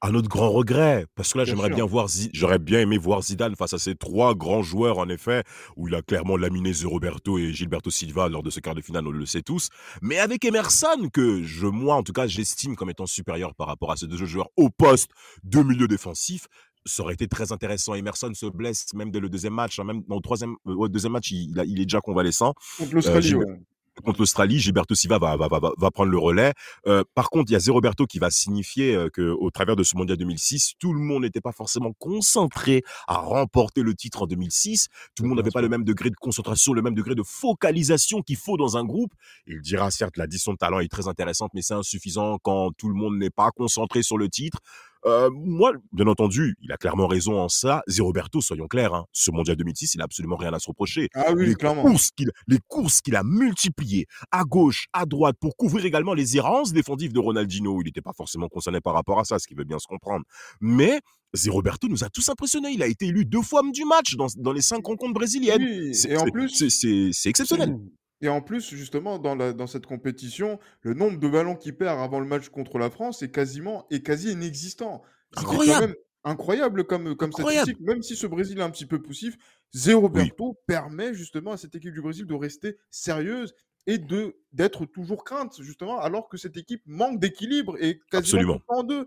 À 0.00 0.12
notre 0.12 0.28
grand 0.28 0.50
regret, 0.50 1.06
parce 1.16 1.32
que 1.32 1.38
là, 1.38 1.44
j'aimerais 1.44 1.70
bien 1.74 1.84
voir, 1.84 2.06
j'aurais 2.32 2.60
bien 2.60 2.80
aimé 2.80 2.98
voir 2.98 3.20
Zidane 3.20 3.56
face 3.56 3.72
à 3.72 3.78
ces 3.78 3.96
trois 3.96 4.36
grands 4.36 4.62
joueurs, 4.62 4.98
en 4.98 5.08
effet, 5.08 5.42
où 5.76 5.88
il 5.88 5.94
a 5.96 6.02
clairement 6.02 6.36
laminé 6.36 6.72
Zé 6.72 6.86
Roberto 6.86 7.36
et 7.36 7.52
Gilberto 7.52 7.90
Silva 7.90 8.28
lors 8.28 8.44
de 8.44 8.50
ce 8.50 8.60
quart 8.60 8.76
de 8.76 8.80
finale, 8.80 9.08
on 9.08 9.10
le 9.10 9.26
sait 9.26 9.42
tous. 9.42 9.70
Mais 10.00 10.18
avec 10.20 10.44
Emerson, 10.44 11.08
que 11.12 11.42
je, 11.42 11.66
moi, 11.66 11.96
en 11.96 12.04
tout 12.04 12.12
cas, 12.12 12.28
j'estime 12.28 12.76
comme 12.76 12.90
étant 12.90 13.06
supérieur 13.06 13.56
par 13.56 13.66
rapport 13.66 13.90
à 13.90 13.96
ces 13.96 14.06
deux 14.06 14.24
joueurs 14.24 14.50
au 14.56 14.70
poste 14.70 15.10
de 15.42 15.60
milieu 15.64 15.88
défensif, 15.88 16.46
ça 16.86 17.02
aurait 17.02 17.14
été 17.14 17.26
très 17.26 17.50
intéressant. 17.50 17.94
Emerson 17.94 18.30
se 18.34 18.46
blesse 18.46 18.86
même 18.94 19.10
dès 19.10 19.18
le 19.18 19.28
deuxième 19.28 19.54
match, 19.54 19.80
hein, 19.80 19.84
même 19.84 20.02
dans 20.06 20.14
le 20.14 20.22
troisième, 20.22 20.54
euh, 20.68 20.74
au 20.76 20.88
deuxième 20.88 21.12
match, 21.12 21.32
il, 21.32 21.50
il 21.50 21.58
a- 21.58 21.64
il 21.64 21.80
est 21.80 21.86
déjà 21.86 22.00
convalescent 22.00 22.54
Contre 22.78 22.94
l'Australie, 22.94 23.26
Gilles- 23.26 23.36
ouais. 23.38 23.60
Contre 24.02 24.20
l'Australie, 24.20 24.58
Gilberto 24.58 24.94
Silva 24.94 25.18
va, 25.18 25.36
va, 25.36 25.48
va, 25.48 25.60
va- 25.76 25.90
prendre 25.90 26.10
le 26.10 26.18
relais. 26.18 26.52
Euh, 26.86 27.02
par 27.14 27.30
contre, 27.30 27.50
il 27.50 27.54
y 27.54 27.56
a 27.56 27.60
Zé 27.60 27.70
Roberto 27.70 28.06
qui 28.06 28.18
va 28.18 28.30
signifier 28.30 28.94
euh, 28.94 29.08
que 29.10 29.22
au 29.30 29.50
travers 29.50 29.76
de 29.76 29.82
ce 29.82 29.96
mondial 29.96 30.16
2006, 30.18 30.74
tout 30.78 30.92
le 30.92 31.00
monde 31.00 31.22
n'était 31.22 31.40
pas 31.40 31.52
forcément 31.52 31.92
concentré 31.98 32.82
à 33.06 33.16
remporter 33.18 33.82
le 33.82 33.94
titre 33.94 34.22
en 34.22 34.26
2006. 34.26 34.88
Tout 35.14 35.22
le 35.22 35.28
monde 35.28 35.38
n'avait 35.38 35.50
pas 35.50 35.62
le 35.62 35.68
même 35.68 35.84
degré 35.84 36.10
de 36.10 36.16
concentration, 36.16 36.72
le 36.72 36.82
même 36.82 36.94
degré 36.94 37.14
de 37.14 37.22
focalisation 37.22 38.22
qu'il 38.22 38.36
faut 38.36 38.56
dans 38.56 38.76
un 38.76 38.84
groupe. 38.84 39.12
Il 39.46 39.60
dira 39.60 39.90
certes 39.90 40.16
l'addition 40.16 40.52
de 40.52 40.58
talent 40.58 40.80
est 40.80 40.88
très 40.88 41.08
intéressante, 41.08 41.50
mais 41.54 41.62
c'est 41.62 41.74
insuffisant 41.74 42.38
quand 42.42 42.72
tout 42.76 42.88
le 42.88 42.94
monde 42.94 43.16
n'est 43.18 43.30
pas 43.30 43.50
concentré 43.50 44.02
sur 44.02 44.18
le 44.18 44.28
titre. 44.28 44.58
Euh, 45.06 45.30
moi, 45.32 45.72
bien 45.92 46.06
entendu, 46.06 46.56
il 46.60 46.72
a 46.72 46.76
clairement 46.76 47.06
raison 47.06 47.40
en 47.40 47.48
ça. 47.48 47.82
Zé 47.88 48.02
Roberto, 48.02 48.40
soyons 48.40 48.66
clairs, 48.66 48.94
hein, 48.94 49.06
ce 49.12 49.30
mondial 49.30 49.56
2006, 49.56 49.94
il 49.94 50.00
a 50.00 50.04
absolument 50.04 50.36
rien 50.36 50.52
à 50.52 50.58
se 50.58 50.68
reprocher. 50.68 51.08
Ah 51.14 51.32
oui, 51.32 51.46
les 51.46 51.54
clairement. 51.54 51.82
courses 51.82 52.10
qu'il 52.10 52.30
les 52.46 52.58
courses 52.66 53.00
qu'il 53.00 53.16
a 53.16 53.22
multipliées 53.22 54.06
à 54.30 54.44
gauche, 54.44 54.86
à 54.92 55.06
droite 55.06 55.36
pour 55.40 55.56
couvrir 55.56 55.84
également 55.84 56.14
les 56.14 56.36
errances 56.36 56.72
défensives 56.72 57.12
de 57.12 57.20
Ronaldinho. 57.20 57.80
Il 57.80 57.84
n'était 57.84 58.00
pas 58.00 58.12
forcément 58.12 58.48
concerné 58.48 58.80
par 58.80 58.94
rapport 58.94 59.20
à 59.20 59.24
ça, 59.24 59.38
ce 59.38 59.46
qui 59.46 59.54
veut 59.54 59.64
bien 59.64 59.78
se 59.78 59.86
comprendre. 59.86 60.24
Mais 60.60 61.00
Zé 61.34 61.50
Roberto 61.50 61.88
nous 61.88 62.04
a 62.04 62.08
tous 62.08 62.28
impressionnés. 62.28 62.70
Il 62.70 62.82
a 62.82 62.86
été 62.86 63.06
élu 63.06 63.24
deux 63.24 63.42
fois 63.42 63.60
homme 63.60 63.72
du 63.72 63.84
match 63.84 64.14
dans, 64.16 64.26
dans 64.36 64.52
les 64.52 64.62
cinq 64.62 64.84
rencontres 64.86 65.14
brésiliennes. 65.14 65.62
Oui, 65.62 65.92
et 66.08 66.16
en 66.16 66.26
plus, 66.26 66.68
c'est 66.68 67.28
exceptionnel. 67.28 67.78
Et 68.20 68.28
en 68.28 68.40
plus, 68.40 68.68
justement, 68.74 69.18
dans, 69.18 69.34
la, 69.34 69.52
dans 69.52 69.66
cette 69.66 69.86
compétition, 69.86 70.58
le 70.82 70.94
nombre 70.94 71.18
de 71.18 71.28
ballons 71.28 71.54
qu'il 71.56 71.76
perd 71.76 72.00
avant 72.00 72.18
le 72.20 72.26
match 72.26 72.48
contre 72.48 72.78
la 72.78 72.90
France 72.90 73.22
est 73.22 73.30
quasiment 73.30 73.86
est 73.90 74.04
quasi 74.04 74.32
inexistant. 74.32 75.02
Est 75.36 75.44
quand 75.44 75.50
Incroyable. 75.52 75.86
même 75.86 75.94
incroyable 76.24 76.84
comme, 76.84 77.14
comme 77.16 77.28
Incroyable. 77.30 77.62
statistique. 77.70 77.86
Même 77.86 78.02
si 78.02 78.16
ce 78.16 78.26
Brésil 78.26 78.58
est 78.58 78.62
un 78.62 78.70
petit 78.70 78.86
peu 78.86 79.00
poussif, 79.00 79.36
Zé 79.74 79.94
Roberto 79.94 80.58
permet 80.66 81.14
justement 81.14 81.52
à 81.52 81.56
cette 81.56 81.74
équipe 81.76 81.92
du 81.94 82.02
Brésil 82.02 82.26
de 82.26 82.34
rester 82.34 82.76
sérieuse 82.90 83.54
et 83.86 83.98
de 83.98 84.36
d'être 84.52 84.84
toujours 84.84 85.24
crainte, 85.24 85.62
justement, 85.62 85.98
alors 86.00 86.28
que 86.28 86.36
cette 86.36 86.56
équipe 86.56 86.82
manque 86.86 87.20
d'équilibre 87.20 87.76
et 87.80 88.00
quasiment 88.10 88.60
en 88.68 88.82
deux. 88.82 89.06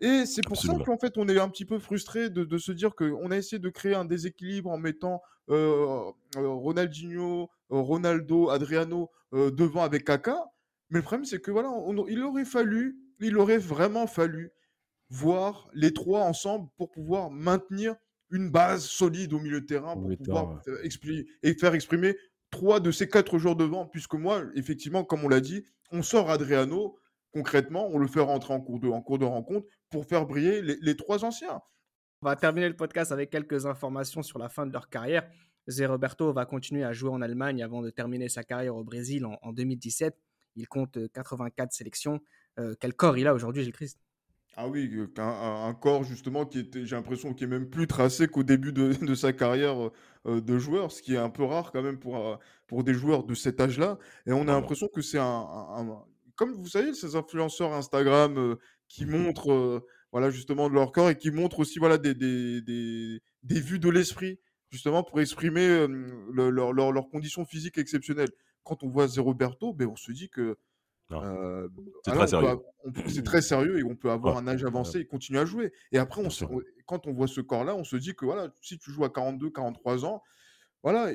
Et 0.00 0.26
c'est 0.26 0.42
pour 0.42 0.56
Absolument. 0.56 0.78
ça 0.78 0.84
qu'en 0.84 0.98
fait, 0.98 1.18
on 1.18 1.28
est 1.28 1.38
un 1.40 1.48
petit 1.48 1.64
peu 1.64 1.78
frustré 1.80 2.30
de, 2.30 2.44
de 2.44 2.58
se 2.58 2.70
dire 2.70 2.94
qu'on 2.94 3.30
a 3.32 3.36
essayé 3.36 3.58
de 3.58 3.68
créer 3.68 3.94
un 3.96 4.04
déséquilibre 4.04 4.70
en 4.70 4.78
mettant 4.78 5.20
euh, 5.50 6.04
euh, 6.36 6.48
Ronaldinho, 6.48 7.42
euh, 7.42 7.46
Ronaldo, 7.70 8.50
Adriano 8.50 9.10
euh, 9.34 9.50
devant 9.50 9.82
avec 9.82 10.04
Kaka. 10.04 10.44
Mais 10.90 10.98
le 10.98 11.02
problème, 11.04 11.24
c'est 11.24 11.40
que 11.40 11.50
voilà, 11.50 11.70
on- 11.70 12.06
il 12.06 12.22
aurait 12.22 12.44
fallu, 12.44 12.98
il 13.20 13.36
aurait 13.36 13.58
vraiment 13.58 14.06
fallu 14.06 14.50
voir 15.10 15.68
les 15.74 15.92
trois 15.92 16.20
ensemble 16.22 16.68
pour 16.76 16.90
pouvoir 16.90 17.30
maintenir 17.30 17.94
une 18.30 18.50
base 18.50 18.84
solide 18.84 19.32
au 19.32 19.38
milieu 19.38 19.60
de 19.60 19.66
terrain, 19.66 19.94
pour 19.94 20.08
pouvoir 20.24 20.62
faire 20.64 20.74
et 21.42 21.54
faire 21.54 21.74
exprimer 21.74 22.16
trois 22.50 22.80
de 22.80 22.90
ces 22.90 23.08
quatre 23.08 23.38
joueurs 23.38 23.56
devant. 23.56 23.86
Puisque 23.86 24.14
moi, 24.14 24.42
effectivement, 24.54 25.04
comme 25.04 25.24
on 25.24 25.28
l'a 25.28 25.40
dit, 25.40 25.64
on 25.92 26.02
sort 26.02 26.30
Adriano, 26.30 26.98
concrètement, 27.32 27.88
on 27.90 27.98
le 27.98 28.06
fait 28.06 28.20
rentrer 28.20 28.52
en 28.52 28.60
cours 28.60 28.80
de, 28.80 28.88
en 28.88 29.00
cours 29.00 29.18
de 29.18 29.24
rencontre 29.24 29.66
pour 29.90 30.04
faire 30.04 30.26
briller 30.26 30.60
les, 30.62 30.76
les 30.80 30.96
trois 30.96 31.24
anciens. 31.24 31.60
On 32.20 32.26
va 32.26 32.36
terminer 32.36 32.68
le 32.68 32.76
podcast 32.76 33.12
avec 33.12 33.30
quelques 33.30 33.64
informations 33.64 34.22
sur 34.22 34.38
la 34.38 34.48
fin 34.48 34.66
de 34.66 34.72
leur 34.72 34.88
carrière. 34.90 35.30
Zé 35.68 35.86
Roberto 35.86 36.32
va 36.32 36.46
continuer 36.46 36.84
à 36.84 36.92
jouer 36.92 37.10
en 37.10 37.20
Allemagne 37.22 37.62
avant 37.62 37.82
de 37.82 37.90
terminer 37.90 38.28
sa 38.28 38.42
carrière 38.44 38.74
au 38.76 38.84
Brésil 38.84 39.24
en, 39.26 39.38
en 39.42 39.52
2017. 39.52 40.14
Il 40.56 40.66
compte 40.68 40.96
euh, 40.96 41.08
84 41.12 41.72
sélections. 41.72 42.20
Euh, 42.58 42.74
quel 42.80 42.94
corps 42.94 43.18
il 43.18 43.26
a 43.26 43.34
aujourd'hui, 43.34 43.62
Gilles 43.62 43.72
Christ 43.72 43.98
Ah 44.56 44.66
oui, 44.66 44.90
euh, 44.94 45.06
un, 45.18 45.66
un 45.68 45.74
corps 45.74 46.02
justement 46.04 46.46
qui 46.46 46.58
était, 46.60 46.84
j'ai 46.86 46.96
l'impression, 46.96 47.34
qui 47.34 47.44
est 47.44 47.48
même 47.48 47.68
plus 47.68 47.86
tracé 47.86 48.26
qu'au 48.26 48.42
début 48.42 48.72
de, 48.72 48.92
de 49.04 49.14
sa 49.14 49.32
carrière 49.32 49.80
euh, 49.86 49.92
euh, 50.26 50.40
de 50.40 50.58
joueur, 50.58 50.90
ce 50.90 51.02
qui 51.02 51.14
est 51.14 51.18
un 51.18 51.30
peu 51.30 51.44
rare 51.44 51.70
quand 51.70 51.82
même 51.82 51.98
pour, 51.98 52.16
euh, 52.16 52.36
pour 52.66 52.82
des 52.82 52.94
joueurs 52.94 53.24
de 53.24 53.34
cet 53.34 53.60
âge-là. 53.60 53.98
Et 54.26 54.32
on 54.32 54.42
a 54.42 54.52
l'impression 54.52 54.88
que 54.88 55.00
c'est 55.02 55.18
un, 55.18 55.24
un- 55.24 55.88
un- 55.90 56.04
comme 56.34 56.52
vous 56.54 56.68
savez, 56.68 56.94
ces 56.94 57.14
influenceurs 57.14 57.72
Instagram 57.74 58.36
euh, 58.38 58.56
qui 58.88 59.04
montrent, 59.36 59.52
euh, 59.52 59.86
voilà, 60.12 60.30
justement 60.30 60.68
de 60.70 60.74
leur 60.74 60.92
corps 60.92 61.10
et 61.10 61.16
qui 61.18 61.30
montrent 61.30 61.58
aussi, 61.60 61.78
voilà, 61.78 61.98
des, 61.98 62.14
des, 62.14 62.62
des, 62.62 63.20
des 63.42 63.60
vues 63.60 63.78
de 63.78 63.90
l'esprit, 63.90 64.40
justement 64.70 65.02
pour 65.02 65.20
exprimer 65.20 65.86
le- 65.86 66.50
leur- 66.50 66.72
leur- 66.72 66.92
leurs 66.92 67.08
conditions 67.08 67.44
physiques 67.44 67.78
exceptionnelles. 67.78 68.30
Quand 68.64 68.82
on 68.82 68.88
voit 68.88 69.08
Zé 69.08 69.20
Roberto, 69.20 69.72
ben, 69.72 69.88
on 69.88 69.96
se 69.96 70.12
dit 70.12 70.28
que 70.28 70.56
euh, 71.12 71.68
C'est 72.04 72.12
voilà, 72.12 72.26
très 72.92 73.22
très 73.24 73.40
sérieux 73.40 73.78
et 73.78 73.82
on 73.84 73.96
peut 73.96 74.10
avoir 74.10 74.34
Ouais, 74.36 74.42
un 74.42 74.48
âge 74.48 74.64
avancé 74.64 74.98
et 75.00 75.06
continuer 75.06 75.40
à 75.40 75.46
jouer. 75.46 75.72
Et 75.90 75.98
après, 75.98 76.22
on 76.22 76.28
quand 76.84 77.06
on 77.06 77.12
voit 77.12 77.28
ce 77.28 77.40
corps-là, 77.40 77.74
on 77.74 77.84
se 77.84 77.96
dit 77.96 78.14
que 78.14 78.24
voilà, 78.26 78.52
si 78.60 78.78
tu 78.78 78.90
joues 78.90 79.04
à 79.04 79.10
42, 79.10 79.50
43 79.50 80.04
ans, 80.04 80.22
voilà, 80.82 81.10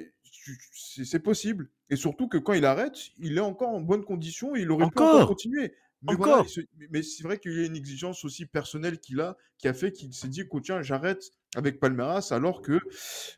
c'est 0.72 1.20
possible. 1.20 1.70
Et 1.90 1.96
surtout 1.96 2.28
que 2.28 2.38
quand 2.38 2.54
il 2.54 2.66
arrête, 2.66 2.98
il 3.20 3.38
est 3.38 3.42
encore 3.42 3.70
en 3.70 3.82
bonne 3.82 4.04
condition 4.04 4.56
et 4.56 4.62
il 4.62 4.72
aurait 4.72 4.86
pu 4.86 4.98
encore 5.00 5.16
Encore 5.16 5.28
continuer. 5.28 5.74
Mais 6.02 6.16
voilà, 6.16 6.40
Encore 6.40 6.50
c'est 6.50 7.24
vrai 7.24 7.38
qu'il 7.38 7.54
y 7.54 7.62
a 7.62 7.66
une 7.66 7.76
exigence 7.76 8.26
aussi 8.26 8.46
personnelle 8.46 9.00
qu'il 9.00 9.22
a, 9.22 9.38
qui 9.58 9.68
a 9.68 9.74
fait 9.74 9.92
qu'il 9.92 10.14
s'est 10.14 10.28
dit, 10.28 10.48
que, 10.50 10.58
tiens, 10.60 10.82
j'arrête 10.82 11.24
avec 11.56 11.80
Palmeiras, 11.80 12.30
alors 12.32 12.62
que 12.62 12.80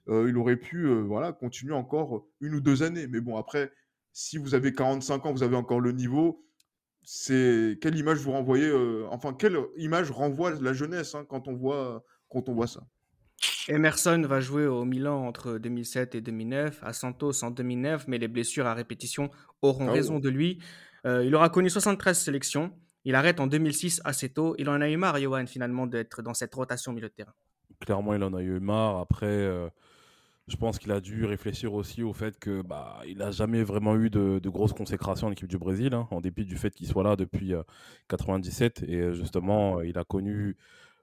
euh, 0.07 0.29
il 0.29 0.37
aurait 0.37 0.57
pu 0.57 0.85
euh, 0.85 1.01
voilà, 1.01 1.33
continuer 1.33 1.73
encore 1.73 2.27
une 2.39 2.55
ou 2.55 2.61
deux 2.61 2.83
années. 2.83 3.07
Mais 3.07 3.21
bon, 3.21 3.37
après, 3.37 3.71
si 4.13 4.37
vous 4.37 4.55
avez 4.55 4.73
45 4.73 5.25
ans, 5.25 5.33
vous 5.33 5.43
avez 5.43 5.55
encore 5.55 5.81
le 5.81 5.91
niveau, 5.91 6.45
c'est 7.03 7.77
quelle 7.81 7.97
image 7.97 8.19
vous 8.19 8.31
renvoyez, 8.31 8.67
euh, 8.67 9.05
enfin, 9.11 9.33
quelle 9.33 9.57
image 9.77 10.11
renvoie 10.11 10.51
la 10.59 10.73
jeunesse 10.73 11.15
hein, 11.15 11.25
quand, 11.27 11.47
on 11.47 11.55
voit, 11.55 12.03
quand 12.29 12.49
on 12.49 12.53
voit 12.53 12.67
ça? 12.67 12.81
Emerson 13.67 14.21
va 14.27 14.39
jouer 14.39 14.65
au 14.65 14.85
Milan 14.85 15.25
entre 15.25 15.57
2007 15.57 16.15
et 16.15 16.21
2009, 16.21 16.79
à 16.83 16.93
Santos 16.93 17.43
en 17.43 17.51
2009, 17.51 18.07
mais 18.07 18.17
les 18.17 18.27
blessures 18.27 18.67
à 18.67 18.73
répétition 18.73 19.29
auront 19.61 19.89
Ah 19.89 19.91
raison 19.91 20.19
de 20.19 20.29
lui. 20.29 20.59
Il 21.03 21.35
aura 21.35 21.49
connu 21.49 21.69
73 21.69 22.17
sélections. 22.17 22.71
Il 23.03 23.13
arrête 23.13 23.39
en 23.39 23.45
2006 23.45 24.01
assez 24.03 24.29
tôt. 24.29 24.55
Il 24.57 24.69
en 24.69 24.81
a 24.81 24.89
eu 24.89 24.97
marre, 24.97 25.19
Johan, 25.19 25.45
finalement, 25.45 25.85
d'être 25.85 26.23
dans 26.23 26.33
cette 26.33 26.55
rotation 26.55 26.93
milieu 26.93 27.09
de 27.09 27.13
terrain. 27.13 27.33
Clairement, 27.79 28.13
il 28.13 28.23
en 28.23 28.33
a 28.33 28.41
eu 28.41 28.59
marre. 28.59 28.97
Après, 28.99 29.25
euh, 29.25 29.69
je 30.47 30.55
pense 30.57 30.79
qu'il 30.79 30.91
a 30.91 31.01
dû 31.01 31.25
réfléchir 31.25 31.73
aussi 31.73 32.03
au 32.03 32.13
fait 32.13 32.37
que 32.39 32.61
bah, 32.61 33.01
il 33.07 33.17
n'a 33.17 33.31
jamais 33.31 33.63
vraiment 33.63 33.95
eu 33.95 34.09
de, 34.09 34.39
de 34.41 34.49
grosses 34.49 34.73
consécrations 34.73 35.27
en 35.27 35.31
équipe 35.31 35.47
du 35.47 35.57
Brésil, 35.57 35.93
hein, 35.93 36.07
en 36.11 36.21
dépit 36.21 36.45
du 36.45 36.57
fait 36.57 36.71
qu'il 36.73 36.87
soit 36.87 37.03
là 37.03 37.15
depuis 37.15 37.53
euh, 37.53 37.63
97. 38.09 38.83
Et 38.87 38.95
euh, 38.97 39.13
justement, 39.13 39.79
euh, 39.79 39.87
il 39.87 39.97
a 39.97 40.03
connu 40.03 40.55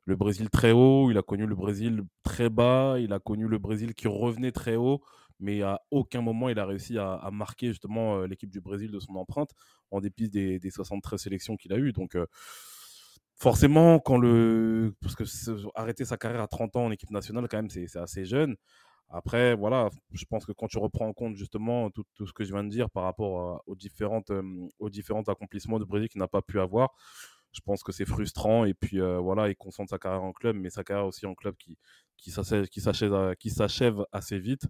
le 0.04 0.16
Brésil 0.16 0.50
très 0.50 0.72
haut, 0.72 1.10
il 1.10 1.18
a 1.18 1.22
connu 1.22 1.46
le 1.46 1.54
Brésil 1.54 2.02
très 2.24 2.50
bas, 2.50 2.96
il 2.98 3.12
a 3.12 3.18
connu 3.18 3.46
le 3.48 3.58
Brésil 3.58 3.94
qui 3.94 4.08
revenait 4.08 4.52
très 4.52 4.76
haut, 4.76 5.02
mais 5.42 5.62
à 5.62 5.80
aucun 5.90 6.22
moment 6.22 6.48
il 6.48 6.58
a 6.58 6.66
réussi 6.66 6.98
à, 6.98 7.28
marquer 7.32 7.68
justement 7.68 8.16
euh, 8.18 8.26
l'équipe 8.26 8.50
du 8.50 8.60
Brésil 8.60 8.90
de 8.90 9.00
son 9.00 9.14
empreinte, 9.16 9.50
en 9.90 10.00
dépit 10.00 10.28
des, 10.28 10.58
des 10.58 10.70
73 10.70 11.20
sélections 11.20 11.56
qu'il 11.56 11.72
a 11.72 11.76
eues. 11.76 11.92
Donc, 11.92 12.14
euh, 12.14 12.26
forcément, 13.37 13.99
quand 13.99 14.18
le. 14.18 14.95
Parce 15.01 15.14
que 15.16 15.24
arrêter 15.74 16.05
sa 16.05 16.16
carrière 16.16 16.43
à 16.43 16.49
30 16.49 16.76
ans 16.76 16.87
en 16.87 16.91
équipe 16.91 17.11
nationale, 17.11 17.49
quand 17.49 17.66
c'est 17.70 17.97
assez 17.97 18.24
jeune. 18.24 18.57
Après, 19.14 19.55
voilà, 19.55 19.91
je 20.12 20.24
pense 20.24 20.47
que 20.47 20.53
quand 20.53 20.68
tu 20.68 20.78
reprends 20.78 21.07
en 21.07 21.12
compte 21.12 21.37
justement 21.37 21.91
tout, 21.91 22.05
tout 22.14 22.26
ce 22.26 22.33
que 22.33 22.45
je 22.45 22.53
viens 22.53 22.64
de 22.64 22.70
dire 22.70 22.91
par 22.91 23.05
rapport 23.05 23.62
aux, 23.66 23.76
différentes, 23.76 24.30
euh, 24.30 24.68
différents 24.91 25.22
accomplissements 25.24 25.78
du 25.78 25.85
Brésil 25.85 26.09
qu'il 26.09 26.18
n'a 26.18 26.28
pas 26.28 26.41
pu 26.41 26.59
avoir, 26.61 26.95
je 27.53 27.61
pense 27.61 27.83
que 27.83 27.93
c'est 27.93 28.07
frustrant. 28.07 28.64
Et 28.64 28.72
puis 28.74 29.01
euh, 29.01 29.18
voilà, 29.18 29.51
il 29.51 29.57
concentre 29.57 29.91
sa 29.91 29.99
carrière 29.99 30.22
en 30.22 30.33
club, 30.33 30.57
mais 30.57 30.70
sa 30.70 30.83
carrière 30.83 31.07
aussi 31.07 31.26
en 31.26 31.35
club 31.35 31.57
qui, 31.59 31.76
qui 32.16 32.30
s'achève 32.30 32.66
qui 32.68 33.51
s'achève 33.51 34.07
assez 34.12 34.39
vite. 34.39 34.66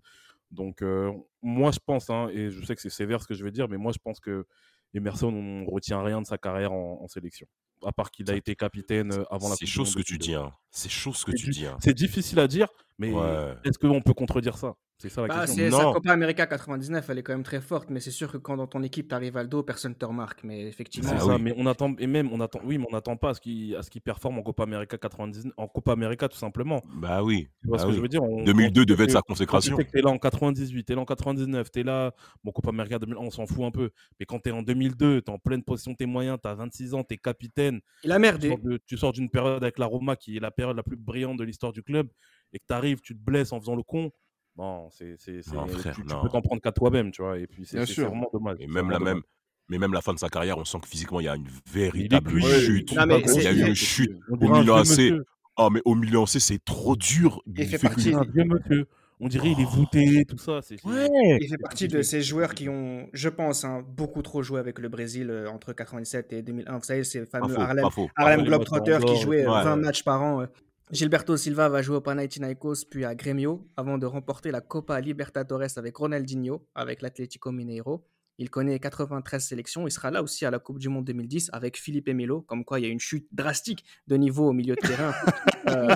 Donc, 0.50 0.82
euh, 0.82 1.12
moi, 1.42 1.70
je 1.72 1.78
pense, 1.84 2.10
hein, 2.10 2.28
et 2.32 2.50
je 2.50 2.64
sais 2.64 2.74
que 2.74 2.82
c'est 2.82 2.90
sévère 2.90 3.22
ce 3.22 3.28
que 3.28 3.34
je 3.34 3.44
vais 3.44 3.52
dire, 3.52 3.68
mais 3.68 3.78
moi, 3.78 3.92
je 3.92 3.98
pense 3.98 4.20
que 4.20 4.46
Emerson, 4.94 5.32
on 5.32 5.64
retient 5.66 6.02
rien 6.02 6.20
de 6.20 6.26
sa 6.26 6.36
carrière 6.38 6.72
en 6.72 7.08
sélection. 7.08 7.46
À 7.84 7.92
part 7.92 8.10
qu'il 8.10 8.30
a 8.30 8.34
été 8.34 8.54
capitaine 8.54 9.12
euh, 9.12 9.24
avant 9.30 9.48
la 9.48 9.56
C'est 9.56 9.66
chaud 9.66 9.84
ce 9.84 9.96
que 9.96 10.02
tu 10.02 10.18
2002. 10.18 10.24
dis. 10.26 10.34
Hein. 10.34 10.52
C'est 10.70 10.90
chaud 10.90 11.12
ce 11.12 11.24
que 11.24 11.32
tu 11.32 11.50
dis. 11.50 11.66
hein. 11.66 11.76
C'est 11.82 11.94
difficile 11.94 12.38
à 12.40 12.46
dire, 12.48 12.68
mais 12.98 13.12
Ouais. 13.12 13.54
est-ce 13.64 13.78
qu'on 13.78 14.00
peut 14.00 14.14
contredire 14.14 14.56
ça? 14.56 14.74
C'est 15.02 15.08
ça 15.08 15.22
la 15.22 15.26
Bah, 15.28 15.40
question. 15.46 15.64
c'est 15.64 15.70
sa. 15.72 15.82
Copa 15.92 16.12
América 16.12 16.46
99, 16.46 17.10
elle 17.10 17.18
est 17.18 17.22
quand 17.24 17.32
même 17.32 17.42
très 17.42 17.60
forte, 17.60 17.90
mais 17.90 17.98
c'est 17.98 18.12
sûr 18.12 18.30
que 18.30 18.36
quand 18.36 18.56
dans 18.56 18.68
ton 18.68 18.84
équipe 18.84 19.08
tu 19.08 19.14
arrives 19.16 19.36
à 19.36 19.42
le 19.42 19.48
dos, 19.48 19.64
personne 19.64 19.90
ne 19.92 19.96
te 19.96 20.04
remarque. 20.04 20.44
Mais 20.44 20.68
effectivement, 20.68 21.08
C'est 21.10 21.16
Ah 21.16 21.20
ça, 21.26 21.34
oui. 21.34 21.42
mais 21.42 21.54
on 21.56 21.66
attend 21.66 21.92
et 21.98 22.06
même 22.06 22.30
on 22.32 22.40
attend 22.40 22.60
oui, 22.64 22.78
mais 22.78 22.86
on 22.88 22.92
n'attend 22.92 23.16
pas 23.16 23.30
à 23.30 23.34
ce 23.34 23.40
qu'il 23.40 23.74
à 23.74 23.82
ce 23.82 23.90
qu'il 23.90 24.00
performe 24.00 24.38
en 24.38 24.42
Copa 24.42 24.62
América 24.62 24.96
99 24.96 25.52
en 25.56 25.66
Copa 25.66 25.90
América 25.92 26.28
tout 26.28 26.38
simplement. 26.38 26.82
Bah 26.94 27.24
oui. 27.24 27.48
Tu 27.62 27.66
vois 27.66 27.78
bah 27.78 27.82
ce 27.82 27.86
que 27.86 27.90
oui. 27.90 27.96
je 27.96 28.02
veux 28.02 28.08
dire? 28.08 28.22
On- 28.22 28.44
2002 28.44 28.82
quand 28.82 28.84
tu 28.84 28.86
devait 28.92 29.04
être 29.04 29.10
sa 29.10 29.18
tu 29.18 29.24
consécration. 29.26 29.76
sais 29.76 29.84
que 29.84 29.90
t'es 29.90 30.02
là 30.02 30.10
en 30.10 30.18
98, 30.18 30.84
t'es 30.84 30.94
là 30.94 31.00
en 31.00 31.04
99, 31.04 31.70
t'es 31.72 31.82
là, 31.82 32.12
bon 32.44 32.52
Copa 32.52 32.68
América 32.68 33.00
2001, 33.00 33.18
on 33.22 33.30
s'en 33.30 33.46
fout 33.46 33.64
un 33.64 33.72
peu, 33.72 33.90
mais 34.20 34.26
quand 34.26 34.38
t'es 34.38 34.52
en 34.52 34.62
2002, 34.62 35.22
t'es 35.22 35.30
en 35.32 35.38
pleine 35.40 35.64
possession 35.64 35.90
de 35.92 35.96
tes 35.96 36.06
moyens, 36.06 36.38
t'as 36.40 36.54
26 36.54 36.94
ans, 36.94 37.02
t'es 37.02 37.16
capitaine, 37.16 37.80
il 38.04 38.12
a 38.12 38.16
tu 38.16 38.20
merdé. 38.20 38.56
tu 38.86 38.96
sors 38.96 39.12
d'une 39.12 39.30
période 39.30 39.62
avec 39.64 39.78
la 39.80 39.86
Roma 39.86 40.14
qui 40.14 40.36
est 40.36 40.40
la 40.40 40.52
période 40.52 40.76
la 40.76 40.84
plus 40.84 40.96
brillante 40.96 41.38
de 41.38 41.44
l'histoire 41.44 41.72
du 41.72 41.82
club, 41.82 42.06
et 42.52 42.58
que 42.58 42.64
t'arrives, 42.66 43.00
tu 43.00 43.14
te 43.16 43.20
blesses 43.24 43.52
en 43.52 43.58
faisant 43.60 43.74
le 43.74 43.82
con, 43.82 44.12
bon, 44.56 44.88
c'est, 44.90 45.14
c'est, 45.18 45.42
c'est- 45.42 45.54
Non, 45.54 45.66
frère, 45.66 45.94
tu, 45.94 46.02
tu 46.02 46.08
non. 46.08 46.22
peux 46.22 46.28
t'en 46.28 46.42
prendre 46.42 46.60
qu'à 46.62 46.72
toi-même, 46.72 47.10
tu 47.10 47.22
vois, 47.22 47.38
et 47.38 47.46
puis 47.46 47.64
c'est, 47.64 47.76
Bien 47.76 47.86
c'est- 47.86 47.92
sûr. 47.94 48.02
c'est 48.04 48.08
vraiment 48.08 48.30
dommage. 48.32 48.56
Et 48.60 48.66
même 48.66 48.90
la 48.90 48.98
même, 48.98 49.20
mais 49.68 49.78
même 49.78 49.92
la 49.92 50.00
fin 50.00 50.12
de 50.14 50.18
sa 50.18 50.28
carrière, 50.28 50.58
on 50.58 50.64
sent 50.64 50.78
que 50.82 50.88
physiquement 50.88 51.20
il 51.20 51.24
y 51.24 51.28
a 51.28 51.36
une 51.36 51.48
véritable 51.70 52.40
chute. 52.42 52.92
Non, 52.94 53.06
mais 53.06 53.20
il 53.20 53.42
y 53.42 53.46
a 53.46 53.52
eu 53.52 53.66
une 53.68 53.74
chute. 53.74 54.16
Au 54.28 54.36
vieux 54.36 54.72
AC, 54.72 55.12
oh 55.58 55.70
mais 55.70 55.80
au 55.84 55.94
Milan 55.94 56.24
AC 56.24 56.40
c'est 56.40 56.64
trop 56.64 56.96
dur. 56.96 57.40
Il 57.46 57.56
fait 57.66 57.78
fait 57.78 57.88
partie- 57.88 58.10
vieux 58.32 58.44
monsieur. 58.44 58.86
On 59.24 59.28
dirait 59.28 59.52
il 59.52 59.60
est 59.60 59.64
voûté, 59.70 60.24
tout 60.24 60.36
ça. 60.36 60.58
C'est, 60.62 60.84
Ouais. 60.84 61.08
Il 61.40 61.48
fait 61.48 61.56
partie 61.56 61.86
de 61.86 62.02
ces 62.02 62.22
joueurs 62.22 62.54
qui 62.54 62.68
ont, 62.68 63.06
je 63.12 63.28
pense, 63.28 63.62
hein, 63.64 63.84
beaucoup 63.86 64.20
trop 64.20 64.42
joué 64.42 64.58
avec 64.58 64.80
le 64.80 64.88
Brésil 64.88 65.30
euh, 65.30 65.48
entre 65.48 65.72
97 65.72 66.32
et 66.32 66.42
2001. 66.42 66.78
Vous 66.78 66.82
savez, 66.82 67.04
ces 67.04 67.24
fameux 67.24 67.54
faux, 67.54 67.60
Harlem, 67.60 67.86
Harlem 68.16 68.42
Globetrotters 68.44 68.98
qui 69.04 69.20
jouaient 69.20 69.44
euh, 69.46 69.52
ouais, 69.54 69.62
20 69.62 69.76
ouais. 69.76 69.80
matchs 69.80 70.02
par 70.02 70.22
an. 70.22 70.40
euh. 70.42 70.46
Gilberto 70.92 71.38
Silva 71.38 71.70
va 71.70 71.80
jouer 71.80 71.96
au 71.96 72.00
Panathinaikos 72.02 72.84
puis 72.90 73.06
à 73.06 73.14
Grêmio 73.14 73.66
avant 73.78 73.96
de 73.96 74.04
remporter 74.04 74.50
la 74.50 74.60
Copa 74.60 75.00
Libertadores 75.00 75.78
avec 75.78 75.96
Ronaldinho, 75.96 76.68
avec 76.74 77.00
l'Atlético 77.00 77.50
Mineiro. 77.50 78.04
Il 78.36 78.50
connaît 78.50 78.78
93 78.78 79.42
sélections. 79.42 79.86
Il 79.88 79.90
sera 79.90 80.10
là 80.10 80.22
aussi 80.22 80.44
à 80.44 80.50
la 80.50 80.58
Coupe 80.58 80.78
du 80.78 80.90
Monde 80.90 81.06
2010 81.06 81.48
avec 81.54 81.78
Philippe 81.78 82.10
Melo. 82.10 82.42
Comme 82.42 82.66
quoi, 82.66 82.78
il 82.78 82.82
y 82.82 82.86
a 82.86 82.90
une 82.90 83.00
chute 83.00 83.26
drastique 83.32 83.86
de 84.06 84.16
niveau 84.16 84.48
au 84.48 84.52
milieu 84.52 84.74
de 84.74 84.80
terrain. 84.86 85.12
Euh, 85.68 85.94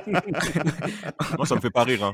Moi, 1.37 1.45
ça 1.45 1.57
me 1.57 1.61
fait 1.61 1.71
pas 1.71 1.83
rire. 1.83 2.05
Hein. 2.05 2.13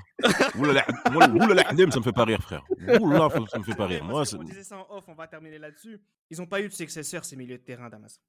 Oulala, 0.59 0.87
ça 0.87 1.99
me 1.99 2.03
fait 2.03 2.13
pas 2.13 2.25
rire, 2.25 2.41
frère. 2.41 2.65
Oulala, 2.99 3.29
ça 3.47 3.59
me 3.59 3.63
fait 3.63 3.75
pas 3.75 3.87
rire. 3.87 4.03
Moi, 4.05 4.25
qu'on 4.25 4.43
disait 4.43 4.65
ça 4.65 4.79
en 4.79 4.97
off, 4.97 5.05
on 5.07 5.15
va 5.15 5.27
terminer 5.27 5.59
là-dessus. 5.59 6.01
Ils 6.31 6.39
n'ont 6.39 6.47
pas 6.47 6.63
eu 6.63 6.69
de 6.69 6.73
successeur, 6.73 7.27
ces 7.27 7.37
milieux 7.37 7.59
de 7.59 7.63
terrain, 7.63 7.91
Damas. 7.91 8.23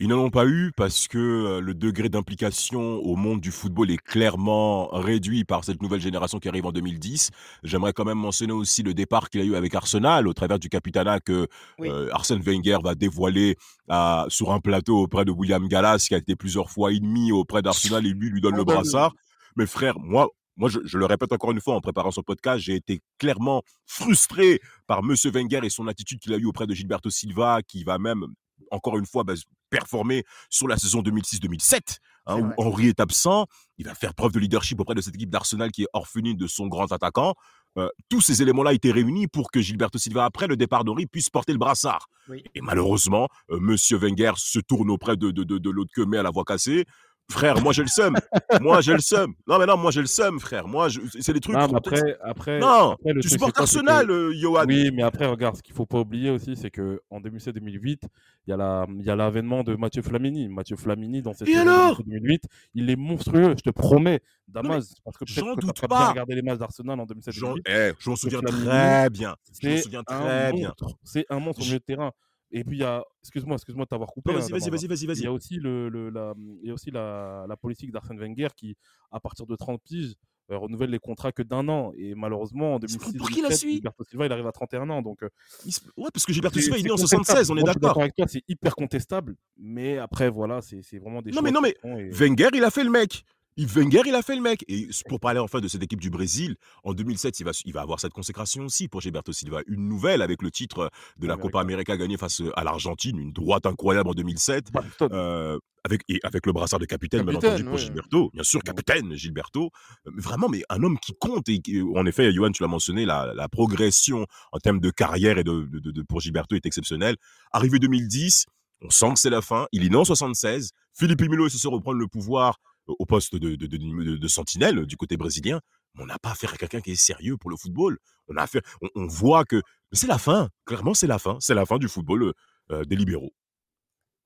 Ils 0.00 0.06
n'en 0.08 0.18
ont 0.18 0.30
pas 0.30 0.46
eu 0.46 0.70
parce 0.76 1.08
que 1.08 1.18
euh, 1.18 1.60
le 1.60 1.74
degré 1.74 2.08
d'implication 2.08 2.80
au 2.98 3.16
monde 3.16 3.40
du 3.40 3.50
football 3.50 3.90
est 3.90 3.96
clairement 3.96 4.86
réduit 4.92 5.42
par 5.44 5.64
cette 5.64 5.82
nouvelle 5.82 6.00
génération 6.00 6.38
qui 6.38 6.48
arrive 6.48 6.66
en 6.66 6.70
2010. 6.72 7.30
J'aimerais 7.64 7.92
quand 7.92 8.04
même 8.04 8.18
mentionner 8.18 8.52
aussi 8.52 8.84
le 8.84 8.94
départ 8.94 9.28
qu'il 9.28 9.40
a 9.40 9.44
eu 9.44 9.56
avec 9.56 9.74
Arsenal 9.74 10.28
au 10.28 10.32
travers 10.34 10.60
du 10.60 10.68
capitana 10.68 11.18
que 11.18 11.48
Oui. 11.80 11.88
euh, 11.90 12.08
Arsène 12.12 12.40
Wenger 12.42 12.78
va 12.80 12.94
dévoiler 12.94 13.56
à- 13.88 14.26
sur 14.28 14.52
un 14.52 14.60
plateau 14.60 14.98
auprès 15.02 15.24
de 15.24 15.32
William 15.32 15.66
Gallas 15.66 16.04
qui 16.06 16.14
a 16.14 16.18
été 16.18 16.36
plusieurs 16.36 16.70
fois 16.70 16.92
ennemi 16.92 17.32
auprès 17.32 17.60
d'Arsenal 17.62 18.06
et 18.06 18.10
lui 18.10 18.30
lui 18.30 18.40
donne 18.40 18.54
le 18.56 18.62
brassard. 18.64 19.14
Mais 19.56 19.66
frère, 19.66 19.98
moi, 19.98 20.28
moi 20.56 20.68
je, 20.68 20.78
je 20.84 20.96
le 20.96 21.06
répète 21.06 21.32
encore 21.32 21.50
une 21.50 21.60
fois 21.60 21.74
en 21.74 21.80
préparant 21.80 22.12
ce 22.12 22.20
podcast, 22.20 22.60
j'ai 22.60 22.76
été 22.76 23.00
clairement 23.18 23.62
frustré 23.84 24.60
par 24.86 25.02
Monsieur 25.02 25.32
Wenger 25.32 25.58
et 25.64 25.70
son 25.70 25.88
attitude 25.88 26.20
qu'il 26.20 26.32
a 26.34 26.36
eue 26.36 26.46
auprès 26.46 26.68
de 26.68 26.74
Gilberto 26.74 27.10
Silva 27.10 27.62
qui 27.66 27.82
va 27.82 27.98
même 27.98 28.24
encore 28.70 28.96
une 28.96 29.06
fois 29.06 29.24
bah, 29.24 29.34
performer 29.70 30.24
sur 30.50 30.68
la 30.68 30.76
saison 30.76 31.02
2006-2007 31.02 31.98
hein, 32.26 32.40
où. 32.40 32.52
Henry 32.58 32.88
est 32.88 33.00
absent. 33.00 33.46
Il 33.78 33.86
va 33.86 33.94
faire 33.94 34.14
preuve 34.14 34.32
de 34.32 34.38
leadership 34.38 34.80
auprès 34.80 34.94
de 34.94 35.00
cette 35.00 35.14
équipe 35.14 35.30
d'Arsenal 35.30 35.70
qui 35.70 35.82
est 35.82 35.88
orpheline 35.92 36.36
de 36.36 36.46
son 36.46 36.66
grand 36.66 36.90
attaquant. 36.92 37.34
Euh, 37.76 37.88
tous 38.08 38.20
ces 38.20 38.42
éléments-là 38.42 38.72
étaient 38.72 38.90
réunis 38.90 39.28
pour 39.28 39.50
que 39.50 39.60
Gilberto 39.60 39.98
Silva, 39.98 40.24
après 40.24 40.46
le 40.46 40.56
départ 40.56 40.84
d'Henry, 40.84 41.06
puisse 41.06 41.30
porter 41.30 41.52
le 41.52 41.58
brassard. 41.58 42.08
Oui. 42.28 42.42
Et 42.54 42.60
malheureusement, 42.60 43.28
euh, 43.50 43.60
Monsieur 43.60 43.98
Wenger 43.98 44.32
se 44.36 44.58
tourne 44.58 44.90
auprès 44.90 45.16
de, 45.16 45.30
de, 45.30 45.44
de, 45.44 45.58
de 45.58 45.70
l'autre 45.70 45.90
que 45.94 46.02
mais 46.02 46.18
à 46.18 46.22
la 46.22 46.30
voix 46.30 46.44
cassée. 46.44 46.86
Frère, 47.30 47.60
moi 47.60 47.74
j'ai 47.74 47.82
le 47.82 47.88
seum. 47.88 48.14
moi 48.62 48.80
j'ai 48.80 48.94
le 48.94 49.00
seum. 49.00 49.34
Non 49.46 49.58
mais 49.58 49.66
non, 49.66 49.76
moi 49.76 49.90
j'ai 49.90 50.00
le 50.00 50.06
seum, 50.06 50.40
frère. 50.40 50.66
Moi, 50.66 50.88
je- 50.88 51.00
c'est 51.20 51.34
des 51.34 51.40
trucs. 51.40 51.54
Non, 51.56 51.68
mais 51.68 51.76
après, 51.76 52.16
après, 52.22 52.58
Non, 52.58 52.92
après, 52.92 53.12
le 53.12 53.20
tu 53.20 53.28
truc, 53.28 53.32
supportes 53.32 53.54
que- 53.56 53.60
Arsenal, 53.60 54.10
euh, 54.10 54.32
Johan. 54.34 54.64
Oui, 54.66 54.90
mais 54.94 55.02
après, 55.02 55.26
regarde, 55.26 55.56
ce 55.56 55.62
qu'il 55.62 55.74
faut 55.74 55.84
pas 55.84 55.98
oublier 56.00 56.30
aussi, 56.30 56.56
c'est 56.56 56.70
que 56.70 57.02
en 57.10 57.20
2007-2008, 57.20 58.04
il 58.46 58.50
y 58.50 58.52
a 58.54 58.56
la- 58.56 58.86
il 58.88 59.04
y 59.04 59.10
a 59.10 59.16
l'avènement 59.16 59.62
de 59.62 59.76
Mathieu 59.76 60.00
Flamini. 60.00 60.48
Mathieu 60.48 60.76
Flamini, 60.76 61.20
dans 61.20 61.34
cette 61.34 61.48
alors 61.54 61.98
2008, 62.02 62.44
il 62.74 62.88
est 62.88 62.96
monstrueux, 62.96 63.50
je 63.56 63.62
te 63.62 63.70
promets. 63.70 64.20
Damas, 64.48 64.94
parce 65.04 65.18
que 65.18 65.26
j'en 65.26 65.54
doute 65.54 65.78
pas 65.82 65.86
bien 65.86 66.08
regardé 66.08 66.34
les 66.34 66.40
matchs 66.42 66.58
d'Arsenal 66.58 66.98
en 66.98 67.02
J'en 67.02 67.54
2007-2008. 67.54 67.62
eh, 67.66 67.92
je 67.98 68.08
m'en 68.10 68.16
souviens 68.16 68.38
Flamini, 68.40 68.64
très 68.64 69.10
bien. 69.10 69.36
Je 69.62 69.68
m'en 69.68 69.76
souviens 69.82 70.02
très 70.02 70.52
bien. 70.54 70.72
C'est 71.04 71.26
un 71.28 71.38
monstre 71.40 71.60
au 71.60 71.64
milieu 71.66 71.78
de 71.78 71.84
terrain. 71.84 72.12
Et 72.50 72.64
puis 72.64 72.76
il 72.78 72.80
y 72.80 72.84
a, 72.84 73.04
excuse-moi, 73.22 73.56
excuse-moi 73.56 73.84
de 73.84 73.88
t'avoir 73.88 74.10
coupé. 74.10 74.32
Hein, 74.32 74.38
Vas-y, 74.38 74.52
vas-y, 74.52 74.86
vas-y, 74.86 75.06
vas-y, 75.06 75.18
Il 75.18 75.22
y 75.24 75.26
a 75.26 75.32
aussi, 75.32 75.56
le, 75.56 75.88
le- 75.88 76.08
la, 76.10 76.34
il 76.62 76.68
y 76.68 76.70
a 76.70 76.74
aussi 76.74 76.90
la, 76.90 77.44
la 77.48 77.56
politique 77.56 77.92
d'Arsène 77.92 78.18
Wenger 78.18 78.48
qui, 78.56 78.76
à 79.10 79.20
partir 79.20 79.46
de 79.46 79.54
30 79.54 79.82
piges, 79.82 80.14
euh, 80.50 80.56
renouvelle 80.56 80.88
les 80.88 80.98
contrats 80.98 81.30
que 81.30 81.42
d'un 81.42 81.68
an. 81.68 81.92
Et 81.98 82.14
malheureusement, 82.14 82.76
en 82.76 82.78
C'est 82.80 82.86
2006 82.96 83.18
pour 83.18 83.28
qui 83.28 83.42
la 83.42 83.50
suit? 83.50 83.74
Gilberto 83.74 84.02
Silva, 84.04 84.24
il 84.24 84.32
arrive 84.32 84.46
à 84.46 84.52
31 84.52 84.88
ans. 84.88 85.02
Donc, 85.02 85.22
euh, 85.22 85.28
se- 85.68 85.80
Ouais, 85.98 86.08
parce 86.10 86.24
que 86.24 86.32
Gilberto 86.32 86.58
Silva, 86.58 86.78
il 86.78 86.80
est 86.80 86.84
né 86.84 86.90
en 86.90 86.94
contestable. 86.96 87.24
76, 87.26 87.50
on 87.50 87.56
est 87.58 87.64
d'accord. 87.64 88.02
c'est 88.28 88.42
hyper 88.48 88.74
contestable. 88.74 89.36
Mais 89.58 89.98
après, 89.98 90.30
voilà, 90.30 90.62
c'est 90.62 90.80
vraiment 90.98 91.20
des 91.20 91.32
Non, 91.32 91.42
mais 91.42 91.50
non, 91.50 91.60
mais 91.60 91.76
et- 91.84 92.10
Wenger, 92.12 92.48
il 92.54 92.64
a 92.64 92.70
fait 92.70 92.82
le 92.84 92.90
mec. 92.90 93.24
Il- 93.58 93.66
Wenger, 93.66 94.02
il 94.06 94.14
a 94.14 94.22
fait 94.22 94.36
le 94.36 94.40
mec. 94.40 94.64
Et 94.68 94.88
pour 95.08 95.20
parler 95.20 95.40
enfin 95.40 95.60
de 95.60 95.68
cette 95.68 95.82
équipe 95.82 96.00
du 96.00 96.08
Brésil, 96.10 96.56
en 96.84 96.94
2007, 96.94 97.40
il 97.40 97.44
va, 97.44 97.50
il 97.64 97.72
va 97.74 97.82
avoir 97.82 98.00
cette 98.00 98.12
consécration 98.14 98.64
aussi 98.64 98.88
pour 98.88 99.00
Gilberto 99.02 99.32
Silva. 99.32 99.60
Une 99.66 99.86
nouvelle 99.88 100.22
avec 100.22 100.42
le 100.42 100.50
titre 100.50 100.90
de 101.18 101.26
la 101.26 101.36
Copa 101.36 101.60
América 101.60 101.96
gagné 101.96 102.16
face 102.16 102.40
à 102.56 102.64
l'Argentine, 102.64 103.18
une 103.18 103.32
droite 103.32 103.66
incroyable 103.66 104.08
en 104.08 104.14
2007. 104.14 104.72
Boston. 104.72 105.08
Euh, 105.12 105.58
avec, 105.84 106.02
et 106.08 106.18
avec 106.22 106.44
le 106.46 106.52
brassard 106.52 106.78
de 106.80 106.84
capitaine, 106.86 107.22
bien 107.22 107.34
Capitaine, 107.34 107.52
entendu, 107.54 107.68
pour. 107.68 107.78
Gilberto. 107.78 108.30
Bien 108.34 108.42
sûr, 108.42 108.62
capitaine 108.62 109.14
Gilberto. 109.14 109.70
Euh, 110.06 110.10
Vraiment, 110.16 110.48
mais 110.48 110.62
un 110.68 110.82
homme 110.82 110.98
qui 110.98 111.12
compte. 111.18 111.48
Et 111.48 111.60
qui- 111.60 111.80
en 111.82 112.04
effet, 112.06 112.32
Johan, 112.32 112.50
tu 112.52 112.62
l'as 112.62 112.68
mentionné, 112.68 113.04
la, 113.06 113.32
la 113.34 113.48
progression 113.48 114.26
en 114.52 114.58
termes 114.58 114.80
de 114.80 114.90
carrière 114.90 115.38
et 115.38 115.44
de, 115.44 115.62
de- 115.70 115.90
de- 115.90 116.02
pour 116.02 116.20
Gilberto 116.20 116.54
est 116.56 116.66
exceptionnelle. 116.66 117.16
Arrivé 117.52 117.78
2010, 117.78 118.46
on 118.82 118.90
sent 118.90 119.14
que 119.14 119.18
c'est 119.20 119.30
la 119.30 119.40
fin. 119.42 119.66
Il 119.72 119.84
est 119.84 119.88
né 119.88 119.96
en 119.96 120.04
76. 120.04 120.70
Philippe 120.94 121.20
est 121.22 121.48
censé 121.48 121.68
reprendre 121.68 121.98
le 121.98 122.06
pouvoir 122.08 122.56
euh, 122.56 122.67
au 122.88 123.06
poste 123.06 123.34
de, 123.36 123.54
de, 123.56 123.66
de- 123.66 123.76
de- 123.76 124.16
de 124.16 124.28
sentinelle 124.28 124.86
du 124.86 124.96
côté 124.96 125.16
brésilien. 125.16 125.60
On 125.98 126.06
n'a 126.06 126.18
pas 126.18 126.30
affaire 126.30 126.52
à 126.54 126.56
quelqu'un 126.56 126.80
qui 126.80 126.92
est 126.92 126.96
sérieux 126.96 127.36
pour 127.36 127.50
le 127.50 127.56
football. 127.56 127.98
On, 128.28 128.36
a 128.36 128.42
affaire, 128.42 128.62
on, 128.82 128.88
on 128.94 129.06
voit 129.06 129.44
que 129.44 129.60
c'est 129.92 130.06
la 130.06 130.18
fin. 130.18 130.48
Clairement, 130.64 130.94
c'est 130.94 131.06
la 131.06 131.18
fin. 131.18 131.36
C'est 131.40 131.54
la 131.54 131.66
fin 131.66 131.78
du 131.78 131.88
football 131.88 132.22
euh, 132.22 132.32
euh, 132.70 132.84
des 132.84 132.96
libéraux. 132.96 133.32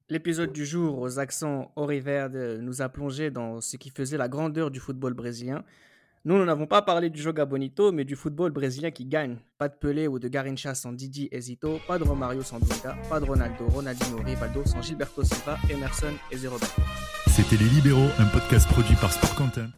L'épisode 0.08 0.52
du 0.52 0.66
jour 0.66 0.98
aux 0.98 1.18
accents 1.18 1.72
oriverdes 1.76 2.58
nous 2.60 2.82
a 2.82 2.88
plongé 2.88 3.30
dans 3.30 3.60
ce 3.60 3.76
qui 3.76 3.88
faisait 3.90 4.18
la 4.18 4.28
grandeur 4.28 4.70
du 4.70 4.80
football 4.80 5.14
brésilien. 5.14 5.64
Nous, 6.24 6.36
nous 6.36 6.44
n'avons 6.44 6.66
pas 6.66 6.82
parlé 6.82 7.08
du 7.10 7.20
Joga 7.20 7.44
Bonito, 7.46 7.90
mais 7.92 8.04
du 8.04 8.14
football 8.14 8.52
brésilien 8.52 8.90
qui 8.90 9.06
gagne. 9.06 9.38
Pas 9.58 9.68
de 9.68 9.74
Pelé 9.74 10.06
ou 10.08 10.18
de 10.18 10.28
Garincha 10.28 10.74
sans 10.74 10.92
Didi 10.92 11.28
et 11.32 11.40
Zito, 11.40 11.78
pas 11.88 11.98
de 11.98 12.04
Romario 12.04 12.42
sans 12.42 12.60
Dunga, 12.60 12.96
pas 13.08 13.18
de 13.20 13.24
Ronaldo, 13.24 13.66
Ronaldinho, 13.68 14.18
Rivaldo 14.22 14.64
sans 14.66 14.82
Gilberto 14.82 15.24
Silva, 15.24 15.58
Emerson 15.70 16.12
et 16.30 16.36
Zé 16.36 16.46
Roberto. 16.48 16.82
C'était 17.34 17.56
Les 17.56 17.70
Libéraux, 17.70 18.10
un 18.18 18.26
podcast 18.26 18.68
produit 18.68 18.94
par 18.96 19.10
Sport 19.10 19.34
Content. 19.34 19.72